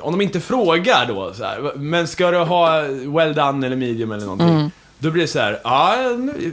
om 0.00 0.12
de 0.12 0.20
inte 0.20 0.40
frågar 0.40 1.06
då 1.06 1.34
så 1.34 1.44
här, 1.44 1.72
men 1.76 2.08
ska 2.08 2.30
du 2.30 2.38
ha 2.38 2.80
well 3.16 3.34
done 3.34 3.66
eller 3.66 3.76
medium 3.76 4.12
eller 4.12 4.26
någonting? 4.26 4.70
Då 4.98 5.10
blir 5.10 5.22
det 5.22 5.28
så 5.28 5.38
här, 5.38 5.60
ja, 5.64 5.96
nu- 6.18 6.52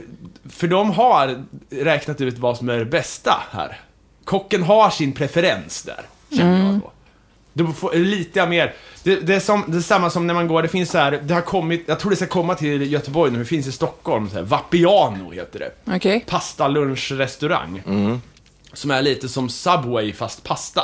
för 0.50 0.66
de 0.68 0.90
har 0.90 1.44
räknat 1.70 2.20
ut 2.20 2.38
vad 2.38 2.56
som 2.58 2.68
är 2.68 2.78
det 2.78 2.84
bästa 2.84 3.42
här. 3.50 3.80
Kocken 4.24 4.62
har 4.62 4.90
sin 4.90 5.12
preferens 5.12 5.82
där, 5.82 6.00
känner 6.36 6.64
jag 6.64 6.80
då. 6.80 6.90
Du 7.56 7.72
får 7.72 7.94
lite 7.94 8.46
mer. 8.46 8.74
Det, 9.02 9.16
det, 9.16 9.34
är 9.34 9.40
som, 9.40 9.64
det 9.68 9.76
är 9.76 9.80
samma 9.80 10.10
som 10.10 10.26
när 10.26 10.34
man 10.34 10.48
går, 10.48 10.62
det 10.62 10.68
finns 10.68 10.90
så 10.90 10.98
här, 10.98 11.20
det 11.24 11.34
har 11.34 11.40
kommit, 11.40 11.84
jag 11.86 12.00
tror 12.00 12.10
det 12.10 12.16
ska 12.16 12.26
komma 12.26 12.54
till 12.54 12.92
Göteborg 12.92 13.32
nu, 13.32 13.38
det 13.38 13.44
finns 13.44 13.66
i 13.66 13.72
Stockholm, 13.72 14.28
så 14.28 14.34
här, 14.36 14.42
Vapiano 14.42 15.30
heter 15.30 15.58
det 15.58 15.94
Okej. 15.96 16.24
pasta 16.28 16.68
lunchrestaurang. 16.68 17.82
Som 18.72 18.90
är 18.90 19.02
lite 19.02 19.28
som 19.28 19.48
Subway 19.48 20.12
fast 20.12 20.44
pasta. 20.44 20.82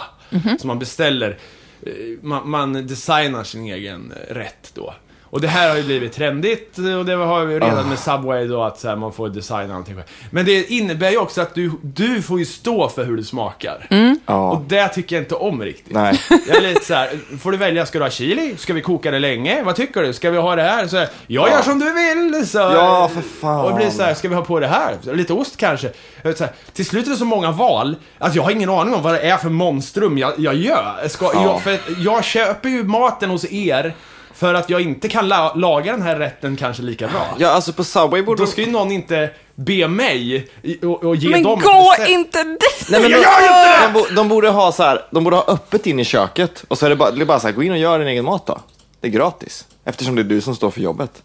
Som 0.59 0.69
man 0.69 0.79
beställer. 0.79 1.39
eh, 1.87 1.93
Man, 2.23 2.51
man 2.51 2.87
designar 2.87 3.45
sin 3.45 3.65
egen 3.65 4.13
eh, 4.29 4.35
rätt 4.35 4.71
då. 4.75 4.95
Och 5.31 5.41
det 5.41 5.49
här 5.49 5.69
har 5.69 5.77
ju 5.77 5.83
blivit 5.83 6.13
trendigt 6.13 6.79
och 6.79 7.05
det 7.07 7.15
har 7.15 7.45
vi 7.45 7.55
redan 7.55 7.89
med 7.89 7.99
Subway 7.99 8.47
då 8.47 8.63
att 8.63 8.81
så 8.81 8.89
här, 8.89 8.97
man 8.97 9.13
får 9.13 9.29
designa 9.29 9.77
allting 9.77 9.95
själv. 9.95 10.07
Men 10.31 10.45
det 10.45 10.71
innebär 10.71 11.11
ju 11.11 11.17
också 11.19 11.41
att 11.41 11.55
du, 11.55 11.71
du 11.83 12.23
får 12.23 12.39
ju 12.39 12.45
stå 12.45 12.89
för 12.89 13.05
hur 13.05 13.17
det 13.17 13.25
smakar. 13.25 13.87
Ja. 14.27 14.51
Och 14.51 14.61
det 14.61 14.89
tycker 14.89 15.17
jag 15.17 15.23
inte 15.23 15.35
om 15.35 15.63
riktigt. 15.63 15.95
Nej. 15.95 16.21
Jag 16.49 16.57
är 16.57 16.61
lite 16.61 16.85
så 16.85 16.95
här, 16.95 17.11
får 17.41 17.53
du 17.53 17.59
välja, 17.59 17.87
ska 17.87 17.99
du 17.99 18.05
ha 18.05 18.11
chili? 18.11 18.55
Ska 18.57 18.73
vi 18.73 18.81
koka 18.81 19.11
det 19.11 19.19
länge? 19.19 19.63
Vad 19.63 19.77
tycker 19.77 20.03
du? 20.03 20.13
Ska 20.13 20.31
vi 20.31 20.39
ha 20.39 20.57
det 20.57 20.63
här? 20.63 20.87
Så 20.87 20.97
här 20.97 21.09
jag 21.27 21.49
gör 21.51 21.63
som 21.63 21.79
du 21.79 21.93
vill! 21.93 22.49
Så, 22.49 22.59
Ja, 22.59 23.11
för 23.15 23.21
fan. 23.41 23.65
Och 23.65 23.71
det 23.71 23.77
blir 23.77 23.91
så 23.91 24.03
här, 24.03 24.15
ska 24.15 24.29
vi 24.29 24.35
ha 24.35 24.43
på 24.45 24.61
det 24.61 24.67
här? 24.69 24.97
Lite 25.13 25.33
ost 25.33 25.57
kanske? 25.57 25.91
Så 26.23 26.45
här, 26.45 26.53
till 26.73 26.87
slut 26.87 27.07
är 27.07 27.11
det 27.11 27.17
så 27.17 27.25
många 27.25 27.51
val, 27.53 27.97
att 28.19 28.35
jag 28.35 28.43
har 28.43 28.51
ingen 28.51 28.71
aning 28.71 28.95
om 28.95 29.03
vad 29.03 29.15
det 29.15 29.21
är 29.21 29.37
för 29.37 29.49
monstrum 29.49 30.19
jag, 30.19 30.33
jag 30.39 30.55
gör. 30.55 31.09
Ska, 31.09 31.31
Ja. 31.35 31.43
jag, 31.43 31.63
för 31.63 31.79
jag 31.99 32.25
köper 32.25 32.69
ju 32.69 32.85
maten 32.85 33.31
hos 33.31 33.45
er, 33.53 33.95
för 34.35 34.55
att 34.55 34.71
jag 34.71 34.81
inte 34.81 35.09
kan 35.09 35.29
la, 35.29 35.55
laga 35.55 35.93
den 35.93 36.03
här 36.03 36.17
rätten 36.17 36.57
kanske 36.57 36.83
lika 36.83 37.09
bra. 37.09 37.27
Ja, 37.39 37.49
alltså 37.49 37.73
på 37.73 37.85
Subway 37.85 38.23
borde 38.23 38.43
Då 38.43 38.47
ska 38.47 38.61
ju 38.61 38.71
någon 38.71 38.93
inte 38.93 39.31
be 39.55 39.89
mig 39.89 40.49
och, 40.83 41.05
och 41.05 41.17
ge 41.17 41.29
Men 41.31 41.43
dem 41.43 41.61
gå 41.61 41.93
recept. 41.93 42.09
inte 42.11 42.45
dit! 42.45 42.87
Nej, 42.91 43.01
men 43.01 43.11
Jag 43.11 43.21
de, 43.21 43.25
gör 43.25 43.43
inte 43.43 43.81
det! 43.81 43.87
de, 43.87 43.93
bo- 43.93 44.15
de, 44.15 44.29
borde 44.29 44.49
ha 44.49 44.73
så 44.73 44.83
här, 44.83 45.03
de 45.11 45.25
borde 45.25 45.37
ha 45.37 45.45
öppet 45.49 45.87
in 45.87 46.01
i 46.01 46.05
köket 46.05 46.65
och 46.69 46.79
så 46.79 46.87
är 46.87 46.91
det 46.91 46.97
bara, 46.97 47.11
det 47.11 47.21
är 47.23 47.27
bara 47.27 47.41
så 47.41 47.47
här, 47.47 47.55
gå 47.55 47.63
in 47.63 47.73
och 47.73 47.79
gör 47.79 47.99
din 47.99 48.09
egen 48.09 48.25
mat 48.25 48.47
då. 48.47 48.61
Det 49.01 49.07
är 49.09 49.11
gratis. 49.11 49.67
Eftersom 49.85 50.15
det 50.15 50.23
är 50.23 50.25
du 50.25 50.41
som 50.41 50.55
står 50.57 50.71
för 50.71 50.81
jobbet. 50.81 51.23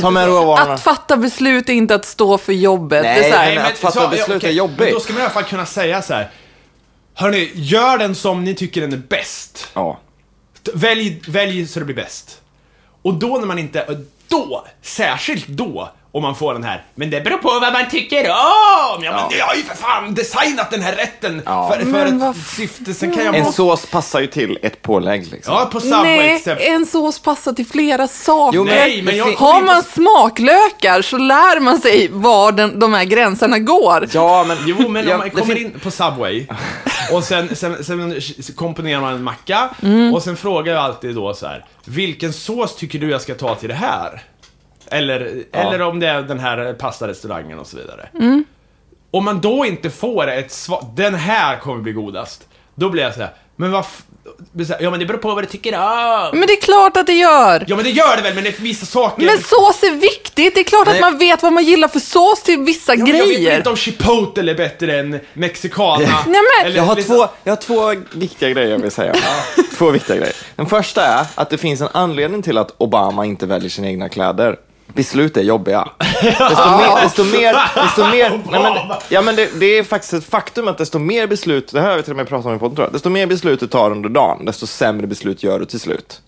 Ta 0.00 0.10
med 0.10 0.26
råvarorna. 0.26 0.74
Att 0.74 0.80
fatta 0.82 1.16
beslut 1.16 1.68
är 1.68 1.72
inte 1.72 1.94
att 1.94 2.04
stå 2.04 2.38
för 2.38 2.52
jobbet. 2.52 3.02
Nej, 3.02 3.20
det 3.20 3.26
är 3.28 3.32
så 3.32 3.36
här, 3.38 3.54
men 3.54 3.66
att 3.66 3.78
fatta 3.78 4.08
beslut 4.08 4.36
okej, 4.36 4.50
är 4.50 4.54
jobbigt. 4.54 4.78
Men 4.78 4.92
då 4.92 5.00
ska 5.00 5.12
man 5.12 5.20
i 5.22 5.24
alla 5.24 5.34
fall 5.34 5.44
kunna 5.44 5.66
säga 5.66 6.02
så 6.02 6.14
här. 6.14 6.30
Hörni, 7.14 7.50
gör 7.54 7.98
den 7.98 8.14
som 8.14 8.44
ni 8.44 8.54
tycker 8.54 8.80
den 8.80 8.92
är 8.92 8.96
bäst. 9.08 9.68
Ja. 9.74 9.98
Välj, 10.74 11.22
välj 11.28 11.66
så 11.66 11.78
det 11.78 11.84
blir 11.84 11.96
bäst. 11.96 12.40
Och 13.02 13.14
då 13.14 13.38
när 13.38 13.46
man 13.46 13.58
inte, 13.58 14.04
då, 14.28 14.66
särskilt 14.82 15.46
då, 15.46 15.92
om 16.12 16.22
man 16.22 16.34
får 16.34 16.52
den 16.54 16.64
här, 16.64 16.84
men 16.94 17.10
det 17.10 17.20
beror 17.20 17.38
på 17.38 17.48
vad 17.48 17.72
man 17.72 17.88
tycker 17.90 18.20
om! 18.30 19.04
Ja, 19.04 19.26
men 19.28 19.38
jag 19.38 19.46
har 19.46 19.54
ju 19.54 19.62
för 19.62 19.76
fan 19.76 20.14
designat 20.14 20.70
den 20.70 20.82
här 20.82 20.92
rätten 20.92 21.42
Ja. 21.46 21.70
för, 21.72 21.84
för 21.92 22.06
ett 22.06 22.12
vad 22.14 22.36
syfte, 22.36 22.94
sen 22.94 23.14
kan 23.14 23.24
jag 23.24 23.34
En 23.36 23.52
sås 23.52 23.86
passar 23.86 24.20
ju 24.20 24.26
till 24.26 24.58
ett 24.62 24.82
pålägg 24.82 25.26
liksom. 25.32 25.54
Ja, 25.54 25.68
på 25.72 25.80
Subway 25.80 26.02
Nej, 26.02 26.34
exempel. 26.36 26.66
en 26.68 26.86
sås 26.86 27.18
passar 27.18 27.52
till 27.52 27.66
flera 27.66 28.08
saker. 28.08 28.56
Jo, 28.56 28.64
men- 28.64 28.74
Nej, 28.74 29.02
men 29.02 29.16
jag 29.16 29.26
Har 29.32 29.62
man 29.62 29.82
smaklökar 29.82 31.02
så 31.02 31.18
lär 31.18 31.60
man 31.60 31.80
sig 31.80 32.08
var 32.12 32.52
den, 32.52 32.78
de 32.80 32.94
här 32.94 33.04
gränserna 33.04 33.58
går. 33.58 34.08
Ja, 34.12 34.44
men... 34.48 34.56
Jo, 34.66 34.88
men 34.88 35.08
Ja, 35.08 35.12
om 35.14 35.18
man 35.18 35.30
kommer 35.30 35.58
in 35.58 35.80
på 35.82 35.90
Subway 35.90 36.46
och 37.12 37.24
sen, 37.24 37.56
sen, 37.56 37.84
sen 37.84 38.20
komponerar 38.56 39.00
man 39.00 39.14
en 39.14 39.22
macka 39.24 39.70
Mm. 39.82 40.14
och 40.14 40.22
sen 40.22 40.36
frågar 40.36 40.72
jag 40.74 40.82
alltid 40.84 41.14
då 41.14 41.34
så 41.34 41.46
här. 41.46 41.64
Vilken 41.84 42.32
sås 42.32 42.76
tycker 42.76 42.98
du 42.98 43.10
jag 43.10 43.20
ska 43.20 43.34
ta 43.34 43.54
till 43.54 43.68
det 43.68 43.74
här? 43.74 44.22
Eller, 44.90 45.42
eller 45.52 45.82
om 45.82 46.00
det 46.00 46.06
är 46.08 46.22
den 46.22 46.38
här 46.40 46.72
pastarestaurangen 46.72 47.58
och 47.58 47.66
så 47.66 47.76
vidare. 47.76 48.08
Om 49.10 49.24
man 49.24 49.40
då 49.40 49.66
inte 49.66 49.90
får 49.90 50.30
ett 50.30 50.52
svar, 50.52 50.84
den 50.96 51.14
här 51.14 51.56
kommer 51.56 51.82
bli 51.82 51.92
godast. 51.92 52.46
Då 52.74 52.88
blir 52.88 53.02
jag 53.02 53.14
så 53.14 53.20
här, 53.20 53.30
Men 53.56 53.70
vad 53.72 53.84
Ja 54.78 54.90
men 54.90 55.00
det 55.00 55.06
beror 55.06 55.18
på 55.18 55.34
vad 55.34 55.42
du 55.44 55.48
tycker 55.48 55.74
om. 55.78 56.30
Men 56.38 56.46
det 56.46 56.52
är 56.52 56.60
klart 56.60 56.96
att 56.96 57.06
det 57.06 57.12
gör. 57.12 57.64
Ja 57.68 57.76
men 57.76 57.84
det 57.84 57.90
gör 57.90 58.16
det 58.16 58.22
väl, 58.22 58.34
men 58.34 58.44
det 58.44 58.50
är 58.50 58.52
för 58.52 58.62
vissa 58.62 58.86
saker. 58.86 59.26
Men 59.26 59.38
sås 59.38 59.82
är 59.82 59.94
viktigt. 60.00 60.54
Det 60.54 60.60
är 60.60 60.64
klart 60.64 60.86
Nej. 60.86 60.94
att 60.94 61.00
man 61.00 61.18
vet 61.18 61.42
vad 61.42 61.52
man 61.52 61.64
gillar 61.64 61.88
för 61.88 62.00
sås 62.00 62.42
till 62.42 62.58
vissa 62.58 62.94
Ja, 62.94 63.04
men 63.04 63.16
Jag 63.16 63.26
vet 63.26 63.36
grejer. 63.36 63.56
inte 63.56 63.70
om 63.70 63.76
chipotle 63.76 64.50
är 64.52 64.56
bättre 64.56 64.98
än 65.00 65.20
mexicana. 65.34 65.98
Nej, 66.26 66.40
men- 66.56 66.66
Eller 66.66 66.76
Jag 66.76 66.82
har, 66.84 66.96
liksom- 66.96 67.16
två, 67.16 67.26
jag 67.44 67.52
har 67.52 67.56
två 67.56 67.94
viktiga 68.12 68.50
grejer 68.50 68.70
jag 68.70 68.78
vill 68.78 68.90
säga. 68.90 69.14
två 69.78 69.90
viktiga 69.90 70.16
grejer. 70.16 70.34
Den 70.56 70.66
första 70.66 71.02
är 71.06 71.26
att 71.34 71.50
det 71.50 71.58
finns 71.58 71.80
en 71.80 71.88
anledning 71.92 72.42
till 72.42 72.58
att 72.58 72.74
Obama 72.78 73.24
inte 73.26 73.46
väljer 73.46 73.70
sina 73.70 73.88
egna 73.88 74.08
kläder. 74.08 74.56
Beslut 74.94 75.36
är 75.36 75.42
jobbiga. 75.42 75.88
Desto 76.22 76.70
mer, 76.78 77.02
desto 77.02 77.24
mer, 77.24 77.56
desto 77.74 78.04
mer 78.04 78.42
nej 78.50 78.62
men, 78.62 78.96
ja, 79.08 79.22
men 79.22 79.36
det, 79.36 79.60
det 79.60 79.66
är 79.78 79.84
faktiskt 79.84 80.12
ett 80.12 80.24
faktum 80.24 80.68
att 80.68 80.78
desto 80.78 80.98
mer 80.98 81.26
beslut, 81.26 81.72
det 81.72 81.80
här 81.80 81.90
har 81.90 81.96
vi 81.96 82.02
till 82.02 82.12
och 82.12 82.16
med 82.16 82.28
pratat 82.28 82.46
om 82.46 82.56
i 82.56 82.58
podden 82.58 82.76
tror 82.76 82.86
jag, 82.86 82.92
desto 82.92 83.10
mer 83.10 83.26
beslut 83.26 83.60
du 83.60 83.66
tar 83.66 83.90
under 83.90 84.08
dagen, 84.08 84.44
desto 84.44 84.66
sämre 84.66 85.06
beslut 85.06 85.42
gör 85.42 85.58
du 85.58 85.64
till 85.64 85.80
slut. 85.80 86.20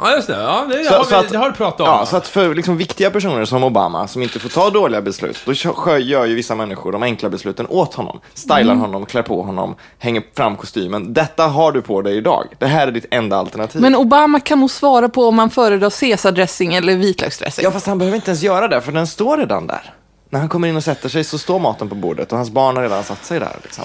Ja 0.00 0.14
just 0.16 0.26
det, 0.28 0.42
ja, 0.42 0.66
det, 0.70 0.84
Så- 0.84 0.94
har, 0.94 1.04
så 1.04 1.10
vi, 1.10 1.16
att- 1.16 1.28
det 1.28 1.38
har 1.38 1.50
du 1.50 1.54
pratat 1.56 1.80
om. 1.80 1.86
Ja, 1.86 2.06
så 2.06 2.16
att 2.16 2.28
för 2.28 2.54
liksom 2.54 2.76
viktiga 2.76 3.10
personer 3.10 3.44
som 3.44 3.64
Obama, 3.64 4.08
som 4.08 4.22
inte 4.22 4.38
får 4.38 4.48
ta 4.48 4.70
dåliga 4.70 5.02
beslut, 5.02 5.38
då 5.46 5.52
gör 5.98 6.24
ju 6.24 6.34
vissa 6.34 6.54
människor 6.54 6.92
de 6.92 7.02
enkla 7.02 7.28
besluten 7.28 7.66
åt 7.68 7.94
honom. 7.94 8.20
Stylar 8.34 8.74
honom, 8.74 9.06
klär 9.06 9.22
på 9.22 9.42
honom, 9.42 9.74
hänger 9.98 10.22
fram 10.36 10.56
kostymen. 10.56 11.12
Detta 11.14 11.46
har 11.46 11.72
du 11.72 11.82
på 11.82 12.02
dig 12.02 12.16
idag. 12.16 12.46
Det 12.58 12.66
här 12.66 12.86
är 12.86 12.92
ditt 12.92 13.06
enda 13.10 13.36
alternativ. 13.36 13.80
Men 13.80 13.96
Obama 13.96 14.40
kan 14.40 14.60
nog 14.60 14.70
svara 14.70 15.08
på 15.08 15.24
om 15.28 15.34
man 15.36 15.50
föredrar 15.50 15.90
caesardressing 15.90 16.74
eller 16.74 16.96
vitlöksdressing. 16.96 17.64
Ja, 17.64 17.70
fast 17.70 17.86
han 17.86 17.98
behöver 17.98 18.16
inte 18.16 18.30
ens 18.30 18.42
göra 18.42 18.68
det, 18.68 18.80
för 18.80 18.92
den 18.92 19.06
står 19.06 19.36
redan 19.38 19.66
där. 19.66 19.92
När 20.32 20.40
han 20.40 20.48
kommer 20.48 20.68
in 20.68 20.76
och 20.76 20.84
sätter 20.84 21.08
sig 21.08 21.24
så 21.24 21.38
står 21.38 21.58
maten 21.58 21.88
på 21.88 21.94
bordet 21.94 22.32
och 22.32 22.38
hans 22.38 22.50
barn 22.50 22.76
har 22.76 22.82
redan 22.82 23.04
satt 23.04 23.24
sig 23.24 23.40
där. 23.40 23.56
Liksom. 23.62 23.84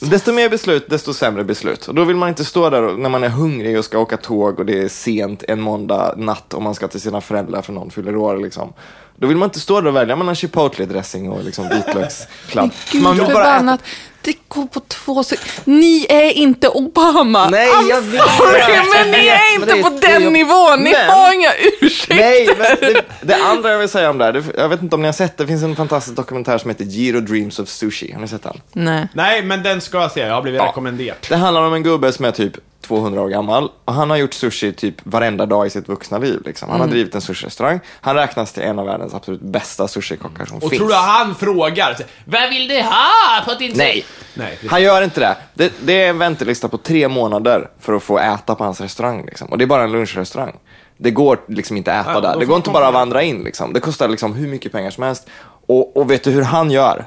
Desto 0.00 0.32
mer 0.32 0.48
beslut, 0.48 0.90
desto 0.90 1.14
sämre 1.14 1.44
beslut. 1.44 1.88
Och 1.88 1.94
då 1.94 2.04
vill 2.04 2.16
man 2.16 2.28
inte 2.28 2.44
stå 2.44 2.70
där 2.70 2.82
och, 2.82 2.98
när 2.98 3.08
man 3.08 3.24
är 3.24 3.28
hungrig 3.28 3.78
och 3.78 3.84
ska 3.84 3.98
åka 3.98 4.16
tåg 4.16 4.58
och 4.58 4.66
det 4.66 4.78
är 4.78 4.88
sent 4.88 5.42
en 5.48 5.60
måndag 5.60 6.14
natt 6.16 6.54
och 6.54 6.62
man 6.62 6.74
ska 6.74 6.88
till 6.88 7.00
sina 7.00 7.20
föräldrar 7.20 7.62
för 7.62 7.72
någon 7.72 7.90
fyller 7.90 8.16
år. 8.16 8.36
Liksom. 8.36 8.72
Då 9.16 9.26
vill 9.26 9.36
man 9.36 9.48
inte 9.48 9.60
stå 9.60 9.80
där 9.80 9.88
och 9.88 9.96
välja 9.96 10.16
mellan 10.16 10.34
chipotle-dressing 10.34 11.30
och 11.30 11.44
liksom 11.44 11.68
vitlökskladd. 11.68 12.70
Man 12.94 13.16
vill 13.16 13.34
bara 13.34 13.56
äta. 13.56 13.78
Det 14.24 14.34
går 14.48 14.66
på 14.66 14.80
två 14.80 15.24
sekunder. 15.24 15.62
Ni 15.80 16.06
är 16.08 16.30
inte 16.30 16.68
Obama. 16.68 17.48
Nej, 17.50 17.68
I'm 17.68 17.88
jag 17.90 18.00
vet. 18.00 18.22
sorry, 18.22 18.62
men 18.94 19.10
ni 19.10 19.26
är 19.26 19.54
inte 19.54 19.72
är 19.72 19.82
på 19.82 19.88
den 19.88 20.22
jag- 20.22 20.32
nivån. 20.32 20.80
Ni 20.80 20.90
Men- 20.92 21.10
har 21.10 21.32
inga 21.34 21.50
ursäkter. 21.80 22.14
Nej, 22.16 22.48
men 22.58 22.76
det, 22.92 23.02
det 23.22 23.34
andra 23.44 23.70
jag 23.70 23.78
vill 23.78 23.88
säga 23.88 24.10
om 24.10 24.18
det 24.18 24.24
här, 24.24 24.32
det, 24.32 24.42
jag 24.56 24.68
vet 24.68 24.82
inte 24.82 24.94
om 24.96 25.02
ni 25.02 25.08
har 25.08 25.12
sett, 25.12 25.36
det 25.38 25.46
finns 25.46 25.62
en 25.62 25.76
fantastisk 25.76 26.16
dokumentär 26.16 26.58
som 26.58 26.70
heter 26.70 26.84
Giro 26.84 27.20
Dreams 27.20 27.58
of 27.58 27.68
Sushi. 27.68 28.12
Har 28.12 28.20
ni 28.20 28.28
sett 28.28 28.42
den? 28.42 28.60
Nej. 28.72 29.08
Nej, 29.12 29.42
men 29.42 29.62
den 29.62 29.80
ska 29.80 30.00
jag 30.00 30.12
se, 30.12 30.20
jag 30.20 30.34
har 30.34 30.42
blivit 30.42 30.60
Ja. 30.60 30.66
rekommenderad. 30.68 31.16
Det 31.28 31.36
handlar 31.36 31.62
om 31.62 31.74
en 31.74 31.82
gubbe 31.82 32.12
som 32.12 32.24
är 32.24 32.30
typ 32.30 32.52
200 32.86 33.20
år 33.22 33.28
gammal 33.28 33.70
och 33.84 33.94
han 33.94 34.10
har 34.10 34.16
gjort 34.16 34.34
sushi 34.34 34.72
typ 34.72 34.94
varenda 35.02 35.46
dag 35.46 35.66
i 35.66 35.70
sitt 35.70 35.88
vuxna 35.88 36.18
liv. 36.18 36.40
Liksom. 36.44 36.70
Han 36.70 36.80
har 36.80 36.86
drivit 36.86 37.14
en 37.14 37.20
sushi-restaurang. 37.20 37.80
Han 38.00 38.14
räknas 38.16 38.52
till 38.52 38.62
en 38.62 38.78
av 38.78 38.86
världens 38.86 39.14
absolut 39.14 39.40
bästa 39.40 39.88
sushikockar 39.88 40.44
som 40.44 40.56
Och 40.56 40.62
finns. 40.62 40.78
tror 40.78 40.88
du 40.88 40.94
han 40.94 41.34
frågar, 41.34 41.96
vad 42.24 42.50
vill 42.50 42.68
du 42.68 42.82
ha 42.82 43.42
på 43.44 43.54
din 43.54 43.72
Nej. 43.74 44.04
Nej. 44.34 44.58
Han 44.68 44.82
gör 44.82 45.02
inte 45.02 45.20
det. 45.20 45.36
det. 45.54 45.72
Det 45.80 46.02
är 46.02 46.08
en 46.10 46.18
väntelista 46.18 46.68
på 46.68 46.78
tre 46.78 47.08
månader 47.08 47.68
för 47.80 47.92
att 47.92 48.02
få 48.02 48.18
äta 48.18 48.54
på 48.54 48.64
hans 48.64 48.80
restaurang. 48.80 49.24
Liksom. 49.26 49.48
Och 49.48 49.58
det 49.58 49.64
är 49.64 49.66
bara 49.66 49.82
en 49.82 49.92
lunchrestaurang. 49.92 50.52
Det 50.96 51.10
går 51.10 51.38
liksom 51.48 51.76
inte 51.76 51.92
att 51.94 52.06
äta 52.06 52.14
Ja, 52.14 52.20
där. 52.20 52.38
Det 52.38 52.44
går 52.44 52.56
inte 52.56 52.70
bara 52.70 52.86
att 52.88 52.94
vandra 52.94 53.22
in. 53.22 53.44
Liksom. 53.44 53.72
Det 53.72 53.80
kostar 53.80 54.08
liksom 54.08 54.34
hur 54.34 54.48
mycket 54.48 54.72
pengar 54.72 54.90
som 54.90 55.02
helst. 55.02 55.26
Och, 55.66 55.96
och 55.96 56.10
vet 56.10 56.24
du 56.24 56.30
hur 56.30 56.42
han 56.42 56.70
gör? 56.70 57.04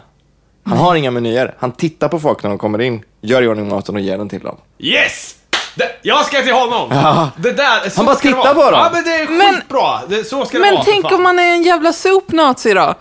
Han 0.64 0.78
har 0.78 0.96
inga 0.96 1.12
menyer. 1.12 1.56
Han 1.60 1.72
tittar 1.72 2.08
på 2.08 2.20
folk 2.20 2.44
när 2.44 2.50
de 2.50 2.60
kommer 2.60 2.82
in, 2.82 3.04
gör 3.22 3.42
i 3.42 3.48
ordning 3.48 3.70
maten 3.70 3.96
och 3.96 4.02
ger 4.02 4.18
den 4.18 4.30
till 4.30 4.40
dem. 4.42 4.58
Yes! 4.80 5.36
Det, 5.76 5.90
jag 6.02 6.26
ska 6.26 6.42
till 6.42 6.54
honom! 6.54 6.90
Det 7.38 7.52
där, 7.52 7.90
så 7.90 7.96
Han 7.96 8.06
bara 8.06 8.16
tittar 8.16 8.54
på 8.54 8.72
dem. 8.72 8.74
Ja, 8.74 8.90
men 8.94 9.04
det 9.04 9.16
är 9.16 9.28
Men- 9.28 9.56
skitbra. 9.56 10.00
Det, 10.10 10.24
så 10.24 10.46
ska 10.46 10.58
det 10.58 10.62
Men 10.62 10.74
vara, 10.74 10.84
för 10.84 10.92
tänk 10.92 11.12
om 11.12 11.24
man 11.24 11.40
är 11.40 11.52
en 11.54 11.64
jävla 11.64 11.94
sopnazi 11.94 12.74
då? 12.74 12.94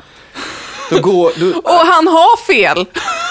Då 0.91 1.01
går, 1.01 1.33
du, 1.37 1.55
Och 1.55 1.71
han 1.73 2.07
har 2.09 2.37
fel. 2.37 2.87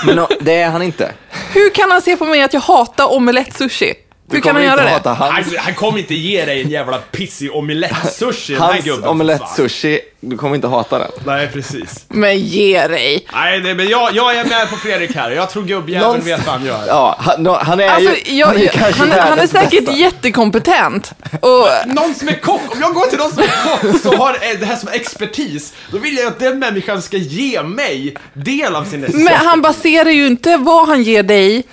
men 0.06 0.16
no, 0.16 0.28
det 0.40 0.54
är 0.56 0.70
han 0.70 0.82
inte. 0.82 1.12
Hur 1.54 1.70
kan 1.70 1.92
han 1.92 2.02
se 2.02 2.18
på 2.18 2.26
mig 2.26 2.42
att 2.42 2.54
jag 2.54 2.62
hatar 2.62 3.06
omelett-sushi? 3.14 3.94
Du 4.30 4.36
Hur 4.36 4.42
kan 4.42 4.56
han 4.56 4.64
kommer 4.64 4.66
göra 4.78 4.82
inte 4.96 5.10
det? 5.10 5.10
hata 5.10 5.14
Han, 5.26 5.34
hans, 5.34 5.56
han 5.58 5.74
kommer 5.74 6.00
inte 6.00 6.16
ge 6.16 6.46
dig 6.46 6.62
en 6.62 6.70
jävla 6.70 6.98
pissig 6.98 7.52
omelett-sushi, 7.56 8.54
den 8.54 8.62
här 8.62 8.72
hans 8.74 8.86
gubben. 8.86 9.02
för 9.04 9.10
omelett 9.10 9.40
fan. 9.42 9.56
sushi. 9.56 10.00
Du 10.20 10.38
kommer 10.38 10.56
inte 10.56 10.68
hata 10.68 11.00
den. 11.00 11.12
Nej, 11.26 11.48
precis. 11.54 12.06
Men 12.08 12.40
ge 12.40 12.88
dig. 12.88 13.28
Nej, 13.34 13.60
det, 13.60 13.76
men 13.76 13.88
jag, 13.88 14.16
jag 14.16 14.36
är 14.36 14.46
med 14.46 14.70
på 14.70 14.76
Fredrik 14.76 15.16
här. 15.16 15.32
Jag 15.32 15.50
tror 15.50 15.64
gubbjäveln 15.64 16.24
vet 16.26 16.46
vad 16.46 16.56
han 16.56 16.66
gör. 16.66 16.84
Ja, 16.88 17.16
han, 17.20 17.46
han 17.46 17.80
är 17.80 17.88
Alltså, 17.90 18.16
ju... 18.26 18.38
jag, 18.38 18.48
han 18.48 18.58
är, 18.58 18.68
kanske 18.68 19.02
han, 19.02 19.12
han 19.30 19.40
är 19.40 19.48
säkert 19.48 19.86
bästa. 19.86 19.92
jättekompetent. 20.02 21.14
Och, 21.42 21.68
Någon 21.88 22.14
som 22.16 22.28
är 22.28 22.40
kock, 22.42 22.62
om 22.76 22.82
jag 22.82 22.94
går 22.94 23.06
till 23.06 23.18
någon 23.20 23.32
som 23.32 23.44
är 23.44 23.48
kock 23.92 24.02
som 24.02 24.20
har 24.20 24.34
eh, 24.34 24.60
det 24.60 24.66
här 24.66 24.76
som 24.76 24.90
expertis, 24.90 25.74
då 25.92 25.98
vill 25.98 26.18
jag 26.18 26.28
att 26.28 26.40
den 26.40 26.60
människan 26.60 27.02
ska 27.02 27.18
ge 27.18 27.64
mig 27.64 28.16
del 28.34 28.76
av 28.76 28.86
sin 28.86 29.02
recept. 29.02 29.24
men 29.24 29.34
han 29.36 29.62
baserar 29.62 30.10
ju 30.10 30.28
inte 30.28 30.58
vad 30.58 30.88
han 30.88 31.04
ger 31.04 31.24
dig 31.24 31.64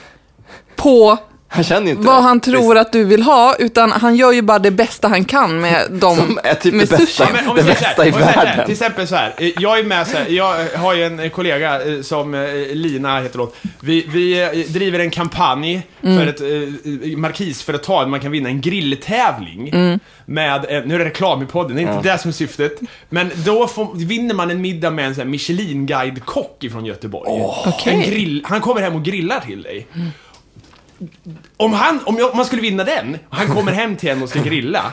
på 0.77 1.19
Han 1.55 1.65
känner 1.65 1.87
ju 1.87 1.91
inte 1.93 2.07
vad 2.07 2.17
det. 2.17 2.21
han 2.23 2.41
tror 2.41 2.79
att 2.79 2.93
du 2.93 3.05
vill 3.05 3.23
ha, 3.23 3.55
utan 3.59 3.93
han 3.93 4.17
gör 4.17 4.33
ju 4.33 4.43
bara 4.43 4.59
det 4.59 4.71
bästa 4.71 5.09
han 5.09 5.25
kan 5.25 5.61
med 5.61 5.91
dem, 5.91 6.17
Som 6.17 6.39
är 6.45 6.55
typ 6.55 6.75
med 6.75 6.89
det 6.89 6.99
bästa. 6.99 7.07
sushi. 7.07 7.23
Ja, 7.23 7.29
men 7.33 7.49
om 7.49 7.57
vi 7.57 7.63
Det 7.63 7.75
säger 7.75 7.81
bästa 7.81 8.07
i 8.07 8.11
världen. 8.11 8.65
Till 8.65 8.73
exempel 8.73 9.07
så 9.09 9.15
här, 9.15 9.35
eh, 9.39 9.51
jag 9.59 9.79
är 9.79 9.85
med 9.85 10.07
så 10.07 10.17
här, 10.17 10.27
jag 10.29 10.67
har 10.79 10.95
ju 10.95 11.05
en 11.05 11.21
eh, 11.21 11.29
kollega 11.31 11.83
eh, 11.89 12.01
som 12.03 12.35
eh, 12.35 12.41
Lina 12.73 13.21
heter 13.21 13.39
hon. 13.39 13.49
Vi, 13.81 14.07
vi 14.09 14.43
eh, 14.43 14.73
driver 14.73 14.99
en 14.99 15.11
kampanj 15.11 15.87
för 16.01 16.27
ett 16.27 16.41
eh, 16.41 17.17
markisföretag 17.19 18.09
man 18.09 18.21
kan 18.21 18.31
vinna 18.31 18.49
en 18.49 18.61
grilltävling. 18.61 19.71
Med, 20.27 20.65
eh, 20.69 20.83
nu 20.85 20.95
är 20.95 20.99
det 20.99 21.05
reklam 21.05 21.43
i 21.43 21.47
podden, 21.47 21.77
det 21.77 21.83
är 21.83 21.95
inte 21.97 22.13
det 22.13 22.19
som 22.19 22.29
är 22.29 22.33
syftet. 22.33 22.81
Men 23.09 23.31
då 23.45 23.67
får, 23.67 23.95
vinner 24.07 24.35
man 24.35 24.51
en 24.51 24.61
middag 24.61 24.91
med 24.91 25.19
en 25.19 25.31
Michelin-guide-kock 25.31 26.65
ifrån 26.65 26.85
Göteborg. 26.87 27.31
Okej. 27.67 27.93
En 27.95 28.01
grill, 28.03 28.45
han 28.49 28.61
kommer 28.61 28.81
hem 28.81 28.95
och 28.95 29.05
grillar 29.05 29.41
till 29.41 29.63
dig. 29.63 29.87
Om, 31.57 31.73
han, 31.73 32.01
om, 32.05 32.19
jag, 32.19 32.31
om 32.31 32.37
man 32.37 32.47
skulle 32.47 32.63
vinna 32.63 32.85
den, 32.85 33.19
och 33.31 33.37
han 33.37 33.55
kommer 33.55 33.73
hem 33.73 33.97
till 33.97 34.09
en 34.11 34.23
och 34.23 34.29
ska 34.29 34.39
grilla, 34.43 34.93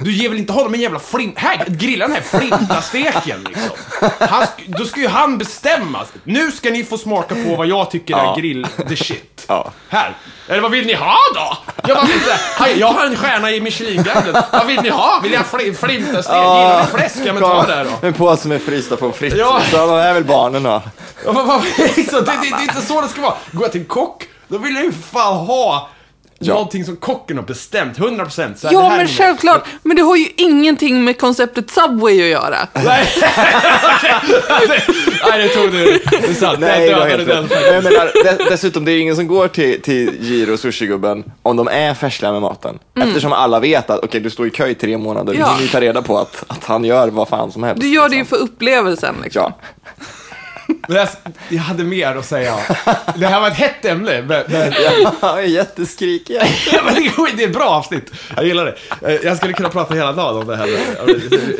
du 0.00 0.12
ger 0.12 0.28
väl 0.28 0.38
inte 0.38 0.52
honom 0.52 0.74
en 0.74 0.80
jävla 0.80 0.98
flint... 0.98 1.38
Här, 1.38 1.64
grilla 1.66 2.06
den 2.08 2.16
här 2.16 2.38
flintasteken 2.38 3.44
liksom. 3.48 3.70
Han, 4.18 4.46
då 4.66 4.84
ska 4.84 5.00
ju 5.00 5.08
han 5.08 5.38
bestämma. 5.38 6.04
Nu 6.24 6.50
ska 6.52 6.70
ni 6.70 6.84
få 6.84 6.98
smaka 6.98 7.34
på 7.34 7.56
vad 7.56 7.66
jag 7.66 7.90
tycker 7.90 8.14
är 8.14 8.18
Ja. 8.24 8.34
grill 8.38 8.66
the 8.88 8.96
shit. 8.96 9.44
Ja. 9.48 9.70
Här. 9.88 10.14
Eller 10.48 10.60
vad 10.60 10.70
vill 10.70 10.86
ni 10.86 10.94
ha 10.94 11.16
då? 11.34 11.56
Jag, 11.88 11.96
bara, 11.96 12.06
inte, 12.06 12.80
jag 12.80 12.86
har 12.88 13.06
en 13.06 13.16
stjärna 13.16 13.50
i 13.50 13.60
Michelin-guiden. 13.60 14.42
Vad 14.52 14.66
vill 14.66 14.80
ni 14.82 14.88
ha? 14.88 15.20
Vill 15.22 15.36
ha 15.36 15.42
fl- 15.44 15.74
flintastek? 15.74 16.34
Gillar 16.34 16.80
ni 16.80 16.98
fläsk? 16.98 17.16
Ja 17.24 17.32
men 17.32 17.42
ta 17.42 17.66
det 17.66 17.86
då. 18.00 18.06
En 18.06 18.12
påse 18.14 18.48
med 18.48 18.62
frysta 18.62 18.96
pommes 18.96 19.16
frites. 19.16 19.38
Ja. 19.38 19.60
Så 19.70 19.76
de 19.76 19.90
är 19.90 20.14
väl 20.14 20.24
barnen 20.24 20.62
då. 20.62 20.82
Ja, 21.24 21.32
vad- 21.32 21.46
vad- 21.46 21.62
så 22.10 22.20
det, 22.20 22.20
det, 22.20 22.38
det 22.40 22.48
är 22.48 22.62
inte 22.62 22.80
så 22.86 23.00
det 23.00 23.08
ska 23.08 23.20
vara. 23.20 23.34
Går 23.52 23.64
jag 23.64 23.72
till 23.72 23.80
en 23.80 23.86
kock, 23.86 24.24
då 24.48 24.58
vill 24.58 24.74
jag 24.74 24.84
ju 24.84 24.92
fan 24.92 25.36
ha 25.46 25.88
Ja. 26.40 26.52
någonting 26.54 26.84
som 26.84 26.96
kocken 26.96 27.36
har 27.36 27.44
bestämt, 27.44 27.98
100%. 27.98 28.30
Så 28.30 28.40
här, 28.42 28.54
det 28.74 28.80
Ja, 28.80 28.88
här 28.88 28.96
men 28.98 29.08
självklart. 29.08 29.64
Men 29.82 29.96
det 29.96 30.02
har 30.02 30.16
ju 30.16 30.26
ingenting 30.36 31.04
med 31.04 31.18
konceptet 31.20 31.70
Subway 31.70 32.20
att 32.22 32.28
göra. 32.28 32.56
Nej. 32.84 33.08
Nej, 35.30 35.42
det 35.42 35.48
tog 35.48 35.72
du. 35.72 35.84
Det 36.10 36.28
är 36.28 36.34
sant. 36.34 36.58
Nej, 36.60 36.88
dödade 36.88 37.10
helt 37.10 37.26
den 37.28 37.42
rätt. 37.42 37.50
Men 37.64 37.74
jag 37.74 37.84
menar, 37.84 38.10
dess- 38.24 38.48
dessutom, 38.50 38.84
det 38.84 38.92
är 38.92 38.98
ingen 39.00 39.16
som 39.16 39.26
går 39.26 39.48
till, 39.48 39.82
till 39.82 40.10
Giro 40.20 40.56
sushigubben 40.56 41.24
om 41.42 41.56
de 41.56 41.68
är 41.68 41.94
färsliga 41.94 42.32
med 42.32 42.42
maten. 42.42 42.78
Eftersom 43.00 43.32
alla 43.32 43.60
vet 43.60 43.90
att, 43.90 44.04
okej, 44.04 44.20
du 44.20 44.30
står 44.30 44.46
i 44.46 44.50
kö 44.50 44.66
i 44.66 44.74
tre 44.74 44.98
månader, 44.98 45.32
Mm. 45.34 45.40
Ja. 45.40 45.46
du 45.46 45.50
hinner 45.52 45.62
ju 45.62 45.68
ta 45.68 45.80
reda 45.80 46.02
på 46.02 46.18
att, 46.18 46.44
att 46.46 46.64
han 46.64 46.84
gör 46.84 47.08
vad 47.08 47.28
fan 47.28 47.52
som 47.52 47.62
helst. 47.62 47.80
Du 47.80 47.88
gör 47.88 48.08
det 48.08 48.14
ju 48.14 48.20
liksom. 48.20 48.38
för 48.38 48.44
upplevelsen. 48.44 49.14
Liksom. 49.24 49.42
Ja. 49.42 50.02
Jag, 50.88 51.08
jag 51.48 51.62
hade 51.62 51.84
mer 51.84 52.16
att 52.16 52.26
säga. 52.26 52.56
Det 53.16 53.26
här 53.26 53.40
var 53.40 53.48
ett 53.48 53.54
hett 53.54 53.84
ämne. 53.84 54.22
Men, 54.22 54.44
men, 54.48 54.72
Jag 55.20 55.38
är 55.38 55.46
jätteskrikig. 55.46 56.34
ja, 56.72 56.80
men 56.84 56.94
det, 57.36 57.42
är 57.42 57.48
ett 57.48 57.54
bra 57.54 57.64
avsnitt. 57.68 58.10
Jag 58.36 58.46
gillar 58.46 58.64
det. 58.64 58.76
Eh, 59.08 59.20
Jag 59.24 59.36
skulle 59.36 59.52
kunna 59.52 59.68
prata 59.68 59.94
hela 59.94 60.12
dagen 60.12 60.36
om 60.36 60.46
det 60.46 60.56
här. 60.56 60.66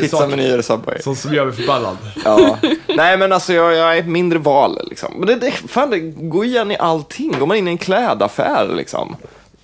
Pizzamenyer 0.00 0.58
och 0.58 0.64
Subway. 0.64 0.98
Sånt 1.02 1.18
som 1.18 1.34
gör 1.34 1.44
mig 1.44 1.54
förbannad. 1.54 1.96
Ja. 2.24 2.58
Nej 2.86 3.16
men 3.16 3.32
alltså 3.32 3.52
jag, 3.52 3.74
jag 3.74 3.98
är 3.98 4.02
mindre 4.02 4.38
val 4.38 4.80
liksom. 4.88 5.14
Men 5.18 5.26
det, 5.26 5.34
det, 5.34 5.50
fan, 5.50 5.90
det 5.90 5.98
går 6.00 6.44
igen 6.44 6.70
i 6.70 6.76
allting. 6.76 7.34
Går 7.38 7.46
man 7.46 7.56
in 7.56 7.68
i 7.68 7.70
en 7.70 7.78
klädaffär 7.78 8.68
liksom. 8.76 9.16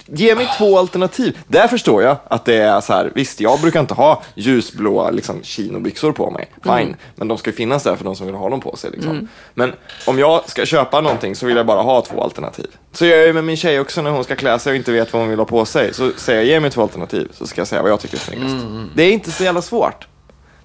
Ge 0.07 0.35
mig 0.35 0.49
två 0.59 0.79
alternativ. 0.79 1.39
Där 1.47 1.69
förstår 1.69 2.03
jag 2.03 2.17
att 2.29 2.45
det 2.45 2.57
är 2.57 2.81
så 2.81 2.93
här, 2.93 3.13
visst 3.15 3.41
jag 3.41 3.61
brukar 3.61 3.81
inte 3.81 3.95
ha 3.95 4.23
ljusblåa 4.35 5.11
liksom, 5.11 5.43
chinobyxor 5.43 6.13
på 6.13 6.31
mig. 6.31 6.51
Fine, 6.63 6.97
men 7.17 7.29
de 7.29 7.39
ska 7.39 7.51
ju 7.51 7.57
finnas 7.57 7.83
där 7.83 7.97
för 7.97 8.05
de 8.05 8.17
som 8.17 8.27
vill 8.27 8.35
ha 8.35 8.49
dem 8.49 8.61
på 8.61 8.77
sig. 8.77 8.91
Liksom. 8.91 9.29
Men 9.55 9.73
om 10.07 10.19
jag 10.19 10.51
ska 10.51 10.67
köpa 10.67 11.01
någonting 11.01 11.37
så 11.37 11.47
vill 11.47 11.57
jag 11.57 11.67
bara 11.67 11.83
ha 11.83 12.03
två 12.03 12.23
alternativ. 12.23 12.67
Så 12.93 13.07
gör 13.07 13.17
jag 13.17 13.27
ju 13.27 13.33
med 13.33 13.45
min 13.45 13.57
tjej 13.57 13.81
också 13.81 14.03
när 14.03 14.11
hon 14.11 14.25
ska 14.25 14.37
klä 14.37 14.59
sig 14.59 14.71
och 14.71 14.77
inte 14.77 14.93
vet 14.93 15.13
vad 15.13 15.23
hon 15.23 15.31
vill 15.31 15.39
ha 15.39 15.47
på 15.47 15.65
sig. 15.65 15.95
Så 15.95 16.11
säger 16.17 16.39
jag, 16.39 16.47
ge 16.47 16.61
mig 16.61 16.71
två 16.71 16.83
alternativ 16.83 17.29
så 17.33 17.47
ska 17.47 17.61
jag 17.61 17.69
säga 17.69 17.83
vad 17.83 17.91
jag 17.91 18.01
tycker 18.01 18.17
är 18.17 18.21
snyggast. 18.21 18.67
Det 18.95 19.03
är 19.03 19.13
inte 19.13 19.33
så 19.33 19.45
jävla 19.45 19.63
svårt, 19.63 20.09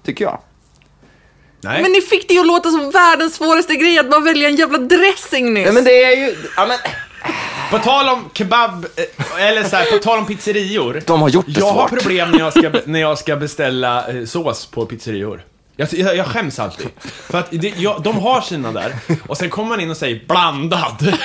tycker 0.04 0.24
jag. 0.24 0.40
Nej. 1.62 1.82
Men 1.82 1.92
ni 1.92 2.00
fick 2.00 2.28
det 2.28 2.34
ju 2.34 2.40
att 2.40 2.46
låta 2.46 2.70
som 2.70 2.90
världens 2.90 3.34
svåraste 3.34 3.76
grej 3.76 3.98
att 3.98 4.10
bara 4.10 4.20
välja 4.20 4.48
en 4.48 4.56
jävla 4.56 4.78
dressing 4.78 5.54
nyss. 5.54 5.64
Nej 5.64 5.74
men 5.74 5.84
det 5.84 6.04
är 6.04 6.16
ju, 6.16 6.36
ja 6.56 6.66
men, 6.66 6.78
På 7.70 7.78
tal 7.78 8.08
om 8.08 8.30
kebab, 8.32 8.86
eh, 8.96 9.46
eller 9.46 9.64
så 9.64 9.76
här, 9.76 9.84
på 9.84 9.98
tal 9.98 10.18
om 10.18 10.26
pizzerior. 10.26 11.02
De 11.06 11.22
har 11.22 11.28
gjort 11.28 11.46
det 11.48 11.60
Jag 11.60 11.66
har 11.66 11.88
svårt. 11.88 11.98
problem 12.02 12.30
när 12.30 12.38
jag 12.38 12.52
ska, 12.52 12.72
när 12.84 13.00
jag 13.00 13.18
ska 13.18 13.36
beställa 13.36 14.08
eh, 14.08 14.24
sås 14.24 14.66
på 14.66 14.86
pizzerior. 14.86 15.42
Jag, 15.76 15.88
jag, 15.92 16.16
jag 16.16 16.26
skäms 16.26 16.58
alltid. 16.58 16.88
För 17.30 17.38
att 17.38 17.46
det, 17.50 17.72
jag, 17.76 18.02
de 18.02 18.18
har 18.18 18.40
sina 18.40 18.72
där, 18.72 18.94
och 19.26 19.36
sen 19.36 19.50
kommer 19.50 19.68
man 19.68 19.80
in 19.80 19.90
och 19.90 19.96
säger 19.96 20.20
blandad. 20.28 21.16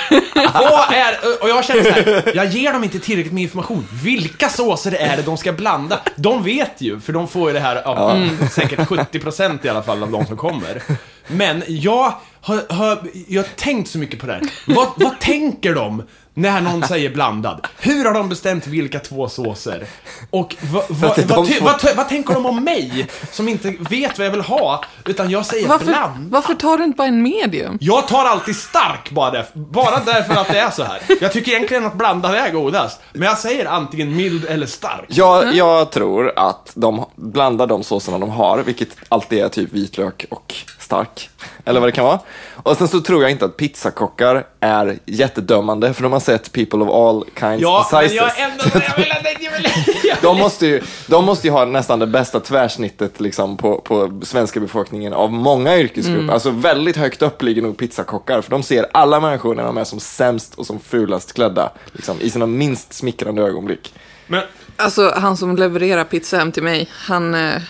Vad 0.52 0.92
är, 0.92 1.16
och 1.42 1.48
jag 1.48 1.64
känner 1.64 1.82
så 1.82 1.90
här, 1.90 2.32
jag 2.34 2.46
ger 2.46 2.72
dem 2.72 2.84
inte 2.84 2.98
tillräckligt 2.98 3.32
med 3.34 3.42
information. 3.42 3.86
Vilka 4.02 4.48
såser 4.48 4.92
är 4.94 5.16
det 5.16 5.22
de 5.22 5.36
ska 5.36 5.52
blanda? 5.52 6.00
De 6.16 6.42
vet 6.42 6.72
ju, 6.80 7.00
för 7.00 7.12
de 7.12 7.28
får 7.28 7.48
ju 7.48 7.54
det 7.54 7.60
här 7.60 7.76
av 7.88 8.10
mm, 8.16 8.48
säkert 8.48 8.78
70% 8.78 9.66
i 9.66 9.68
alla 9.68 9.82
fall 9.82 10.02
av 10.02 10.10
de 10.10 10.26
som 10.26 10.36
kommer. 10.36 10.82
Men 11.26 11.62
jag 11.66 12.14
har, 12.46 12.62
har, 12.68 12.98
jag 13.28 13.42
har 13.42 13.48
tänkt 13.56 13.90
så 13.90 13.98
mycket 13.98 14.20
på 14.20 14.26
det 14.26 14.32
här. 14.32 14.42
Vad, 14.66 14.88
vad 14.96 15.20
tänker 15.20 15.74
de 15.74 16.02
när 16.34 16.60
någon 16.60 16.82
säger 16.82 17.10
blandad? 17.10 17.66
Hur 17.78 18.04
har 18.04 18.14
de 18.14 18.28
bestämt 18.28 18.66
vilka 18.66 18.98
två 18.98 19.28
såser? 19.28 19.86
Och 20.30 20.56
vad, 20.72 20.84
vad, 20.88 21.10
att 21.10 21.16
det 21.16 21.22
är 21.22 21.94
vad, 21.96 22.08
tänker 22.08 22.34
de 22.34 22.46
om 22.46 22.64
mig? 22.64 23.06
Som 23.32 23.48
inte 23.48 23.74
vet 23.90 24.18
vad 24.18 24.26
jag 24.26 24.32
vill 24.32 24.40
ha, 24.40 24.84
utan 25.04 25.30
jag 25.30 25.46
säger 25.46 25.68
Varför, 25.68 25.86
bland. 25.86 26.30
varför 26.30 26.54
tar 26.54 26.78
du 26.78 26.84
inte 26.84 26.96
bara 26.96 27.08
en 27.08 27.22
medium? 27.22 27.78
Jag 27.80 28.08
tar 28.08 28.24
alltid 28.24 28.56
stark 28.56 29.10
bara, 29.10 29.30
där, 29.30 29.46
bara 29.54 30.00
därför 30.04 30.34
att 30.34 30.48
det 30.48 30.58
är 30.58 30.70
så 30.70 30.82
här. 30.82 31.02
Jag 31.20 31.32
tycker 31.32 31.52
egentligen 31.52 31.86
att 31.86 31.94
blandad 31.94 32.34
är 32.34 32.50
godast. 32.50 33.00
Men 33.12 33.28
jag 33.28 33.38
säger 33.38 33.66
antingen 33.66 34.16
mild 34.16 34.44
eller 34.44 34.66
stark. 34.66 35.04
Jag, 35.08 35.54
jag 35.54 35.90
tror 35.90 36.32
att 36.36 36.72
de 36.74 37.04
blandar 37.16 37.66
de 37.66 37.82
såserna 37.82 38.18
de 38.18 38.30
har, 38.30 38.58
vilket 38.58 38.88
alltid 39.08 39.38
är 39.38 39.48
typ 39.48 39.72
vitlök 39.72 40.26
och 40.30 40.54
stark. 40.78 41.30
Eller 41.66 41.80
vad 41.80 41.88
det 41.88 41.92
kan 41.92 42.04
vara. 42.04 42.20
Och 42.54 42.76
sen 42.76 42.88
så 42.88 43.00
tror 43.00 43.22
jag 43.22 43.30
inte 43.30 43.44
att 43.44 43.56
pizzakockar 43.56 44.46
är 44.60 44.98
jättedömande, 45.06 45.94
för 45.94 46.02
de 46.02 46.12
har 46.12 46.20
sett 46.20 46.52
people 46.52 46.78
of 46.78 46.90
all 46.90 47.24
kinds 47.40 47.62
Ja, 47.62 47.88
men 47.92 48.02
sizes. 48.02 48.16
jag 48.16 48.38
är 48.38 48.50
ändå... 48.50 48.64
Jag 48.64 48.96
vill, 48.96 49.12
jag 49.40 49.52
vill, 49.52 49.70
jag 50.04 50.16
De 50.22 50.38
måste, 50.38 50.66
ju, 50.66 50.82
de 51.06 51.24
måste 51.24 51.46
ju 51.46 51.52
ha 51.52 51.64
nästan 51.64 51.98
det 51.98 52.06
bästa 52.06 52.40
tvärsnittet 52.40 53.20
liksom, 53.20 53.56
på, 53.56 53.80
på 53.80 54.20
svenska 54.22 54.60
befolkningen 54.60 55.12
av 55.12 55.32
många 55.32 55.78
yrkesgrupper. 55.78 56.32
Alltså 56.32 56.50
väldigt 56.50 56.96
högt 56.96 57.22
upp 57.22 57.42
ligger 57.42 57.62
nog 57.62 57.76
pizzakockar, 57.76 58.40
för 58.40 58.50
de 58.50 58.62
ser 58.62 58.86
alla 58.92 59.20
människor 59.20 59.54
när 59.54 59.62
de 59.64 59.76
är 59.78 59.84
som 59.84 60.00
sämst 60.00 60.54
och 60.54 60.66
som 60.66 60.80
fulast 60.80 61.32
klädda, 61.32 61.70
liksom, 61.92 62.20
i 62.20 62.30
sina 62.30 62.46
minst 62.46 62.92
smickrande 62.92 63.42
ögonblick. 63.42 63.94
Men 64.26 64.42
Alltså, 64.78 65.12
han 65.16 65.36
som 65.36 65.56
levererar 65.56 66.04
pizza 66.04 66.36
hem 66.38 66.52
till 66.52 66.62
mig, 66.62 66.88
han... 66.92 67.34
Eh, 67.34 67.62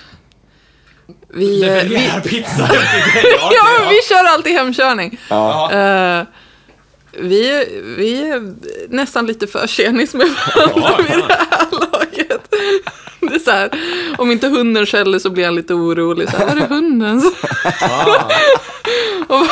vi, 1.28 1.62
eh, 1.62 1.74
vi, 1.74 1.88
levererar 1.88 2.20
pizza. 2.20 2.68
Ja, 3.52 3.88
vi 3.90 4.02
kör 4.09 4.24
alltid 4.24 4.52
hemkörning. 4.52 5.20
ja. 5.28 5.72
Eh, 5.72 6.26
vi, 7.18 7.66
vi 7.96 8.28
är 8.30 8.54
nästan 8.88 9.26
lite 9.26 9.46
för 9.46 9.66
tjenis 9.66 10.14
med 10.14 10.26
varandra 10.26 10.96
vid 10.96 11.24
det 11.28 11.46
här 11.50 11.66
laget. 11.70 12.54
Det 13.20 13.34
är 13.34 13.38
så 13.38 13.50
här, 13.50 13.70
om 14.18 14.30
inte 14.30 14.48
hunden 14.48 14.86
skäller 14.86 15.18
så 15.18 15.30
blir 15.30 15.44
han 15.44 15.54
lite 15.54 15.74
orolig. 15.74 16.30
Så 16.30 16.36
här, 16.36 16.46
var 16.46 16.57
är 16.57 16.66
hunden? 16.66 17.22
Ah. 17.80 18.30
och, 19.28 19.46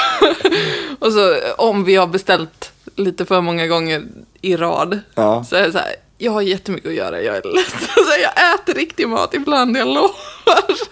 och 0.99 1.13
så 1.13 1.37
om 1.57 1.85
vi 1.85 1.97
har 1.97 2.07
beställt 2.07 2.73
lite 2.97 3.25
för 3.25 3.41
många 3.41 3.67
gånger 3.67 4.03
i 4.41 4.57
rad. 4.57 5.01
Ja. 5.15 5.45
Så 5.45 5.57
är 5.57 5.63
det 5.63 5.73
så 5.73 5.79
här, 5.79 5.95
jag 6.19 6.33
har 6.33 6.43
jättemycket 6.43 6.89
att 6.89 6.95
göra, 6.95 7.23
jag 7.23 7.37
är 7.37 7.43
ledsen. 7.55 7.79
Så 7.95 8.13
jag 8.23 8.55
äter 8.55 8.75
riktig 8.75 9.09
mat 9.09 9.35
ibland, 9.35 9.77
jag 9.77 9.87
lovar. 9.89 10.11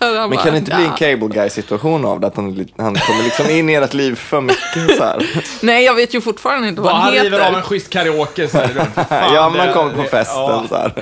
Här, 0.01 0.13
Men 0.21 0.31
bara, 0.31 0.43
kan 0.43 0.53
det 0.53 0.59
inte 0.59 0.75
bli 0.77 0.85
en 0.85 0.93
cable 0.93 1.29
guy 1.41 1.51
situation 1.51 2.05
av 2.05 2.21
det? 2.21 2.27
Att 2.27 2.37
han, 2.37 2.67
han 2.79 2.95
kommer 2.95 3.23
liksom 3.25 3.51
in 3.51 3.71
i 3.71 3.75
ert 3.75 3.95
liv 3.95 4.15
för 4.17 4.41
mycket 4.41 4.97
så 4.97 5.05
här. 5.05 5.27
Nej, 5.61 5.85
jag 5.85 5.95
vet 5.95 6.15
ju 6.15 6.21
fortfarande 6.21 6.69
inte 6.69 6.81
vad 6.81 6.93
Bara 6.93 6.99
han 7.01 7.15
han 7.17 7.25
river 7.25 7.41
av 7.41 7.47
en 7.47 7.55
heter. 7.55 7.69
schysst 7.69 7.91
karaoke 7.91 8.49
så 8.49 8.59
är 8.59 8.69
det 8.69 8.75
lugnt. 8.75 8.95
Fan, 9.09 9.35
ja, 9.35 9.49
man 9.57 9.67
det- 9.67 9.73
kommer 9.73 9.93
på 9.95 10.03
det- 10.03 10.09
festen 10.09 10.41
ja. 10.43 10.65
så 10.69 10.75
här. 10.77 10.93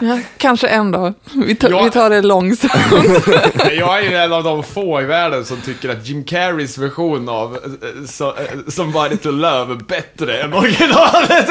Ja, 0.00 0.18
kanske 0.36 0.66
en 0.68 0.90
dag. 0.90 1.14
Vi, 1.46 1.54
tar- 1.54 1.70
Ja. 1.70 1.82
vi 1.82 1.90
tar 1.90 2.10
det 2.10 2.22
långsamt. 2.22 2.72
Jag 3.78 3.98
är 3.98 4.02
ju 4.10 4.16
en 4.16 4.32
av 4.32 4.44
de 4.44 4.62
få 4.64 5.00
i 5.00 5.04
världen 5.04 5.44
som 5.44 5.56
tycker 5.56 5.88
att 5.88 6.06
Jim 6.06 6.24
Carreys 6.24 6.78
version 6.78 7.28
av 7.28 7.54
eh, 7.54 8.06
so, 8.06 8.24
eh, 8.26 8.32
Somebody 8.68 9.16
to 9.16 9.30
Love 9.30 9.72
är 9.72 9.84
bättre 9.84 10.42
än 10.42 10.52
originalet. 10.52 11.48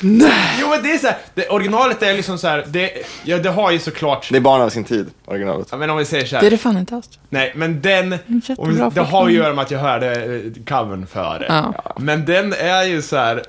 Nej! 0.00 0.32
Jo 0.60 0.68
men 0.68 0.82
det 0.82 0.92
är 0.92 0.98
så 0.98 1.06
här, 1.06 1.16
det, 1.34 1.48
originalet 1.48 2.02
är 2.02 2.14
liksom 2.14 2.38
så 2.38 2.48
här, 2.48 2.64
det, 2.68 2.90
ja, 3.24 3.38
det 3.38 3.50
har 3.50 3.70
ju 3.70 3.78
såklart, 3.78 4.28
Det 4.30 4.36
är 4.36 4.40
barn 4.40 4.60
av 4.62 4.68
sin 4.68 4.84
tid, 4.84 5.06
originalet. 5.26 5.68
ja, 5.70 5.76
men 5.76 5.90
om 5.90 5.96
vi 5.96 6.04
säger 6.04 6.26
så 6.26 6.36
här, 6.36 6.40
Det 6.40 6.46
är 6.46 6.50
det 6.50 6.58
fan 6.58 6.76
inte 6.78 6.94
alls. 6.94 7.08
nej 7.28 7.52
men 7.56 7.80
den, 7.82 8.10
jättebra 8.10 8.54
om, 8.58 8.68
vi- 8.70 8.76
det 8.76 8.82
har 8.82 8.90
förklaring. 8.90 9.26
att 9.26 9.32
göra 9.44 9.54
med 9.54 9.62
att 9.62 9.70
jag 9.70 9.78
hörde 9.78 10.12
eh, 10.24 10.64
covern 10.68 11.06
före. 11.06 11.46
Ja. 11.48 11.94
Men 11.98 12.24
den 12.24 12.52
är 12.52 12.84
ju 12.84 13.02
så 13.02 13.16
här. 13.16 13.42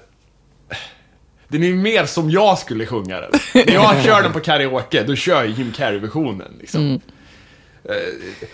Den 1.47 1.63
är 1.63 1.73
mer 1.73 2.05
som 2.05 2.29
jag 2.29 2.57
skulle 2.59 2.85
sjunga 2.85 3.19
den. 3.21 3.31
När 3.53 3.73
jag 3.73 3.95
kör 4.05 4.21
den 4.23 4.33
på 4.33 4.39
karaoke, 4.39 5.03
då 5.03 5.15
kör 5.15 5.35
jag 5.43 5.47
Jim 5.49 5.71
Carrey-versionen 5.77 6.51
liksom. 6.59 6.81
Mm. 6.81 6.99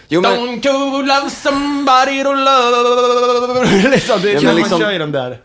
Jo, 0.07 0.21
men, 0.21 0.31
Don't 0.31 0.65
you 0.67 1.05
love 1.05 1.29
somebody 1.29 2.23
to 2.23 2.33
love 2.33 3.89
liksom, 3.89 4.21
det, 4.21 4.31
Ja, 4.31 4.41
man 4.43 4.55
liksom- 4.55 4.79
kör 4.79 4.91
ju 4.91 4.97
den 4.99 5.11
där. 5.11 5.37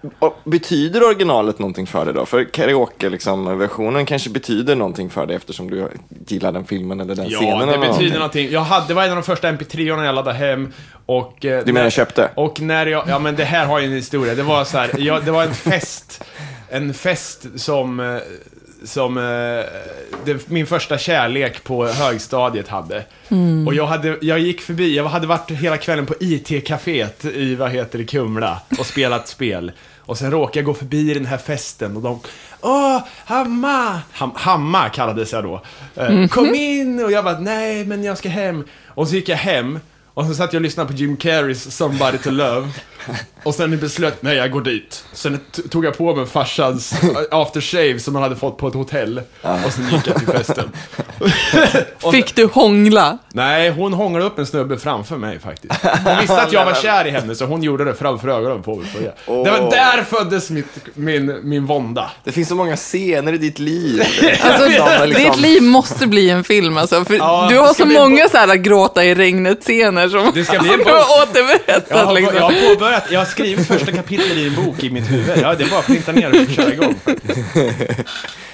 betyder 0.44 1.02
originalet 1.04 1.58
någonting 1.58 1.86
för 1.86 2.04
dig 2.04 2.14
då? 2.14 2.26
För 2.26 2.44
karaoke-versionen 2.44 3.92
liksom, 3.92 4.06
kanske 4.06 4.30
betyder 4.30 4.76
någonting 4.76 5.10
för 5.10 5.26
dig 5.26 5.36
eftersom 5.36 5.70
du 5.70 5.88
gillar 6.28 6.52
den 6.52 6.64
filmen 6.64 7.00
eller 7.00 7.14
den 7.14 7.28
Ja, 7.28 7.38
scenen 7.38 7.58
det 7.68 7.74
eller 7.74 7.78
betyder 7.78 7.88
någonting. 7.92 8.12
någonting. 8.18 8.50
Jag 8.50 8.60
hade, 8.60 8.86
det 8.88 8.94
var 8.94 9.02
en 9.04 9.10
av 9.10 9.16
de 9.16 9.22
första 9.22 9.48
mp3orna 9.52 10.04
jag 10.04 10.14
laddade 10.14 10.36
hem 10.38 10.72
och... 11.06 11.44
eh, 11.44 11.64
Du 11.64 11.72
menar 11.72 11.84
när- 11.84 11.90
köpte? 11.90 12.30
Och 12.34 12.60
när 12.60 12.86
jag, 12.86 13.04
ja 13.08 13.18
men 13.18 13.36
det 13.36 13.44
här 13.44 13.66
har 13.66 13.78
ju 13.80 13.86
en 13.86 13.92
historia. 13.92 14.34
Det 14.34 14.42
var 14.42 14.64
så 14.64 14.78
här, 14.78 14.90
jag, 14.98 15.24
det 15.24 15.30
var 15.30 15.42
en 15.42 15.54
fest. 15.54 16.24
En 16.68 16.94
fest 16.94 17.46
som, 17.56 18.00
eh, 18.00 18.16
som 18.84 19.16
eh, 19.18 19.22
det, 20.24 20.48
min 20.48 20.66
första 20.66 20.98
kärlek 20.98 21.64
på 21.64 21.86
högstadiet 21.86 22.68
hade. 22.68 23.04
Och 23.66 23.74
jag, 23.74 23.86
hade, 23.86 24.18
jag 24.20 24.38
gick 24.38 24.60
förbi, 24.60 24.96
jag 24.96 25.04
hade 25.04 25.26
varit 25.26 25.50
hela 25.50 25.76
kvällen 25.76 26.06
på 26.06 26.14
IT-caféet 26.20 27.24
i, 27.24 27.54
vad 27.54 27.70
heter 27.70 27.98
det, 27.98 28.04
Kumla 28.04 28.60
och 28.78 28.86
spelat 28.86 29.28
spel. 29.28 29.72
Och 29.98 30.18
sen 30.18 30.30
råkade 30.30 30.58
jag 30.58 30.64
gå 30.64 30.74
förbi 30.74 31.14
den 31.14 31.26
här 31.26 31.38
festen 31.38 31.96
och 31.96 32.02
de 32.02 32.20
Åh, 32.60 32.98
Hamma! 33.24 34.00
Ham, 34.12 34.30
Hamma 34.34 34.88
kallades 34.88 35.32
jag 35.32 35.44
då. 35.44 35.62
Eh, 35.94 36.26
Kom 36.26 36.54
in! 36.54 37.04
Och 37.04 37.12
jag 37.12 37.24
bara, 37.24 37.38
nej 37.38 37.84
men 37.84 38.04
jag 38.04 38.18
ska 38.18 38.28
hem. 38.28 38.64
Och 38.86 39.08
så 39.08 39.14
gick 39.14 39.28
jag 39.28 39.36
hem. 39.36 39.78
Och 40.16 40.26
så 40.26 40.34
satt 40.34 40.52
jag 40.52 40.60
och 40.60 40.62
lyssnade 40.62 40.92
på 40.92 40.94
Jim 40.98 41.16
Carreys 41.16 41.76
Somebody 41.76 42.18
to 42.18 42.30
Love. 42.30 42.68
Och 43.42 43.54
sen 43.54 43.78
beslöt 43.78 44.22
nej 44.22 44.36
jag 44.36 44.50
går 44.50 44.60
dit. 44.60 45.04
Sen 45.12 45.40
tog 45.70 45.84
jag 45.84 45.98
på 45.98 46.14
mig 46.14 46.26
farsans 46.26 46.94
aftershave 47.30 47.98
som 47.98 48.14
han 48.14 48.22
hade 48.22 48.36
fått 48.36 48.58
på 48.58 48.68
ett 48.68 48.74
hotell. 48.74 49.20
Och 49.66 49.72
sen 49.72 49.84
gick 49.92 50.06
jag 50.06 50.16
till 50.16 50.26
festen. 50.26 50.70
Fick 52.12 52.34
du 52.36 52.46
hångla? 52.46 53.18
Nej, 53.32 53.70
hon 53.70 53.92
hånglade 53.92 54.26
upp 54.26 54.38
en 54.38 54.46
snubbe 54.46 54.78
framför 54.78 55.16
mig 55.16 55.38
faktiskt. 55.38 55.74
Hon 56.04 56.18
visste 56.20 56.42
att 56.42 56.52
jag 56.52 56.64
var 56.64 56.74
kär 56.74 57.06
i 57.06 57.10
henne, 57.10 57.34
så 57.34 57.44
hon 57.44 57.62
gjorde 57.62 57.84
det 57.84 57.94
framför 57.94 58.28
ögonen 58.28 58.62
på 58.62 58.76
mig. 58.76 58.86
Det 59.26 59.50
var 59.50 59.70
där 59.70 60.04
föddes 60.04 60.50
mitt, 60.50 60.66
min, 60.94 61.40
min 61.42 61.66
vånda. 61.66 62.10
Det 62.24 62.32
finns 62.32 62.48
så 62.48 62.54
många 62.54 62.76
scener 62.76 63.32
i 63.32 63.38
ditt 63.38 63.58
liv. 63.58 64.02
Alltså, 64.42 64.68
liksom- 65.06 65.24
Ditt 65.24 65.40
liv 65.40 65.62
måste 65.62 66.06
bli 66.06 66.30
en 66.30 66.44
film 66.44 66.76
alltså, 66.76 67.04
för 67.04 67.14
Ja, 67.14 67.46
du 67.50 67.58
har 67.58 67.74
så 67.74 67.86
många 67.86 68.28
så 68.28 68.36
här 68.36 68.54
gråta 68.56 69.04
i 69.04 69.14
regnet-scener 69.14 70.05
som 70.08 70.30
Det 70.34 70.44
ska 70.44 70.58
bli 70.58 70.72
en 70.72 70.78
bok. 70.78 70.88
har 70.88 71.22
återberättat. 71.22 71.84
Jag 71.88 71.96
har, 72.06 72.12
liksom. 72.14 72.36
jag 72.36 72.42
har 72.42 72.74
påbörjat, 72.74 73.04
jag 73.10 73.20
har 73.20 73.26
skrivit 73.26 73.66
första 73.66 73.92
kapitlet 73.92 74.36
i 74.36 74.46
en 74.46 74.54
bok 74.64 74.84
i 74.84 74.90
mitt 74.90 75.10
huvud. 75.12 75.38
Ja, 75.42 75.54
det 75.54 75.64
är 75.64 75.70
bara 75.70 75.80
att 75.80 75.86
printa 75.86 76.12
ner 76.12 76.28
och 76.42 76.50
köra 76.54 76.72
igång. 76.72 76.94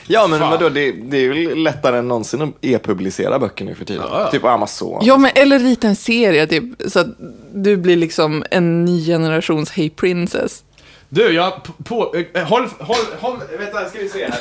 Ja, 0.06 0.26
men 0.26 0.38
Fan. 0.40 0.50
vadå, 0.50 0.68
det, 0.68 0.92
det 0.92 1.16
är 1.16 1.20
ju 1.20 1.54
lättare 1.54 1.98
än 1.98 2.08
någonsin 2.08 2.42
att 2.42 2.50
e-publicera 2.60 3.38
böcker 3.38 3.64
nu 3.64 3.74
för 3.74 3.84
tiden. 3.84 4.04
Ja, 4.10 4.20
ja. 4.20 4.30
Typ 4.30 4.42
på 4.42 4.48
Amazon. 4.48 5.00
Ja, 5.04 5.16
men 5.16 5.30
eller 5.34 5.58
rita 5.58 5.86
en 5.88 5.96
serie, 5.96 6.46
typ, 6.46 6.64
så 6.88 7.00
att 7.00 7.06
du 7.54 7.76
blir 7.76 7.96
liksom 7.96 8.44
en 8.50 8.84
ny 8.84 9.06
generations 9.06 9.70
Hey 9.70 9.90
Princess. 9.90 10.64
Du, 11.08 11.32
jag 11.32 11.62
på... 11.62 11.72
på 11.84 12.16
eh, 12.34 12.42
håll, 12.44 12.68
håll, 12.78 12.96
håll, 13.20 13.38
vänta, 13.58 13.88
ska 13.88 13.98
vi 13.98 14.08
se 14.08 14.24
här. 14.24 14.40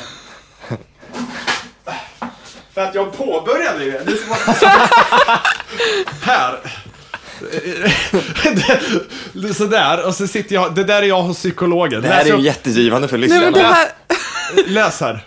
För 2.74 2.80
att 2.80 2.94
jag 2.94 3.16
påbörjade 3.16 3.84
ju 3.84 3.90
det. 3.90 4.02
här. 6.22 6.58
Det- 9.32 9.54
Sådär, 9.54 10.06
och 10.06 10.14
så 10.14 10.26
sitter 10.26 10.54
jag, 10.54 10.74
det 10.74 10.84
där 10.84 11.02
är 11.02 11.06
jag 11.06 11.22
hos 11.22 11.36
psykologen. 11.36 12.02
Det 12.02 12.08
här 12.08 12.24
är 12.24 12.36
ju 12.36 12.40
jättegivande 12.42 13.08
för 13.08 13.18
Nej, 13.18 13.28
lyssnarna. 13.28 13.50
det 13.58 13.62
här, 13.62 13.88
Läs 14.66 15.00
här. 15.00 15.24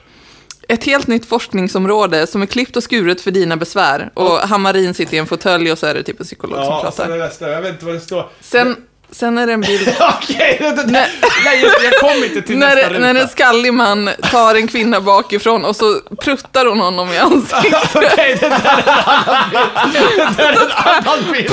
ett 0.68 0.84
helt 0.84 1.07
nytt 1.07 1.26
forskningsområde 1.26 2.28
som 2.28 2.41
är 2.41 2.45
klippt 2.45 2.78
och 2.78 2.84
skuret 2.84 3.22
för 3.22 3.32
dina 3.32 3.57
besvär. 3.57 4.09
Och 4.13 4.39
Hammarin 4.39 4.93
sitter 4.93 5.13
i 5.16 5.18
en 5.18 5.26
fåtölj 5.28 5.72
och 5.72 5.78
så 5.78 5.86
är 5.86 5.93
det 5.93 6.03
typ 6.03 6.20
en 6.20 6.26
psykolog 6.26 6.55
som 6.55 6.63
Ja, 6.66 6.91
sen 6.95 7.05
pratar. 7.07 7.47
jag 7.49 7.61
vet 7.61 7.72
inte 7.72 7.86
vad 7.86 7.95
det 7.95 7.99
står. 8.01 8.30
Sen, 8.41 8.76
sen 9.16 9.38
är 9.38 9.47
det 9.47 9.53
en 9.53 9.61
bild 9.61 9.95
Okej, 9.99 10.57
det- 10.59 10.84
Nej. 10.88 11.11
nej 11.45 11.61
just 11.61 11.80
det, 11.80 11.86
jag 11.86 11.99
kom 11.99 12.24
inte 12.24 12.41
till 12.41 12.57
när, 12.59 12.76
nästa 12.76 12.89
det- 12.93 12.99
när 12.99 13.09
en 13.09 13.16
ruta. 13.16 13.28
skallig 13.28 13.74
man 13.74 14.09
tar 14.32 14.55
en 14.55 14.68
kvinna 14.68 15.01
bakifrån 15.01 15.66
och 15.66 15.76
så 15.76 15.99
pruttar 16.22 16.66
hon 16.66 16.80
honom 16.80 17.13
i 17.13 17.18
ansiktet. 17.18 17.95
Okej, 17.95 18.38
det 18.41 18.49
där 18.49 18.55
är 18.78 18.84
en 18.88 18.91
annan 19.05 19.91
bild. 19.93 20.18
Det 20.38 20.43
där 20.43 20.53
är 20.53 20.53
en 20.53 20.72
annan 20.72 21.32
bild. 21.34 21.51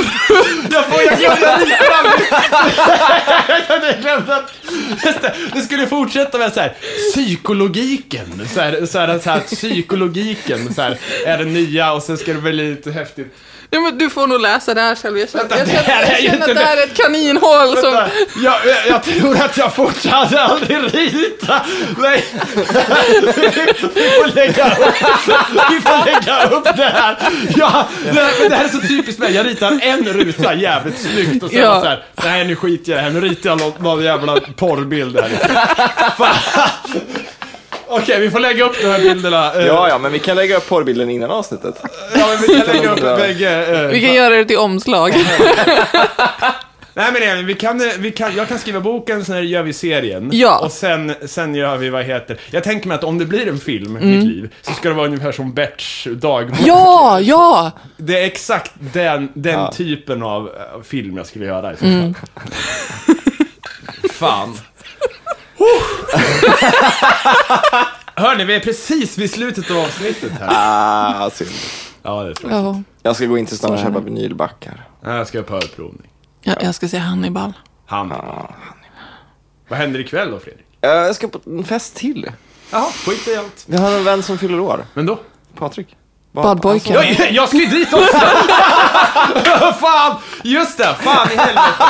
Jag 0.70 0.84
får, 0.86 1.02
jag 1.02 1.18
glömde 1.18 1.76
jag 3.86 4.00
glömde 4.00 4.36
att... 4.36 4.52
Det 5.54 5.60
skulle 5.60 5.86
fortsätta 5.86 6.38
med 6.38 6.52
så 6.52 6.60
här, 6.60 6.74
psykologiken. 7.12 8.48
Så 8.54 8.60
här, 8.60 8.86
så 8.86 8.98
här, 8.98 9.18
så 9.18 9.30
här, 9.30 9.40
psykologiken 9.40 10.74
så 10.74 10.82
här, 10.82 10.98
är 11.26 11.38
det 11.38 11.44
nya 11.44 11.92
och 11.92 12.02
sen 12.02 12.18
ska 12.18 12.32
det 12.32 12.40
bli 12.40 12.52
lite 12.52 12.90
häftigt. 12.90 13.34
Ja, 13.74 13.80
men 13.80 13.98
du 13.98 14.10
får 14.10 14.26
nog 14.26 14.40
läsa 14.40 14.74
det 14.74 14.80
här 14.80 14.94
själv. 14.94 15.18
Jag 15.18 15.30
känner, 15.30 15.44
Vänta, 15.48 15.58
jag 15.58 15.66
det 15.66 15.72
här 15.72 15.84
känner, 15.84 16.06
är 16.06 16.10
jag 16.12 16.20
ju 16.20 16.26
känner 16.28 16.38
inte 16.48 16.50
att 16.50 16.58
det 16.58 16.64
här 16.64 16.76
är 16.76 16.82
ett 16.82 16.96
kaninhål 16.96 17.76
som... 17.76 17.92
Vänta, 17.94 18.10
jag, 18.42 18.54
jag, 18.66 18.86
jag 18.88 19.02
tror 19.02 19.36
att 19.42 19.56
jag 19.56 19.74
fortsatte 19.74 20.40
aldrig 20.42 20.94
rita. 20.94 21.62
Nej. 21.98 22.24
Vi 23.94 24.10
får 24.10 24.34
lägga 24.34 24.66
upp, 24.66 24.94
vi 25.70 25.80
får 25.80 26.04
lägga 26.04 26.44
upp 26.56 26.64
det 26.76 26.92
här. 26.94 27.16
Ja, 27.56 27.88
det, 28.04 28.12
här 28.20 28.48
det 28.48 28.56
här 28.56 28.64
är 28.64 28.68
så 28.68 28.80
typiskt 28.80 29.20
mig. 29.20 29.34
Jag 29.34 29.46
ritar 29.46 29.78
en 29.82 30.04
ruta 30.04 30.54
jävligt 30.54 30.98
snyggt 30.98 31.42
och 31.42 31.50
sen 31.50 31.60
Ja. 31.60 31.80
så 31.80 31.86
här, 31.86 32.04
nej 32.24 32.44
nu 32.44 32.56
skiter 32.56 32.92
jag 32.92 32.98
i 33.00 33.02
det 33.04 33.10
här. 33.10 33.20
Nu 33.20 33.28
ritar 33.28 33.50
jag 33.50 33.58
någon, 33.60 33.72
någon 33.82 34.04
jävla 34.04 34.40
porrbild 34.40 35.20
här. 35.20 35.30
Fan. 36.18 36.34
Okej, 37.94 38.20
vi 38.20 38.30
får 38.30 38.40
lägga 38.40 38.64
upp 38.64 38.76
de 38.82 38.86
här 38.88 38.98
bilderna. 39.00 39.54
Eh, 39.54 39.66
Ja, 39.66 39.88
ja, 39.88 39.98
men 39.98 40.12
vi 40.12 40.18
kan 40.18 40.36
lägga 40.36 40.56
upp 40.56 40.68
porrbilden 40.68 41.10
innan 41.10 41.30
avsnittet. 41.30 41.74
ja 42.16 42.26
men 42.28 42.38
vi 42.40 42.60
kan 42.60 42.76
lägga 42.76 42.92
upp 42.92 43.00
bägge. 43.18 43.80
eh, 43.82 43.88
Vi 43.88 44.00
kan 44.06 44.14
göra 44.14 44.34
det 44.36 44.44
till 44.44 44.58
omslag. 44.58 45.12
Nej 46.94 47.12
men 47.12 47.22
Elin, 47.22 47.46
vi 47.46 47.54
kan, 47.54 47.80
eh, 47.80 47.92
vi 47.98 48.10
kan, 48.10 48.36
jag 48.36 48.48
kan 48.48 48.58
skriva 48.58 48.80
boken, 48.80 49.24
sen 49.24 49.48
gör 49.48 49.62
vi 49.62 49.72
serien. 49.72 50.30
Ja. 50.32 50.58
Och 50.58 50.72
sen, 50.72 51.14
sen 51.26 51.54
gör 51.54 51.76
vi, 51.76 51.90
vad 51.90 52.04
heter 52.04 52.40
Jag 52.50 52.64
tänker 52.64 52.88
mig 52.88 52.94
att 52.94 53.04
om 53.04 53.18
det 53.18 53.24
blir 53.24 53.48
en 53.48 53.58
film, 53.58 53.96
Mm. 53.96 54.10
mitt 54.18 54.28
liv, 54.28 54.54
så 54.62 54.72
ska 54.72 54.88
det 54.88 54.94
vara 54.94 55.06
ungefär 55.06 55.32
som 55.32 55.52
Berts 55.54 56.06
dagbok. 56.10 56.58
Ja, 56.64 57.20
ja! 57.20 57.70
Det 57.96 58.18
är 58.22 58.26
exakt 58.26 58.72
den, 58.92 59.28
den 59.34 59.52
Ja. 59.60 59.72
typen 59.72 60.22
av 60.22 60.46
eh, 60.48 60.82
film 60.82 61.16
jag 61.16 61.26
skulle 61.26 61.44
göra 61.44 61.72
i 61.72 61.76
så 61.76 61.84
Mm. 61.84 62.14
fall. 62.14 62.30
Fan. 64.12 64.58
Hörni, 68.14 68.44
vi 68.44 68.54
är 68.54 68.60
precis 68.60 69.18
vid 69.18 69.30
slutet 69.30 69.70
av 69.70 69.78
avsnittet 69.78 70.32
här. 70.40 70.48
Ah, 71.24 71.30
synd. 71.30 71.50
Ja, 72.02 72.22
det 72.22 72.34
jag. 72.42 72.52
ja. 72.52 72.82
Jag 73.02 73.16
ska 73.16 73.26
gå 73.26 73.38
in 73.38 73.46
till 73.46 73.58
stan 73.58 73.70
och 73.72 73.78
är 73.78 73.82
köpa 73.82 74.00
vinylbackar. 74.00 74.84
Nej, 75.02 75.16
Jag 75.16 75.26
ska 75.28 75.42
på 75.42 75.56
ölprovning. 75.56 76.08
ja 76.42 76.54
jag 76.60 76.74
ska 76.74 76.88
se 76.88 76.98
Hannibal. 76.98 77.52
Han. 77.86 78.12
Vad 79.68 79.78
händer 79.78 80.00
ikväll 80.00 80.30
då, 80.30 80.38
Fredrik? 80.38 80.66
Eh, 80.80 80.90
Jag 80.90 81.14
ska 81.14 81.28
på 81.28 81.40
en 81.46 81.64
fest 81.64 81.94
till. 81.94 82.30
Jaha, 82.70 82.86
skit 83.06 83.28
i 83.28 83.36
allt. 83.36 83.64
Vi 83.66 83.76
har 83.76 83.92
en 83.92 84.04
vän 84.04 84.22
som 84.22 84.38
fyller 84.38 84.60
år. 84.60 84.84
Men 84.94 85.06
då? 85.06 85.18
Patrik. 85.58 85.96
Vad- 86.32 86.44
Badpojken. 86.44 86.94
Jag, 86.94 87.32
jag 87.32 87.48
ska 87.48 87.56
ju 87.58 87.66
dit 87.66 87.92
också! 87.92 88.18
fan! 89.80 90.16
Just 90.44 90.78
det, 90.78 90.94
fan 91.00 91.28
i 91.32 91.36
helvete! 91.36 91.84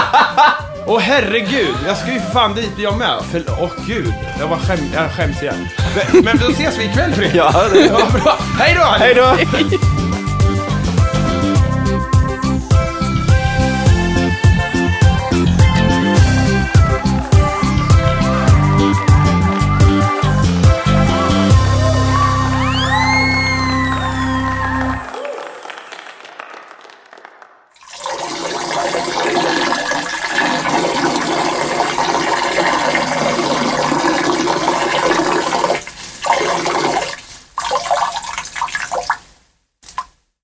Åh 0.87 1.01
herregud, 1.01 1.75
jag 1.87 1.97
ska 1.97 2.13
ju 2.13 2.21
fan 2.21 2.55
dit 2.55 2.73
jag 2.77 2.99
med. 2.99 3.19
För, 3.31 3.43
åh 3.61 3.71
gud, 3.87 4.15
jag, 4.41 4.49
var 4.49 4.57
skäm, 4.57 4.79
jag 4.95 5.11
skäms 5.11 5.43
igen. 5.43 5.69
Men, 6.13 6.25
men 6.25 6.39
då 6.39 6.51
ses 6.51 6.79
vi 6.79 6.85
ikväll 6.85 7.13
Fredrik. 7.13 7.35
Ja, 7.35 7.53
det 7.73 7.79
Ja, 7.79 8.07
bra. 8.25 8.39
Hej 8.59 8.77
då! 8.79 8.85
Hej 8.85 9.15
då! 9.15 9.37